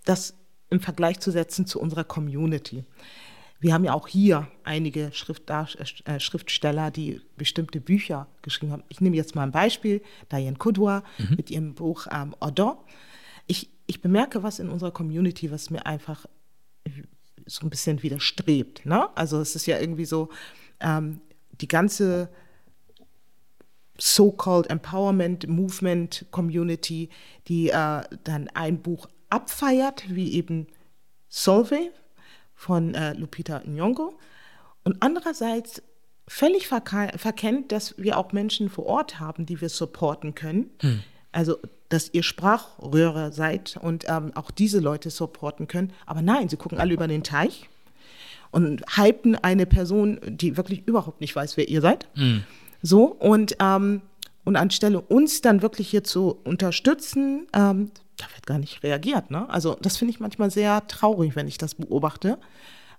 das 0.03 0.36
im 0.70 0.82
Vergleich 0.82 1.20
zu 1.20 1.32
setzen 1.32 1.66
zu 1.66 1.80
unserer 1.80 2.03
Community. 2.03 2.84
Wir 3.62 3.76
haben 3.76 3.84
ja 3.84 3.93
auch 3.93 4.07
hier 4.07 4.47
einige 4.64 5.12
äh, 5.12 6.20
Schriftsteller, 6.20 6.89
die 6.89 7.22
bestimmte 7.38 7.80
Bücher 7.80 8.28
geschrieben 8.41 8.72
haben. 8.72 8.84
Ich 8.89 9.01
nehme 9.01 9.16
jetzt 9.16 9.36
mal 9.36 9.43
ein 9.43 9.51
Beispiel, 9.51 10.01
Diane 10.32 10.57
Kudwa 10.57 11.03
mhm. 11.20 11.36
mit 11.36 11.51
ihrem 11.51 11.76
Buch 11.76 12.07
ähm, 12.12 12.36
Odon. 12.39 12.76
Ich, 13.45 13.70
ich 13.86 14.01
bemerke 14.01 14.41
was 14.41 14.57
in 14.57 14.68
unserer 14.70 14.91
Community, 14.91 15.51
was 15.51 15.70
mir 15.70 15.86
einfach 15.86 16.26
so 17.45 17.66
ein 17.66 17.70
bisschen 17.70 18.01
widerstrebt. 18.01 18.84
Ne? 18.86 19.16
Also 19.16 19.39
es 19.39 19.55
ist 19.55 19.68
ja 19.68 19.80
irgendwie 19.80 20.05
so, 20.05 20.30
ähm, 20.80 21.22
die 21.62 21.68
ganze 21.68 22.30
so-called 23.99 24.72
Empowerment 24.72 25.47
Movement 25.47 26.26
Community, 26.32 27.09
die 27.47 27.70
äh, 27.70 28.01
dann 28.24 28.49
ein 28.55 28.82
Buch 28.82 29.07
abfeiert, 29.30 30.03
wie 30.09 30.34
eben 30.34 30.66
Solvay 31.30 31.91
von 32.62 32.93
äh, 32.93 33.14
Lupita 33.14 33.64
Nyong'o 33.66 34.14
und 34.84 34.97
andererseits 34.99 35.82
völlig 36.28 36.68
verkennt, 36.68 37.72
dass 37.72 37.97
wir 37.97 38.20
auch 38.20 38.34
Menschen 38.34 38.70
vor 38.70 38.86
Ort 38.86 39.20
haben, 39.20 39.47
die 39.47 39.59
wir 39.59 39.70
supporten 39.70 40.36
können. 40.36 40.70
Hm. 40.82 41.01
Also, 41.32 41.57
dass 41.89 42.14
ihr 42.14 42.22
Sprachröhrer 42.22 43.32
seid 43.32 43.80
und 43.82 44.05
ähm, 44.07 44.32
auch 44.36 44.51
diese 44.51 44.80
Leute 44.80 45.09
supporten 45.09 45.68
können. 45.68 45.91
Aber 46.05 46.22
nein, 46.22 46.49
sie 46.49 46.55
gucken 46.55 46.78
alle 46.78 46.93
über 46.93 47.07
den 47.07 47.24
Teich 47.24 47.68
und 48.51 48.84
hypen 48.95 49.36
eine 49.36 49.66
Person, 49.66 50.20
die 50.24 50.55
wirklich 50.55 50.88
überhaupt 50.88 51.20
nicht 51.20 51.36
weiß, 51.36 51.57
wer 51.57 51.68
ihr 51.68 51.82
seid. 51.82 52.07
Hm. 52.14 52.43
So, 52.84 53.05
und, 53.05 53.55
ähm, 53.59 54.03
und 54.45 54.55
anstelle 54.55 55.01
uns 55.01 55.41
dann 55.41 55.64
wirklich 55.64 55.89
hier 55.89 56.03
zu 56.03 56.38
unterstützen, 56.43 57.47
ähm, 57.53 57.91
da 58.22 58.36
wird 58.36 58.45
gar 58.45 58.59
nicht 58.59 58.84
reagiert. 58.84 59.32
Ne? 59.32 59.49
Also 59.49 59.78
das 59.82 59.97
finde 59.97 60.13
ich 60.13 60.19
manchmal 60.19 60.51
sehr 60.51 60.86
traurig, 60.88 61.36
wenn 61.36 61.47
ich 61.47 61.57
das 61.57 61.76
beobachte. 61.76 62.38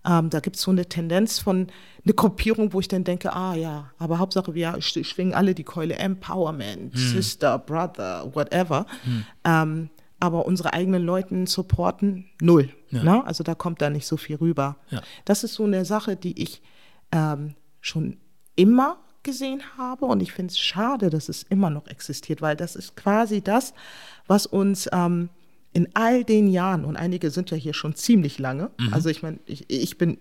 Ähm, 0.05 0.31
da 0.31 0.41
gibt 0.41 0.57
es 0.57 0.63
so 0.63 0.71
eine 0.71 0.87
Tendenz 0.87 1.39
von 1.39 1.69
eine 2.05 2.15
Gruppierung, 2.15 2.73
wo 2.73 2.81
ich 2.81 2.89
dann 2.89 3.05
denke, 3.05 3.33
ah 3.33 3.55
ja, 3.55 3.91
aber 3.99 4.19
Hauptsache 4.19 4.55
wir 4.55 4.81
schwingen 4.81 5.33
alle 5.33 5.55
die 5.55 5.63
Keule 5.63 5.95
Empowerment, 5.95 6.95
hm. 6.95 7.01
Sister, 7.01 7.59
Brother, 7.59 8.35
whatever. 8.35 8.87
Hm. 9.05 9.25
Ähm, 9.45 9.91
aber 10.19 10.47
unsere 10.47 10.73
eigenen 10.73 11.03
Leuten 11.05 11.47
supporten 11.47 12.27
null. 12.41 12.71
Ja. 12.91 13.03
Ne? 13.03 13.27
Also 13.27 13.45
da 13.45 13.55
kommt 13.55 13.83
da 13.83 13.91
nicht 13.91 14.07
so 14.07 14.17
viel 14.17 14.37
rüber. 14.37 14.77
Ja. 14.91 15.03
Das 15.25 15.45
ist 15.45 15.55
so 15.55 15.65
eine 15.65 15.85
Sache, 15.85 16.17
die 16.17 16.41
ich 16.41 16.63
ähm, 17.13 17.55
schon 17.81 18.19
immer 18.55 18.99
gesehen 19.23 19.63
habe 19.77 20.07
und 20.07 20.21
ich 20.21 20.33
finde 20.33 20.53
es 20.53 20.59
schade, 20.59 21.11
dass 21.11 21.29
es 21.29 21.45
immer 21.45 21.71
noch 21.71 21.87
existiert, 21.87 22.43
weil 22.43 22.57
das 22.57 22.77
ist 22.77 22.97
quasi 22.97 23.41
das, 23.41 23.73
was 24.27 24.47
uns 24.47 24.89
ähm, 24.93 25.29
in 25.73 25.89
all 25.95 26.25
den 26.25 26.49
Jahren, 26.49 26.85
und 26.85 26.97
einige 26.97 27.31
sind 27.31 27.51
ja 27.51 27.57
hier 27.57 27.75
schon 27.75 27.95
ziemlich 27.95 28.39
lange, 28.39 28.71
mhm. 28.79 28.93
also 28.93 29.09
ich 29.09 29.23
meine, 29.23 29.39
ich, 29.47 29.71
ich 29.71 29.99
bin 29.99 30.19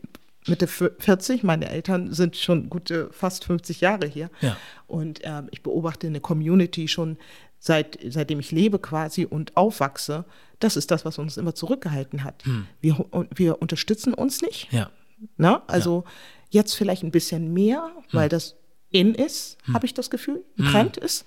Mitte 0.47 0.67
40, 0.67 1.43
meine 1.43 1.69
Eltern 1.69 2.13
sind 2.13 2.35
schon 2.35 2.69
gute 2.69 3.09
fast 3.11 3.45
50 3.45 3.81
Jahre 3.81 4.07
hier. 4.07 4.29
Ja. 4.41 4.57
Und 4.87 5.19
ähm, 5.23 5.49
ich 5.51 5.61
beobachte 5.61 6.07
eine 6.07 6.19
Community 6.19 6.87
schon 6.87 7.17
seit, 7.59 7.99
seitdem 8.09 8.39
ich 8.39 8.51
lebe 8.51 8.79
quasi 8.79 9.25
und 9.25 9.55
aufwachse. 9.55 10.25
Das 10.59 10.77
ist 10.77 10.89
das, 10.89 11.05
was 11.05 11.19
uns 11.19 11.37
immer 11.37 11.53
zurückgehalten 11.53 12.23
hat. 12.23 12.43
Hm. 12.45 12.65
Wir, 12.81 13.05
wir 13.35 13.61
unterstützen 13.61 14.15
uns 14.15 14.41
nicht. 14.41 14.71
Ja. 14.73 14.89
Na? 15.37 15.63
Also 15.67 16.05
ja. 16.05 16.61
jetzt 16.61 16.73
vielleicht 16.73 17.03
ein 17.03 17.11
bisschen 17.11 17.53
mehr, 17.53 17.91
weil 18.11 18.23
hm. 18.23 18.29
das 18.29 18.55
in 18.89 19.13
ist, 19.13 19.57
hm. 19.65 19.75
habe 19.75 19.85
ich 19.85 19.93
das 19.93 20.09
Gefühl, 20.09 20.43
ein 20.57 20.65
hm. 20.65 20.71
Trend 20.71 20.97
ist. 20.97 21.25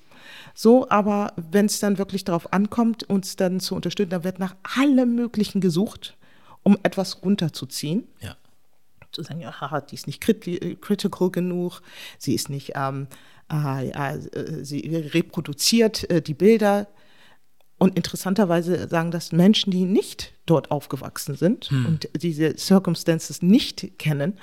So, 0.55 0.89
aber 0.89 1.32
wenn 1.36 1.66
es 1.66 1.81
dann 1.81 1.98
wirklich 1.98 2.24
darauf 2.24 2.52
ankommt, 2.52 3.02
uns 3.05 3.35
dann 3.35 3.59
zu 3.59 3.74
unterstützen, 3.74 4.10
dann 4.10 4.24
wird 4.24 4.39
nach 4.39 4.55
allem 4.78 5.16
Möglichen 5.16 5.60
gesucht, 5.60 6.16
um 6.62 6.78
etwas 6.85 7.22
runterzuziehen. 7.24 8.06
Ja. 8.20 8.36
Zu 9.10 9.22
sagen, 9.22 9.40
ja, 9.40 9.60
haha, 9.60 9.81
die 9.81 9.94
ist 9.97 10.06
nicht 10.06 10.20
critical 10.20 11.31
genug, 11.31 11.82
sie 12.18 12.35
ist 12.35 12.51
nicht, 12.51 12.72
ähm, 12.74 13.09
äh, 13.52 13.90
äh, 13.90 14.64
sie 14.64 14.81
reproduziert 15.12 16.09
äh, 16.10 16.22
die 16.22 16.35
Bilder. 16.35 16.89
Und 17.78 17.97
interessanterweise 17.97 18.89
sagen 18.89 19.10
das 19.10 19.32
Menschen, 19.32 19.72
die 19.72 19.85
nicht 19.85 20.32
dort 20.47 20.70
aufgewachsen 20.70 21.35
sind 21.35 21.66
hm. 21.66 21.86
und 21.86 22.09
diese 22.16 22.56
Circumstances 22.56 23.43
nicht 23.43 23.98
kennen. 23.98 24.39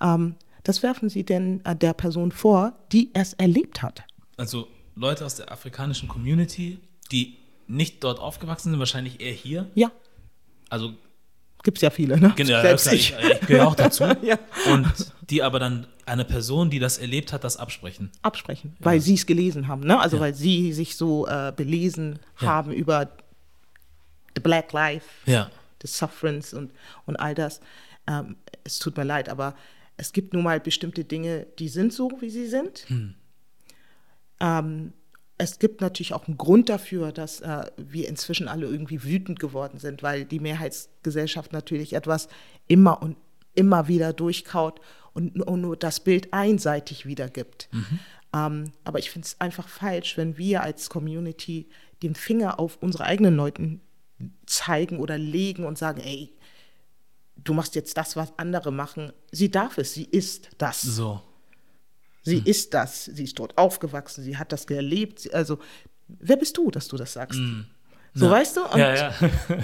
Ähm, 0.00 0.34
das 0.64 0.82
werfen 0.82 1.08
Sie 1.08 1.24
denn 1.24 1.64
äh, 1.64 1.74
der 1.74 1.94
Person 1.94 2.32
vor, 2.32 2.78
die 2.92 3.10
es 3.14 3.32
erlebt 3.34 3.82
hat? 3.82 4.04
Also 4.36 4.68
Leute 4.94 5.24
aus 5.24 5.36
der 5.36 5.50
afrikanischen 5.50 6.08
Community, 6.08 6.78
die 7.10 7.36
nicht 7.66 8.02
dort 8.04 8.18
aufgewachsen 8.18 8.70
sind, 8.70 8.78
wahrscheinlich 8.78 9.20
eher 9.20 9.32
hier. 9.32 9.70
Ja. 9.74 9.90
Also 10.68 10.94
gibt 11.62 11.78
es 11.78 11.82
ja 11.82 11.90
viele, 11.90 12.18
ne? 12.18 12.32
Genau, 12.36 12.60
Selbst 12.60 12.92
ich, 12.92 13.14
ich, 13.18 13.30
ich 13.30 13.40
gehöre 13.46 13.68
auch 13.68 13.74
dazu. 13.74 14.04
ja. 14.22 14.38
Und 14.70 14.90
die 15.30 15.42
aber 15.42 15.58
dann 15.58 15.86
einer 16.06 16.24
Person, 16.24 16.70
die 16.70 16.78
das 16.80 16.98
erlebt 16.98 17.32
hat, 17.32 17.44
das 17.44 17.56
absprechen. 17.56 18.10
Absprechen, 18.22 18.76
weil 18.80 19.00
sie 19.00 19.14
es 19.14 19.24
gelesen 19.26 19.68
haben, 19.68 19.82
ne? 19.82 19.98
Also 20.00 20.16
Ja. 20.16 20.22
weil 20.22 20.34
sie 20.34 20.72
sich 20.72 20.96
so 20.96 21.26
äh, 21.28 21.52
belesen 21.56 22.18
haben 22.36 22.72
über 22.72 23.10
the 24.34 24.40
Black 24.40 24.72
Life, 24.72 25.06
Ja. 25.30 25.50
the 25.82 25.86
Sufferance 25.88 26.56
und, 26.56 26.72
und 27.06 27.16
all 27.16 27.34
das. 27.34 27.60
Ähm, 28.08 28.36
es 28.64 28.78
tut 28.80 28.96
mir 28.96 29.04
leid, 29.04 29.28
aber 29.28 29.54
es 29.96 30.12
gibt 30.12 30.32
nun 30.34 30.42
mal 30.42 30.58
bestimmte 30.58 31.04
Dinge, 31.04 31.46
die 31.58 31.68
sind 31.68 31.92
so, 31.92 32.10
wie 32.20 32.30
sie 32.30 32.46
sind. 32.48 32.86
Ähm, 34.42 34.92
es 35.38 35.58
gibt 35.58 35.80
natürlich 35.80 36.12
auch 36.12 36.28
einen 36.28 36.36
Grund 36.36 36.68
dafür, 36.68 37.10
dass 37.10 37.40
äh, 37.40 37.64
wir 37.76 38.08
inzwischen 38.08 38.48
alle 38.48 38.66
irgendwie 38.66 39.02
wütend 39.02 39.40
geworden 39.40 39.78
sind, 39.78 40.02
weil 40.02 40.24
die 40.24 40.40
Mehrheitsgesellschaft 40.40 41.52
natürlich 41.52 41.94
etwas 41.94 42.28
immer 42.68 43.00
und 43.02 43.16
immer 43.54 43.88
wieder 43.88 44.12
durchkaut 44.12 44.80
und, 45.14 45.36
nur- 45.36 45.48
und 45.48 45.60
nur 45.62 45.76
das 45.76 46.00
Bild 46.00 46.32
einseitig 46.32 47.06
wiedergibt. 47.06 47.68
Ähm, 48.34 48.72
aber 48.84 48.98
ich 48.98 49.10
finde 49.10 49.26
es 49.26 49.40
einfach 49.40 49.68
falsch, 49.68 50.16
wenn 50.16 50.38
wir 50.38 50.62
als 50.62 50.90
Community 50.90 51.68
den 52.02 52.14
Finger 52.14 52.58
auf 52.58 52.78
unsere 52.80 53.04
eigenen 53.04 53.36
Leuten 53.36 53.80
zeigen 54.46 54.98
oder 54.98 55.18
legen 55.18 55.66
und 55.66 55.76
sagen, 55.76 56.00
ey, 56.00 56.32
du 57.36 57.54
machst 57.54 57.74
jetzt 57.74 57.96
das, 57.96 58.16
was 58.16 58.38
andere 58.38 58.72
machen. 58.72 59.12
Sie 59.30 59.50
darf 59.50 59.78
es, 59.78 59.94
sie 59.94 60.04
ist 60.04 60.50
das. 60.58 60.82
So. 60.82 61.20
Sie 62.22 62.38
Hm. 62.38 62.46
ist 62.46 62.72
das, 62.74 63.06
sie 63.06 63.24
ist 63.24 63.38
dort 63.38 63.58
aufgewachsen, 63.58 64.22
sie 64.22 64.36
hat 64.36 64.52
das 64.52 64.64
erlebt. 64.66 65.20
Sie, 65.20 65.34
also, 65.34 65.58
wer 66.08 66.36
bist 66.36 66.56
du, 66.56 66.70
dass 66.70 66.88
du 66.88 66.96
das 66.96 67.12
sagst? 67.12 67.40
So, 68.14 68.30
weißt 68.30 68.56
du? 68.58 68.64
Und. 68.64 68.78
Ja, 68.78 68.94
ja. 68.94 69.14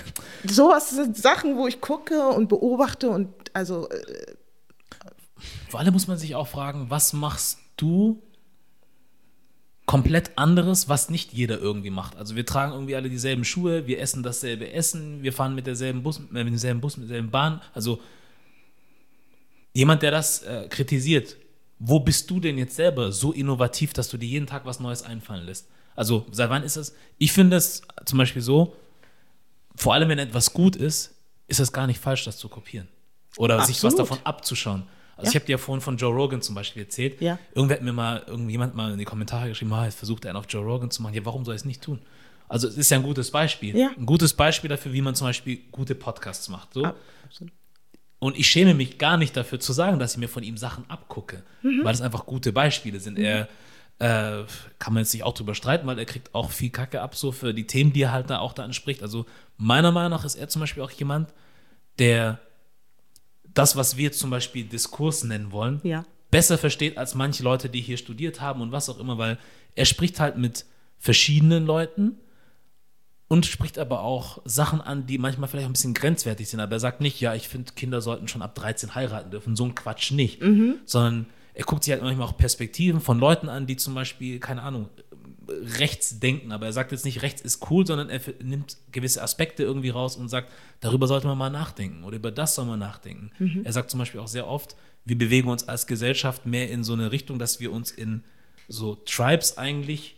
sowas 0.45 0.91
sind 0.91 1.17
Sachen, 1.17 1.57
wo 1.57 1.67
ich 1.67 1.81
gucke 1.81 2.29
und 2.29 2.49
beobachte 2.49 3.11
und 3.11 3.29
also, 3.53 3.89
äh, 3.91 4.35
Vor 5.69 5.81
allem 5.81 5.93
muss 5.93 6.09
man 6.09 6.19
sich 6.19 6.35
auch 6.35 6.49
fragen, 6.49 6.91
was 6.91 7.13
machst 7.13 7.59
du 7.77 8.23
komplett 9.87 10.37
anderes, 10.37 10.89
was 10.89 11.09
nicht 11.11 11.33
jeder 11.33 11.59
irgendwie 11.59 11.91
macht? 11.91 12.17
Also 12.17 12.37
wir 12.37 12.45
tragen 12.45 12.73
irgendwie 12.73 12.97
alle 12.97 13.09
dieselben 13.09 13.45
Schuhe, 13.45 13.87
wir 13.87 14.01
essen 14.01 14.23
dasselbe 14.23 14.71
Essen, 14.73 15.23
wir 15.23 15.33
fahren 15.33 15.55
mit 15.55 15.67
derselben 15.67 16.03
Bus, 16.03 16.19
äh, 16.19 16.23
mit 16.45 16.49
demselben 16.49 16.81
Bus, 16.81 16.97
mit 16.97 17.09
derselben 17.09 17.31
Bahn. 17.31 17.61
Also 17.73 18.01
jemand, 19.73 20.03
der 20.03 20.11
das 20.11 20.43
äh, 20.43 20.67
kritisiert, 20.69 21.37
wo 21.79 22.01
bist 22.01 22.29
du 22.31 22.41
denn 22.41 22.59
jetzt 22.59 22.77
selber 22.77 23.13
so 23.13 23.33
innovativ, 23.33 23.93
dass 23.93 24.09
du 24.09 24.17
dir 24.17 24.27
jeden 24.29 24.47
Tag 24.47 24.65
was 24.67 24.81
Neues 24.81 25.03
einfallen 25.03 25.45
lässt? 25.47 25.69
Also 25.95 26.27
seit 26.31 26.51
wann 26.51 26.63
ist 26.63 26.77
das? 26.77 26.95
Ich 27.19 27.33
finde 27.33 27.57
es 27.57 27.83
zum 28.05 28.19
Beispiel 28.19 28.43
so, 28.43 28.75
vor 29.77 29.95
allem 29.95 30.09
wenn 30.09 30.19
etwas 30.19 30.53
gut 30.53 30.77
ist, 30.77 31.15
ist 31.47 31.61
es 31.61 31.73
gar 31.73 31.87
nicht 31.87 32.01
falsch, 32.01 32.25
das 32.25 32.37
zu 32.39 32.49
kopieren. 32.49 32.89
Oder 33.37 33.61
sich 33.65 33.77
was 33.83 33.95
Absolut. 33.95 33.99
davon 34.11 34.19
abzuschauen. 34.25 34.83
Also 35.17 35.27
Ja. 35.27 35.31
ich 35.31 35.35
habe 35.37 35.47
dir 35.47 35.53
ja 35.53 35.59
vorhin 35.59 35.81
von 35.81 35.97
Joe 35.97 36.13
Rogan 36.15 36.43
zum 36.43 36.55
Beispiel 36.55 36.83
erzählt. 36.83 37.21
Ja. 37.21 37.39
Irgendwer 37.55 37.77
hat 37.77 37.83
mir 37.85 37.93
mal, 37.93 38.23
irgendjemand 38.27 38.75
mal 38.75 38.93
in 38.93 38.99
die 38.99 39.05
Kommentare 39.05 39.49
geschrieben, 39.49 39.73
ah, 39.73 39.85
jetzt 39.85 39.99
versucht 39.99 40.25
er 40.25 40.31
einen 40.31 40.39
auf 40.39 40.47
Joe 40.49 40.65
Rogan 40.65 40.91
zu 40.91 41.03
machen. 41.03 41.15
Ja, 41.15 41.25
warum 41.25 41.45
soll 41.45 41.55
ich 41.55 41.61
es 41.63 41.65
nicht 41.65 41.83
tun? 41.83 42.01
Also 42.49 42.67
es 42.69 42.77
ist 42.77 42.91
ja 42.91 42.97
ein 42.99 43.03
gutes 43.03 43.31
Beispiel. 43.31 43.77
Ja. 43.77 43.91
Ein 43.97 44.07
gutes 44.07 44.33
Beispiel 44.35 44.69
dafür, 44.71 44.93
wie 44.93 45.03
man 45.03 45.15
zum 45.15 45.27
Beispiel 45.27 45.61
gute 45.71 45.95
Podcasts 45.95 46.49
macht. 46.49 46.73
So. 46.75 46.85
absolut. 47.25 47.53
Und 48.21 48.37
ich 48.37 48.49
schäme 48.49 48.75
mich 48.75 48.99
gar 48.99 49.17
nicht 49.17 49.37
dafür 49.37 49.61
zu 49.61 49.73
sagen, 49.73 49.99
dass 49.99 50.13
ich 50.13 50.19
mir 50.19 50.29
von 50.29 50.43
ihm 50.43 50.57
Sachen 50.57 50.89
abgucke, 50.91 51.43
Mhm. 51.63 51.81
weil 51.85 51.93
das 51.93 52.01
einfach 52.01 52.27
gute 52.27 52.53
Beispiele 52.53 52.99
sind. 53.01 53.19
Er 53.19 53.49
äh, 54.01 54.45
kann 54.79 54.95
man 54.95 55.03
jetzt 55.03 55.13
nicht 55.13 55.25
auch 55.25 55.35
drüber 55.35 55.57
streiten, 55.57 55.87
weil 55.89 55.99
er 55.99 56.05
kriegt 56.05 56.33
auch 56.35 56.51
viel 56.53 56.71
Kacke 56.71 57.01
ab, 57.01 57.17
so 57.17 57.33
für 57.33 57.53
die 57.53 57.67
Themen, 57.67 57.93
die 57.93 58.03
er 58.03 58.13
halt 58.13 58.31
da 58.31 58.39
auch 58.39 58.53
da 58.53 58.63
anspricht. 58.63 59.03
Also 59.03 59.27
meiner 59.57 59.91
Meinung 59.91 60.11
nach 60.11 60.25
ist 60.25 60.37
er 60.37 60.49
zum 60.49 60.61
Beispiel 60.61 60.85
auch 60.85 60.91
jemand, 60.93 61.33
der 61.99 62.39
das, 63.55 63.75
was 63.77 63.97
wir 63.97 64.13
zum 64.13 64.31
Beispiel 64.31 64.65
Diskurs 64.65 65.25
nennen 65.25 65.51
wollen, 65.51 65.81
Ja. 65.83 66.05
besser 66.31 66.59
versteht 66.59 66.97
als 66.97 67.15
manche 67.17 67.43
Leute, 67.43 67.69
die 67.69 67.81
hier 67.81 67.97
studiert 67.97 68.41
haben 68.41 68.61
und 68.61 68.71
was 68.71 68.89
auch 68.89 68.99
immer, 69.01 69.19
weil 69.19 69.37
er 69.75 69.85
spricht 69.85 70.21
halt 70.21 70.37
mit 70.39 70.65
verschiedenen 71.01 71.67
Leuten 71.67 72.19
und 73.29 73.45
spricht 73.47 73.79
aber 73.79 74.03
auch 74.03 74.41
Sachen 74.45 74.81
an, 74.81 75.07
die 75.07 75.19
manchmal 75.19 75.49
vielleicht 75.49 75.69
ein 75.69 75.73
bisschen 75.73 75.95
grenzwertig 75.95 76.49
sind. 76.49 76.61
Aber 76.61 76.73
er 76.73 76.81
sagt 76.81 77.01
nicht, 77.01 77.21
ja, 77.21 77.35
ich 77.35 77.49
finde, 77.49 77.73
Kinder 77.75 78.01
sollten 78.01 78.27
schon 78.27 78.43
ab 78.43 78.55
13 78.55 78.95
heiraten 78.95 79.31
dürfen. 79.31 79.55
So 79.55 79.65
ein 79.67 79.75
Quatsch 79.75 80.11
nicht. 80.13 80.41
Sondern 80.87 81.27
er 81.55 81.65
guckt 81.65 81.85
sich 81.85 81.93
halt 81.93 82.03
manchmal 82.03 82.27
auch 82.27 82.37
Perspektiven 82.37 83.01
von 83.01 83.19
Leuten 83.19 83.49
an, 83.49 83.67
die 83.67 83.77
zum 83.77 83.95
Beispiel, 83.95 84.39
keine 84.39 84.63
Ahnung, 84.63 84.89
rechts 85.79 86.21
denken. 86.21 86.53
Aber 86.53 86.67
er 86.67 86.73
sagt 86.73 86.93
jetzt 86.93 87.05
nicht, 87.05 87.21
rechts 87.21 87.43
ist 87.43 87.71
cool, 87.71 87.87
sondern 87.87 88.09
er 88.09 88.21
nimmt 88.43 88.79
gewisse 88.93 89.23
Aspekte 89.23 89.63
irgendwie 89.63 89.91
raus 89.91 90.17
und 90.17 90.29
sagt, 90.29 90.51
darüber 90.81 91.07
sollte 91.07 91.27
man 91.27 91.37
mal 91.37 91.51
nachdenken 91.51 92.05
oder 92.05 92.17
über 92.17 92.31
das 92.31 92.55
soll 92.55 92.65
man 92.65 92.79
nachdenken. 92.79 93.31
Er 93.65 93.73
sagt 93.73 93.91
zum 93.91 93.99
Beispiel 93.99 94.21
auch 94.21 94.29
sehr 94.29 94.47
oft, 94.47 94.75
wir 95.05 95.19
bewegen 95.19 95.49
uns 95.49 95.69
als 95.69 95.87
Gesellschaft 95.87 96.47
mehr 96.47 96.71
in 96.71 96.83
so 96.83 96.95
eine 96.95 97.13
Richtung, 97.13 97.39
dass 97.39 97.61
wir 97.61 97.73
uns 97.73 97.91
in 97.91 98.25
so 98.69 98.95
Tribes 98.95 99.59
eigentlich 99.59 100.17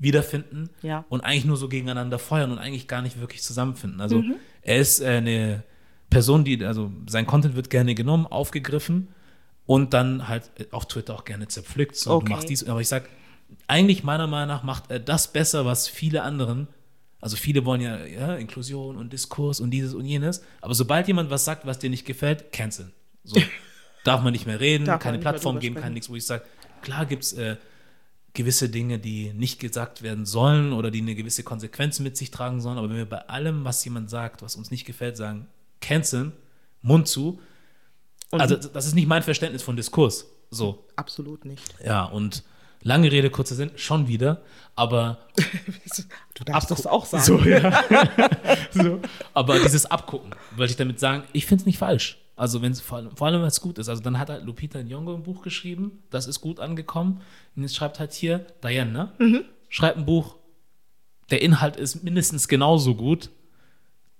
wiederfinden 0.00 0.70
Ja. 0.82 1.04
und 1.08 1.20
eigentlich 1.20 1.44
nur 1.44 1.56
so 1.56 1.68
gegeneinander 1.68 2.18
feuern 2.18 2.50
und 2.50 2.58
eigentlich 2.58 2.88
gar 2.88 3.02
nicht 3.02 3.20
wirklich 3.20 3.42
zusammenfinden. 3.42 4.00
Also 4.00 4.24
er 4.62 4.78
ist 4.78 5.00
äh, 5.00 5.06
eine 5.18 5.62
Person, 6.08 6.42
die, 6.44 6.64
also 6.64 6.90
sein 7.08 7.26
Content 7.26 7.54
wird 7.54 7.70
gerne 7.70 7.94
genommen, 7.94 8.26
aufgegriffen 8.26 9.08
und 9.66 9.94
dann 9.94 10.26
halt 10.26 10.50
auf 10.72 10.88
Twitter 10.88 11.14
auch 11.14 11.24
gerne 11.24 11.46
zerpflückt. 11.46 11.94
So, 11.96 12.12
Okay. 12.14 12.24
du 12.24 12.30
machst 12.32 12.48
dies, 12.48 12.66
aber 12.66 12.80
ich 12.80 12.88
sag, 12.88 13.08
eigentlich 13.68 14.02
meiner 14.02 14.26
Meinung 14.26 14.48
nach 14.48 14.62
macht 14.64 14.90
er 14.90 14.98
das 14.98 15.32
besser, 15.32 15.64
was 15.66 15.86
viele 15.86 16.22
anderen, 16.22 16.66
also 17.20 17.36
viele 17.36 17.64
wollen 17.66 17.82
ja, 17.82 18.04
ja 18.06 18.34
Inklusion 18.36 18.96
und 18.96 19.12
Diskurs 19.12 19.60
und 19.60 19.70
dieses 19.70 19.92
und 19.94 20.06
jenes, 20.06 20.42
aber 20.62 20.74
sobald 20.74 21.06
jemand 21.06 21.30
was 21.30 21.44
sagt, 21.44 21.66
was 21.66 21.78
dir 21.78 21.90
nicht 21.90 22.06
gefällt, 22.06 22.52
canceln. 22.52 22.92
So, 23.22 23.38
darf 24.04 24.22
man 24.22 24.32
nicht 24.32 24.46
mehr 24.46 24.58
reden, 24.60 24.86
Darf 24.86 25.02
keine 25.02 25.18
Plattform 25.18 25.60
geben, 25.60 25.74
kein 25.76 25.92
nichts, 25.92 26.08
wo 26.08 26.16
ich 26.16 26.24
sage, 26.24 26.42
klar 26.80 27.04
gibt 27.04 27.22
es 27.24 27.34
äh, 27.34 27.56
gewisse 28.34 28.68
Dinge, 28.68 28.98
die 28.98 29.32
nicht 29.32 29.58
gesagt 29.58 30.02
werden 30.02 30.24
sollen 30.24 30.72
oder 30.72 30.90
die 30.90 31.00
eine 31.00 31.14
gewisse 31.14 31.42
Konsequenz 31.42 31.98
mit 31.98 32.16
sich 32.16 32.30
tragen 32.30 32.60
sollen. 32.60 32.78
Aber 32.78 32.88
wenn 32.88 32.96
wir 32.96 33.08
bei 33.08 33.28
allem, 33.28 33.64
was 33.64 33.84
jemand 33.84 34.10
sagt, 34.10 34.42
was 34.42 34.56
uns 34.56 34.70
nicht 34.70 34.84
gefällt, 34.84 35.16
sagen, 35.16 35.46
canceln, 35.80 36.32
Mund 36.82 37.08
zu, 37.08 37.40
also 38.30 38.56
das 38.56 38.86
ist 38.86 38.94
nicht 38.94 39.08
mein 39.08 39.22
Verständnis 39.22 39.62
von 39.62 39.76
Diskurs. 39.76 40.26
So, 40.50 40.84
Absolut 40.96 41.44
nicht. 41.44 41.62
ja, 41.84 42.04
und 42.04 42.44
lange 42.82 43.10
Rede, 43.10 43.30
kurzer 43.30 43.54
Sinn, 43.54 43.72
schon 43.76 44.08
wieder, 44.08 44.42
aber 44.76 45.18
Du 46.34 46.44
darfst 46.44 46.70
das 46.70 46.86
auch 46.86 47.04
sagen. 47.04 47.24
So, 47.24 47.38
ja. 47.40 47.84
so. 48.70 49.00
Aber 49.34 49.58
dieses 49.58 49.86
Abgucken, 49.86 50.34
wollte 50.56 50.70
ich 50.70 50.76
damit 50.76 50.98
sagen, 50.98 51.24
ich 51.32 51.44
finde 51.44 51.62
es 51.62 51.66
nicht 51.66 51.78
falsch. 51.78 52.18
Also 52.40 52.62
wenn 52.62 52.72
es 52.72 52.80
vor 52.80 52.96
allem, 52.96 53.14
vor 53.14 53.26
allem, 53.26 53.42
wenn 53.42 53.48
es 53.48 53.60
gut 53.60 53.76
ist. 53.78 53.90
Also 53.90 54.02
dann 54.02 54.18
hat 54.18 54.30
halt 54.30 54.44
Lupita 54.46 54.78
Nyong'o 54.78 55.14
ein 55.14 55.22
Buch 55.22 55.42
geschrieben, 55.42 56.02
das 56.08 56.26
ist 56.26 56.40
gut 56.40 56.58
angekommen. 56.58 57.20
Und 57.54 57.62
jetzt 57.62 57.76
schreibt 57.76 58.00
halt 58.00 58.14
hier 58.14 58.46
Diane, 58.64 58.90
ne? 58.90 59.12
Mhm. 59.18 59.44
Schreibt 59.68 59.98
ein 59.98 60.06
Buch, 60.06 60.36
der 61.30 61.42
Inhalt 61.42 61.76
ist 61.76 62.02
mindestens 62.02 62.48
genauso 62.48 62.94
gut. 62.94 63.28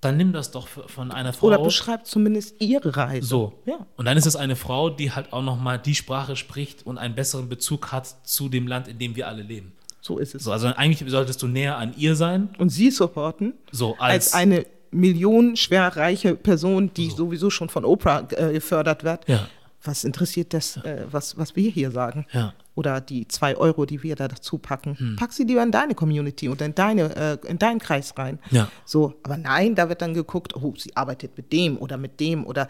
Dann 0.02 0.18
nimm 0.18 0.34
das 0.34 0.50
doch 0.50 0.68
von 0.68 1.10
einer 1.12 1.32
Frau. 1.32 1.46
Oder 1.46 1.60
beschreibt 1.60 2.06
zumindest 2.06 2.60
ihre 2.60 2.94
Reise. 2.94 3.26
So. 3.26 3.54
Ja. 3.64 3.86
Und 3.96 4.04
dann 4.04 4.18
ist 4.18 4.26
es 4.26 4.36
eine 4.36 4.54
Frau, 4.54 4.90
die 4.90 5.12
halt 5.12 5.32
auch 5.32 5.42
nochmal 5.42 5.78
die 5.78 5.94
Sprache 5.94 6.36
spricht 6.36 6.86
und 6.86 6.98
einen 6.98 7.14
besseren 7.14 7.48
Bezug 7.48 7.90
hat 7.90 8.06
zu 8.28 8.50
dem 8.50 8.66
Land, 8.66 8.86
in 8.86 8.98
dem 8.98 9.16
wir 9.16 9.28
alle 9.28 9.42
leben. 9.42 9.72
So 10.02 10.18
ist 10.18 10.34
es. 10.34 10.44
So, 10.44 10.52
also 10.52 10.66
eigentlich 10.66 11.10
solltest 11.10 11.40
du 11.40 11.46
näher 11.46 11.78
an 11.78 11.94
ihr 11.96 12.14
sein, 12.16 12.50
Und 12.58 12.68
sie 12.68 12.90
supporten 12.90 13.54
so 13.72 13.96
als, 13.98 14.32
als, 14.32 14.34
eine 14.34 14.66
millionenschwer 14.90 15.96
reiche 15.96 16.34
Person, 16.34 16.92
die 16.94 17.10
sowieso 17.10 17.50
schon 17.50 17.68
von 17.68 17.84
Oprah 17.84 18.26
äh, 18.30 18.52
gefördert 18.52 19.04
wird. 19.04 19.28
Ja. 19.28 19.48
Was 19.82 20.04
interessiert 20.04 20.52
das, 20.52 20.76
äh, 20.78 21.06
was, 21.10 21.38
was 21.38 21.56
wir 21.56 21.70
hier 21.70 21.90
sagen? 21.90 22.26
Ja. 22.32 22.52
Oder 22.74 23.00
die 23.00 23.26
zwei 23.28 23.56
Euro, 23.56 23.86
die 23.86 24.02
wir 24.02 24.14
da 24.14 24.28
dazu 24.28 24.58
packen. 24.58 25.16
Pack 25.18 25.32
sie 25.32 25.44
lieber 25.44 25.62
in 25.62 25.70
deine 25.70 25.94
Community 25.94 26.48
oder 26.48 26.66
in, 26.66 26.74
deine, 26.74 27.16
äh, 27.16 27.38
in 27.46 27.58
deinen 27.58 27.78
Kreis 27.78 28.14
rein. 28.16 28.38
Ja. 28.50 28.70
So, 28.84 29.14
aber 29.22 29.36
nein, 29.36 29.74
da 29.74 29.88
wird 29.88 30.02
dann 30.02 30.12
geguckt, 30.14 30.54
oh, 30.54 30.74
sie 30.76 30.94
arbeitet 30.96 31.36
mit 31.36 31.52
dem 31.52 31.78
oder 31.78 31.96
mit 31.96 32.20
dem 32.20 32.46
oder 32.46 32.68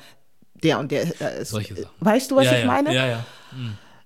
der 0.62 0.78
und 0.78 0.92
der. 0.92 1.20
Äh, 1.20 1.42
ist, 1.42 1.51
Solche 1.51 1.74
Sachen. 1.74 1.90
Weißt 2.01 2.30
du, 2.30 2.36
was 2.36 2.51
ich 2.52 2.64
meine? 2.64 2.94
Ja, 2.94 3.06
ja. 3.06 3.24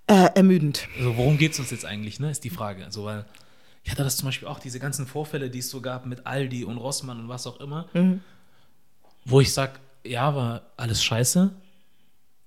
Äh, 0.06 0.30
ermüdend. 0.34 0.86
Also 0.98 1.16
worum 1.16 1.38
geht 1.38 1.52
es 1.52 1.58
uns 1.58 1.70
jetzt 1.70 1.84
eigentlich, 1.84 2.20
ne? 2.20 2.30
Ist 2.30 2.44
die 2.44 2.50
Frage. 2.50 2.84
Also, 2.84 3.04
weil 3.04 3.24
ich 3.84 3.90
hatte 3.90 4.02
das 4.02 4.16
zum 4.16 4.26
Beispiel 4.26 4.48
auch, 4.48 4.58
diese 4.58 4.80
ganzen 4.80 5.06
Vorfälle, 5.06 5.50
die 5.50 5.58
es 5.58 5.68
so 5.68 5.80
gab 5.82 6.06
mit 6.06 6.26
Aldi 6.26 6.64
und 6.64 6.78
Rossmann 6.78 7.20
und 7.20 7.28
was 7.28 7.46
auch 7.46 7.60
immer, 7.60 7.86
wo 9.26 9.40
ich 9.40 9.52
sage, 9.52 9.78
ja, 10.04 10.34
war 10.34 10.62
alles 10.76 11.04
scheiße. 11.04 11.50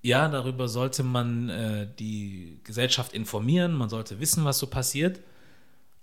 Ja, 0.02 0.28
darüber 0.28 0.68
sollte 0.68 1.02
man 1.02 1.48
äh, 1.48 1.88
die 1.98 2.60
Gesellschaft 2.64 3.12
informieren, 3.12 3.72
man 3.72 3.88
sollte 3.88 4.20
wissen, 4.20 4.44
was 4.44 4.58
so 4.58 4.66
passiert. 4.66 5.20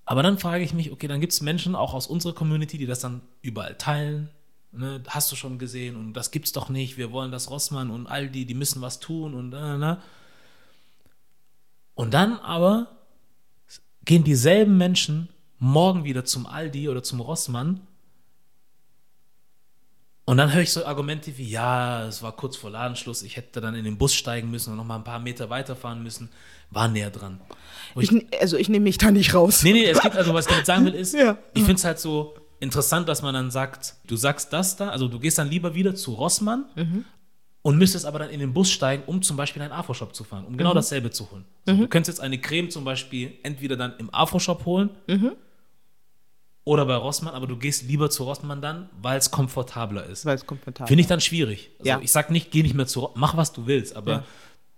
Aber 0.06 0.22
dann 0.22 0.38
frage 0.38 0.64
ich 0.64 0.74
mich, 0.74 0.92
okay, 0.92 1.08
dann 1.08 1.22
gibt 1.22 1.34
es 1.34 1.42
Menschen 1.42 1.76
auch 1.76 1.94
aus 1.94 2.08
unserer 2.08 2.34
Community, 2.34 2.78
die 2.78 2.86
das 2.86 3.00
dann 3.00 3.22
überall 3.42 3.76
teilen. 3.76 4.30
Ne? 4.72 5.02
Hast 5.08 5.32
du 5.32 5.36
schon 5.36 5.60
gesehen 5.60 5.96
und 5.96 6.14
das 6.14 6.32
gibt's 6.32 6.52
doch 6.52 6.70
nicht. 6.70 6.98
Wir 6.98 7.12
wollen 7.12 7.32
das 7.32 7.50
Rossmann 7.50 7.90
und 7.90 8.08
Aldi, 8.08 8.46
die 8.46 8.54
müssen 8.54 8.82
was 8.82 9.00
tun 9.00 9.34
und 9.34 9.50
ne? 9.50 10.02
Und 11.96 12.14
dann 12.14 12.38
aber 12.40 12.95
gehen 14.06 14.24
dieselben 14.24 14.78
Menschen 14.78 15.30
morgen 15.58 16.04
wieder 16.04 16.26
zum 16.26 16.46
Aldi 16.46 16.90
oder 16.90 17.02
zum 17.04 17.20
Rossmann 17.22 17.82
Und 20.26 20.38
dann 20.38 20.52
höre 20.54 20.62
ich 20.62 20.72
so 20.72 20.86
Argumente 20.86 21.38
wie, 21.38 21.50
ja, 21.50 22.06
es 22.08 22.22
war 22.24 22.32
kurz 22.36 22.56
vor 22.58 22.72
Ladenschluss, 22.72 23.22
ich 23.24 23.38
hätte 23.38 23.62
dann 23.62 23.76
in 23.76 23.84
den 23.84 23.98
Bus 23.98 24.14
steigen 24.14 24.50
müssen 24.50 24.72
und 24.72 24.78
noch 24.78 24.86
mal 24.86 24.96
ein 24.98 25.04
paar 25.04 25.20
Meter 25.20 25.50
weiterfahren 25.50 26.02
müssen, 26.02 26.30
war 26.72 26.88
näher 26.88 27.12
dran. 27.12 27.40
Ich, 27.98 28.12
also 28.42 28.58
ich 28.58 28.68
nehme 28.70 28.84
mich 28.84 28.98
da 28.98 29.12
nicht 29.12 29.34
raus. 29.34 29.64
Nee, 29.64 29.74
nee, 29.74 29.86
es 29.86 30.02
gibt 30.02 30.16
also, 30.16 30.34
was 30.34 30.46
ich 30.46 30.52
damit 30.52 30.66
sagen 30.66 30.86
will, 30.86 30.96
ist, 30.96 31.14
Ja. 31.26 31.38
ich 31.54 31.62
finde 31.62 31.76
es 31.76 31.86
halt 31.86 32.00
so 32.00 32.36
interessant, 32.60 33.08
dass 33.08 33.22
man 33.22 33.34
dann 33.34 33.52
sagt, 33.52 33.96
du 34.08 34.16
sagst 34.16 34.52
das 34.52 34.76
da, 34.76 34.90
also 34.90 35.08
du 35.08 35.20
gehst 35.20 35.38
dann 35.38 35.50
lieber 35.50 35.76
wieder 35.76 35.94
zu 35.96 36.14
Rossmann 36.14 36.66
und 37.66 37.80
müsstest 37.80 38.06
aber 38.06 38.20
dann 38.20 38.30
in 38.30 38.40
den 38.40 38.54
Bus 38.54 38.70
steigen, 38.70 39.02
um 39.08 39.24
zum 39.24 39.38
Beispiel 39.38 39.60
in 39.64 39.70
einen 39.72 39.80
Afro-Shop 39.80 40.14
zu 40.14 40.24
fahren, 40.24 40.46
um 40.46 40.56
genau 40.56 40.76
dasselbe 40.76 41.10
zu 41.10 41.32
holen. 41.32 41.46
So, 41.66 41.74
Du 41.76 41.88
könntest 41.88 42.20
jetzt 42.20 42.24
eine 42.24 42.38
Creme 42.40 42.70
zum 42.70 42.84
Beispiel 42.86 43.34
entweder 43.42 43.76
dann 43.76 43.94
im 43.98 44.14
Afro-Shop 44.14 44.66
holen 44.66 44.92
oder 46.64 46.86
bei 46.86 46.96
Rossmann, 46.96 47.34
aber 47.34 47.48
du 47.48 47.58
gehst 47.58 47.84
lieber 47.84 48.10
zu 48.10 48.24
Rossmann 48.24 48.62
dann, 48.62 48.90
weil 49.02 49.18
es 49.18 49.30
komfortabler 49.32 50.06
ist. 50.06 50.26
Weil 50.26 50.36
es 50.36 50.46
komfortabel 50.46 50.88
Finde 50.88 51.02
ich 51.02 51.08
dann 51.08 51.22
schwierig. 51.22 51.72
Also 51.80 51.90
Ja. 51.90 52.00
ich 52.02 52.12
sag 52.12 52.32
nicht, 52.32 52.52
geh 52.52 52.64
nicht 52.64 52.76
mehr 52.76 52.88
zu, 52.88 53.10
mach 53.16 53.38
was 53.38 53.52
du 53.54 53.66
willst, 53.68 53.96
aber 53.96 54.12
Ja. 54.12 54.26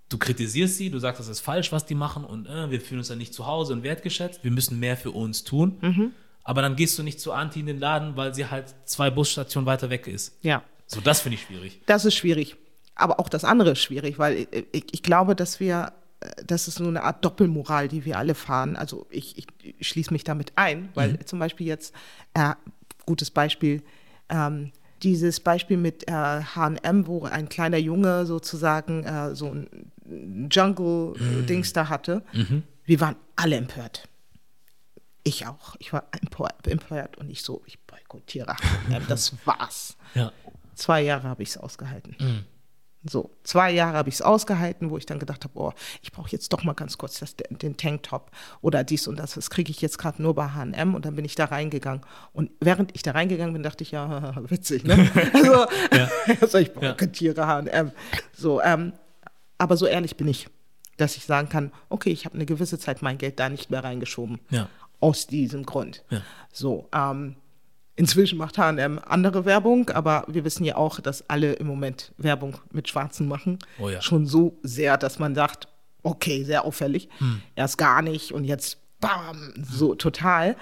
du 0.09 0.17
kritisierst 0.17 0.77
sie, 0.77 0.89
du 0.89 0.99
sagst, 0.99 1.19
das 1.19 1.27
ist 1.27 1.39
falsch, 1.41 1.71
was 1.73 1.85
die 1.85 1.95
machen 1.95 2.23
und 2.23 2.45
äh, 2.47 2.71
wir 2.71 2.79
fühlen 2.81 2.99
uns 2.99 3.07
dann 3.09 3.17
nicht 3.17 3.33
zu 3.33 3.47
Hause 3.47 3.73
und 3.73 3.83
wertgeschätzt, 3.83 4.43
wir 4.43 4.51
müssen 4.51 4.79
mehr 4.79 4.95
für 4.97 5.11
uns 5.11 5.43
tun. 5.43 5.77
Mhm. 5.81 6.11
Aber 6.43 6.61
dann 6.61 6.75
gehst 6.77 6.97
du 6.97 7.03
nicht 7.03 7.19
zu 7.19 7.33
Anti 7.33 7.59
in 7.59 7.65
den 7.65 7.79
Laden, 7.79 8.15
weil 8.15 8.33
sie 8.33 8.45
halt 8.47 8.73
zwei 8.85 9.09
Busstationen 9.09 9.65
weiter 9.65 9.89
weg 9.89 10.07
ist. 10.07 10.37
Ja, 10.41 10.63
So, 10.87 11.01
das 11.01 11.19
finde 11.21 11.35
ich 11.35 11.41
schwierig. 11.43 11.81
das 11.85 12.05
ist 12.05 12.15
schwierig. 12.15 12.55
Aber 12.97 13.19
auch 13.19 13.29
das 13.29 13.45
andere 13.45 13.71
ist 13.71 13.79
schwierig, 13.79 14.19
weil 14.19 14.47
ich, 14.71 14.93
ich, 14.93 15.03
glaube, 15.03 15.35
dass 15.35 15.59
wir, 15.59 15.93
äh, 16.19 16.29
das 16.45 16.67
ist 16.67 16.75
so 16.75 16.87
eine 16.87 17.03
Art 17.03 17.23
Doppelmoral, 17.23 17.87
die 17.87 18.05
wir 18.05 18.17
alle 18.17 18.35
fahren. 18.35 18.75
Also 18.75 19.07
ich, 19.09 19.37
ich, 19.37 19.87
schließe 19.87 20.11
mich 20.11 20.23
damit 20.23 20.53
ein, 20.55 20.89
weil 20.95 21.19
zum 21.25 21.39
Beispiel 21.39 21.67
jetzt, 21.67 21.93
äh, 22.33 22.53
gutes 23.05 23.31
Beispiel, 23.31 23.83
ähm, 24.29 24.71
dieses 25.03 25.39
Beispiel 25.39 25.77
mit 25.77 26.07
äh, 26.07 26.11
H&M, 26.11 27.07
wo 27.07 27.23
ein 27.25 27.49
kleiner 27.49 27.77
Junge 27.77 28.25
sozusagen 28.25 29.03
äh, 29.03 29.35
so 29.35 29.53
ein 29.53 29.91
Jungle-Dings 30.49 31.73
da 31.73 31.89
hatte. 31.89 32.23
Wir 32.85 32.99
waren 32.99 33.15
alle 33.35 33.57
empört. 33.57 34.07
Ich 35.23 35.45
auch. 35.45 35.75
Ich 35.79 35.93
war 35.93 36.07
empört 36.63 37.17
und 37.17 37.29
ich 37.29 37.43
so, 37.43 37.61
ich 37.65 37.79
boykottiere 37.81 38.53
H&M. 38.53 39.03
Das 39.07 39.33
war's. 39.45 39.97
Ja. 40.15 40.31
Zwei 40.73 41.01
Jahre 41.01 41.27
habe 41.27 41.43
ich 41.43 41.49
es 41.49 41.57
ausgehalten. 41.57 42.15
So, 43.03 43.31
zwei 43.43 43.71
Jahre 43.71 43.97
habe 43.97 44.09
ich 44.09 44.15
es 44.15 44.21
ausgehalten, 44.21 44.89
wo 44.89 44.97
ich 44.97 45.05
dann 45.05 45.19
gedacht 45.19 45.43
habe, 45.43 45.53
oh, 45.57 45.71
ich 46.01 46.11
brauche 46.11 46.29
jetzt 46.31 46.51
doch 46.51 46.63
mal 46.63 46.73
ganz 46.73 46.97
kurz 46.97 47.19
das, 47.19 47.35
den 47.35 47.77
Tanktop 47.77 48.31
oder 48.61 48.83
dies 48.83 49.07
und 49.07 49.17
das. 49.17 49.35
Das 49.35 49.49
kriege 49.49 49.71
ich 49.71 49.81
jetzt 49.81 49.97
gerade 49.97 50.21
nur 50.21 50.35
bei 50.35 50.49
H&M 50.49 50.95
und 50.95 51.05
dann 51.05 51.15
bin 51.15 51.23
ich 51.23 51.35
da 51.35 51.45
reingegangen. 51.45 52.01
Und 52.33 52.51
während 52.59 52.95
ich 52.95 53.03
da 53.03 53.11
reingegangen 53.11 53.53
bin, 53.53 53.63
dachte 53.63 53.83
ich, 53.83 53.91
ja, 53.91 54.33
witzig, 54.49 54.83
ne? 54.83 55.09
Also, 55.33 55.65
also 56.41 56.57
ich 56.57 56.73
boykottiere 56.73 57.45
H&M. 57.45 57.91
So, 58.33 58.61
ähm, 58.61 58.93
aber 59.57 59.77
so 59.77 59.85
ehrlich 59.85 60.17
bin 60.17 60.27
ich, 60.27 60.49
dass 60.97 61.15
ich 61.15 61.25
sagen 61.25 61.49
kann, 61.49 61.71
okay, 61.89 62.09
ich 62.09 62.25
habe 62.25 62.35
eine 62.35 62.45
gewisse 62.45 62.79
Zeit 62.79 63.01
mein 63.01 63.17
Geld 63.17 63.39
da 63.39 63.49
nicht 63.49 63.69
mehr 63.69 63.83
reingeschoben. 63.83 64.39
Ja. 64.49 64.69
Aus 64.99 65.27
diesem 65.27 65.65
Grund. 65.65 66.03
Ja. 66.09 66.21
So, 66.51 66.89
ähm, 66.93 67.35
inzwischen 67.97 68.37
macht 68.37 68.57
H&M 68.57 68.99
andere 69.05 69.43
Werbung, 69.43 69.89
aber 69.89 70.23
wir 70.27 70.45
wissen 70.45 70.63
ja 70.63 70.77
auch, 70.77 71.01
dass 71.01 71.29
alle 71.29 71.53
im 71.53 71.67
Moment 71.67 72.13
Werbung 72.17 72.57
mit 72.71 72.87
Schwarzen 72.87 73.27
machen. 73.27 73.59
Oh 73.79 73.89
ja. 73.89 74.01
Schon 74.01 74.25
so 74.25 74.57
sehr, 74.63 74.97
dass 74.97 75.19
man 75.19 75.35
sagt, 75.35 75.67
okay, 76.03 76.43
sehr 76.43 76.63
auffällig. 76.63 77.09
Hm. 77.17 77.41
Erst 77.55 77.77
gar 77.77 78.01
nicht 78.01 78.31
und 78.31 78.45
jetzt 78.45 78.77
bam, 78.99 79.53
so 79.61 79.95
total. 79.95 80.55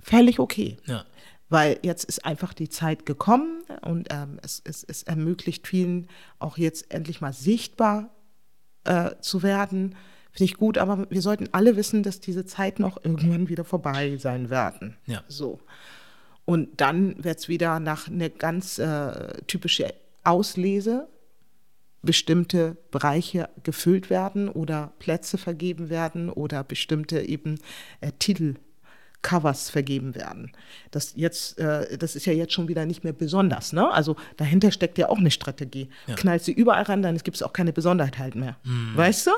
Völlig 0.00 0.38
okay. 0.38 0.78
Ja. 0.86 1.04
Weil 1.48 1.78
jetzt 1.82 2.04
ist 2.04 2.24
einfach 2.24 2.54
die 2.54 2.68
Zeit 2.68 3.04
gekommen 3.04 3.64
und 3.82 4.08
ähm, 4.10 4.38
es, 4.42 4.62
es, 4.64 4.84
es 4.84 5.02
ermöglicht 5.02 5.66
vielen 5.66 6.08
auch 6.38 6.56
jetzt 6.56 6.92
endlich 6.92 7.20
mal 7.20 7.32
sichtbar 7.32 8.10
äh, 8.84 9.10
zu 9.20 9.42
werden. 9.42 9.96
Finde 10.30 10.44
ich 10.44 10.56
gut, 10.56 10.78
aber 10.78 11.06
wir 11.10 11.22
sollten 11.22 11.48
alle 11.52 11.76
wissen, 11.76 12.02
dass 12.02 12.20
diese 12.20 12.44
Zeit 12.44 12.78
noch 12.78 13.04
irgendwann 13.04 13.48
wieder 13.48 13.64
vorbei 13.64 14.16
sein 14.18 14.50
werden. 14.50 14.96
Ja. 15.06 15.22
So. 15.28 15.60
Und 16.44 16.80
dann 16.80 17.22
wird 17.22 17.38
es 17.38 17.48
wieder 17.48 17.80
nach 17.80 18.08
einer 18.08 18.28
ganz 18.28 18.78
äh, 18.78 19.42
typische 19.46 19.94
Auslese. 20.24 21.08
Bestimmte 22.02 22.76
Bereiche 22.90 23.48
gefüllt 23.62 24.10
werden 24.10 24.50
oder 24.50 24.92
Plätze 24.98 25.38
vergeben 25.38 25.88
werden 25.88 26.28
oder 26.28 26.62
bestimmte 26.62 27.22
eben 27.22 27.58
äh, 28.02 28.12
Titel 28.18 28.56
Covers 29.24 29.70
vergeben 29.70 30.14
werden. 30.14 30.52
Das 30.90 31.14
jetzt, 31.16 31.58
äh, 31.58 31.96
das 31.96 32.14
ist 32.14 32.26
ja 32.26 32.32
jetzt 32.34 32.52
schon 32.52 32.68
wieder 32.68 32.84
nicht 32.84 33.02
mehr 33.02 33.14
besonders, 33.14 33.72
ne? 33.72 33.90
Also 33.90 34.16
dahinter 34.36 34.70
steckt 34.70 34.98
ja 34.98 35.08
auch 35.08 35.18
eine 35.18 35.30
Strategie. 35.30 35.88
Ja. 36.06 36.14
Knallt 36.14 36.44
sie 36.44 36.52
überall 36.52 36.82
ran, 36.84 37.02
dann 37.02 37.16
gibt 37.16 37.36
es 37.36 37.42
auch 37.42 37.54
keine 37.54 37.72
Besonderheit 37.72 38.18
halt 38.18 38.34
mehr. 38.36 38.56
Weißt 38.94 39.26
du? 39.26 39.30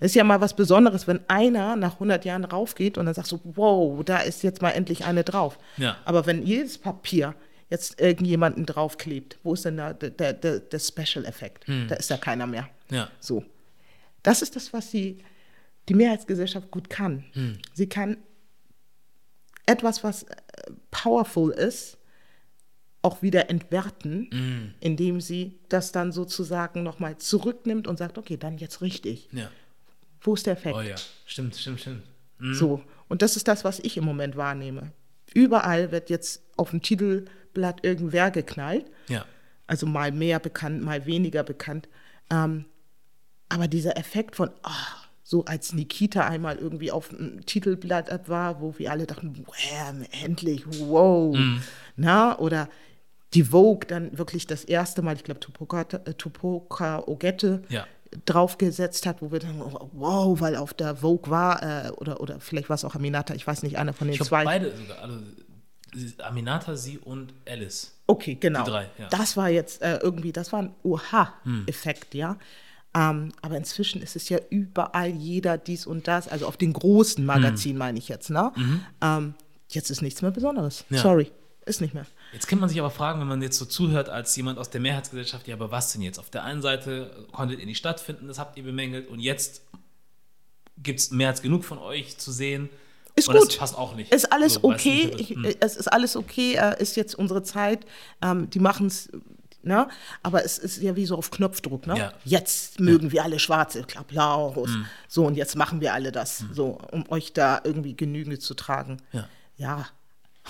Das 0.00 0.10
ist 0.10 0.14
ja 0.16 0.24
mal 0.24 0.40
was 0.40 0.54
Besonderes, 0.54 1.06
wenn 1.06 1.20
einer 1.28 1.76
nach 1.76 1.94
100 1.94 2.24
Jahren 2.24 2.44
raufgeht 2.44 2.98
und 2.98 3.06
dann 3.06 3.14
sagt 3.14 3.28
so, 3.28 3.40
wow, 3.44 4.04
da 4.04 4.18
ist 4.18 4.42
jetzt 4.42 4.60
mal 4.60 4.70
endlich 4.70 5.04
eine 5.04 5.22
drauf. 5.22 5.58
Ja. 5.76 5.96
Aber 6.04 6.26
wenn 6.26 6.44
jedes 6.44 6.76
Papier 6.76 7.34
jetzt 7.70 8.00
irgendjemanden 8.00 8.66
draufklebt, 8.66 9.38
wo 9.44 9.54
ist 9.54 9.64
denn 9.64 9.76
da 9.76 9.92
der, 9.92 10.32
der, 10.32 10.58
der, 10.58 10.78
Special-Effekt? 10.78 11.64
Da 11.88 11.94
ist 11.94 12.10
ja 12.10 12.16
keiner 12.16 12.48
mehr. 12.48 12.68
Ja. 12.90 13.08
So. 13.20 13.44
Das 14.24 14.42
ist 14.42 14.56
das, 14.56 14.72
was 14.72 14.90
die, 14.90 15.18
die 15.88 15.94
Mehrheitsgesellschaft 15.94 16.72
gut 16.72 16.90
kann. 16.90 17.24
Sie 17.74 17.88
kann 17.88 18.16
etwas, 19.68 20.02
was 20.02 20.24
äh, 20.24 20.36
powerful 20.90 21.50
ist, 21.52 21.98
auch 23.02 23.22
wieder 23.22 23.48
entwerten, 23.48 24.74
indem 24.80 25.20
sie 25.20 25.60
das 25.68 25.92
dann 25.92 26.10
sozusagen 26.10 26.82
nochmal 26.82 27.16
zurücknimmt 27.16 27.86
und 27.86 27.96
sagt, 27.96 28.18
okay, 28.18 28.36
dann 28.36 28.58
jetzt 28.58 28.82
richtig. 28.82 29.28
Ja. 29.30 29.50
Wo 30.20 30.34
ist 30.34 30.46
der 30.46 30.54
Effekt? 30.54 30.76
Oh 30.76 30.80
ja. 30.80 30.96
Stimmt, 31.24 31.54
stimmt, 31.54 31.80
stimmt. 31.80 32.02
So. 32.40 32.82
Und 33.08 33.22
das 33.22 33.36
ist 33.36 33.46
das, 33.46 33.64
was 33.64 33.78
ich 33.78 33.96
im 33.96 34.04
Moment 34.04 34.36
wahrnehme. 34.36 34.92
Überall 35.32 35.92
wird 35.92 36.10
jetzt 36.10 36.42
auf 36.56 36.70
dem 36.70 36.82
Titelblatt 36.82 37.84
irgendwer 37.84 38.30
geknallt. 38.32 38.86
Ja. 39.08 39.24
Also 39.66 39.86
mal 39.86 40.10
mehr 40.10 40.40
bekannt, 40.40 40.82
mal 40.82 41.06
weniger 41.06 41.44
bekannt. 41.44 41.88
Ähm, 42.30 42.64
aber 43.48 43.68
dieser 43.68 43.96
Effekt 43.96 44.36
von, 44.36 44.50
ah, 44.62 45.07
so 45.30 45.44
als 45.44 45.74
Nikita 45.74 46.26
einmal 46.26 46.56
irgendwie 46.56 46.90
auf 46.90 47.10
dem 47.10 47.44
Titelblatt 47.44 48.30
war, 48.30 48.62
wo 48.62 48.78
wir 48.78 48.90
alle 48.90 49.06
dachten, 49.06 49.44
wow, 49.46 50.06
endlich, 50.24 50.64
wow. 50.66 51.36
Na, 51.96 52.38
oder 52.38 52.70
die 53.34 53.44
Vogue 53.44 53.86
dann 53.86 54.16
wirklich 54.16 54.46
das 54.46 54.64
erste 54.64 55.02
Mal, 55.02 55.16
ich 55.16 55.24
glaube, 55.24 55.38
Tupoka, 55.38 55.82
äh, 55.82 56.14
Tupoka 56.14 57.00
Ogette 57.06 57.62
Ja. 57.68 57.86
draufgesetzt 58.24 59.04
hat, 59.04 59.20
wo 59.20 59.30
wir 59.30 59.38
dann, 59.40 59.60
oh, 59.60 59.90
wow, 59.92 60.40
weil 60.40 60.56
auf 60.56 60.72
der 60.72 60.96
Vogue 60.96 61.30
war, 61.30 61.62
äh, 61.62 61.90
oder, 61.90 62.22
oder 62.22 62.40
vielleicht 62.40 62.70
war 62.70 62.76
es 62.76 62.84
auch 62.86 62.94
Aminata, 62.94 63.34
ich 63.34 63.46
weiß 63.46 63.62
nicht, 63.64 63.76
einer 63.76 63.92
von 63.92 64.06
den 64.08 64.14
Ich 64.14 64.22
zwei. 64.22 64.44
beide 64.44 64.74
sogar. 64.74 64.98
Also, 65.02 65.18
Aminata, 66.22 66.74
sie 66.74 66.96
und 66.96 67.34
Alice. 67.46 67.98
Okay, 68.06 68.36
genau. 68.40 68.64
Die 68.64 68.70
drei, 68.70 68.88
ja. 68.98 69.08
Das 69.10 69.36
war 69.36 69.50
jetzt 69.50 69.82
äh, 69.82 69.98
irgendwie, 69.98 70.32
das 70.32 70.54
war 70.54 70.62
ein 70.62 70.74
Oha-Effekt, 70.84 72.14
ja. 72.14 72.38
Ähm, 72.94 73.32
aber 73.42 73.56
inzwischen 73.56 74.00
ist 74.02 74.16
es 74.16 74.28
ja 74.28 74.38
überall 74.50 75.10
jeder 75.10 75.58
dies 75.58 75.86
und 75.86 76.08
das, 76.08 76.28
also 76.28 76.46
auf 76.46 76.56
den 76.56 76.72
großen 76.72 77.24
Magazinen 77.24 77.78
meine 77.78 77.98
ich 77.98 78.08
jetzt, 78.08 78.30
ne? 78.30 78.52
Ähm, 79.02 79.34
jetzt 79.68 79.90
ist 79.90 80.00
nichts 80.02 80.22
mehr 80.22 80.30
Besonderes. 80.30 80.84
Ja. 80.88 81.02
Sorry, 81.02 81.30
ist 81.66 81.80
nicht 81.80 81.94
mehr. 81.94 82.06
Jetzt 82.32 82.46
kann 82.48 82.58
man 82.58 82.68
sich 82.68 82.78
aber 82.78 82.90
fragen, 82.90 83.20
wenn 83.20 83.28
man 83.28 83.42
jetzt 83.42 83.58
so 83.58 83.66
zuhört 83.66 84.08
als 84.08 84.34
jemand 84.36 84.58
aus 84.58 84.70
der 84.70 84.80
Mehrheitsgesellschaft, 84.80 85.46
ja, 85.48 85.54
aber 85.54 85.70
was 85.70 85.92
denn 85.92 86.02
jetzt? 86.02 86.18
Auf 86.18 86.30
der 86.30 86.44
einen 86.44 86.62
Seite 86.62 87.26
konntet 87.32 87.60
ihr 87.60 87.66
nicht 87.66 87.78
stattfinden, 87.78 88.26
das 88.26 88.38
habt 88.38 88.56
ihr 88.56 88.64
bemängelt 88.64 89.08
und 89.08 89.20
jetzt 89.20 89.62
gibt 90.82 91.00
es 91.00 91.10
mehr 91.10 91.28
als 91.28 91.42
genug 91.42 91.64
von 91.64 91.78
euch 91.78 92.18
zu 92.18 92.32
sehen. 92.32 92.68
Ist 93.16 93.28
und 93.28 93.34
das 93.34 93.48
gut. 93.48 93.58
passt 93.58 93.76
auch 93.76 93.96
nicht. 93.96 94.12
Ist 94.12 94.32
alles 94.32 94.54
So, 94.54 94.64
okay. 94.64 95.06
nicht, 95.06 95.20
Ich, 95.20 95.36
hm. 95.36 95.44
es 95.60 95.76
ist 95.76 95.88
alles 95.88 96.16
okay. 96.16 96.54
Äh, 96.54 96.80
ist 96.80 96.96
jetzt 96.96 97.16
unsere 97.16 97.42
Zeit. 97.42 97.84
Ähm, 98.22 98.48
die 98.50 98.60
machen 98.60 98.86
es, 98.86 99.10
ne? 99.62 99.88
Aber 100.22 100.44
es 100.44 100.58
ist 100.58 100.80
ja 100.82 100.96
wie 100.96 101.06
so 101.06 101.16
auf 101.16 101.30
Knopfdruck, 101.30 101.86
ne? 101.86 101.98
Ja. 101.98 102.12
Jetzt 102.24 102.80
mögen 102.80 103.12
wir 103.12 103.24
alle 103.24 103.38
Schwarze, 103.38 103.84
Applaus. 103.96 104.70
Hm. 104.70 104.86
So, 105.08 105.26
und 105.26 105.36
jetzt 105.36 105.56
machen 105.56 105.80
wir 105.80 105.94
alle 105.94 106.12
das, 106.12 106.44
so, 106.52 106.78
um 106.90 107.08
euch 107.10 107.32
da 107.32 107.60
irgendwie 107.64 107.94
Genüge 107.94 108.38
zu 108.38 108.54
tragen. 108.54 108.98
Ja. 109.12 109.28
Ja. 109.56 109.86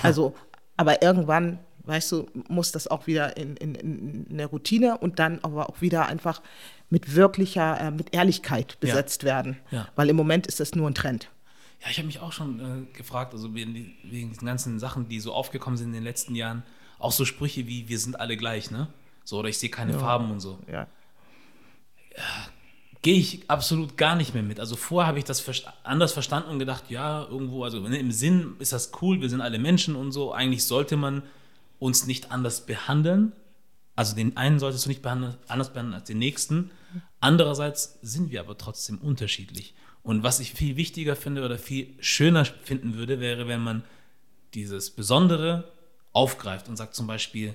Also, 0.02 0.35
aber 0.76 1.02
irgendwann, 1.02 1.59
weißt 1.85 2.12
du, 2.12 2.26
muss 2.48 2.72
das 2.72 2.86
auch 2.86 3.06
wieder 3.06 3.36
in, 3.36 3.56
in, 3.56 3.74
in 3.74 4.26
eine 4.30 4.47
Routine 4.47 4.98
und 4.98 5.18
dann 5.18 5.40
aber 5.43 5.68
auch 5.68 5.80
wieder 5.80 6.06
einfach 6.06 6.43
mit 6.90 7.14
wirklicher, 7.14 7.80
äh, 7.80 7.90
mit 7.90 8.14
Ehrlichkeit 8.14 8.78
besetzt 8.80 9.24
werden. 9.24 9.59
Ja. 9.70 9.89
Weil 9.97 10.09
im 10.10 10.16
Moment 10.16 10.47
ist 10.47 10.60
das 10.60 10.74
nur 10.74 10.89
ein 10.89 10.94
Trend. 10.94 11.30
Ja, 11.80 11.90
ich 11.90 11.98
habe 11.98 12.06
mich 12.06 12.20
auch 12.20 12.32
schon 12.32 12.60
äh, 12.60 12.97
gefragt, 12.97 13.32
also 13.32 13.55
wegen, 13.55 13.74
wegen 14.05 14.30
diesen 14.30 14.47
ganzen 14.47 14.78
Sachen, 14.78 15.09
die 15.09 15.20
so 15.20 15.32
aufgekommen 15.32 15.76
sind 15.76 15.89
in 15.89 15.94
den 15.94 16.05
letzten 16.05 16.35
Jahren, 16.35 16.62
auch 16.98 17.12
so 17.12 17.24
Sprüche 17.24 17.66
wie 17.66 17.89
wir 17.89 17.98
sind 17.98 18.18
alle 18.18 18.36
gleich, 18.36 18.70
ne? 18.70 18.89
So, 19.28 19.40
oder 19.40 19.50
ich 19.50 19.59
sehe 19.59 19.68
keine 19.68 19.92
Farben 19.92 20.30
und 20.30 20.40
so. 20.40 20.59
Ja. 20.72 20.86
Gehe 23.02 23.18
ich 23.18 23.50
absolut 23.50 23.98
gar 23.98 24.16
nicht 24.16 24.32
mehr 24.32 24.42
mit. 24.42 24.59
Also 24.59 24.74
vorher 24.74 25.06
habe 25.06 25.18
ich 25.18 25.26
das 25.26 25.44
anders 25.82 26.12
verstanden 26.14 26.48
und 26.48 26.59
gedacht, 26.59 26.84
ja, 26.88 27.24
irgendwo, 27.24 27.62
also 27.62 27.78
ne, 27.80 27.98
im 27.98 28.10
Sinn 28.10 28.56
ist 28.59 28.72
das 28.72 28.90
cool, 29.02 29.20
wir 29.20 29.28
sind 29.28 29.42
alle 29.42 29.59
Menschen 29.59 29.96
und 29.96 30.12
so. 30.12 30.32
Eigentlich 30.32 30.64
sollte 30.64 30.96
man 30.96 31.22
uns 31.78 32.06
nicht 32.06 32.32
anders 32.32 32.64
behandeln. 32.64 33.32
Also 33.94 34.16
den 34.16 34.38
einen 34.38 34.59
solltest 34.60 34.86
du 34.86 34.88
nicht 34.88 35.02
behandeln, 35.02 35.36
anders 35.46 35.74
behandeln 35.74 36.00
als 36.00 36.09
den 36.09 36.18
nächsten. 36.18 36.70
Andererseits 37.20 37.98
sind 38.00 38.30
wir 38.30 38.40
aber 38.40 38.56
trotzdem 38.56 38.96
unterschiedlich. 38.96 39.74
Und 40.02 40.22
was 40.22 40.40
ich 40.40 40.55
viel 40.55 40.76
wichtiger 40.76 41.16
finde 41.16 41.44
oder 41.44 41.59
viel 41.59 41.94
schöner 42.00 42.46
finden 42.46 42.94
würde, 42.94 43.20
wäre, 43.20 43.46
wenn 43.46 43.60
man 43.60 43.84
dieses 44.55 44.90
Besondere 44.90 45.70
aufgreift 46.14 46.70
und 46.70 46.78
sagt 46.78 46.94
zum 46.94 47.06
Beispiel, 47.06 47.55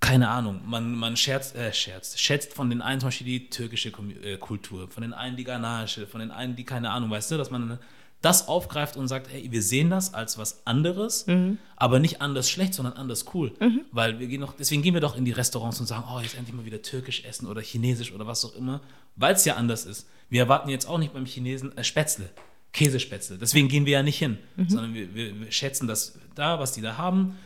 keine 0.00 0.28
Ahnung, 0.28 0.60
man, 0.64 0.94
man 0.94 1.16
scherzt, 1.16 1.56
äh, 1.56 1.72
scherzt, 1.72 2.20
schätzt 2.20 2.54
von 2.54 2.70
den 2.70 2.82
einen 2.82 3.00
zum 3.00 3.08
Beispiel 3.08 3.26
die 3.26 3.50
türkische 3.50 3.88
äh, 4.22 4.36
Kultur, 4.36 4.88
von 4.88 5.02
den 5.02 5.12
einen 5.12 5.36
die 5.36 5.44
ghanaische, 5.44 6.06
von 6.06 6.20
den 6.20 6.30
einen 6.30 6.56
die, 6.56 6.64
keine 6.64 6.90
Ahnung, 6.90 7.10
weißt 7.10 7.30
du, 7.30 7.36
dass 7.36 7.50
man 7.50 7.78
das 8.20 8.48
aufgreift 8.48 8.96
und 8.96 9.06
sagt, 9.06 9.28
hey, 9.30 9.46
wir 9.50 9.62
sehen 9.62 9.90
das 9.90 10.12
als 10.12 10.38
was 10.38 10.66
anderes, 10.66 11.26
mhm. 11.26 11.58
aber 11.76 12.00
nicht 12.00 12.20
anders 12.20 12.50
schlecht, 12.50 12.74
sondern 12.74 12.94
anders 12.94 13.26
cool. 13.34 13.52
Mhm. 13.60 13.82
Weil 13.92 14.18
wir 14.18 14.26
gehen 14.26 14.40
noch, 14.40 14.54
deswegen 14.54 14.82
gehen 14.82 14.94
wir 14.94 15.00
doch 15.00 15.16
in 15.16 15.24
die 15.24 15.32
Restaurants 15.32 15.78
und 15.78 15.86
sagen, 15.86 16.04
oh, 16.12 16.20
jetzt 16.20 16.36
endlich 16.36 16.54
mal 16.54 16.64
wieder 16.64 16.82
türkisch 16.82 17.24
essen 17.24 17.46
oder 17.46 17.60
chinesisch 17.60 18.12
oder 18.12 18.26
was 18.26 18.44
auch 18.44 18.56
immer, 18.56 18.80
weil 19.14 19.34
es 19.34 19.44
ja 19.44 19.54
anders 19.54 19.84
ist. 19.84 20.08
Wir 20.30 20.42
erwarten 20.42 20.68
jetzt 20.68 20.88
auch 20.88 20.98
nicht 20.98 21.12
beim 21.12 21.26
Chinesen 21.26 21.76
äh, 21.76 21.84
Spätzle, 21.84 22.30
Käsespätzle. 22.72 23.38
Deswegen 23.38 23.68
gehen 23.68 23.86
wir 23.86 23.92
ja 23.94 24.02
nicht 24.02 24.18
hin, 24.18 24.38
mhm. 24.56 24.68
sondern 24.68 24.94
wir, 24.94 25.14
wir, 25.14 25.40
wir 25.40 25.52
schätzen 25.52 25.86
das 25.86 26.18
da, 26.34 26.58
was 26.58 26.72
die 26.72 26.82
da 26.82 26.98
haben 26.98 27.36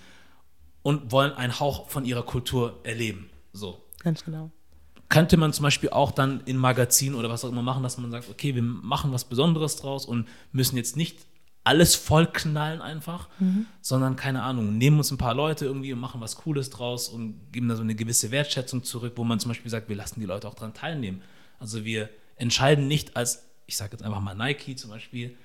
und 0.82 1.12
wollen 1.12 1.32
einen 1.32 1.60
Hauch 1.60 1.88
von 1.88 2.04
ihrer 2.04 2.22
Kultur 2.22 2.80
erleben. 2.84 3.30
So. 3.52 3.82
Ganz 4.02 4.24
genau 4.24 4.50
könnte 5.12 5.36
man 5.36 5.52
zum 5.52 5.64
Beispiel 5.64 5.90
auch 5.90 6.10
dann 6.10 6.40
in 6.46 6.56
Magazinen 6.56 7.14
oder 7.16 7.28
was 7.28 7.44
auch 7.44 7.50
immer 7.50 7.60
machen, 7.60 7.82
dass 7.82 7.98
man 7.98 8.10
sagt, 8.10 8.30
okay, 8.30 8.54
wir 8.54 8.62
machen 8.62 9.12
was 9.12 9.26
Besonderes 9.26 9.76
draus 9.76 10.06
und 10.06 10.26
müssen 10.52 10.78
jetzt 10.78 10.96
nicht 10.96 11.18
alles 11.64 11.94
vollknallen 11.94 12.80
einfach, 12.80 13.28
mhm. 13.38 13.66
sondern 13.82 14.16
keine 14.16 14.42
Ahnung, 14.42 14.78
nehmen 14.78 14.96
uns 14.96 15.10
ein 15.10 15.18
paar 15.18 15.34
Leute 15.34 15.66
irgendwie 15.66 15.92
und 15.92 16.00
machen 16.00 16.22
was 16.22 16.36
Cooles 16.36 16.70
draus 16.70 17.10
und 17.10 17.52
geben 17.52 17.68
da 17.68 17.76
so 17.76 17.82
eine 17.82 17.94
gewisse 17.94 18.30
Wertschätzung 18.30 18.84
zurück, 18.84 19.12
wo 19.16 19.22
man 19.22 19.38
zum 19.38 19.50
Beispiel 19.50 19.70
sagt, 19.70 19.90
wir 19.90 19.96
lassen 19.96 20.18
die 20.18 20.24
Leute 20.24 20.48
auch 20.48 20.54
daran 20.54 20.72
teilnehmen. 20.72 21.20
Also 21.58 21.84
wir 21.84 22.08
entscheiden 22.36 22.88
nicht 22.88 23.14
als, 23.14 23.44
ich 23.66 23.76
sage 23.76 23.92
jetzt 23.92 24.02
einfach 24.02 24.20
mal 24.20 24.34
Nike 24.34 24.76
zum 24.76 24.88
Beispiel, 24.88 25.36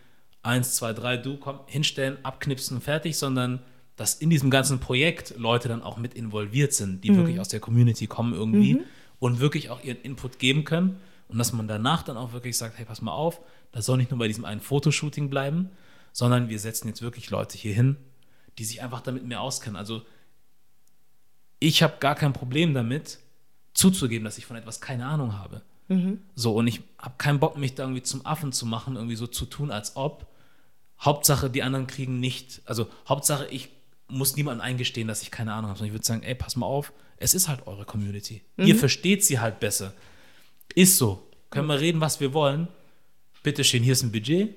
eins, 0.43 0.75
zwei, 0.75 0.93
drei, 0.93 1.17
du 1.17 1.35
komm, 1.35 1.59
hinstellen, 1.65 2.17
abknipsen, 2.23 2.79
fertig, 2.79 3.17
sondern 3.17 3.61
dass 3.97 4.15
in 4.15 4.29
diesem 4.29 4.49
ganzen 4.49 4.79
Projekt 4.79 5.33
Leute 5.37 5.67
dann 5.67 5.83
auch 5.83 5.97
mit 5.97 6.13
involviert 6.13 6.73
sind, 6.73 7.03
die 7.03 7.11
mhm. 7.11 7.17
wirklich 7.17 7.39
aus 7.41 7.49
der 7.49 7.59
Community 7.59 8.07
kommen 8.07 8.33
irgendwie. 8.33 8.75
Mhm 8.75 8.83
und 9.19 9.39
wirklich 9.39 9.69
auch 9.69 9.83
ihren 9.83 10.01
Input 10.01 10.39
geben 10.39 10.63
können 10.63 10.99
und 11.27 11.37
dass 11.37 11.53
man 11.53 11.67
danach 11.67 12.03
dann 12.03 12.17
auch 12.17 12.33
wirklich 12.33 12.57
sagt, 12.57 12.77
hey, 12.77 12.85
pass 12.85 13.01
mal 13.01 13.11
auf, 13.11 13.41
das 13.71 13.85
soll 13.85 13.97
nicht 13.97 14.11
nur 14.11 14.19
bei 14.19 14.27
diesem 14.27 14.45
einen 14.45 14.61
Fotoshooting 14.61 15.29
bleiben, 15.29 15.69
sondern 16.11 16.49
wir 16.49 16.59
setzen 16.59 16.87
jetzt 16.87 17.01
wirklich 17.01 17.29
Leute 17.29 17.57
hier 17.57 17.73
hin, 17.73 17.97
die 18.57 18.65
sich 18.65 18.81
einfach 18.81 19.01
damit 19.01 19.25
mehr 19.25 19.41
auskennen. 19.41 19.75
Also 19.75 20.03
ich 21.59 21.83
habe 21.83 21.95
gar 21.99 22.15
kein 22.15 22.33
Problem 22.33 22.73
damit, 22.73 23.19
zuzugeben, 23.73 24.25
dass 24.25 24.37
ich 24.37 24.45
von 24.45 24.55
etwas 24.55 24.81
keine 24.81 25.05
Ahnung 25.05 25.37
habe. 25.37 25.61
Mhm. 25.87 26.21
So, 26.33 26.55
und 26.55 26.65
ich 26.65 26.81
habe 26.97 27.15
keinen 27.17 27.39
Bock, 27.39 27.57
mich 27.57 27.75
da 27.75 27.83
irgendwie 27.83 28.01
zum 28.01 28.25
Affen 28.25 28.51
zu 28.51 28.65
machen, 28.65 28.95
irgendwie 28.95 29.15
so 29.15 29.27
zu 29.27 29.45
tun, 29.45 29.69
als 29.69 29.95
ob. 29.95 30.25
Hauptsache, 30.99 31.51
die 31.51 31.61
anderen 31.61 31.85
kriegen 31.85 32.19
nicht, 32.19 32.61
also 32.65 32.87
Hauptsache, 33.07 33.47
ich 33.51 33.69
muss 34.07 34.35
niemandem 34.35 34.61
eingestehen, 34.61 35.07
dass 35.07 35.21
ich 35.21 35.31
keine 35.31 35.53
Ahnung 35.53 35.69
habe. 35.69 35.77
Sondern 35.77 35.87
ich 35.87 35.99
würde 35.99 36.05
sagen, 36.05 36.23
ey, 36.23 36.35
pass 36.35 36.55
mal 36.55 36.65
auf, 36.65 36.93
es 37.17 37.33
ist 37.33 37.47
halt 37.47 37.67
eure 37.67 37.85
Community. 37.85 38.43
Mhm. 38.55 38.67
Ihr 38.67 38.75
versteht 38.75 39.23
sie 39.23 39.39
halt 39.39 39.59
besser. 39.59 39.93
Ist 40.75 40.97
so. 40.97 41.27
Können 41.49 41.67
wir 41.67 41.79
reden, 41.79 42.01
was 42.01 42.19
wir 42.19 42.33
wollen. 42.33 42.67
Bitte 43.43 43.63
schön, 43.63 43.83
hier 43.83 43.93
ist 43.93 44.03
ein 44.03 44.11
Budget. 44.11 44.55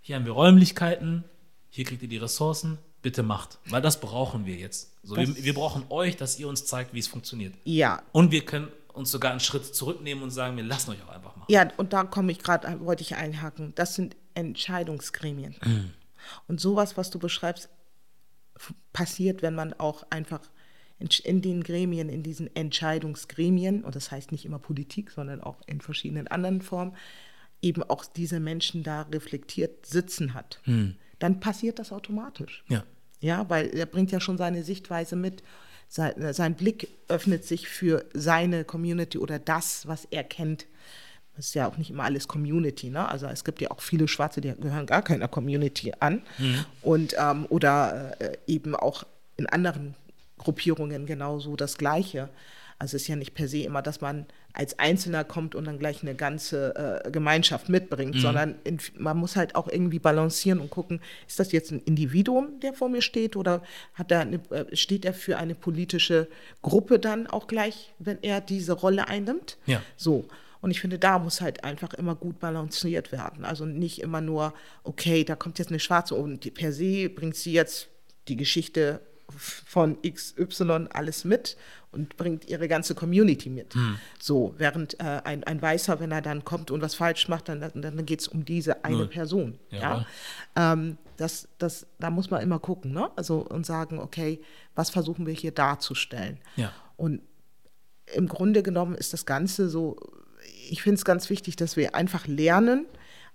Hier 0.00 0.16
haben 0.16 0.24
wir 0.24 0.32
Räumlichkeiten. 0.32 1.24
Hier 1.68 1.84
kriegt 1.84 2.02
ihr 2.02 2.08
die 2.08 2.16
Ressourcen. 2.16 2.78
Bitte 3.02 3.22
macht. 3.22 3.58
Weil 3.66 3.82
das 3.82 4.00
brauchen 4.00 4.46
wir 4.46 4.56
jetzt. 4.56 4.92
So, 5.02 5.16
wir, 5.16 5.44
wir, 5.44 5.54
brauchen 5.54 5.84
euch, 5.90 6.16
dass 6.16 6.38
ihr 6.38 6.48
uns 6.48 6.64
zeigt, 6.64 6.94
wie 6.94 6.98
es 6.98 7.06
funktioniert. 7.06 7.54
Ja. 7.64 8.02
Und 8.12 8.30
wir 8.30 8.44
können 8.44 8.68
uns 8.94 9.10
sogar 9.10 9.32
einen 9.32 9.40
Schritt 9.40 9.74
zurücknehmen 9.74 10.24
und 10.24 10.30
sagen, 10.30 10.56
wir 10.56 10.64
lassen 10.64 10.92
euch 10.92 11.02
auch 11.02 11.12
einfach 11.12 11.36
machen. 11.36 11.52
Ja, 11.52 11.68
und 11.76 11.92
da 11.92 12.04
komme 12.04 12.32
ich 12.32 12.38
gerade, 12.38 12.80
wollte 12.80 13.02
ich 13.02 13.16
einhaken. 13.16 13.72
Das 13.74 13.94
sind 13.94 14.16
Entscheidungsgremien. 14.32 15.54
Mhm. 15.62 15.90
Und 16.48 16.60
sowas, 16.60 16.96
was 16.96 17.10
du 17.10 17.18
beschreibst, 17.18 17.68
passiert, 18.92 19.42
wenn 19.42 19.54
man 19.54 19.72
auch 19.74 20.04
einfach 20.10 20.40
in 21.24 21.42
den 21.42 21.62
Gremien, 21.62 22.08
in 22.08 22.22
diesen 22.22 22.54
Entscheidungsgremien, 22.54 23.84
und 23.84 23.94
das 23.96 24.10
heißt 24.10 24.32
nicht 24.32 24.44
immer 24.44 24.58
Politik, 24.58 25.10
sondern 25.10 25.40
auch 25.40 25.60
in 25.66 25.80
verschiedenen 25.80 26.28
anderen 26.28 26.62
Formen, 26.62 26.94
eben 27.60 27.82
auch 27.82 28.04
diese 28.04 28.40
Menschen 28.40 28.82
da 28.82 29.02
reflektiert 29.02 29.86
sitzen 29.86 30.34
hat, 30.34 30.60
hm. 30.64 30.94
dann 31.18 31.40
passiert 31.40 31.78
das 31.78 31.92
automatisch. 31.92 32.64
Ja. 32.68 32.84
Ja, 33.20 33.48
weil 33.48 33.74
er 33.74 33.86
bringt 33.86 34.12
ja 34.12 34.20
schon 34.20 34.36
seine 34.36 34.62
Sichtweise 34.64 35.16
mit. 35.16 35.42
Sein, 35.88 36.34
sein 36.34 36.56
Blick 36.56 36.88
öffnet 37.08 37.44
sich 37.44 37.68
für 37.68 38.04
seine 38.12 38.64
Community 38.64 39.16
oder 39.16 39.38
das, 39.38 39.86
was 39.86 40.06
er 40.10 40.24
kennt. 40.24 40.66
Das 41.36 41.46
ist 41.46 41.54
ja 41.54 41.68
auch 41.68 41.76
nicht 41.76 41.90
immer 41.90 42.04
alles 42.04 42.28
Community, 42.28 42.90
ne? 42.90 43.08
Also 43.08 43.26
es 43.26 43.44
gibt 43.44 43.60
ja 43.60 43.70
auch 43.70 43.80
viele 43.80 44.06
Schwarze, 44.06 44.40
die 44.40 44.54
gehören 44.54 44.86
gar 44.86 45.02
keiner 45.02 45.26
Community 45.26 45.92
an. 45.98 46.22
Mhm. 46.38 46.64
Und 46.82 47.16
ähm, 47.18 47.46
oder 47.48 48.16
äh, 48.20 48.36
eben 48.46 48.76
auch 48.76 49.04
in 49.36 49.46
anderen 49.46 49.94
Gruppierungen 50.38 51.06
genauso 51.06 51.56
das 51.56 51.76
Gleiche. 51.76 52.28
Also 52.78 52.96
es 52.96 53.02
ist 53.02 53.08
ja 53.08 53.16
nicht 53.16 53.34
per 53.34 53.48
se 53.48 53.58
immer, 53.58 53.82
dass 53.82 54.00
man 54.00 54.26
als 54.52 54.78
Einzelner 54.78 55.24
kommt 55.24 55.54
und 55.54 55.64
dann 55.64 55.78
gleich 55.78 56.02
eine 56.02 56.14
ganze 56.14 57.02
äh, 57.04 57.10
Gemeinschaft 57.10 57.68
mitbringt, 57.68 58.14
mhm. 58.14 58.20
sondern 58.20 58.54
in, 58.62 58.78
man 58.96 59.16
muss 59.16 59.36
halt 59.36 59.56
auch 59.56 59.68
irgendwie 59.68 59.98
balancieren 59.98 60.60
und 60.60 60.70
gucken, 60.70 61.00
ist 61.26 61.40
das 61.40 61.50
jetzt 61.52 61.72
ein 61.72 61.80
Individuum, 61.80 62.60
der 62.60 62.72
vor 62.72 62.88
mir 62.88 63.02
steht, 63.02 63.36
oder 63.36 63.62
hat 63.94 64.12
er 64.12 64.20
eine, 64.20 64.40
äh, 64.50 64.76
steht 64.76 65.04
er 65.04 65.14
für 65.14 65.38
eine 65.38 65.54
politische 65.54 66.28
Gruppe 66.62 66.98
dann 66.98 67.26
auch 67.26 67.48
gleich, 67.48 67.92
wenn 67.98 68.18
er 68.22 68.40
diese 68.40 68.72
Rolle 68.72 69.08
einnimmt? 69.08 69.56
Ja. 69.66 69.82
So. 69.96 70.24
Und 70.64 70.70
ich 70.70 70.80
finde, 70.80 70.98
da 70.98 71.18
muss 71.18 71.42
halt 71.42 71.62
einfach 71.62 71.92
immer 71.92 72.14
gut 72.14 72.38
balanciert 72.40 73.12
werden. 73.12 73.44
Also 73.44 73.66
nicht 73.66 74.00
immer 74.00 74.22
nur, 74.22 74.54
okay, 74.82 75.22
da 75.22 75.36
kommt 75.36 75.58
jetzt 75.58 75.68
eine 75.68 75.78
Schwarze 75.78 76.14
und 76.14 76.54
per 76.54 76.72
se 76.72 77.10
bringt 77.10 77.36
sie 77.36 77.52
jetzt 77.52 77.88
die 78.28 78.36
Geschichte 78.36 79.02
von 79.28 79.98
XY 80.00 80.86
alles 80.90 81.26
mit 81.26 81.58
und 81.92 82.16
bringt 82.16 82.48
ihre 82.48 82.66
ganze 82.66 82.94
Community 82.94 83.50
mit. 83.50 83.76
Mhm. 83.76 83.98
So, 84.18 84.54
während 84.56 84.98
äh, 85.00 85.20
ein, 85.24 85.44
ein 85.44 85.60
Weißer, 85.60 86.00
wenn 86.00 86.12
er 86.12 86.22
dann 86.22 86.46
kommt 86.46 86.70
und 86.70 86.80
was 86.80 86.94
falsch 86.94 87.28
macht, 87.28 87.50
dann, 87.50 87.60
dann 87.60 88.06
geht 88.06 88.22
es 88.22 88.28
um 88.28 88.46
diese 88.46 88.86
eine 88.86 88.96
Null. 88.96 89.08
Person. 89.08 89.58
Ja. 89.68 90.06
ja? 90.56 90.72
Ähm, 90.72 90.96
das, 91.18 91.46
das, 91.58 91.86
da 91.98 92.08
muss 92.08 92.30
man 92.30 92.40
immer 92.40 92.58
gucken, 92.58 92.94
ne? 92.94 93.10
Also 93.16 93.40
und 93.40 93.66
sagen, 93.66 93.98
okay, 93.98 94.40
was 94.74 94.88
versuchen 94.88 95.26
wir 95.26 95.34
hier 95.34 95.52
darzustellen? 95.52 96.38
Ja. 96.56 96.72
Und 96.96 97.20
im 98.14 98.28
Grunde 98.28 98.62
genommen 98.62 98.94
ist 98.94 99.12
das 99.12 99.26
Ganze 99.26 99.68
so, 99.68 99.98
ich 100.70 100.82
finde 100.82 100.96
es 100.96 101.04
ganz 101.04 101.30
wichtig, 101.30 101.56
dass 101.56 101.76
wir 101.76 101.94
einfach 101.94 102.26
lernen, 102.26 102.86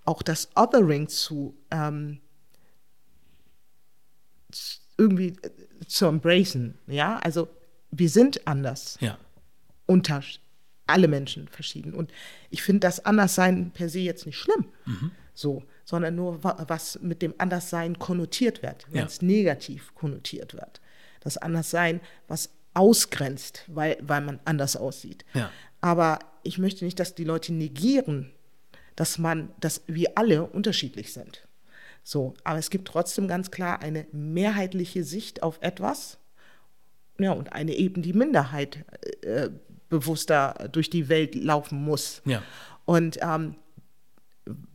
auch 0.04 0.22
das 0.22 0.48
Othering 0.56 1.08
zu 1.08 1.56
ähm, 1.70 2.20
irgendwie 4.96 5.36
äh, 5.42 5.50
zu 5.86 6.06
embracen. 6.06 6.78
Ja, 6.86 7.18
also 7.18 7.48
wir 7.90 8.08
sind 8.08 8.46
anders. 8.46 8.96
Ja. 9.00 9.18
Unter 9.86 10.22
alle 10.86 11.08
Menschen 11.08 11.48
verschieden. 11.48 11.94
Und 11.94 12.12
ich 12.50 12.62
finde 12.62 12.80
das 12.80 13.04
Anderssein 13.04 13.70
per 13.70 13.88
se 13.88 14.00
jetzt 14.00 14.26
nicht 14.26 14.36
schlimm. 14.36 14.66
Mhm. 14.86 15.10
So, 15.34 15.64
sondern 15.84 16.16
nur 16.16 16.42
was 16.42 17.00
mit 17.00 17.22
dem 17.22 17.34
Anderssein 17.38 17.98
konnotiert 17.98 18.62
wird, 18.62 18.86
wenn 18.90 19.00
ja. 19.00 19.06
es 19.06 19.22
negativ 19.22 19.94
konnotiert 19.94 20.54
wird. 20.54 20.80
Das 21.20 21.38
Anderssein, 21.38 22.00
was 22.28 22.50
ausgrenzt, 22.74 23.64
weil, 23.68 23.96
weil 24.02 24.20
man 24.20 24.40
anders 24.44 24.76
aussieht. 24.76 25.24
Ja. 25.34 25.50
Aber 25.80 26.18
ich 26.42 26.58
möchte 26.58 26.84
nicht, 26.84 27.00
dass 27.00 27.14
die 27.14 27.24
Leute 27.24 27.52
negieren, 27.52 28.30
dass 28.96 29.18
man, 29.18 29.50
dass 29.60 29.82
wir 29.86 30.12
alle 30.16 30.44
unterschiedlich 30.46 31.12
sind. 31.12 31.46
So, 32.02 32.34
aber 32.44 32.58
es 32.58 32.70
gibt 32.70 32.88
trotzdem 32.88 33.28
ganz 33.28 33.50
klar 33.50 33.80
eine 33.80 34.06
mehrheitliche 34.12 35.04
Sicht 35.04 35.42
auf 35.42 35.58
etwas. 35.60 36.18
Ja, 37.18 37.32
und 37.32 37.52
eine 37.52 37.74
eben 37.74 38.02
die 38.02 38.14
Minderheit 38.14 38.84
äh, 39.22 39.50
bewusster 39.90 40.68
durch 40.72 40.88
die 40.88 41.08
Welt 41.08 41.34
laufen 41.34 41.82
muss. 41.82 42.22
Ja. 42.24 42.42
Und 42.86 43.18
ähm, 43.20 43.56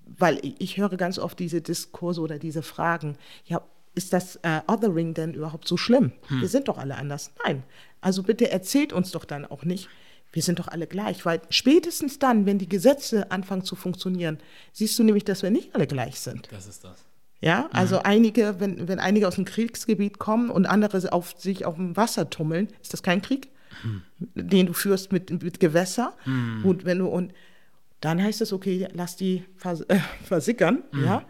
weil 0.06 0.40
ich, 0.44 0.56
ich 0.60 0.78
höre 0.78 0.96
ganz 0.98 1.18
oft 1.18 1.40
diese 1.40 1.62
Diskurse 1.62 2.22
oder 2.22 2.38
diese 2.38 2.62
Fragen, 2.62 3.18
ja, 3.46 3.62
ist 3.96 4.14
das 4.14 4.36
äh, 4.44 4.62
Othering 4.68 5.14
denn 5.14 5.34
überhaupt 5.34 5.68
so 5.68 5.78
schlimm? 5.78 6.12
Hm. 6.28 6.42
Wir 6.42 6.50
sind 6.50 6.68
doch 6.68 6.78
alle 6.78 6.96
anders. 6.96 7.32
Nein. 7.46 7.64
Also 8.02 8.24
bitte 8.24 8.52
erzählt 8.52 8.94
uns 8.94 9.12
doch 9.12 9.26
dann 9.26 9.46
auch 9.46 9.64
nicht, 9.64 9.90
wir 10.36 10.44
sind 10.44 10.60
doch 10.60 10.68
alle 10.68 10.86
gleich, 10.86 11.26
weil 11.26 11.42
spätestens 11.50 12.20
dann, 12.20 12.46
wenn 12.46 12.60
die 12.60 12.68
Gesetze 12.68 13.32
anfangen 13.32 13.64
zu 13.64 13.78
funktionieren, 13.78 14.38
siehst 14.74 15.00
du 15.00 15.04
nämlich, 15.06 15.24
dass 15.24 15.44
wir 15.44 15.50
nicht 15.50 15.74
alle 15.74 15.88
gleich 15.88 16.20
sind. 16.20 16.50
Das 16.52 16.68
ist 16.68 16.84
das. 16.84 17.06
Ja, 17.40 17.70
also 17.72 17.96
mhm. 17.96 18.02
einige, 18.04 18.60
wenn, 18.60 18.90
wenn 18.90 19.00
einige 19.00 19.30
aus 19.30 19.36
dem 19.36 19.46
Kriegsgebiet 19.46 20.20
kommen 20.20 20.50
und 20.50 20.66
andere 20.66 21.14
auf, 21.14 21.36
sich 21.38 21.64
auf 21.64 21.76
dem 21.76 21.96
Wasser 21.96 22.30
tummeln, 22.30 22.68
ist 22.82 22.92
das 22.92 23.02
kein 23.02 23.22
Krieg, 23.22 23.48
mhm. 23.82 24.02
den 24.36 24.66
du 24.66 24.74
führst 24.74 25.14
mit, 25.14 25.42
mit 25.42 25.62
Gewässer. 25.62 26.14
Mhm. 26.26 26.66
Und 26.66 26.84
wenn 26.84 27.00
du 27.00 27.08
und 27.08 27.32
dann 28.02 28.22
heißt 28.22 28.42
es, 28.42 28.52
okay, 28.52 28.90
lass 28.92 29.16
die 29.16 29.46
vers 29.56 29.82
äh, 29.88 30.00
versickern, 30.26 30.84
mhm. 30.92 31.06
ja, 31.06 31.26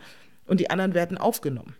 und 0.47 0.59
die 0.59 0.71
anderen 0.71 0.95
werden 0.95 1.19
aufgenommen. 1.19 1.75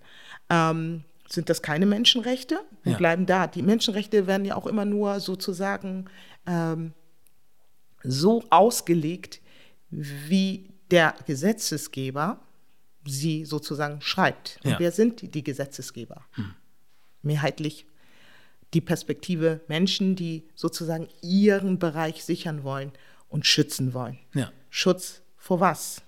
Ähm, 0.51 1.03
sind 1.27 1.49
das 1.49 1.63
keine 1.63 1.87
Menschenrechte. 1.87 2.59
Wir 2.83 2.91
Ja. 2.91 2.97
bleiben 2.99 3.25
da. 3.25 3.47
Die 3.47 3.63
Menschenrechte 3.63 4.27
werden 4.27 4.45
ja 4.45 4.55
auch 4.55 4.67
immer 4.67 4.85
nur 4.85 5.19
sozusagen 5.19 6.05
ähm, 6.45 6.93
so 8.07 8.43
ausgelegt, 8.49 9.41
wie 9.89 10.69
der 10.91 11.15
Gesetzesgeber 11.25 12.39
sie 13.07 13.45
sozusagen 13.45 14.01
schreibt. 14.01 14.59
Und 14.63 14.71
Ja. 14.71 14.79
wer 14.79 14.91
sind 14.91 15.21
die, 15.21 15.27
die 15.29 15.43
Gesetzesgeber? 15.43 16.25
Mehrheitlich 17.21 17.85
die 18.73 18.81
Perspektive 18.81 19.61
Menschen, 19.67 20.15
die 20.15 20.43
sozusagen 20.55 21.07
ihren 21.21 21.79
Bereich 21.79 22.23
sichern 22.23 22.63
wollen 22.63 22.91
und 23.29 23.45
schützen 23.45 23.93
wollen. 23.93 24.17
Ja. 24.33 24.51
Schutz 24.69 25.21
vor 25.37 25.59
was? 25.59 26.01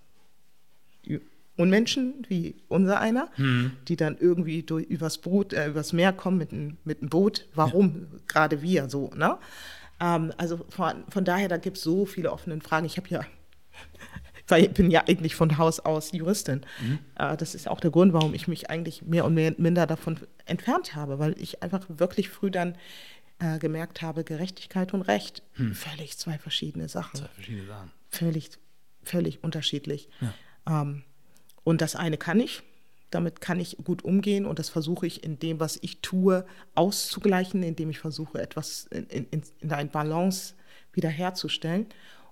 Und 1.56 1.72
Menschen 1.72 2.24
wie 2.30 2.56
unser 2.68 3.00
einer, 3.00 3.32
die 3.88 3.96
dann 3.96 4.16
irgendwie 4.20 4.62
durch, 4.62 4.86
übers, 4.86 5.18
Boot, 5.18 5.54
äh, 5.54 5.68
übers 5.70 5.92
Meer 5.92 6.14
kommen 6.14 6.38
mit 6.38 6.52
einem 6.52 6.78
mit 6.84 7.02
einem 7.02 7.10
Boot. 7.10 7.48
Warum 7.56 8.08
gerade 8.28 8.62
wir 8.62 8.90
so? 8.90 9.10
Ne? 9.16 9.40
Ähm, 10.00 10.34
also 10.38 10.58
von, 10.70 11.04
von 11.10 11.26
daher, 11.26 11.48
da 11.48 11.58
gibt 11.58 11.78
es 11.78 11.84
so 11.84 12.06
viele 12.06 12.32
offene 12.32 12.60
Fragen. 12.62 12.86
Ich 12.86 12.98
habe 12.98 13.08
ja, 13.10 13.22
ich 14.58 14.72
bin 14.72 14.90
ja 14.92 15.04
eigentlich 15.08 15.36
von 15.36 15.58
Haus 15.58 15.80
aus 15.80 16.12
Juristin. 16.12 16.62
Äh, 17.16 17.36
das 17.38 17.56
ist 17.56 17.68
auch 17.68 17.80
der 17.80 17.92
Grund, 17.92 18.14
warum 18.14 18.34
ich 18.34 18.48
mich 18.48 18.70
eigentlich 18.70 19.02
mehr 19.02 19.26
und 19.26 19.34
mehr, 19.34 19.54
minder 19.58 19.86
davon 19.88 20.20
entfernt 20.46 20.96
habe, 20.96 21.20
weil 21.20 21.40
ich 21.42 21.62
einfach 21.64 21.86
wirklich 21.90 22.30
früh 22.30 22.50
dann 22.52 22.76
äh, 23.40 23.60
gemerkt 23.60 24.02
habe, 24.02 24.24
Gerechtigkeit 24.24 24.94
und 24.94 25.02
Recht, 25.04 25.44
völlig 25.74 26.18
zwei 26.18 26.38
verschiedene 26.40 26.90
Sachen 26.90 27.18
Zwei 27.20 27.28
verschiedene 27.28 27.68
Sachen. 27.68 27.92
völlig, 28.10 28.50
völlig 29.04 29.44
unterschiedlich. 29.44 30.10
Ähm, 30.68 31.04
und 31.64 31.82
das 31.82 31.96
eine 31.96 32.18
kann 32.18 32.40
ich, 32.40 32.64
damit 33.10 33.40
kann 33.42 33.60
ich 33.60 33.78
gut 33.84 34.04
umgehen 34.04 34.46
und 34.46 34.60
das 34.60 34.70
versuche 34.70 35.08
ich 35.08 35.24
in 35.24 35.40
dem, 35.40 35.60
was 35.60 35.78
ich 35.82 36.02
tue, 36.02 36.46
auszugleichen, 36.76 37.64
indem 37.64 37.90
ich 37.90 38.00
versuche, 38.00 38.42
etwas 38.42 38.86
in, 38.92 39.06
in, 39.08 39.42
in 39.60 39.72
eine 39.72 39.90
Balance 39.90 40.56
wiederherzustellen. 40.94 41.88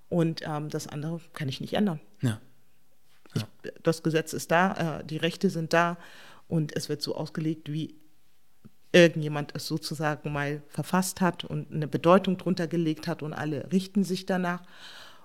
Und 0.08 0.42
ähm, 0.46 0.68
das 0.68 0.86
andere 0.86 1.20
kann 1.32 1.48
ich 1.48 1.60
nicht 1.60 1.74
ändern. 1.74 2.00
Ja. 2.20 2.40
Das 3.82 4.02
Gesetz 4.02 4.32
ist 4.32 4.50
da, 4.50 5.00
äh, 5.00 5.04
die 5.04 5.16
Rechte 5.16 5.50
sind 5.50 5.72
da 5.72 5.98
und 6.48 6.76
es 6.76 6.88
wird 6.88 7.02
so 7.02 7.14
ausgelegt, 7.16 7.72
wie 7.72 7.96
irgendjemand 8.92 9.54
es 9.54 9.66
sozusagen 9.66 10.32
mal 10.32 10.62
verfasst 10.68 11.20
hat 11.20 11.44
und 11.44 11.72
eine 11.72 11.88
Bedeutung 11.88 12.38
drunter 12.38 12.66
gelegt 12.66 13.06
hat 13.06 13.22
und 13.22 13.32
alle 13.32 13.70
richten 13.72 14.04
sich 14.04 14.26
danach. 14.26 14.62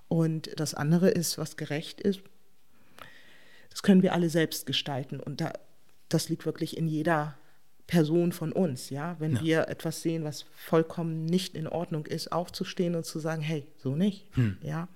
Und 0.07 0.49
das 0.59 0.73
andere 0.73 1.09
ist, 1.09 1.37
was 1.37 1.55
gerecht 1.55 2.01
ist, 2.01 2.21
das 3.71 3.81
können 3.81 4.03
wir 4.03 4.13
alle 4.13 4.29
selbst 4.29 4.65
gestalten. 4.67 5.19
Und 5.19 5.41
da, 5.41 5.53
das 6.09 6.29
liegt 6.29 6.45
wirklich 6.45 6.77
in 6.77 6.87
jeder 6.87 7.35
Person 7.87 8.31
von 8.31 8.51
uns, 8.53 8.89
ja. 8.89 9.15
Wenn 9.19 9.37
Ja. 9.37 9.41
wir 9.43 9.67
etwas 9.67 10.01
sehen, 10.01 10.23
was 10.23 10.45
vollkommen 10.55 11.25
nicht 11.25 11.55
in 11.55 11.67
Ordnung 11.67 12.05
ist, 12.05 12.31
aufzustehen 12.31 12.95
und 12.95 13.05
zu 13.05 13.19
sagen, 13.19 13.41
hey, 13.41 13.65
so 13.77 13.95
nicht. 13.95 14.27
Ja. 14.61 14.87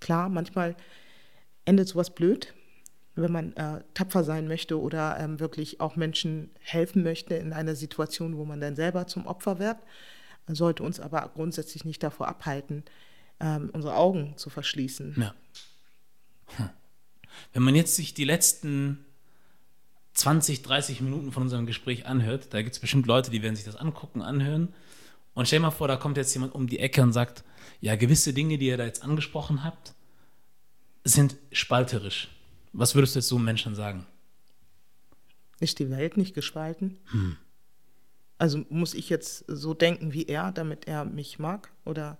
Klar, 0.00 0.28
manchmal 0.28 0.74
endet 1.64 1.86
sowas 1.88 2.10
blöd, 2.10 2.54
wenn 3.14 3.30
man 3.32 3.52
äh, 3.54 3.82
tapfer 3.94 4.24
sein 4.24 4.48
möchte 4.48 4.80
oder 4.80 5.18
ähm, 5.20 5.38
wirklich 5.40 5.80
auch 5.80 5.94
Menschen 5.96 6.50
helfen 6.60 7.02
möchte 7.02 7.34
in 7.34 7.52
einer 7.52 7.74
Situation, 7.74 8.36
wo 8.36 8.44
man 8.44 8.60
dann 8.60 8.74
selber 8.76 9.06
zum 9.06 9.26
Opfer 9.26 9.58
wird, 9.58 9.76
sollte 10.48 10.82
uns 10.82 10.98
aber 10.98 11.30
grundsätzlich 11.34 11.84
nicht 11.84 12.02
davor 12.02 12.28
abhalten, 12.28 12.84
ähm, 13.40 13.70
unsere 13.72 13.94
Augen 13.94 14.36
zu 14.36 14.48
verschließen. 14.50 15.16
Ja. 15.18 15.34
Hm. 16.56 16.70
Wenn 17.52 17.62
man 17.62 17.74
jetzt 17.74 17.96
sich 17.96 18.14
die 18.14 18.24
letzten 18.24 19.04
20, 20.14 20.62
30 20.62 21.00
Minuten 21.00 21.32
von 21.32 21.44
unserem 21.44 21.66
Gespräch 21.66 22.06
anhört, 22.06 22.52
da 22.52 22.62
gibt 22.62 22.74
es 22.74 22.80
bestimmt 22.80 23.06
Leute, 23.06 23.30
die 23.30 23.42
werden 23.42 23.56
sich 23.56 23.64
das 23.64 23.76
angucken, 23.76 24.22
anhören. 24.22 24.74
Und 25.34 25.46
stell 25.46 25.60
mal 25.60 25.70
vor, 25.70 25.88
da 25.88 25.96
kommt 25.96 26.16
jetzt 26.16 26.34
jemand 26.34 26.54
um 26.54 26.66
die 26.66 26.78
Ecke 26.78 27.02
und 27.02 27.12
sagt, 27.12 27.44
ja, 27.80 27.96
gewisse 27.96 28.32
Dinge, 28.32 28.58
die 28.58 28.66
ihr 28.66 28.76
da 28.76 28.84
jetzt 28.84 29.02
angesprochen 29.02 29.64
habt, 29.64 29.94
sind 31.04 31.36
spalterisch. 31.52 32.28
Was 32.72 32.94
würdest 32.94 33.14
du 33.14 33.20
jetzt 33.20 33.28
so 33.28 33.36
einem 33.36 33.44
Menschen 33.46 33.74
sagen? 33.74 34.06
Ist 35.60 35.78
die 35.78 35.90
Welt 35.90 36.16
nicht 36.16 36.34
gespalten? 36.34 36.98
Also 38.38 38.64
muss 38.70 38.94
ich 38.94 39.08
jetzt 39.08 39.44
so 39.48 39.74
denken 39.74 40.12
wie 40.12 40.24
er, 40.24 40.52
damit 40.52 40.86
er 40.86 41.04
mich 41.04 41.38
mag? 41.38 41.70
Oder 41.84 42.18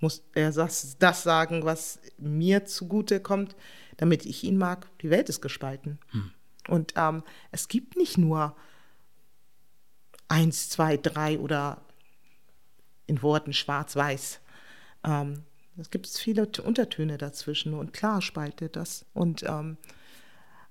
muss 0.00 0.22
er 0.34 0.50
das, 0.50 0.96
das 0.98 1.22
sagen, 1.22 1.64
was 1.64 2.00
mir 2.18 2.64
zugute 2.64 3.20
kommt, 3.20 3.54
damit 4.00 4.24
ich 4.24 4.44
ihn 4.44 4.56
mag? 4.56 4.86
Die 5.02 5.10
Welt 5.10 5.28
ist 5.28 5.42
gespalten. 5.42 5.98
Und 6.68 6.94
ähm, 6.96 7.22
es 7.50 7.68
gibt 7.68 7.96
nicht 7.96 8.16
nur 8.16 8.56
eins, 10.26 10.70
zwei, 10.70 10.96
drei 10.96 11.38
oder 11.38 11.82
in 13.06 13.20
Worten 13.20 13.52
schwarz-weiß. 13.52 14.40
Ähm, 15.04 15.42
es 15.76 15.90
gibt 15.90 16.06
viele 16.08 16.48
Untertöne 16.64 17.18
dazwischen 17.18 17.74
und 17.74 17.92
klar 17.92 18.22
spaltet 18.22 18.74
das. 18.74 19.04
Und 19.12 19.42
ähm, 19.42 19.76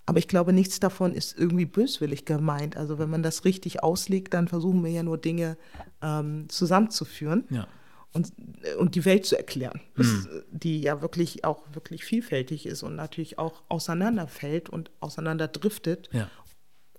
aber 0.08 0.18
ich 0.18 0.28
glaube, 0.28 0.54
nichts 0.54 0.80
davon 0.80 1.14
ist 1.14 1.38
irgendwie 1.38 1.66
böswillig 1.66 2.26
gemeint. 2.26 2.78
Also 2.78 2.98
wenn 2.98 3.12
man 3.12 3.22
das 3.22 3.46
richtig 3.46 3.84
auslegt, 3.84 4.34
dann 4.34 4.48
versuchen 4.48 4.84
wir 4.84 4.90
ja 4.90 5.04
nur 5.04 5.20
Dinge 5.20 5.56
ähm, 6.02 6.50
zusammenzuführen 6.50 7.46
Ja. 7.52 7.68
Und, 8.14 8.32
und 8.80 8.96
die 8.96 9.06
Welt 9.06 9.26
zu 9.26 9.38
erklären, 9.38 9.82
das, 9.96 10.28
die 10.52 10.82
ja 10.82 11.02
wirklich 11.02 11.46
auch 11.46 11.64
wirklich 11.74 12.04
vielfältig 12.04 12.66
ist 12.66 12.84
und 12.84 12.96
natürlich 12.96 13.38
auch 13.38 13.62
auseinanderfällt 13.70 14.70
und 14.70 14.90
auseinanderdriftet 15.00 16.10
Ja. 16.12 16.30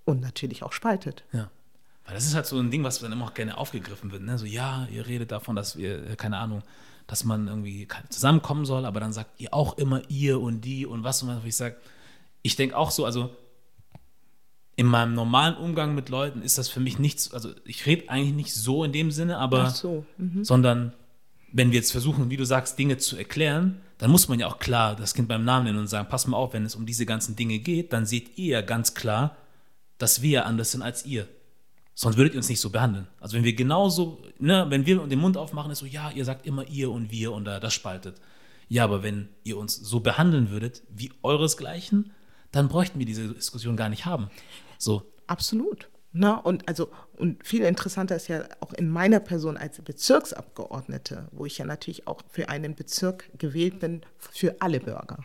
und 0.05 0.21
natürlich 0.21 0.63
auch 0.63 0.71
spaltet. 0.71 1.25
Ja. 1.33 1.51
Weil 2.05 2.15
das 2.15 2.25
ist 2.25 2.33
halt 2.33 2.45
so 2.45 2.57
ein 2.57 2.71
Ding, 2.71 2.83
was 2.83 2.99
dann 2.99 3.11
immer 3.11 3.25
auch 3.25 3.33
gerne 3.33 3.57
aufgegriffen 3.57 4.11
wird. 4.11 4.23
Ne? 4.23 4.37
So, 4.37 4.45
ja, 4.45 4.87
ihr 4.91 5.05
redet 5.05 5.31
davon, 5.31 5.55
dass 5.55 5.77
wir, 5.77 6.11
äh, 6.11 6.15
keine 6.15 6.37
Ahnung, 6.37 6.63
dass 7.07 7.25
man 7.25 7.47
irgendwie 7.47 7.87
zusammenkommen 8.09 8.65
soll, 8.65 8.85
aber 8.85 8.99
dann 8.99 9.11
sagt 9.11 9.39
ihr 9.39 9.53
auch 9.53 9.77
immer 9.77 10.01
ihr 10.09 10.39
und 10.39 10.61
die 10.61 10.85
und 10.85 11.03
was 11.03 11.21
und 11.21 11.29
was. 11.29 11.43
wo 11.43 11.47
Ich 11.47 11.57
sage, 11.57 11.75
ich 12.41 12.55
denke 12.55 12.77
auch 12.77 12.89
so, 12.89 13.05
also 13.05 13.35
in 14.77 14.87
meinem 14.87 15.13
normalen 15.13 15.55
Umgang 15.57 15.93
mit 15.93 16.09
Leuten 16.09 16.41
ist 16.41 16.57
das 16.57 16.69
für 16.69 16.79
mich 16.79 16.97
nichts, 16.97 17.33
also 17.33 17.51
ich 17.65 17.85
rede 17.85 18.09
eigentlich 18.09 18.33
nicht 18.33 18.53
so 18.53 18.83
in 18.83 18.93
dem 18.93 19.11
Sinne, 19.11 19.37
aber 19.37 19.69
so, 19.69 20.05
mhm. 20.17 20.43
sondern 20.43 20.93
wenn 21.51 21.71
wir 21.71 21.77
jetzt 21.77 21.91
versuchen, 21.91 22.29
wie 22.29 22.37
du 22.37 22.45
sagst, 22.45 22.77
Dinge 22.79 22.97
zu 22.97 23.17
erklären, 23.17 23.81
dann 23.97 24.11
muss 24.11 24.27
man 24.27 24.39
ja 24.39 24.47
auch 24.47 24.59
klar 24.59 24.95
das 24.95 25.13
Kind 25.13 25.27
beim 25.27 25.43
Namen 25.43 25.65
nennen 25.65 25.79
und 25.79 25.87
sagen, 25.87 26.07
pass 26.09 26.27
mal 26.27 26.37
auf, 26.37 26.53
wenn 26.53 26.65
es 26.65 26.75
um 26.75 26.85
diese 26.85 27.05
ganzen 27.05 27.35
Dinge 27.35 27.59
geht, 27.59 27.93
dann 27.93 28.05
seht 28.05 28.37
ihr 28.37 28.53
ja 28.53 28.61
ganz 28.61 28.93
klar, 28.93 29.37
dass 29.97 30.21
wir 30.21 30.45
anders 30.45 30.71
sind 30.71 30.81
als 30.81 31.05
ihr. 31.05 31.27
Sonst 31.93 32.17
würdet 32.17 32.33
ihr 32.33 32.37
uns 32.37 32.49
nicht 32.49 32.61
so 32.61 32.69
behandeln. 32.69 33.07
Also 33.19 33.35
wenn 33.35 33.43
wir 33.43 33.53
genauso, 33.53 34.23
ne, 34.39 34.65
wenn 34.69 34.85
wir 34.85 35.05
den 35.05 35.19
Mund 35.19 35.37
aufmachen, 35.37 35.71
ist 35.71 35.79
so, 35.79 35.85
ja, 35.85 36.09
ihr 36.11 36.25
sagt 36.25 36.47
immer 36.47 36.67
ihr 36.67 36.89
und 36.89 37.11
wir 37.11 37.31
und 37.31 37.45
da, 37.45 37.59
das 37.59 37.73
spaltet. 37.73 38.15
Ja, 38.69 38.85
aber 38.85 39.03
wenn 39.03 39.27
ihr 39.43 39.57
uns 39.57 39.75
so 39.75 39.99
behandeln 39.99 40.49
würdet 40.49 40.81
wie 40.89 41.11
euresgleichen, 41.21 42.11
dann 42.51 42.69
bräuchten 42.69 42.99
wir 42.99 43.05
diese 43.05 43.33
Diskussion 43.33 43.75
gar 43.75 43.89
nicht 43.89 44.05
haben. 44.05 44.29
So, 44.77 45.11
Absolut. 45.31 45.87
Na, 46.13 46.35
und 46.35 46.67
also, 46.67 46.91
und 47.13 47.45
viel 47.45 47.61
interessanter 47.61 48.17
ist 48.17 48.27
ja 48.27 48.43
auch 48.59 48.73
in 48.73 48.89
meiner 48.89 49.19
Person 49.21 49.55
als 49.55 49.81
Bezirksabgeordnete, 49.81 51.29
wo 51.31 51.45
ich 51.45 51.57
ja 51.57 51.65
natürlich 51.65 52.05
auch 52.07 52.21
für 52.29 52.49
einen 52.49 52.75
Bezirk 52.75 53.29
gewählt 53.39 53.79
bin, 53.79 54.01
für 54.17 54.55
alle 54.59 54.79
Bürger. 54.81 55.23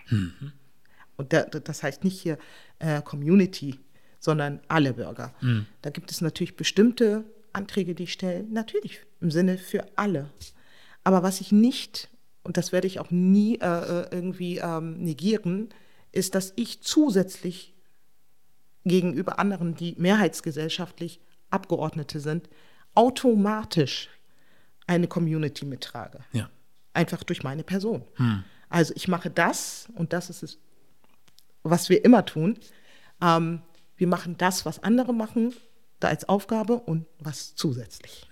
Und 1.17 1.33
da, 1.33 1.43
das 1.43 1.83
heißt 1.83 2.05
nicht 2.05 2.21
hier 2.21 2.39
äh, 2.79 3.03
Community, 3.03 3.81
sondern 4.21 4.61
alle 4.69 4.93
Bürger. 4.93 5.35
Da 5.83 5.91
gibt 5.91 6.11
es 6.11 6.21
natürlich 6.21 6.57
bestimmte 6.57 7.25
Anträge, 7.53 7.95
die 7.95 8.05
ich 8.05 8.13
stelle, 8.13 8.45
natürlich 8.45 9.01
im 9.21 9.31
Sinne 9.31 9.59
für 9.59 9.87
alle. 9.97 10.31
Aber 11.05 11.23
was 11.23 11.41
ich 11.41 11.53
nicht, 11.53 12.11
und 12.43 12.57
das 12.57 12.71
werde 12.71 12.87
ich 12.87 13.01
auch 13.01 13.11
nie 13.11 13.57
äh, 13.57 13.67
äh, 13.67 14.09
irgendwie 14.13 14.59
ähm, 14.59 15.03
negieren, 15.03 15.71
ist, 16.13 16.35
dass 16.35 16.53
ich 16.57 16.81
zusätzlich 16.83 17.75
gegenüber 18.89 19.39
anderen, 19.39 19.75
die 19.75 19.95
mehrheitsgesellschaftlich 19.99 21.21
Abgeordnete 21.51 22.21
sind, 22.21 22.49
automatisch 22.95 24.09
eine 24.87 25.09
Community 25.09 25.65
mittrage. 25.65 26.21
ja. 26.33 26.49
Einfach 26.93 27.25
durch 27.25 27.43
meine 27.43 27.63
Person. 27.63 28.07
Also 28.71 28.95
ich 28.97 29.07
mache 29.07 29.29
das 29.29 29.87
und 29.97 30.15
das 30.15 30.31
ist 30.31 30.43
es, 30.43 30.59
was 31.63 31.91
wir 31.91 32.03
immer 32.07 32.25
tun. 32.25 32.57
Ähm, 33.21 33.61
wir 33.99 34.07
machen 34.07 34.39
das, 34.39 34.65
was 34.65 34.83
andere 34.83 35.13
machen, 35.13 35.55
da 36.01 36.09
als 36.09 36.27
Aufgabe 36.27 36.77
und 36.79 37.05
was 37.19 37.55
zusätzlich. 37.55 38.31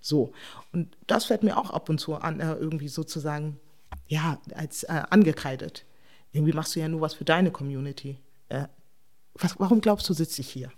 So, 0.00 0.32
und 0.72 0.96
das 1.06 1.26
fällt 1.26 1.44
mir 1.44 1.56
auch 1.56 1.70
ab 1.70 1.88
und 1.88 1.98
zu 1.98 2.16
an, 2.16 2.40
äh, 2.40 2.54
irgendwie 2.54 2.88
sozusagen, 2.88 3.60
ja, 4.08 4.40
als 4.56 4.82
äh, 4.82 5.02
angekreidet. 5.10 5.84
Irgendwie 6.32 6.52
machst 6.52 6.74
du 6.74 6.80
ja 6.80 6.88
nur 6.88 7.00
was 7.00 7.14
für 7.14 7.24
deine 7.24 7.52
Community. 7.52 8.18
Äh, 8.48 8.66
was, 9.34 9.54
warum 9.58 9.80
glaubst 9.80 10.08
du, 10.08 10.14
sitze 10.14 10.40
ich 10.40 10.48
hier? 10.48 10.70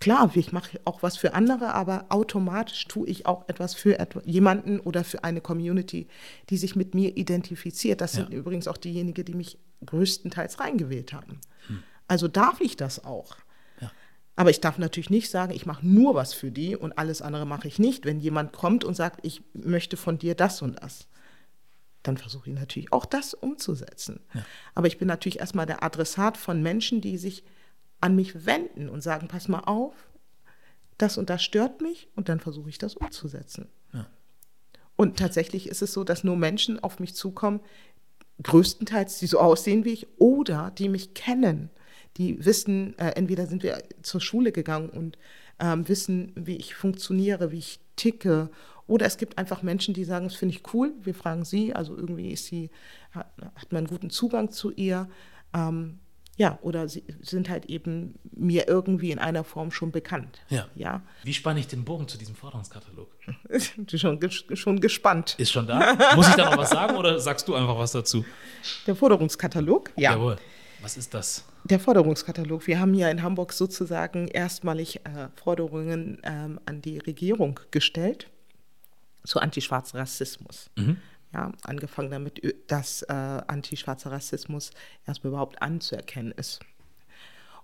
Klar, 0.00 0.32
ich 0.34 0.50
mache 0.50 0.80
auch 0.84 1.04
was 1.04 1.16
für 1.16 1.32
andere, 1.34 1.74
aber 1.74 2.06
automatisch 2.08 2.86
tue 2.88 3.06
ich 3.06 3.24
auch 3.26 3.48
etwas 3.48 3.74
für 3.74 3.96
jemanden 4.24 4.80
oder 4.80 5.04
für 5.04 5.22
eine 5.22 5.40
Community, 5.40 6.08
die 6.50 6.56
sich 6.56 6.74
mit 6.74 6.92
mir 6.94 7.16
identifiziert. 7.16 8.00
Das 8.00 8.12
sind 8.12 8.30
Ja. 8.32 8.38
übrigens 8.38 8.66
auch 8.66 8.76
diejenigen, 8.78 9.24
die 9.24 9.34
mich 9.34 9.58
größtenteils 9.86 10.58
reingewählt 10.58 11.12
haben. 11.12 11.38
Also 12.08 12.26
darf 12.26 12.60
ich 12.60 12.76
das 12.76 13.04
auch. 13.04 13.36
Ja. 13.80 13.92
Aber 14.34 14.50
ich 14.50 14.60
darf 14.60 14.76
natürlich 14.76 15.08
nicht 15.10 15.30
sagen, 15.30 15.52
ich 15.54 15.66
mache 15.66 15.86
nur 15.86 16.16
was 16.16 16.34
für 16.34 16.50
die 16.50 16.74
und 16.74 16.98
alles 16.98 17.22
andere 17.22 17.46
mache 17.46 17.68
ich 17.68 17.78
nicht. 17.78 18.04
Wenn 18.04 18.18
jemand 18.18 18.52
kommt 18.52 18.82
und 18.82 18.94
sagt, 18.94 19.20
ich 19.24 19.42
möchte 19.54 19.96
von 19.96 20.18
dir 20.18 20.34
das 20.34 20.62
und 20.62 20.82
das, 20.82 21.06
dann 22.02 22.16
versuche 22.16 22.50
ich 22.50 22.56
natürlich 22.56 22.92
auch 22.92 23.06
das 23.06 23.34
umzusetzen. 23.34 24.20
Ja. 24.34 24.44
Aber 24.74 24.86
ich 24.86 24.98
bin 24.98 25.08
natürlich 25.08 25.40
erstmal 25.40 25.66
der 25.66 25.82
Adressat 25.82 26.36
von 26.36 26.62
Menschen, 26.62 27.00
die 27.00 27.18
sich 27.18 27.44
an 28.00 28.16
mich 28.16 28.44
wenden 28.46 28.88
und 28.88 29.02
sagen, 29.02 29.28
pass 29.28 29.48
mal 29.48 29.60
auf, 29.60 29.94
das 30.98 31.18
und 31.18 31.30
das 31.30 31.42
stört 31.42 31.80
mich 31.80 32.08
und 32.16 32.28
dann 32.28 32.40
versuche 32.40 32.68
ich 32.68 32.78
das 32.78 32.94
umzusetzen. 32.94 33.68
Ja. 33.92 34.06
Und 34.96 35.18
tatsächlich 35.18 35.68
ist 35.68 35.82
es 35.82 35.92
so, 35.92 36.04
dass 36.04 36.24
nur 36.24 36.36
Menschen 36.36 36.82
auf 36.82 36.98
mich 36.98 37.14
zukommen, 37.14 37.60
größtenteils, 38.42 39.18
die 39.18 39.26
so 39.26 39.38
aussehen 39.38 39.84
wie 39.84 39.92
ich 39.92 40.08
oder 40.18 40.72
die 40.76 40.88
mich 40.88 41.14
kennen, 41.14 41.70
die 42.16 42.44
wissen, 42.44 42.98
äh, 42.98 43.10
entweder 43.10 43.46
sind 43.46 43.62
wir 43.62 43.82
zur 44.02 44.20
Schule 44.20 44.52
gegangen 44.52 44.90
und 44.90 45.18
ähm, 45.60 45.88
wissen, 45.88 46.32
wie 46.34 46.56
ich 46.56 46.74
funktioniere, 46.74 47.52
wie 47.52 47.58
ich 47.58 47.80
ticke 47.96 48.50
oder 48.92 49.06
es 49.06 49.16
gibt 49.16 49.38
einfach 49.38 49.62
Menschen, 49.62 49.94
die 49.94 50.04
sagen, 50.04 50.26
das 50.26 50.34
finde 50.34 50.54
ich 50.54 50.74
cool, 50.74 50.92
wir 51.02 51.14
fragen 51.14 51.46
sie, 51.46 51.74
also 51.74 51.96
irgendwie 51.96 52.30
ist 52.30 52.44
sie, 52.44 52.68
hat, 53.12 53.32
hat 53.54 53.72
man 53.72 53.78
einen 53.78 53.86
guten 53.86 54.10
Zugang 54.10 54.50
zu 54.50 54.70
ihr. 54.70 55.08
Ähm, 55.54 55.98
ja, 56.36 56.58
oder 56.60 56.86
sie 56.90 57.02
sind 57.22 57.48
halt 57.48 57.66
eben 57.66 58.18
mir 58.36 58.68
irgendwie 58.68 59.10
in 59.10 59.18
einer 59.18 59.44
Form 59.44 59.70
schon 59.70 59.92
bekannt. 59.92 60.40
Ja. 60.50 60.66
ja? 60.74 61.00
Wie 61.22 61.32
spanne 61.32 61.60
ich 61.60 61.68
den 61.68 61.86
Bogen 61.86 62.06
zu 62.06 62.18
diesem 62.18 62.34
Forderungskatalog? 62.34 63.08
schon, 63.94 64.20
schon 64.52 64.80
gespannt. 64.80 65.36
Ist 65.38 65.52
schon 65.52 65.66
da? 65.66 66.14
Muss 66.14 66.28
ich 66.28 66.34
da 66.34 66.50
noch 66.50 66.58
was 66.58 66.68
sagen 66.68 66.94
oder 66.96 67.18
sagst 67.18 67.48
du 67.48 67.54
einfach 67.54 67.78
was 67.78 67.92
dazu? 67.92 68.26
Der 68.86 68.94
Forderungskatalog? 68.94 69.90
Ja. 69.96 70.12
Jawohl. 70.12 70.36
Was 70.82 70.98
ist 70.98 71.14
das? 71.14 71.46
Der 71.64 71.80
Forderungskatalog. 71.80 72.66
Wir 72.66 72.78
haben 72.78 72.92
hier 72.92 73.10
in 73.10 73.22
Hamburg 73.22 73.54
sozusagen 73.54 74.28
erstmalig 74.28 74.96
äh, 74.96 75.28
Forderungen 75.42 76.20
ähm, 76.24 76.60
an 76.66 76.82
die 76.82 76.98
Regierung 76.98 77.58
gestellt 77.70 78.28
zu 79.24 79.40
antischwarzen 79.40 79.98
Rassismus. 79.98 80.70
Mhm. 80.76 80.98
Ja, 81.32 81.50
angefangen 81.62 82.10
damit, 82.10 82.42
dass 82.66 83.02
äh, 83.02 83.12
antischwarzer 83.12 84.12
Rassismus 84.12 84.70
erstmal 85.06 85.30
überhaupt 85.30 85.62
anzuerkennen 85.62 86.32
ist. 86.32 86.60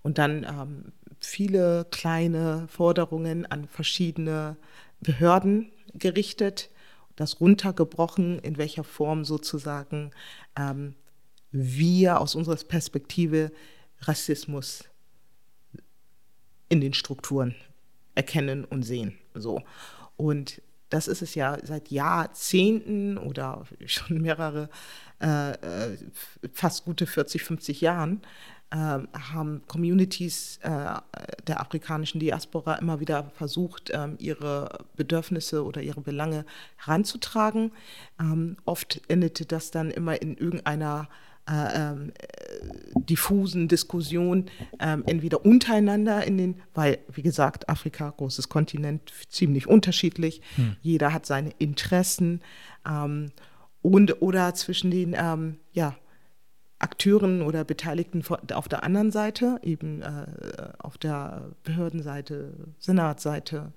Und 0.03 0.17
dann 0.17 0.45
ähm, 0.45 0.93
viele 1.21 1.87
kleine 1.91 2.67
Forderungen 2.69 3.45
an 3.47 3.69
verschiedene 3.69 4.57
Behörden 5.01 5.71
gerichtet, 5.93 6.71
das 7.15 7.41
runtergebrochen, 7.41 8.39
in 8.39 8.57
welcher 8.57 8.85
Form 8.85 9.25
sozusagen 9.25 10.13
ähm, 10.57 10.95
wir 11.51 12.21
aus 12.21 12.35
unserer 12.35 12.57
Perspektive 12.57 13.51
Rassismus 14.03 14.85
in 16.69 16.81
den 16.81 16.95
Strukturen 16.95 17.55
erkennen 18.15 18.65
und 18.65 18.83
sehen. 18.83 19.19
So. 19.35 19.63
Und 20.17 20.63
das 20.90 21.09
ist 21.09 21.23
es 21.23 21.35
ja 21.35 21.59
seit 21.62 21.90
Jahrzehnten 21.90 23.19
oder 23.19 23.65
schon 23.86 24.20
mehrere, 24.20 24.69
äh, 25.20 25.52
äh 25.52 25.98
fast 26.52 26.85
gute 26.85 27.06
40, 27.06 27.43
50 27.43 27.81
Jahren, 27.81 28.23
äh, 28.70 28.77
haben 28.77 29.62
Communities 29.66 30.59
äh, 30.62 30.94
der 31.47 31.60
afrikanischen 31.60 32.20
Diaspora 32.20 32.74
immer 32.74 33.01
wieder 33.01 33.31
versucht, 33.35 33.90
ähm, 33.94 34.16
ihre 34.19 34.85
Bedürfnisse 34.97 35.65
oder 35.65 35.81
ihre 35.81 36.02
Belange 36.02 36.44
heranzutragen. 36.77 37.73
Ähm, 38.20 38.56
oft 38.66 39.01
endete 39.09 39.47
das 39.47 39.70
dann 39.70 39.90
immer 39.90 40.20
in 40.20 40.36
irgendeiner 40.36 41.09
äh, 41.49 41.91
ähm, 41.91 42.12
diffusen 42.95 43.69
Diskussion 43.69 44.47
ähm, 44.81 45.05
entweder 45.07 45.45
untereinander 45.45 46.25
in 46.27 46.37
den, 46.37 46.61
weil 46.75 46.99
wie 47.12 47.23
gesagt 47.23 47.69
Afrika 47.69 48.12
großes 48.16 48.49
Kontinent 48.49 49.12
ziemlich 49.29 49.66
unterschiedlich, 49.66 50.43
hm. 50.57 50.77
jeder 50.83 51.12
hat 51.12 51.27
seine 51.27 51.51
Interessen 51.59 52.43
ähm, 52.87 53.31
und 53.83 54.20
oder 54.20 54.55
zwischen 54.55 54.91
den 54.91 55.15
ähm, 55.19 55.57
ja 55.73 55.97
Akteuren 56.81 57.43
oder 57.43 57.65
Beteiligten 57.65 58.23
auf 58.53 58.69
der 58.69 58.85
anderen 58.85 59.11
Seite, 59.11 59.59
eben 59.62 60.03
äh, 60.03 60.27
auf 60.79 60.97
der 60.97 61.51
Behördenseite, 61.65 62.53
Senatsseite. 62.79 63.73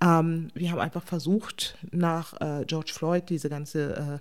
Ähm, 0.00 0.50
wir 0.54 0.70
haben 0.70 0.78
einfach 0.78 1.02
versucht, 1.02 1.76
nach 1.90 2.40
äh, 2.40 2.64
George 2.64 2.92
Floyd 2.94 3.28
diese 3.28 3.48
ganze 3.48 3.96
äh, 3.96 4.14
äh, 4.14 4.18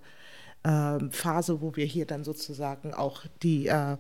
Phase, 1.11 1.61
wo 1.61 1.76
wir 1.76 1.85
hier 1.85 2.06
dann 2.06 2.23
sozusagen 2.23 2.94
auch 2.94 3.23
die 3.41 3.68
äh, 3.68 3.98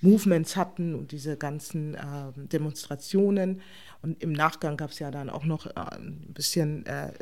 Movements 0.00 0.56
hatten 0.56 0.94
und 0.94 1.12
diese 1.12 1.36
ganzen 1.36 1.94
äh, 1.94 2.32
Demonstrationen. 2.36 3.60
Und 4.02 4.22
im 4.22 4.32
Nachgang 4.32 4.76
gab 4.76 4.90
es 4.90 4.98
ja 4.98 5.10
dann 5.10 5.30
auch 5.30 5.44
noch 5.44 5.66
äh, 5.66 5.72
ein 5.74 6.32
bisschen, 6.32 6.84
äh, 6.86 7.12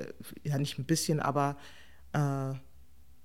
ja 0.43 0.59
nicht 0.59 0.79
ein 0.79 0.85
bisschen, 0.85 1.21
aber 1.21 1.57
äh, 2.12 2.55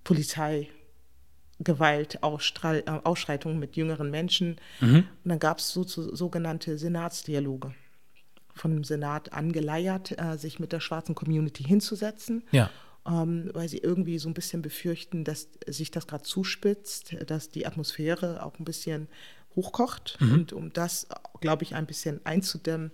Polizeigewalt, 0.04 2.24
Ausschreitungen 2.24 3.60
mit 3.60 3.76
jüngeren 3.76 4.12
Menschen. 4.12 4.58
Mhm. 4.82 5.06
Und 5.24 5.30
dann 5.30 5.40
gab 5.40 5.60
es 5.60 5.70
so, 5.70 5.84
so, 5.84 6.16
sogenannte 6.16 6.78
Senatsdialoge 6.78 7.74
von 8.54 8.72
dem 8.72 8.84
Senat 8.84 9.32
angeleiert, 9.32 10.18
sich 10.36 10.60
mit 10.60 10.74
der 10.74 10.82
schwarzen 10.82 11.16
Community 11.16 11.64
hinzusetzen. 11.64 12.44
Ja 12.52 12.70
ähm, 13.08 13.50
weil 13.54 13.70
sie 13.70 13.80
irgendwie 13.80 14.20
so 14.20 14.30
ein 14.30 14.34
bisschen 14.34 14.62
befürchten, 14.62 15.24
dass 15.24 15.50
sich 15.68 15.92
das 15.92 16.08
gerade 16.08 16.24
zuspitzt, 16.24 17.16
dass 17.28 17.50
die 17.50 17.66
Atmosphäre 17.66 18.44
auch 18.44 18.60
ein 18.60 18.66
bisschen 18.66 19.08
hochkocht. 19.56 20.18
Mhm. 20.20 20.34
Und 20.34 20.54
um 20.54 20.74
das, 20.74 21.08
glaube 21.42 21.64
ich, 21.64 21.76
ein 21.76 21.86
bisschen 21.86 22.26
einzudämmen, 22.26 22.92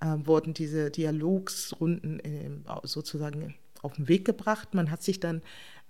äh, 0.00 0.14
wurden 0.24 0.54
diese 0.54 0.90
Dialogsrunden 0.90 2.20
in, 2.20 2.64
sozusagen 2.84 3.54
auf 3.82 3.94
den 3.94 4.08
Weg 4.08 4.24
gebracht. 4.24 4.74
Man 4.74 4.90
hat 4.90 5.02
sich 5.02 5.20
dann 5.20 5.42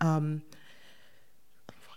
ähm, 0.02 0.42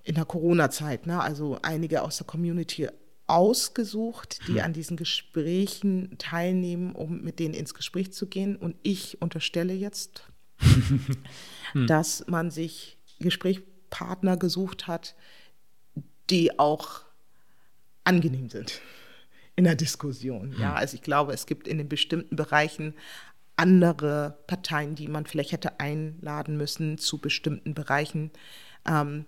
in 0.04 0.16
der 0.16 0.26
Corona-Zeit, 0.26 1.06
ne, 1.06 1.22
also 1.22 1.60
einige 1.62 2.02
aus 2.04 2.18
der 2.18 2.28
Community 2.28 2.88
ausgesucht, 3.28 4.40
die 4.48 4.54
mhm. 4.54 4.60
an 4.60 4.74
diesen 4.74 4.98
Gesprächen 4.98 6.18
teilnehmen, 6.18 6.94
um 6.94 7.22
mit 7.22 7.40
denen 7.40 7.54
ins 7.54 7.74
Gespräch 7.74 8.12
zu 8.12 8.28
gehen. 8.28 8.56
Und 8.56 8.76
ich 8.84 9.22
unterstelle 9.22 9.74
jetzt, 9.74 10.26
hm. 10.28 10.32
dass 11.88 12.26
man 12.28 12.52
sich 12.52 12.98
Gesprächspartner 13.20 14.38
gesucht 14.38 14.88
hat, 14.88 15.16
die 16.30 16.60
auch 16.60 17.02
angenehm 18.04 18.50
sind 18.50 18.82
in 19.56 19.66
der 19.66 19.76
Diskussion. 19.76 20.56
Ja, 20.58 20.72
hm. 20.72 20.78
also 20.78 20.96
ich 20.96 21.02
glaube, 21.02 21.34
es 21.34 21.46
gibt 21.46 21.68
in 21.68 21.78
den 21.78 21.90
bestimmten 21.90 22.36
Bereichen 22.36 22.94
andere 23.58 24.40
Parteien, 24.48 24.96
die 24.96 25.08
man 25.08 25.26
vielleicht 25.26 25.52
hätte 25.52 25.80
einladen 25.80 26.58
müssen 26.58 26.98
zu 26.98 27.20
bestimmten 27.20 27.74
Bereichen, 27.74 28.32
ähm, 28.88 29.26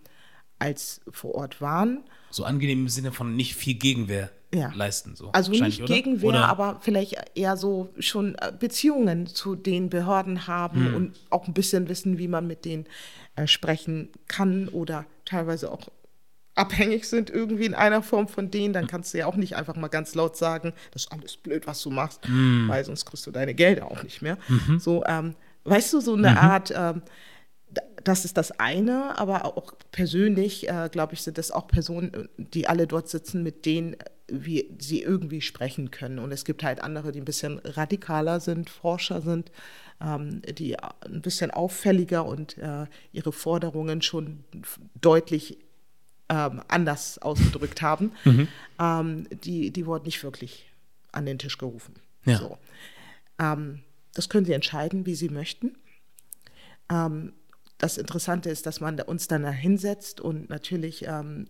als 0.59 1.01
vor 1.11 1.35
Ort 1.35 1.61
waren. 1.61 2.03
So 2.31 2.45
angenehm 2.45 2.79
im 2.79 2.89
Sinne 2.89 3.11
von 3.11 3.35
nicht 3.35 3.55
viel 3.55 3.75
Gegenwehr 3.75 4.31
ja. 4.53 4.71
leisten. 4.75 5.15
So. 5.15 5.31
Also 5.31 5.51
nicht 5.51 5.81
oder? 5.81 5.93
Gegenwehr, 5.93 6.29
oder? 6.29 6.47
aber 6.47 6.79
vielleicht 6.81 7.15
eher 7.35 7.57
so 7.57 7.89
schon 7.99 8.35
äh, 8.35 8.51
Beziehungen 8.57 9.27
zu 9.27 9.55
den 9.55 9.89
Behörden 9.89 10.47
haben 10.47 10.87
hm. 10.87 10.95
und 10.95 11.19
auch 11.29 11.47
ein 11.47 11.53
bisschen 11.53 11.89
wissen, 11.89 12.17
wie 12.17 12.27
man 12.27 12.47
mit 12.47 12.65
denen 12.65 12.85
äh, 13.35 13.47
sprechen 13.47 14.09
kann 14.27 14.67
oder 14.67 15.05
teilweise 15.25 15.71
auch 15.71 15.89
abhängig 16.55 17.05
sind 17.05 17.31
irgendwie 17.31 17.65
in 17.65 17.73
einer 17.73 18.03
Form 18.03 18.27
von 18.27 18.51
denen, 18.51 18.73
dann 18.73 18.85
kannst 18.85 19.13
du 19.13 19.17
ja 19.17 19.25
auch 19.25 19.35
nicht 19.35 19.55
einfach 19.55 19.75
mal 19.75 19.87
ganz 19.87 20.13
laut 20.13 20.37
sagen, 20.37 20.73
das 20.91 21.05
ist 21.05 21.11
alles 21.11 21.35
blöd, 21.35 21.65
was 21.65 21.81
du 21.81 21.89
machst, 21.89 22.27
hm. 22.27 22.67
weil 22.67 22.85
sonst 22.85 23.05
kriegst 23.05 23.25
du 23.25 23.31
deine 23.31 23.55
Gelder 23.55 23.89
auch 23.89 24.03
nicht 24.03 24.21
mehr. 24.21 24.37
Mhm. 24.47 24.79
So, 24.79 25.03
ähm, 25.07 25.33
weißt 25.63 25.93
du, 25.93 25.99
so 25.99 26.13
eine 26.13 26.31
mhm. 26.31 26.37
Art 26.37 26.73
ähm, 26.75 27.01
das 28.03 28.25
ist 28.25 28.37
das 28.37 28.51
eine, 28.59 29.17
aber 29.17 29.45
auch 29.45 29.73
persönlich, 29.91 30.69
äh, 30.69 30.89
glaube 30.91 31.13
ich, 31.13 31.21
sind 31.21 31.37
das 31.37 31.51
auch 31.51 31.67
Personen, 31.67 32.29
die 32.37 32.67
alle 32.67 32.87
dort 32.87 33.09
sitzen, 33.09 33.43
mit 33.43 33.65
denen 33.65 33.95
wir 34.27 34.65
sie 34.79 35.01
irgendwie 35.01 35.41
sprechen 35.41 35.91
können. 35.91 36.19
Und 36.19 36.31
es 36.31 36.45
gibt 36.45 36.63
halt 36.63 36.81
andere, 36.81 37.11
die 37.11 37.19
ein 37.19 37.25
bisschen 37.25 37.59
radikaler 37.59 38.39
sind, 38.39 38.69
Forscher 38.69 39.21
sind, 39.21 39.51
ähm, 40.01 40.41
die 40.57 40.77
ein 40.79 41.21
bisschen 41.21 41.51
auffälliger 41.51 42.25
und 42.25 42.57
äh, 42.57 42.85
ihre 43.11 43.31
Forderungen 43.31 44.01
schon 44.01 44.43
deutlich 44.99 45.57
ähm, 46.29 46.61
anders 46.67 47.17
ausgedrückt 47.19 47.81
haben. 47.81 48.11
Mhm. 48.25 48.47
Ähm, 48.79 49.27
die, 49.43 49.71
die 49.71 49.85
wurden 49.85 50.05
nicht 50.05 50.23
wirklich 50.23 50.71
an 51.11 51.25
den 51.25 51.37
Tisch 51.37 51.57
gerufen. 51.57 51.95
Ja. 52.25 52.37
So. 52.37 52.57
Ähm, 53.39 53.83
das 54.13 54.29
können 54.29 54.45
sie 54.45 54.53
entscheiden, 54.53 55.05
wie 55.05 55.15
sie 55.15 55.29
möchten. 55.29 55.75
Ähm, 56.89 57.33
das 57.77 57.97
Interessante 57.97 58.49
ist, 58.49 58.65
dass 58.65 58.79
man 58.79 58.99
uns 59.01 59.27
dann 59.27 59.43
da 59.43 59.51
hinsetzt 59.51 60.21
und 60.21 60.49
natürlich, 60.49 61.05
ähm, 61.05 61.47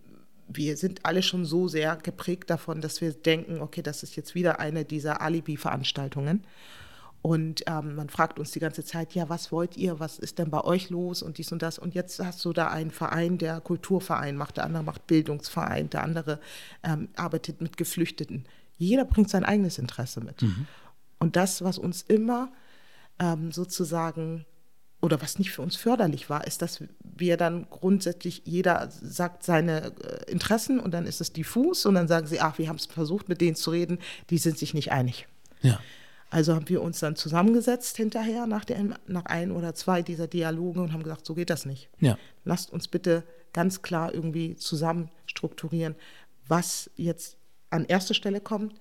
wir 0.48 0.76
sind 0.76 1.04
alle 1.04 1.22
schon 1.22 1.44
so 1.44 1.68
sehr 1.68 1.96
geprägt 1.96 2.50
davon, 2.50 2.80
dass 2.80 3.00
wir 3.00 3.12
denken, 3.12 3.60
okay, 3.60 3.82
das 3.82 4.02
ist 4.02 4.16
jetzt 4.16 4.34
wieder 4.34 4.60
eine 4.60 4.84
dieser 4.84 5.20
Alibi-Veranstaltungen. 5.20 6.44
Und 7.22 7.64
ähm, 7.66 7.94
man 7.94 8.10
fragt 8.10 8.38
uns 8.38 8.50
die 8.50 8.60
ganze 8.60 8.84
Zeit, 8.84 9.14
ja, 9.14 9.30
was 9.30 9.50
wollt 9.50 9.78
ihr, 9.78 9.98
was 9.98 10.18
ist 10.18 10.38
denn 10.38 10.50
bei 10.50 10.62
euch 10.62 10.90
los 10.90 11.22
und 11.22 11.38
dies 11.38 11.52
und 11.52 11.62
das. 11.62 11.78
Und 11.78 11.94
jetzt 11.94 12.22
hast 12.22 12.44
du 12.44 12.52
da 12.52 12.68
einen 12.68 12.90
Verein, 12.90 13.38
der 13.38 13.62
Kulturverein 13.62 14.36
macht, 14.36 14.58
der 14.58 14.64
andere 14.64 14.82
macht 14.82 15.06
Bildungsverein, 15.06 15.88
der 15.88 16.02
andere 16.02 16.38
ähm, 16.82 17.08
arbeitet 17.16 17.62
mit 17.62 17.78
Geflüchteten. 17.78 18.44
Jeder 18.76 19.06
bringt 19.06 19.30
sein 19.30 19.44
eigenes 19.44 19.78
Interesse 19.78 20.20
mit. 20.20 20.42
Mhm. 20.42 20.66
Und 21.18 21.36
das, 21.36 21.64
was 21.64 21.78
uns 21.78 22.02
immer 22.02 22.52
ähm, 23.18 23.52
sozusagen 23.52 24.44
oder 25.04 25.20
was 25.20 25.38
nicht 25.38 25.50
für 25.50 25.60
uns 25.60 25.76
förderlich 25.76 26.30
war, 26.30 26.46
ist, 26.46 26.62
dass 26.62 26.82
wir 27.02 27.36
dann 27.36 27.66
grundsätzlich, 27.68 28.40
jeder 28.46 28.88
sagt 28.90 29.44
seine 29.44 29.92
äh, 30.02 30.30
Interessen 30.30 30.80
und 30.80 30.94
dann 30.94 31.04
ist 31.04 31.20
es 31.20 31.30
diffus 31.30 31.84
und 31.84 31.94
dann 31.94 32.08
sagen 32.08 32.26
sie, 32.26 32.40
ach, 32.40 32.56
wir 32.56 32.68
haben 32.68 32.76
es 32.76 32.86
versucht, 32.86 33.28
mit 33.28 33.42
denen 33.42 33.54
zu 33.54 33.70
reden, 33.70 33.98
die 34.30 34.38
sind 34.38 34.56
sich 34.56 34.72
nicht 34.72 34.92
einig. 34.92 35.28
Ja. 35.60 35.78
Also 36.30 36.54
haben 36.54 36.68
wir 36.70 36.80
uns 36.80 37.00
dann 37.00 37.16
zusammengesetzt 37.16 37.98
hinterher 37.98 38.46
nach, 38.46 38.64
der, 38.64 38.82
nach 39.06 39.26
ein 39.26 39.52
oder 39.52 39.74
zwei 39.74 40.00
dieser 40.00 40.26
Dialoge 40.26 40.80
und 40.80 40.94
haben 40.94 41.02
gesagt, 41.02 41.26
so 41.26 41.34
geht 41.34 41.50
das 41.50 41.66
nicht. 41.66 41.90
Ja. 42.00 42.16
Lasst 42.44 42.72
uns 42.72 42.88
bitte 42.88 43.24
ganz 43.52 43.82
klar 43.82 44.12
irgendwie 44.12 44.56
zusammen 44.56 45.10
strukturieren, 45.26 45.96
was 46.48 46.90
jetzt 46.96 47.36
an 47.68 47.84
erster 47.84 48.14
Stelle 48.14 48.40
kommt 48.40 48.74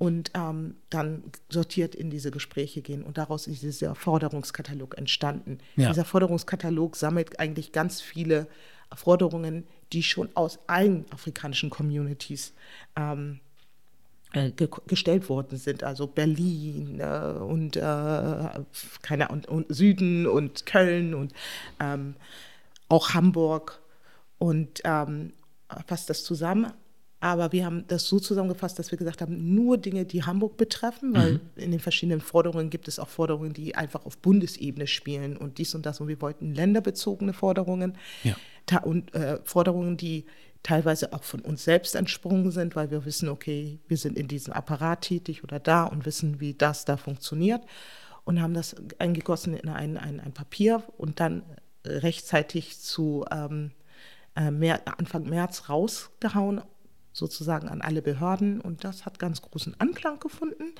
und 0.00 0.30
ähm, 0.32 0.76
dann 0.88 1.24
sortiert 1.50 1.94
in 1.94 2.08
diese 2.08 2.30
Gespräche 2.30 2.80
gehen. 2.80 3.02
Und 3.02 3.18
daraus 3.18 3.46
ist 3.46 3.62
dieser 3.62 3.94
Forderungskatalog 3.94 4.96
entstanden. 4.96 5.58
Ja. 5.76 5.90
Dieser 5.90 6.06
Forderungskatalog 6.06 6.96
sammelt 6.96 7.38
eigentlich 7.38 7.70
ganz 7.70 8.00
viele 8.00 8.46
Forderungen, 8.94 9.66
die 9.92 10.02
schon 10.02 10.30
aus 10.34 10.58
allen 10.68 11.04
afrikanischen 11.10 11.68
Communities 11.68 12.54
ähm, 12.96 13.40
äh, 14.32 14.52
ge 14.52 14.70
gestellt 14.86 15.28
worden 15.28 15.58
sind, 15.58 15.84
also 15.84 16.06
Berlin 16.06 16.98
äh, 17.00 17.38
und, 17.38 17.76
äh, 17.76 17.80
keine, 19.02 19.28
und, 19.28 19.48
und, 19.48 19.66
Süden 19.68 20.26
und 20.26 20.64
Köln 20.64 21.12
und 21.12 21.34
ähm, 21.78 22.14
auch 22.88 23.12
Hamburg 23.12 23.82
und 24.38 24.80
ähm, 24.84 25.34
fasst 25.86 26.08
das 26.08 26.24
zusammen. 26.24 26.72
Aber 27.20 27.52
wir 27.52 27.66
haben 27.66 27.84
das 27.86 28.06
so 28.06 28.18
zusammengefasst, 28.18 28.78
dass 28.78 28.90
wir 28.90 28.98
gesagt 28.98 29.20
haben, 29.20 29.54
nur 29.54 29.76
Dinge, 29.76 30.06
die 30.06 30.24
Hamburg 30.24 30.56
betreffen, 30.56 31.14
weil 31.14 31.32
mhm. 31.34 31.40
in 31.56 31.70
den 31.70 31.80
verschiedenen 31.80 32.22
Forderungen 32.22 32.70
gibt 32.70 32.88
es 32.88 32.98
auch 32.98 33.08
Forderungen, 33.08 33.52
die 33.52 33.74
einfach 33.74 34.06
auf 34.06 34.16
Bundesebene 34.16 34.86
spielen 34.86 35.36
und 35.36 35.58
dies 35.58 35.74
und 35.74 35.84
das. 35.84 36.00
Und 36.00 36.08
wir 36.08 36.20
wollten 36.22 36.54
länderbezogene 36.54 37.34
Forderungen 37.34 37.98
ja. 38.24 38.82
und 38.82 39.14
äh, 39.14 39.38
Forderungen, 39.44 39.98
die 39.98 40.24
teilweise 40.62 41.12
auch 41.12 41.22
von 41.22 41.40
uns 41.40 41.64
selbst 41.64 41.94
entsprungen 41.94 42.50
sind, 42.50 42.74
weil 42.74 42.90
wir 42.90 43.04
wissen, 43.04 43.28
okay, 43.28 43.78
wir 43.86 43.96
sind 43.98 44.16
in 44.16 44.28
diesem 44.28 44.54
Apparat 44.54 45.02
tätig 45.02 45.44
oder 45.44 45.58
da 45.58 45.84
und 45.84 46.06
wissen, 46.06 46.40
wie 46.40 46.54
das 46.54 46.86
da 46.86 46.96
funktioniert 46.96 47.62
und 48.24 48.40
haben 48.40 48.54
das 48.54 48.76
eingegossen 48.98 49.54
in 49.54 49.68
ein, 49.68 49.96
ein, 49.96 50.20
ein 50.20 50.32
Papier 50.32 50.82
und 50.96 51.20
dann 51.20 51.42
rechtzeitig 51.84 52.78
zu 52.78 53.24
ähm, 53.30 53.72
äh, 54.34 54.78
Anfang 54.98 55.28
März 55.28 55.68
rausgehauen 55.68 56.62
sozusagen 57.12 57.68
an 57.68 57.82
alle 57.82 58.02
Behörden 58.02 58.60
und 58.60 58.84
das 58.84 59.06
hat 59.06 59.18
ganz 59.18 59.42
großen 59.42 59.78
Anklang 59.78 60.20
gefunden. 60.20 60.74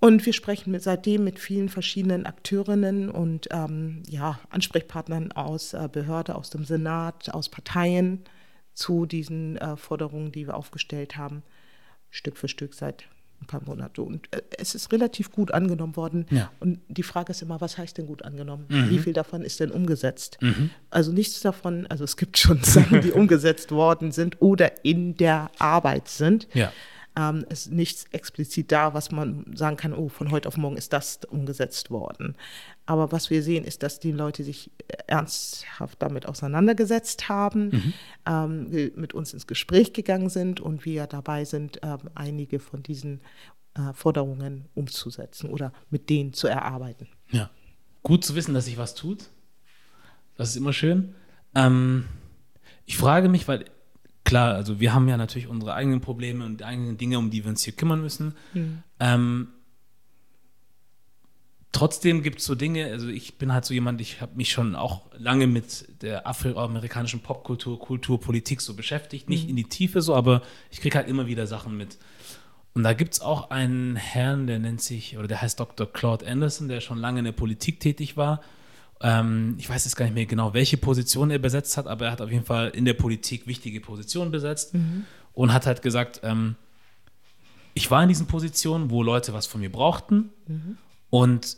Und 0.00 0.26
wir 0.26 0.32
sprechen 0.32 0.72
mit, 0.72 0.82
seitdem 0.82 1.22
mit 1.22 1.38
vielen 1.38 1.68
verschiedenen 1.68 2.26
Akteurinnen 2.26 3.08
und 3.08 3.46
ähm, 3.52 4.02
ja, 4.08 4.40
Ansprechpartnern 4.50 5.30
aus 5.30 5.74
äh, 5.74 5.88
Behörde, 5.90 6.34
aus 6.34 6.50
dem 6.50 6.64
Senat, 6.64 7.32
aus 7.32 7.48
Parteien 7.48 8.24
zu 8.74 9.06
diesen 9.06 9.58
äh, 9.58 9.76
Forderungen, 9.76 10.32
die 10.32 10.48
wir 10.48 10.56
aufgestellt 10.56 11.16
haben, 11.16 11.44
Stück 12.10 12.36
für 12.36 12.48
Stück 12.48 12.74
seit 12.74 13.04
ein 13.42 13.46
paar 13.46 13.62
Monate. 13.64 14.02
Und 14.02 14.32
äh, 14.32 14.40
es 14.58 14.74
ist 14.74 14.92
relativ 14.92 15.30
gut 15.30 15.52
angenommen 15.52 15.96
worden. 15.96 16.26
Ja. 16.30 16.50
Und 16.60 16.80
die 16.88 17.02
Frage 17.02 17.32
ist 17.32 17.42
immer, 17.42 17.60
was 17.60 17.78
heißt 17.78 17.98
denn 17.98 18.06
gut 18.06 18.24
angenommen? 18.24 18.66
Mhm. 18.68 18.90
Wie 18.90 18.98
viel 18.98 19.12
davon 19.12 19.42
ist 19.42 19.60
denn 19.60 19.70
umgesetzt? 19.70 20.38
Mhm. 20.40 20.70
Also 20.90 21.12
nichts 21.12 21.40
davon, 21.40 21.86
also 21.88 22.04
es 22.04 22.16
gibt 22.16 22.38
schon 22.38 22.58
Sachen, 22.62 23.00
die 23.00 23.12
umgesetzt 23.12 23.72
worden 23.72 24.12
sind 24.12 24.40
oder 24.40 24.84
in 24.84 25.16
der 25.16 25.50
Arbeit 25.58 26.08
sind. 26.08 26.48
Ja. 26.54 26.72
Ähm, 27.14 27.44
ist 27.50 27.70
nichts 27.70 28.06
explizit 28.12 28.72
da, 28.72 28.94
was 28.94 29.10
man 29.10 29.44
sagen 29.54 29.76
kann, 29.76 29.92
oh, 29.92 30.08
von 30.08 30.30
heute 30.30 30.48
auf 30.48 30.56
morgen 30.56 30.78
ist 30.78 30.94
das 30.94 31.20
umgesetzt 31.28 31.90
worden. 31.90 32.36
Aber 32.86 33.12
was 33.12 33.28
wir 33.28 33.42
sehen, 33.42 33.64
ist, 33.64 33.82
dass 33.82 34.00
die 34.00 34.12
Leute 34.12 34.44
sich 34.44 34.70
ernsthaft 35.06 36.00
damit 36.00 36.24
auseinandergesetzt 36.26 37.28
haben, 37.28 37.68
Mhm. 37.68 37.92
ähm, 38.26 38.92
mit 38.96 39.12
uns 39.12 39.34
ins 39.34 39.46
Gespräch 39.46 39.92
gegangen 39.92 40.30
sind 40.30 40.60
und 40.60 40.86
wir 40.86 41.06
dabei 41.06 41.44
sind, 41.44 41.80
ähm, 41.82 41.98
einige 42.14 42.58
von 42.58 42.82
diesen 42.82 43.20
äh, 43.74 43.92
Forderungen 43.92 44.66
umzusetzen 44.74 45.50
oder 45.50 45.72
mit 45.90 46.08
denen 46.08 46.32
zu 46.32 46.46
erarbeiten. 46.48 47.08
Ja. 47.30 47.50
Gut 48.02 48.24
zu 48.24 48.34
wissen, 48.34 48.54
dass 48.54 48.64
sich 48.64 48.78
was 48.78 48.94
tut. 48.94 49.28
Das 50.36 50.48
ist 50.48 50.56
immer 50.56 50.72
schön. 50.72 51.14
Ähm, 51.54 52.06
ich 52.86 52.96
frage 52.96 53.28
mich, 53.28 53.46
weil 53.48 53.66
klar, 54.32 54.54
also 54.54 54.80
wir 54.80 54.94
haben 54.94 55.08
ja 55.08 55.18
natürlich 55.18 55.46
unsere 55.46 55.74
eigenen 55.74 56.00
Probleme 56.00 56.46
und 56.46 56.62
eigenen 56.62 56.96
Dinge, 56.96 57.18
um 57.18 57.28
die 57.28 57.44
wir 57.44 57.50
uns 57.50 57.64
hier 57.64 57.74
kümmern 57.74 58.00
müssen. 58.00 58.34
Ähm, 58.98 59.48
trotzdem 61.70 62.22
gibt 62.22 62.38
es 62.38 62.46
so 62.46 62.54
Dinge, 62.54 62.86
also 62.86 63.08
ich 63.08 63.36
bin 63.36 63.52
halt 63.52 63.66
so 63.66 63.74
jemand, 63.74 64.00
ich 64.00 64.22
habe 64.22 64.34
mich 64.34 64.50
schon 64.50 64.74
auch 64.74 65.02
lange 65.18 65.46
mit 65.46 66.00
der 66.00 66.26
afroamerikanischen 66.26 67.20
Popkultur, 67.20 67.78
Kultur, 67.78 68.18
Politik 68.18 68.62
so 68.62 68.72
beschäftigt. 68.72 69.28
Nicht 69.28 69.50
in 69.50 69.56
die 69.56 69.64
Tiefe 69.64 70.00
so, 70.00 70.14
aber 70.14 70.40
ich 70.70 70.80
kriege 70.80 70.96
halt 70.96 71.08
immer 71.08 71.26
wieder 71.26 71.46
Sachen 71.46 71.76
mit. 71.76 71.98
Und 72.72 72.84
da 72.84 72.94
gibt 72.94 73.12
es 73.12 73.20
auch 73.20 73.50
einen 73.50 73.96
Herrn, 73.96 74.46
der 74.46 74.58
nennt 74.60 74.80
sich, 74.80 75.18
oder 75.18 75.28
der 75.28 75.42
heißt 75.42 75.60
Dr. 75.60 75.86
Claude 75.92 76.26
Anderson, 76.26 76.68
der 76.68 76.80
schon 76.80 76.96
lange 76.96 77.18
in 77.18 77.26
der 77.26 77.32
Politik 77.32 77.80
tätig 77.80 78.16
war. 78.16 78.40
Ähm, 79.02 79.56
ich 79.58 79.68
weiß 79.68 79.84
jetzt 79.84 79.96
gar 79.96 80.04
nicht 80.04 80.14
mehr 80.14 80.26
genau, 80.26 80.54
welche 80.54 80.76
Position 80.76 81.30
er 81.30 81.38
besetzt 81.38 81.76
hat, 81.76 81.86
aber 81.86 82.06
er 82.06 82.12
hat 82.12 82.20
auf 82.20 82.30
jeden 82.30 82.44
Fall 82.44 82.68
in 82.70 82.84
der 82.84 82.94
Politik 82.94 83.46
wichtige 83.46 83.80
Positionen 83.80 84.30
besetzt 84.30 84.74
und 85.34 85.52
hat 85.52 85.66
halt 85.66 85.82
gesagt, 85.82 86.20
ähm, 86.22 86.54
ich 87.74 87.90
war 87.90 88.02
in 88.02 88.08
diesen 88.08 88.26
Positionen, 88.26 88.90
wo 88.90 89.02
Leute 89.02 89.32
was 89.32 89.46
von 89.46 89.60
mir 89.60 89.72
brauchten 89.72 90.30
und 91.10 91.56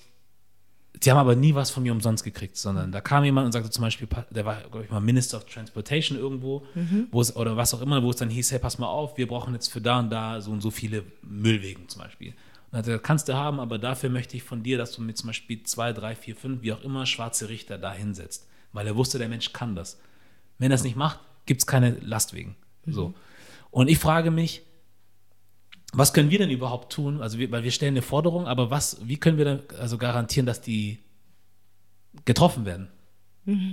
die 1.02 1.10
haben 1.10 1.18
aber 1.18 1.34
nie 1.34 1.54
was 1.54 1.70
von 1.70 1.82
mir 1.82 1.92
umsonst 1.92 2.22
gekriegt, 2.24 2.56
sondern 2.56 2.92
da 2.92 3.00
kam 3.00 3.24
jemand 3.24 3.46
und 3.46 3.52
sagte 3.52 3.68
zum 3.68 3.82
Beispiel, 3.82 4.08
der 4.30 4.44
war, 4.46 4.60
glaube 4.62 4.84
ich, 4.84 4.90
mal 4.90 5.00
Minister 5.00 5.36
of 5.38 5.44
Transportation 5.44 6.16
irgendwo, 6.16 6.62
wo 7.10 7.20
es, 7.20 7.34
oder 7.36 7.56
was 7.56 7.74
auch 7.74 7.82
immer, 7.82 8.02
wo 8.02 8.10
es 8.10 8.16
dann 8.16 8.30
hieß, 8.30 8.52
hey, 8.52 8.58
pass 8.60 8.78
mal 8.78 8.86
auf, 8.86 9.18
wir 9.18 9.26
brauchen 9.26 9.52
jetzt 9.54 9.68
für 9.68 9.80
da 9.80 9.98
und 9.98 10.10
da 10.10 10.40
so 10.40 10.52
und 10.52 10.60
so 10.60 10.70
viele 10.70 11.02
Müllwegen 11.22 11.88
zum 11.88 12.02
Beispiel. 12.02 12.32
Und 12.74 12.78
hat 12.78 12.86
gesagt, 12.86 13.04
kannst 13.04 13.28
du 13.28 13.34
haben, 13.34 13.60
aber 13.60 13.78
dafür 13.78 14.10
möchte 14.10 14.36
ich 14.36 14.42
von 14.42 14.64
dir, 14.64 14.78
dass 14.78 14.90
du 14.90 15.00
mir 15.00 15.14
zum 15.14 15.28
Beispiel 15.28 15.62
zwei, 15.62 15.92
drei, 15.92 16.16
vier, 16.16 16.34
fünf, 16.34 16.62
wie 16.62 16.72
auch 16.72 16.82
immer, 16.82 17.06
schwarze 17.06 17.48
Richter 17.48 17.78
da 17.78 17.92
hinsetzt. 17.92 18.48
Weil 18.72 18.88
er 18.88 18.96
wusste, 18.96 19.16
der 19.18 19.28
Mensch 19.28 19.52
kann 19.52 19.76
das. 19.76 20.00
Wenn 20.58 20.72
er 20.72 20.74
es 20.74 20.82
nicht 20.82 20.96
macht, 20.96 21.20
gibt 21.46 21.60
es 21.60 21.68
keine 21.68 21.92
Lastwegen. 22.00 22.56
So. 22.84 23.14
Und 23.70 23.86
ich 23.86 24.00
frage 24.00 24.32
mich, 24.32 24.62
was 25.92 26.12
können 26.12 26.30
wir 26.30 26.38
denn 26.38 26.50
überhaupt 26.50 26.92
tun? 26.92 27.22
Also, 27.22 27.38
wir, 27.38 27.48
weil 27.52 27.62
wir 27.62 27.70
stellen 27.70 27.94
eine 27.94 28.02
Forderung, 28.02 28.48
aber 28.48 28.72
was, 28.72 28.98
wie 29.06 29.18
können 29.18 29.38
wir 29.38 29.44
denn 29.44 29.60
also 29.78 29.96
garantieren, 29.96 30.44
dass 30.44 30.60
die 30.60 30.98
getroffen 32.24 32.64
werden? 32.64 32.88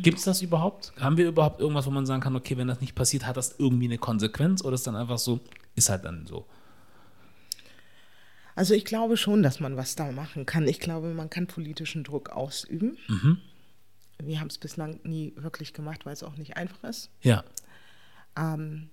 Gibt 0.03 0.19
es 0.19 0.25
das 0.25 0.43
überhaupt? 0.43 0.93
Haben 0.99 1.17
wir 1.17 1.27
überhaupt 1.27 1.59
irgendwas, 1.59 1.87
wo 1.87 1.89
man 1.89 2.05
sagen 2.05 2.21
kann, 2.21 2.35
okay, 2.35 2.55
wenn 2.55 2.67
das 2.67 2.81
nicht 2.81 2.93
passiert, 2.93 3.25
hat 3.25 3.35
das 3.35 3.55
irgendwie 3.57 3.85
eine 3.85 3.97
Konsequenz 3.97 4.63
oder 4.63 4.75
ist 4.75 4.85
dann 4.85 4.95
einfach 4.95 5.17
so, 5.17 5.39
ist 5.73 5.89
halt 5.89 6.05
dann 6.05 6.27
so? 6.27 6.45
Also 8.55 8.73
ich 8.73 8.85
glaube 8.85 9.17
schon, 9.17 9.43
dass 9.43 9.59
man 9.59 9.77
was 9.77 9.95
da 9.95 10.11
machen 10.11 10.45
kann. 10.45 10.67
Ich 10.67 10.79
glaube, 10.79 11.13
man 11.13 11.29
kann 11.29 11.47
politischen 11.47 12.03
Druck 12.03 12.29
ausüben. 12.29 12.97
Wir 14.23 14.39
haben 14.39 14.47
es 14.47 14.57
bislang 14.57 14.99
nie 15.03 15.33
wirklich 15.35 15.73
gemacht, 15.73 16.05
weil 16.05 16.13
es 16.13 16.23
auch 16.23 16.35
nicht 16.37 16.57
einfach 16.57 16.83
ist. 16.83 17.09
Ja. 17.21 17.43
Ähm, 18.37 18.89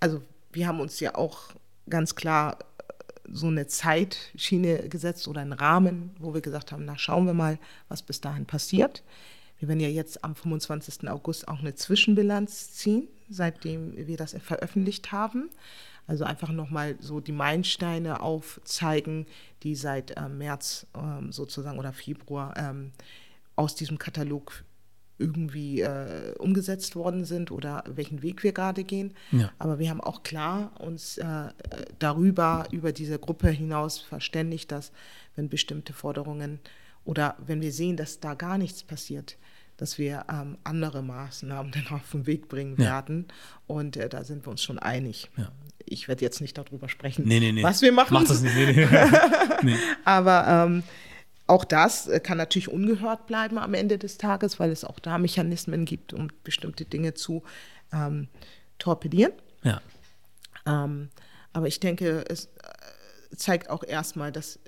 also 0.00 0.22
wir 0.52 0.68
haben 0.68 0.80
uns 0.80 1.00
ja 1.00 1.14
auch 1.14 1.54
ganz 1.88 2.14
klar 2.14 2.58
äh, 2.78 2.94
so 3.32 3.46
eine 3.48 3.66
Zeitschiene 3.66 4.88
gesetzt 4.88 5.26
oder 5.28 5.40
einen 5.40 5.52
Rahmen, 5.52 6.10
wo 6.18 6.34
wir 6.34 6.40
gesagt 6.40 6.72
haben, 6.72 6.84
na 6.84 6.98
schauen 6.98 7.26
wir 7.26 7.34
mal, 7.34 7.58
was 7.88 8.02
bis 8.02 8.20
dahin 8.20 8.46
passiert. 8.46 9.02
Wir 9.58 9.68
werden 9.68 9.80
ja 9.80 9.88
jetzt 9.88 10.24
am 10.24 10.34
25. 10.34 11.08
August 11.08 11.48
auch 11.48 11.60
eine 11.60 11.74
Zwischenbilanz 11.74 12.72
ziehen, 12.72 13.08
seitdem 13.30 13.96
wir 13.96 14.16
das 14.16 14.36
veröffentlicht 14.42 15.12
haben. 15.12 15.48
Also 16.06 16.24
einfach 16.24 16.50
nochmal 16.50 16.96
so 17.00 17.20
die 17.20 17.32
Meilensteine 17.32 18.20
aufzeigen, 18.20 19.26
die 19.62 19.74
seit 19.74 20.16
äh, 20.16 20.28
März 20.28 20.86
ähm, 20.96 21.32
sozusagen 21.32 21.78
oder 21.78 21.92
Februar 21.92 22.54
ähm, 22.56 22.92
aus 23.56 23.74
diesem 23.74 23.98
Katalog 23.98 24.64
irgendwie 25.16 25.80
äh, 25.80 26.34
umgesetzt 26.38 26.96
worden 26.96 27.24
sind 27.24 27.50
oder 27.52 27.84
welchen 27.86 28.20
Weg 28.22 28.42
wir 28.42 28.52
gerade 28.52 28.82
gehen. 28.84 29.14
Ja. 29.30 29.50
Aber 29.58 29.78
wir 29.78 29.88
haben 29.88 30.00
auch 30.00 30.24
klar 30.24 30.72
uns 30.80 31.18
äh, 31.18 31.48
darüber, 32.00 32.66
über 32.72 32.92
diese 32.92 33.18
Gruppe 33.18 33.48
hinaus 33.48 34.00
verständigt, 34.00 34.72
dass 34.72 34.90
wenn 35.36 35.48
bestimmte 35.48 35.92
Forderungen 35.92 36.58
oder 37.04 37.36
wenn 37.46 37.60
wir 37.60 37.72
sehen, 37.72 37.96
dass 37.96 38.18
da 38.20 38.34
gar 38.34 38.58
nichts 38.58 38.82
passiert, 38.82 39.36
dass 39.76 39.98
wir 39.98 40.24
ähm, 40.30 40.58
andere 40.64 41.02
Maßnahmen 41.02 41.70
dann 41.88 41.88
auf 41.96 42.10
den 42.10 42.26
Weg 42.26 42.48
bringen 42.48 42.74
Ja. 42.78 42.84
werden. 42.86 43.26
Und 43.68 43.96
äh, 43.96 44.08
da 44.08 44.24
sind 44.24 44.44
wir 44.46 44.50
uns 44.50 44.62
schon 44.62 44.78
einig. 44.80 45.30
Ja. 45.36 45.50
Ich 45.86 46.08
werde 46.08 46.22
jetzt 46.22 46.40
nicht 46.40 46.56
darüber 46.56 46.88
sprechen, 46.88 47.24
Nee, 47.26 47.40
nee, 47.40 47.52
nee. 47.52 47.62
was 47.62 47.82
wir 47.82 47.92
machen. 47.92 48.14
Mach 48.14 48.24
das 48.24 48.42
nicht. 48.42 48.54
Nee, 48.54 48.88
nee. 49.62 49.76
Aber 50.04 50.46
ähm, 50.46 50.82
auch 51.46 51.64
das 51.64 52.06
äh, 52.08 52.20
kann 52.20 52.38
natürlich 52.38 52.68
ungehört 52.68 53.26
bleiben 53.26 53.58
am 53.58 53.74
Ende 53.74 53.98
des 53.98 54.18
Tages, 54.18 54.58
weil 54.58 54.70
es 54.70 54.84
auch 54.84 54.98
da 54.98 55.18
Mechanismen 55.18 55.84
gibt, 55.84 56.12
um 56.12 56.28
bestimmte 56.42 56.84
Dinge 56.84 57.14
zu 57.14 57.42
ähm, 57.92 58.28
torpedieren. 58.78 59.32
Ja. 59.62 59.80
Ähm, 60.66 61.10
aber 61.52 61.66
ich 61.66 61.80
denke, 61.80 62.24
es, 62.28 62.46
äh, 62.46 63.36
zeigt 63.36 63.70
auch 63.70 63.84
erstmal, 63.84 64.32
dass 64.32 64.58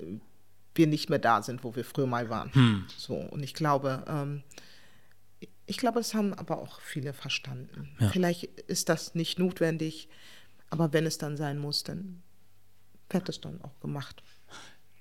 wir 0.75 0.87
nicht 0.87 1.09
mehr 1.09 1.19
da 1.19 1.41
sind, 1.41 1.63
wo 1.63 1.75
wir 1.75 1.83
früher 1.83 2.07
mal 2.07 2.29
waren. 2.29 2.53
Hm. 2.53 2.85
So, 2.95 3.15
und 3.15 3.43
ich 3.43 3.53
glaube, 3.53 4.03
ähm, 4.07 4.43
ich 5.65 5.77
glaube, 5.77 5.99
das 5.99 6.13
haben 6.13 6.33
aber 6.33 6.59
auch 6.59 6.79
viele 6.79 7.13
verstanden. 7.13 7.89
Ja. 7.99 8.09
Vielleicht 8.09 8.43
ist 8.43 8.89
das 8.89 9.15
nicht 9.15 9.37
notwendig, 9.39 10.07
aber 10.69 10.93
wenn 10.93 11.05
es 11.05 11.17
dann 11.17 11.37
sein 11.37 11.57
muss, 11.59 11.83
dann 11.83 12.21
wird 13.09 13.29
es 13.29 13.41
dann 13.41 13.61
auch 13.61 13.79
gemacht. 13.79 14.23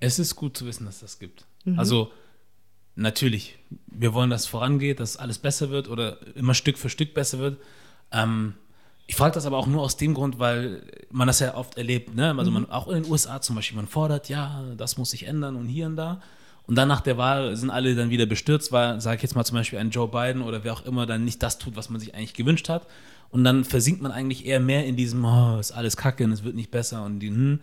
Es 0.01 0.19
ist 0.19 0.37
gut 0.37 0.57
zu 0.57 0.67
wissen, 0.67 0.87
dass 0.87 1.01
das 1.01 1.19
gibt. 1.19 1.47
Mhm. 1.65 1.79
Also 1.79 2.13
natürlich, 2.95 3.59
wir 3.87 4.15
wollen, 4.15 4.31
dass 4.31 4.43
es 4.43 4.47
vorangeht, 4.47 5.01
dass 5.01 5.17
alles 5.17 5.39
besser 5.39 5.71
wird 5.71 5.89
oder 5.89 6.19
immer 6.37 6.55
Stück 6.55 6.79
für 6.79 6.89
Stück 6.89 7.15
besser 7.15 7.39
wird. 7.39 7.59
Ähm, 8.13 8.55
ich 9.07 9.15
frage 9.15 9.35
das 9.35 9.47
aber 9.47 9.57
auch 9.57 9.67
nur 9.67 9.83
aus 9.83 9.97
dem 9.97 10.15
Grund, 10.15 10.39
weil 10.39 10.83
man 11.11 11.29
das 11.29 11.41
ja 11.41 11.55
oft 11.55 11.77
erlebt, 11.77 12.15
ne? 12.15 12.35
Also 12.37 12.51
man, 12.51 12.65
mhm. 12.65 12.71
auch 12.71 12.89
in 12.89 13.03
den 13.03 13.11
USA 13.11 13.41
zum 13.41 13.57
Beispiel, 13.57 13.77
man 13.77 13.87
fordert, 13.87 14.29
ja, 14.29 14.65
das 14.77 14.99
muss 14.99 15.11
sich 15.11 15.27
ändern 15.27 15.57
und 15.57 15.69
hier 15.69 15.87
und 15.87 15.97
da. 15.97 16.21
Und 16.67 16.75
dann 16.75 16.89
nach 16.89 17.01
der 17.01 17.17
Wahl 17.17 17.55
sind 17.57 17.71
alle 17.71 17.95
dann 17.95 18.11
wieder 18.11 18.27
bestürzt, 18.27 18.73
weil, 18.73 19.01
sage 19.01 19.17
ich 19.17 19.23
jetzt 19.23 19.37
mal 19.37 19.45
zum 19.45 19.57
Beispiel 19.57 19.79
ein 19.79 19.91
Joe 19.91 20.09
Biden 20.09 20.43
oder 20.43 20.65
wer 20.65 20.73
auch 20.73 20.85
immer 20.85 21.07
dann 21.07 21.25
nicht 21.25 21.41
das 21.41 21.59
tut, 21.59 21.77
was 21.77 21.91
man 21.91 22.01
sich 22.01 22.15
eigentlich 22.15 22.35
gewünscht 22.35 22.69
hat. 22.69 22.89
Und 23.31 23.45
dann 23.45 23.65
versinkt 23.65 24.03
man 24.03 24.13
eigentlich 24.13 24.47
eher 24.47 24.61
mehr 24.61 24.87
in 24.87 24.97
diesem, 24.97 25.25
oh, 25.25 25.59
ist 25.59 25.73
alles 25.73 25.97
kacke 25.97 26.25
und 26.25 26.33
es 26.33 26.45
wird 26.45 26.55
nicht 26.55 26.71
besser 26.71 27.05
und 27.05 27.21
die, 27.21 27.29
hm. 27.29 27.61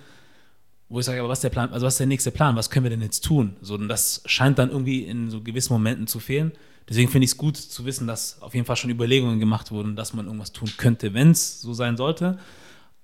Wo 0.89 0.99
ich 0.99 1.05
sage, 1.05 1.21
aber 1.21 1.29
was 1.29 1.39
ist 1.39 1.43
der 1.43 1.49
Plan, 1.49 1.73
also 1.73 1.87
was 1.87 1.95
ist 1.95 1.99
der 1.99 2.07
nächste 2.07 2.29
Plan, 2.29 2.55
was 2.55 2.69
können 2.69 2.83
wir 2.83 2.91
denn 2.91 3.01
jetzt 3.01 3.21
tun? 3.21 3.55
So, 3.61 3.73
und 3.73 3.87
das 3.87 4.21
scheint 4.25 4.59
dann 4.59 4.69
irgendwie 4.69 5.03
in 5.03 5.31
so 5.31 5.41
gewissen 5.41 5.73
Momenten 5.73 6.05
zu 6.05 6.19
fehlen. 6.19 6.51
Deswegen 6.87 7.09
finde 7.09 7.25
ich 7.25 7.31
es 7.31 7.37
gut 7.37 7.57
zu 7.57 7.85
wissen, 7.85 8.05
dass 8.05 8.39
auf 8.41 8.53
jeden 8.53 8.67
Fall 8.67 8.75
schon 8.75 8.91
Überlegungen 8.91 9.39
gemacht 9.39 9.71
wurden, 9.71 9.95
dass 9.95 10.13
man 10.13 10.25
irgendwas 10.25 10.51
tun 10.51 10.69
könnte, 10.77 11.13
wenn 11.15 11.31
es 11.31 11.61
so 11.61 11.73
sein 11.73 11.97
sollte. 11.97 12.37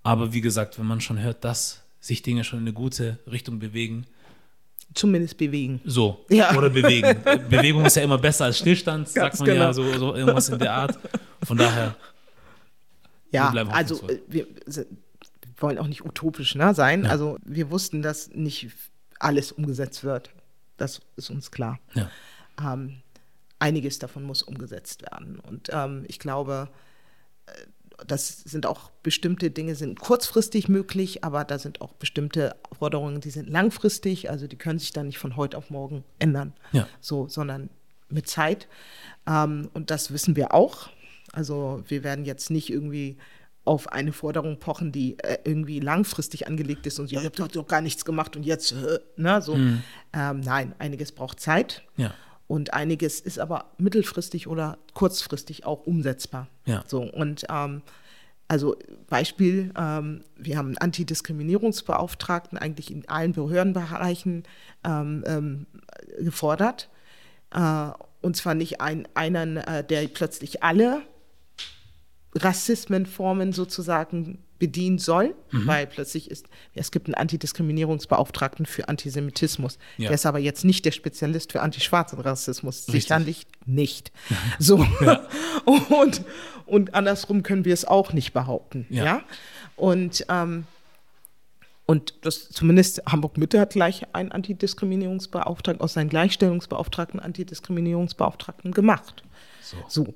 Aber 0.04 0.34
wie 0.34 0.42
gesagt, 0.42 0.78
wenn 0.78 0.86
man 0.86 1.02
schon 1.02 1.20
hört, 1.20 1.44
dass 1.44 1.82
sich 2.00 2.22
Dinge 2.22 2.44
schon 2.44 2.60
in 2.60 2.66
eine 2.66 2.74
gute 2.74 3.18
Richtung 3.26 3.58
bewegen, 3.58 4.06
Zumindest 4.94 5.38
bewegen. 5.38 5.82
So, 5.86 6.26
ja. 6.30 6.56
oder 6.58 6.70
bewegen. 6.70 7.22
Bewegung 7.50 7.86
ist 7.86 7.96
ja 7.96 8.02
immer 8.02 8.18
besser 8.18 8.46
als 8.46 8.58
Stillstand, 8.58 9.06
Ganz 9.14 9.14
sagt 9.14 9.40
man 9.40 9.46
genau. 9.46 9.66
ja, 9.66 9.74
so, 9.74 9.84
so, 9.98 10.16
irgendwas 10.16 10.50
in 10.50 10.58
der 10.58 10.74
Art. 10.74 10.98
Von 11.44 11.58
daher. 11.58 11.96
Ja, 13.32 13.52
also 13.70 14.08
äh, 14.08 14.22
wir, 14.28 14.48
wir, 14.66 14.86
wollen 15.58 15.78
auch 15.78 15.88
nicht 15.88 16.06
utopisch 16.06 16.56
ne, 16.56 16.74
sein. 16.74 17.04
Ja. 17.04 17.10
Also 17.10 17.38
wir 17.44 17.70
wussten, 17.70 18.02
dass 18.02 18.30
nicht 18.30 18.70
alles 19.20 19.52
umgesetzt 19.52 20.04
wird. 20.04 20.32
Das 20.78 21.02
ist 21.18 21.30
uns 21.30 21.52
klar. 21.52 21.80
Ja. 21.94 22.10
Ähm, 22.62 23.02
einiges 23.60 24.00
davon 24.00 24.24
muss 24.24 24.42
umgesetzt 24.42 25.02
werden. 25.02 25.40
Und 25.40 25.70
ähm, 25.72 26.06
ich 26.08 26.20
glaube, 26.20 26.70
äh, 27.46 27.52
das 28.08 28.30
sind 28.30 28.66
auch 28.66 28.92
bestimmte 29.04 29.52
Dinge 29.52 29.76
sind 29.76 30.00
kurzfristig 30.00 30.70
möglich, 30.70 31.26
aber 31.26 31.44
da 31.44 31.60
sind 31.60 31.82
auch 31.82 31.92
bestimmte 31.94 32.56
Forderungen, 32.78 33.20
die 33.20 33.30
sind 33.30 33.50
langfristig, 33.50 34.30
also 34.30 34.48
die 34.48 34.56
können 34.56 34.80
sich 34.80 34.94
dann 34.94 35.08
nicht 35.08 35.18
von 35.18 35.36
heute 35.36 35.58
auf 35.58 35.70
morgen 35.70 36.06
ändern, 36.18 36.54
ja. 36.72 36.88
so, 37.02 37.28
sondern 37.28 37.70
mit 38.08 38.30
Zeit. 38.30 38.70
Ähm, 39.28 39.70
und 39.74 39.92
das 39.92 40.12
wissen 40.12 40.38
wir 40.38 40.54
auch. 40.54 40.90
Also 41.34 41.84
wir 41.88 42.04
werden 42.04 42.26
jetzt 42.26 42.50
nicht 42.50 42.70
irgendwie 42.70 43.18
auf 43.66 43.92
eine 43.92 44.14
Forderung 44.14 44.60
pochen, 44.60 44.92
die 44.92 45.20
äh, 45.20 45.38
irgendwie 45.44 45.80
langfristig 45.80 46.48
angelegt 46.48 46.88
ist 46.88 47.00
und 47.00 47.12
ihr 47.12 47.24
habt 47.24 47.40
doch 47.40 47.68
gar 47.68 47.82
nichts 47.82 48.04
gemacht 48.04 48.36
und 48.36 48.44
jetzt, 48.44 48.72
äh, 48.72 49.00
ne, 49.16 49.42
so. 49.42 49.56
Mhm. 49.56 49.84
Ähm, 50.14 50.40
nein, 50.40 50.74
einiges 50.80 51.12
braucht 51.12 51.40
Zeit. 51.40 51.84
Ja. 51.98 52.14
Und 52.48 52.74
einiges 52.74 53.20
ist 53.20 53.38
aber 53.38 53.66
mittelfristig 53.78 54.48
oder 54.48 54.80
kurzfristig 54.96 55.66
auch 55.68 55.86
umsetzbar. 55.86 56.48
Ja. 56.66 56.84
So, 56.88 57.04
und 57.04 57.46
ähm, 57.48 57.84
also 58.48 58.76
Beispiel, 59.08 59.72
ähm, 59.78 60.24
wir 60.36 60.58
haben 60.58 60.70
einen 60.70 60.80
Antidiskriminierungsbeauftragten 60.80 62.58
eigentlich 62.58 62.90
in 62.90 63.08
allen 63.08 63.34
Behördenbereichen 63.34 64.44
ähm, 64.84 65.24
ähm, 65.28 65.68
gefordert. 66.18 66.90
Äh, 67.54 67.92
und 68.22 68.36
zwar 68.36 68.56
nicht 68.56 68.82
ein, 68.82 69.08
einen, 69.14 69.58
äh, 69.58 69.84
der 69.84 70.08
plötzlich 70.08 70.64
alle 70.64 71.04
Rassismenformen 72.36 73.54
sozusagen 73.54 74.40
bedienen 74.60 75.00
soll, 75.00 75.34
mhm. 75.52 75.66
weil 75.66 75.88
plötzlich 75.88 76.30
ist, 76.30 76.48
es 76.76 76.92
gibt 76.92 77.08
einen 77.08 77.16
Antidiskriminierungsbeauftragten 77.16 78.66
für 78.66 78.90
Antisemitismus. 78.90 79.80
Ja. 79.98 80.10
Der 80.10 80.16
ist 80.16 80.26
aber 80.26 80.38
jetzt 80.38 80.66
nicht 80.66 80.86
der 80.86 80.92
Spezialist 80.92 81.54
für 81.54 81.62
antischwarzen 81.62 82.20
Rassismus. 82.20 82.86
Sicherlich 82.86 83.48
nicht. 83.66 84.12
So. 84.60 84.86
Ja. 85.02 85.26
und, 85.66 86.22
und 86.66 86.94
andersrum 86.94 87.44
können 87.44 87.64
wir 87.66 87.74
es 87.74 87.86
auch 87.86 88.14
nicht 88.14 88.34
behaupten. 88.34 88.86
Ja. 88.90 89.06
ja? 89.06 89.22
Und, 89.76 90.26
ähm, 90.28 90.66
und 91.86 92.14
das, 92.22 92.50
zumindest 92.50 93.02
Hamburg-Mitte 93.06 93.60
hat 93.60 93.72
gleich 93.72 94.14
einen 94.14 94.32
Antidiskriminierungsbeauftragten 94.32 95.82
aus 95.82 95.94
seinen 95.94 96.10
Gleichstellungsbeauftragten 96.10 97.20
Antidiskriminierungsbeauftragten 97.20 98.74
gemacht. 98.74 99.24
So. 99.62 99.78
so. 99.88 100.14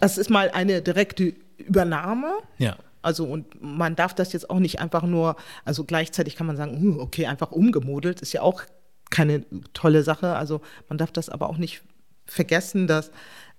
Das 0.00 0.18
ist 0.18 0.30
mal 0.30 0.50
eine 0.50 0.82
direkte 0.82 1.34
Übernahme. 1.56 2.32
Ja. 2.58 2.76
Also 3.02 3.24
und 3.24 3.62
man 3.62 3.96
darf 3.96 4.14
das 4.14 4.32
jetzt 4.32 4.48
auch 4.48 4.58
nicht 4.58 4.80
einfach 4.80 5.02
nur, 5.02 5.36
also 5.64 5.84
gleichzeitig 5.84 6.36
kann 6.36 6.46
man 6.46 6.56
sagen, 6.56 6.82
uh, 6.82 7.00
okay, 7.00 7.26
einfach 7.26 7.52
umgemodelt, 7.52 8.22
ist 8.22 8.32
ja 8.32 8.40
auch 8.42 8.62
keine 9.10 9.44
tolle 9.74 10.02
Sache. 10.02 10.34
Also 10.36 10.62
man 10.88 10.98
darf 10.98 11.12
das 11.12 11.28
aber 11.28 11.50
auch 11.50 11.58
nicht 11.58 11.82
vergessen, 12.26 12.86
dass 12.86 13.10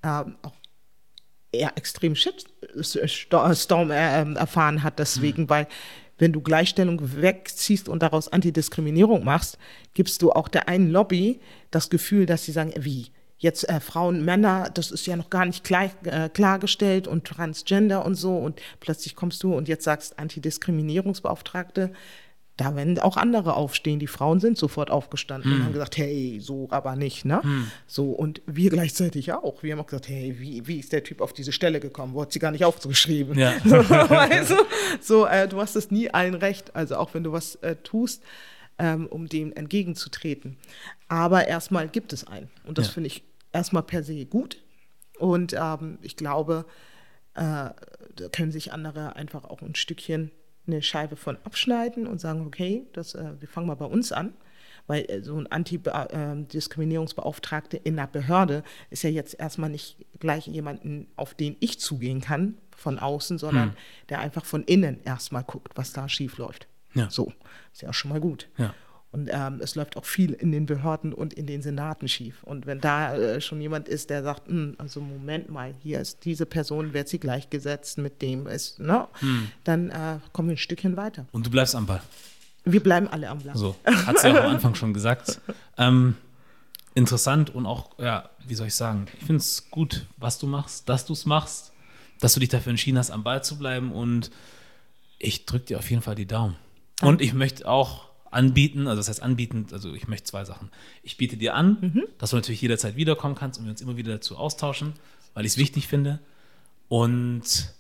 ähm, 0.04 0.36
auch 0.42 0.54
er 1.52 1.78
extrem 1.78 2.16
Shitstorm 2.16 3.92
äh, 3.92 4.34
erfahren 4.34 4.84
hat 4.84 5.00
deswegen, 5.00 5.44
mhm. 5.44 5.50
weil 5.50 5.68
wenn 6.18 6.32
du 6.32 6.42
Gleichstellung 6.42 7.00
wegziehst 7.22 7.90
und 7.90 8.02
daraus 8.02 8.30
Antidiskriminierung 8.30 9.24
machst, 9.24 9.58
gibst 9.94 10.22
du 10.22 10.32
auch 10.32 10.48
der 10.48 10.68
einen 10.70 10.90
Lobby 10.90 11.42
das 11.72 11.90
Gefühl, 11.90 12.26
dass 12.26 12.46
sie 12.46 12.52
sagen, 12.52 12.74
wie, 12.78 13.12
jetzt 13.46 13.70
äh, 13.70 13.80
Frauen, 13.80 14.26
Männer, 14.26 14.70
das 14.74 14.92
ist 14.92 15.06
ja 15.06 15.16
noch 15.16 15.30
gar 15.30 15.46
nicht 15.46 15.64
klar, 15.64 15.90
äh, 16.04 16.30
klargestellt 16.30 17.08
und 17.08 17.26
Transgender 17.26 18.04
und 18.04 18.16
so 18.16 18.36
und 18.38 18.60
plötzlich 18.80 19.16
kommst 19.16 19.42
du 19.44 19.54
und 19.54 19.70
jetzt 19.70 19.86
sagst 19.86 20.20
Antidiskriminierungsbeauftragte, 20.20 21.94
da 22.58 22.76
werden 22.76 22.98
auch 23.00 23.18
andere 23.18 23.56
aufstehen. 23.56 24.00
Die 24.00 24.08
Frauen 24.08 24.40
sind 24.40 24.58
sofort 24.58 24.90
aufgestanden 24.90 25.52
hm. 25.52 25.58
und 25.58 25.66
haben 25.66 25.74
gesagt, 25.74 25.98
hey, 25.98 26.40
so 26.42 26.68
aber 26.72 26.96
nicht, 26.96 27.26
ne? 27.26 27.44
Hm. 27.44 27.68
So, 27.86 28.12
und 28.12 28.42
wir 28.46 28.70
gleichzeitig 28.70 29.34
auch. 29.34 29.62
Wir 29.62 29.74
haben 29.74 29.82
auch 29.82 29.88
gesagt, 29.88 30.08
hey, 30.08 30.38
wie, 30.40 30.66
wie 30.66 30.80
ist 30.80 30.94
der 30.94 31.04
Typ 31.04 31.20
auf 31.20 31.34
diese 31.34 31.52
Stelle 31.52 31.82
gekommen? 31.82 32.14
Wo 32.14 32.22
hat 32.22 32.32
sie 32.32 32.40
gar 32.40 32.52
nicht 32.52 32.64
aufgeschrieben? 32.64 33.38
Ja. 33.38 33.54
also, 34.10 34.56
so, 35.02 35.26
äh, 35.26 35.50
du 35.50 35.60
hast 35.60 35.76
es 35.76 35.92
nie 35.92 36.10
allen 36.10 36.34
recht. 36.34 36.76
Also 36.76 36.96
auch 36.96 37.14
wenn 37.14 37.26
du 37.26 37.34
was 37.34 37.56
äh, 37.56 37.76
tust, 37.76 38.24
ähm, 38.80 39.08
um 39.08 39.28
dem 39.28 39.52
entgegenzutreten. 39.52 40.56
Aber 41.10 41.48
erstmal 41.48 41.90
gibt 41.90 42.14
es 42.14 42.26
einen. 42.26 42.50
Und 42.66 42.78
das 42.78 42.88
ja. 42.88 42.94
finde 42.94 43.08
ich 43.08 43.24
erstmal 43.56 43.84
per 43.84 44.04
se 44.04 44.26
gut. 44.26 44.62
Und 45.18 45.56
ähm, 45.58 45.98
ich 46.02 46.18
glaube, 46.18 46.66
äh, 47.34 47.42
da 47.42 47.74
können 48.32 48.52
sich 48.52 48.74
andere 48.74 49.16
einfach 49.16 49.46
auch 49.46 49.62
ein 49.62 49.76
Stückchen 49.76 50.32
eine 50.68 50.82
Scheibe 50.82 51.16
von 51.16 51.38
abschneiden 51.44 52.08
und 52.08 52.20
sagen, 52.20 52.46
okay, 52.46 52.88
das, 52.94 53.16
äh, 53.16 53.40
wir 53.40 53.48
fangen 53.48 53.68
mal 53.68 53.76
bei 53.76 53.86
uns 53.86 54.12
an. 54.12 54.34
Weil 54.88 55.10
äh, 55.10 55.22
so 55.22 55.38
ein 55.38 55.48
Antidiskriminierungsbeauftragter 55.48 57.86
in 57.86 57.98
einer 57.98 58.08
Behörde 58.08 58.64
ist 58.90 59.04
ja 59.04 59.10
jetzt 59.10 59.40
erstmal 59.40 59.70
nicht 59.70 60.06
gleich 60.20 60.48
jemanden, 60.48 61.08
auf 61.16 61.34
den 61.34 61.56
ich 61.60 61.80
zugehen 61.80 62.20
kann 62.22 62.58
von 62.76 63.00
außen, 63.00 63.38
sondern 63.38 63.70
hm. 63.70 63.76
der 64.10 64.20
einfach 64.20 64.46
von 64.46 64.64
innen 64.64 65.02
erstmal 65.04 65.44
guckt, 65.44 65.74
was 65.76 65.94
da 65.94 66.10
schief 66.10 66.38
läuft. 66.38 66.68
Ja. 66.94 67.10
So, 67.10 67.32
ist 67.74 67.82
ja 67.82 67.90
auch 67.90 67.94
schon 67.94 68.10
mal 68.10 68.20
gut. 68.20 68.50
Ja. 68.58 68.74
Und 69.16 69.30
ähm, 69.32 69.62
es 69.62 69.76
läuft 69.76 69.96
auch 69.96 70.04
viel 70.04 70.34
in 70.34 70.52
den 70.52 70.66
Behörden 70.66 71.14
und 71.14 71.34
in 71.34 71.48
den 71.48 71.62
Senaten 71.62 72.10
schief. 72.10 72.44
Und 72.44 72.66
wenn 72.66 72.82
da 72.82 73.16
äh, 73.16 73.40
schon 73.40 73.62
jemand 73.62 73.88
ist, 73.88 74.10
der 74.10 74.24
sagt, 74.24 74.50
hm, 74.50 74.76
also 74.78 75.00
Moment 75.00 75.50
mal, 75.50 75.74
hier 75.82 76.02
ist 76.02 76.26
diese 76.26 76.46
Person, 76.46 76.94
wird 76.94 77.08
sie 77.08 77.18
gleichgesetzt 77.18 77.98
mit 77.98 78.22
dem 78.22 78.46
ist, 78.46 78.78
ne? 78.82 79.08
Hm. 79.20 79.48
dann 79.64 79.90
äh, 79.90 80.20
kommen 80.34 80.50
wir 80.50 80.56
ein 80.56 80.58
Stückchen 80.58 80.98
weiter. 80.98 81.26
Und 81.32 81.46
du 81.46 81.50
bleibst 81.50 81.76
am 81.76 81.86
Ball. 81.86 82.02
Wir 82.66 82.84
bleiben 82.84 83.08
alle 83.08 83.30
am 83.30 83.40
Ball. 83.40 83.56
So, 83.56 83.78
hat 83.86 84.20
sie 84.20 84.28
ja 84.28 84.34
auch 84.34 84.44
am 84.44 84.56
Anfang 84.56 84.76
schon 84.76 84.94
gesagt. 84.94 85.40
Ähm, 85.78 86.16
interessant 86.94 87.56
und 87.56 87.66
auch, 87.66 87.98
ja, 87.98 88.30
wie 88.46 88.56
soll 88.56 88.68
ich 88.68 88.76
sagen, 88.76 89.06
ich 89.18 89.26
finde 89.26 89.38
es 89.38 89.72
gut, 89.72 90.08
was 90.18 90.40
du 90.40 90.48
machst, 90.48 90.90
dass 90.90 91.06
du 91.06 91.14
es 91.14 91.26
machst, 91.26 91.72
dass 92.20 92.34
du 92.34 92.42
dich 92.42 92.50
dafür 92.50 92.72
entschieden 92.72 92.98
hast, 92.98 93.12
am 93.12 93.24
Ball 93.24 93.42
zu 93.42 93.58
bleiben 93.58 93.94
und 93.94 94.30
ich 95.20 95.46
drücke 95.46 95.68
dir 95.68 95.80
auf 95.80 95.90
jeden 95.90 96.02
Fall 96.02 96.16
die 96.16 96.28
Daumen. 96.28 96.58
Danke. 96.98 97.10
Und 97.10 97.22
ich 97.22 97.34
möchte 97.34 97.70
auch 97.70 98.15
anbieten, 98.36 98.88
also 98.88 99.00
das 99.00 99.10
heißt 99.10 99.24
anbieten, 99.24 99.68
also 99.72 99.94
ich 99.94 100.08
möchte 100.08 100.26
zwei 100.26 100.46
Sachen. 100.46 100.70
Ich 101.04 101.18
biete 101.18 101.38
dir 101.38 101.56
an, 101.56 101.78
mhm. 101.82 102.04
dass 102.18 102.32
du 102.32 102.36
natürlich 102.36 102.62
jederzeit 102.62 102.96
wiederkommen 102.96 103.36
kannst 103.36 103.60
und 103.60 103.66
wir 103.66 103.72
uns 103.72 103.82
immer 103.82 103.98
wieder 103.98 104.14
dazu 104.14 104.38
austauschen, 104.38 104.94
weil 105.34 105.46
ich 105.46 105.54
es 105.54 105.58
wichtig 105.58 105.88
finde. 105.88 106.20
Und 106.88 107.74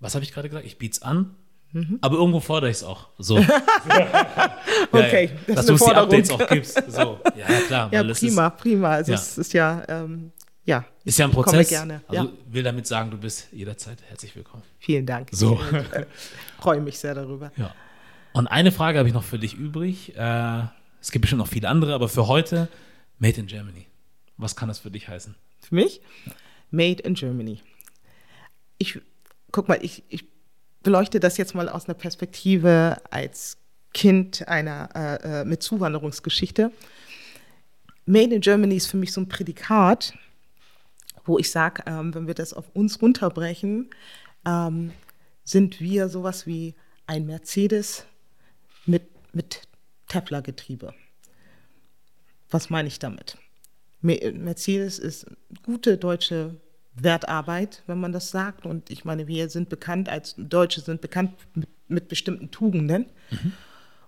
was 0.00 0.14
habe 0.14 0.24
ich 0.24 0.32
gerade 0.32 0.48
gesagt? 0.48 0.66
Ich 0.66 0.78
biete 0.78 0.96
es 0.96 1.02
an, 1.02 1.34
mhm. 1.72 1.98
aber 2.00 2.16
irgendwo 2.16 2.40
fordere 2.40 2.70
ich 2.70 2.78
es 2.78 2.84
auch. 2.84 3.08
So. 3.18 3.38
okay, 3.38 3.46
ja, 4.92 5.20
ja. 5.46 5.54
dass 5.54 5.66
du 5.66 5.72
uns 5.72 5.84
die 5.84 5.90
Updates 5.90 6.30
auch 6.30 6.46
gibst. 6.48 6.82
So. 6.88 7.20
Ja, 7.36 7.46
klar. 7.66 7.92
Ja, 7.92 8.02
prima, 8.04 8.46
ist, 8.46 8.56
prima. 8.56 8.90
Also 8.90 9.12
ja. 9.12 9.18
es 9.18 9.38
ist 9.38 9.52
ja, 9.52 9.82
ähm, 9.88 10.32
ja. 10.64 10.84
Ist 11.04 11.18
ja 11.18 11.26
ein 11.26 11.32
Prozess. 11.32 11.68
gerne. 11.68 12.02
Also 12.06 12.24
ja. 12.24 12.30
will 12.50 12.62
damit 12.62 12.86
sagen, 12.86 13.10
du 13.10 13.18
bist 13.18 13.48
jederzeit 13.52 13.98
herzlich 14.08 14.34
willkommen. 14.36 14.62
Vielen 14.78 15.06
Dank. 15.06 15.28
So. 15.32 15.60
Ich 15.70 15.72
äh, 15.92 16.06
freue 16.60 16.80
mich 16.80 16.98
sehr 16.98 17.14
darüber. 17.14 17.52
Ja. 17.56 17.74
Und 18.32 18.46
eine 18.46 18.72
Frage 18.72 18.98
habe 18.98 19.08
ich 19.08 19.14
noch 19.14 19.24
für 19.24 19.38
dich 19.38 19.54
übrig. 19.54 20.16
Äh, 20.16 20.62
es 21.00 21.10
gibt 21.10 21.22
bestimmt 21.22 21.40
noch 21.40 21.48
viele 21.48 21.68
andere, 21.68 21.94
aber 21.94 22.08
für 22.08 22.28
heute 22.28 22.68
Made 23.18 23.38
in 23.38 23.46
Germany. 23.46 23.86
Was 24.36 24.56
kann 24.56 24.68
das 24.68 24.78
für 24.78 24.90
dich 24.90 25.08
heißen? 25.08 25.34
Für 25.60 25.74
mich? 25.74 26.00
Made 26.70 27.02
in 27.02 27.14
Germany. 27.14 27.60
Ich, 28.78 29.00
guck 29.50 29.68
mal, 29.68 29.78
ich, 29.82 30.02
ich 30.08 30.24
beleuchte 30.82 31.20
das 31.20 31.36
jetzt 31.36 31.54
mal 31.54 31.68
aus 31.68 31.86
einer 31.86 31.94
Perspektive 31.94 33.00
als 33.10 33.58
Kind 33.92 34.48
einer 34.48 34.88
äh, 34.94 35.40
äh 35.40 35.44
mit 35.44 35.62
Zuwanderungsgeschichte. 35.62 36.72
Made 38.06 38.34
in 38.34 38.40
Germany 38.40 38.76
ist 38.76 38.86
für 38.86 38.96
mich 38.96 39.12
so 39.12 39.20
ein 39.20 39.28
Prädikat, 39.28 40.14
wo 41.24 41.38
ich 41.38 41.50
sage, 41.50 41.84
ähm, 41.86 42.14
wenn 42.14 42.26
wir 42.26 42.34
das 42.34 42.54
auf 42.54 42.68
uns 42.74 43.00
runterbrechen, 43.02 43.90
ähm, 44.46 44.92
sind 45.44 45.80
wir 45.80 46.08
sowas 46.08 46.46
wie 46.46 46.74
ein 47.06 47.26
Mercedes 47.26 48.06
mit, 48.86 49.04
mit 49.32 49.62
Tepler-Getriebe. 50.08 50.94
Was 52.50 52.70
meine 52.70 52.88
ich 52.88 52.98
damit? 52.98 53.38
Mercedes 54.00 54.98
ist 54.98 55.26
gute 55.64 55.96
deutsche 55.96 56.56
Wertarbeit, 56.94 57.82
wenn 57.86 58.00
man 58.00 58.12
das 58.12 58.30
sagt. 58.30 58.66
Und 58.66 58.90
ich 58.90 59.04
meine, 59.04 59.26
wir 59.26 59.48
sind 59.48 59.68
bekannt 59.68 60.08
als 60.08 60.34
Deutsche 60.36 60.80
sind 60.80 61.00
bekannt 61.00 61.32
mit, 61.54 61.68
mit 61.88 62.08
bestimmten 62.08 62.50
Tugenden. 62.50 63.06
Mhm. 63.30 63.52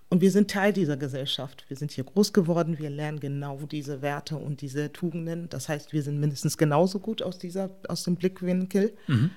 Und 0.09 0.21
wir 0.21 0.31
sind 0.31 0.51
Teil 0.51 0.71
dieser 0.71 0.97
Gesellschaft. 0.97 1.65
Wir 1.67 1.77
sind 1.77 1.91
hier 1.91 2.03
groß 2.03 2.31
geworden, 2.31 2.77
wir 2.77 2.89
lernen 2.89 3.19
genau 3.19 3.57
diese 3.69 4.01
Werte 4.01 4.37
und 4.37 4.61
diese 4.61 4.93
Tugenden. 4.93 5.49
Das 5.49 5.67
heißt, 5.67 5.93
wir 5.93 6.03
sind 6.03 6.19
mindestens 6.19 6.57
genauso 6.57 6.99
gut 6.99 7.23
aus, 7.23 7.39
dieser, 7.39 7.71
aus 7.87 8.03
dem 8.03 8.15
Blickwinkel. 8.15 8.95
Mhm. 9.07 9.31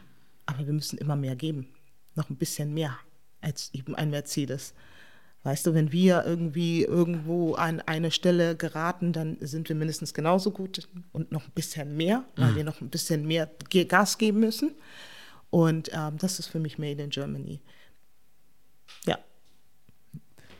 Aber 0.44 0.66
wir 0.66 0.72
müssen 0.72 0.98
immer 0.98 1.16
mehr 1.16 1.36
geben. 1.36 1.68
Noch 2.16 2.28
ein 2.28 2.36
bisschen 2.36 2.74
mehr 2.74 2.98
als 3.40 3.72
eben 3.72 3.94
ein 3.94 4.10
Mercedes. 4.10 4.74
Weißt 5.44 5.66
du, 5.66 5.74
wenn 5.74 5.92
wir 5.92 6.24
irgendwie 6.26 6.82
irgendwo 6.82 7.54
an 7.54 7.80
eine 7.80 8.10
Stelle 8.10 8.56
geraten, 8.56 9.12
dann 9.12 9.36
sind 9.40 9.68
wir 9.68 9.76
mindestens 9.76 10.12
genauso 10.12 10.50
gut 10.50 10.88
und 11.12 11.30
noch 11.32 11.44
ein 11.44 11.52
bisschen 11.54 11.96
mehr, 11.96 12.24
weil 12.36 12.52
mhm. 12.52 12.56
wir 12.56 12.64
noch 12.64 12.80
ein 12.80 12.90
bisschen 12.90 13.26
mehr 13.26 13.48
Gas 13.88 14.18
geben 14.18 14.40
müssen. 14.40 14.72
Und 15.50 15.90
ähm, 15.92 16.18
das 16.18 16.38
ist 16.38 16.48
für 16.48 16.58
mich 16.58 16.78
Made 16.78 17.02
in 17.02 17.10
Germany. 17.10 17.60
Ja. 19.06 19.18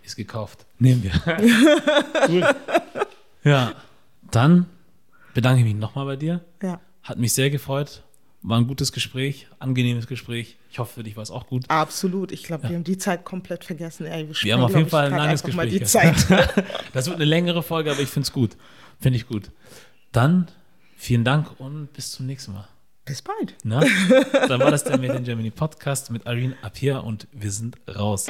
Ist 0.02 0.16
gekauft. 0.16 0.64
Nehmen 0.78 1.02
wir. 1.02 1.12
cool. 2.28 2.54
Ja, 3.44 3.74
dann 4.30 4.66
bedanke 5.34 5.60
ich 5.60 5.66
mich 5.66 5.74
nochmal 5.74 6.06
bei 6.06 6.16
dir. 6.16 6.44
Ja. 6.62 6.80
Hat 7.02 7.18
mich 7.18 7.32
sehr 7.32 7.50
gefreut. 7.50 8.02
War 8.48 8.56
ein 8.56 8.66
gutes 8.66 8.92
Gespräch, 8.92 9.46
angenehmes 9.58 10.06
Gespräch. 10.06 10.56
Ich 10.70 10.78
hoffe, 10.78 10.94
für 10.94 11.02
dich 11.02 11.16
war 11.16 11.22
es 11.22 11.30
auch 11.30 11.48
gut. 11.48 11.66
Absolut. 11.68 12.32
Ich 12.32 12.44
glaube, 12.44 12.62
ja. 12.62 12.70
wir 12.70 12.76
haben 12.76 12.84
die 12.84 12.96
Zeit 12.96 13.26
komplett 13.26 13.62
vergessen. 13.62 14.06
Ey, 14.06 14.26
wir, 14.26 14.34
wir 14.34 14.54
haben 14.54 14.62
auf 14.62 14.74
jeden 14.74 14.88
Fall 14.88 15.12
ein 15.12 15.18
langes 15.18 15.42
Gespräch. 15.42 15.70
die 15.70 15.82
Zeit. 15.82 16.16
das 16.94 17.06
wird 17.08 17.16
eine 17.16 17.26
längere 17.26 17.62
Folge, 17.62 17.90
aber 17.90 18.00
ich 18.00 18.08
finde 18.08 18.24
es 18.24 18.32
gut. 18.32 18.56
Finde 19.00 19.18
ich 19.18 19.26
gut. 19.26 19.50
Dann 20.12 20.48
vielen 20.96 21.24
Dank 21.24 21.60
und 21.60 21.92
bis 21.92 22.12
zum 22.12 22.24
nächsten 22.24 22.54
Mal. 22.54 22.66
Bis 23.04 23.20
bald. 23.20 23.54
Na? 23.64 23.80
Dann 24.48 24.60
war 24.60 24.70
das 24.70 24.84
der 24.84 24.96
Made 24.96 25.12
in 25.12 25.24
Germany 25.24 25.50
Podcast 25.50 26.10
mit 26.10 26.24
Irene 26.24 26.56
Apia 26.62 27.00
und 27.00 27.28
wir 27.32 27.50
sind 27.50 27.76
raus. 27.86 28.28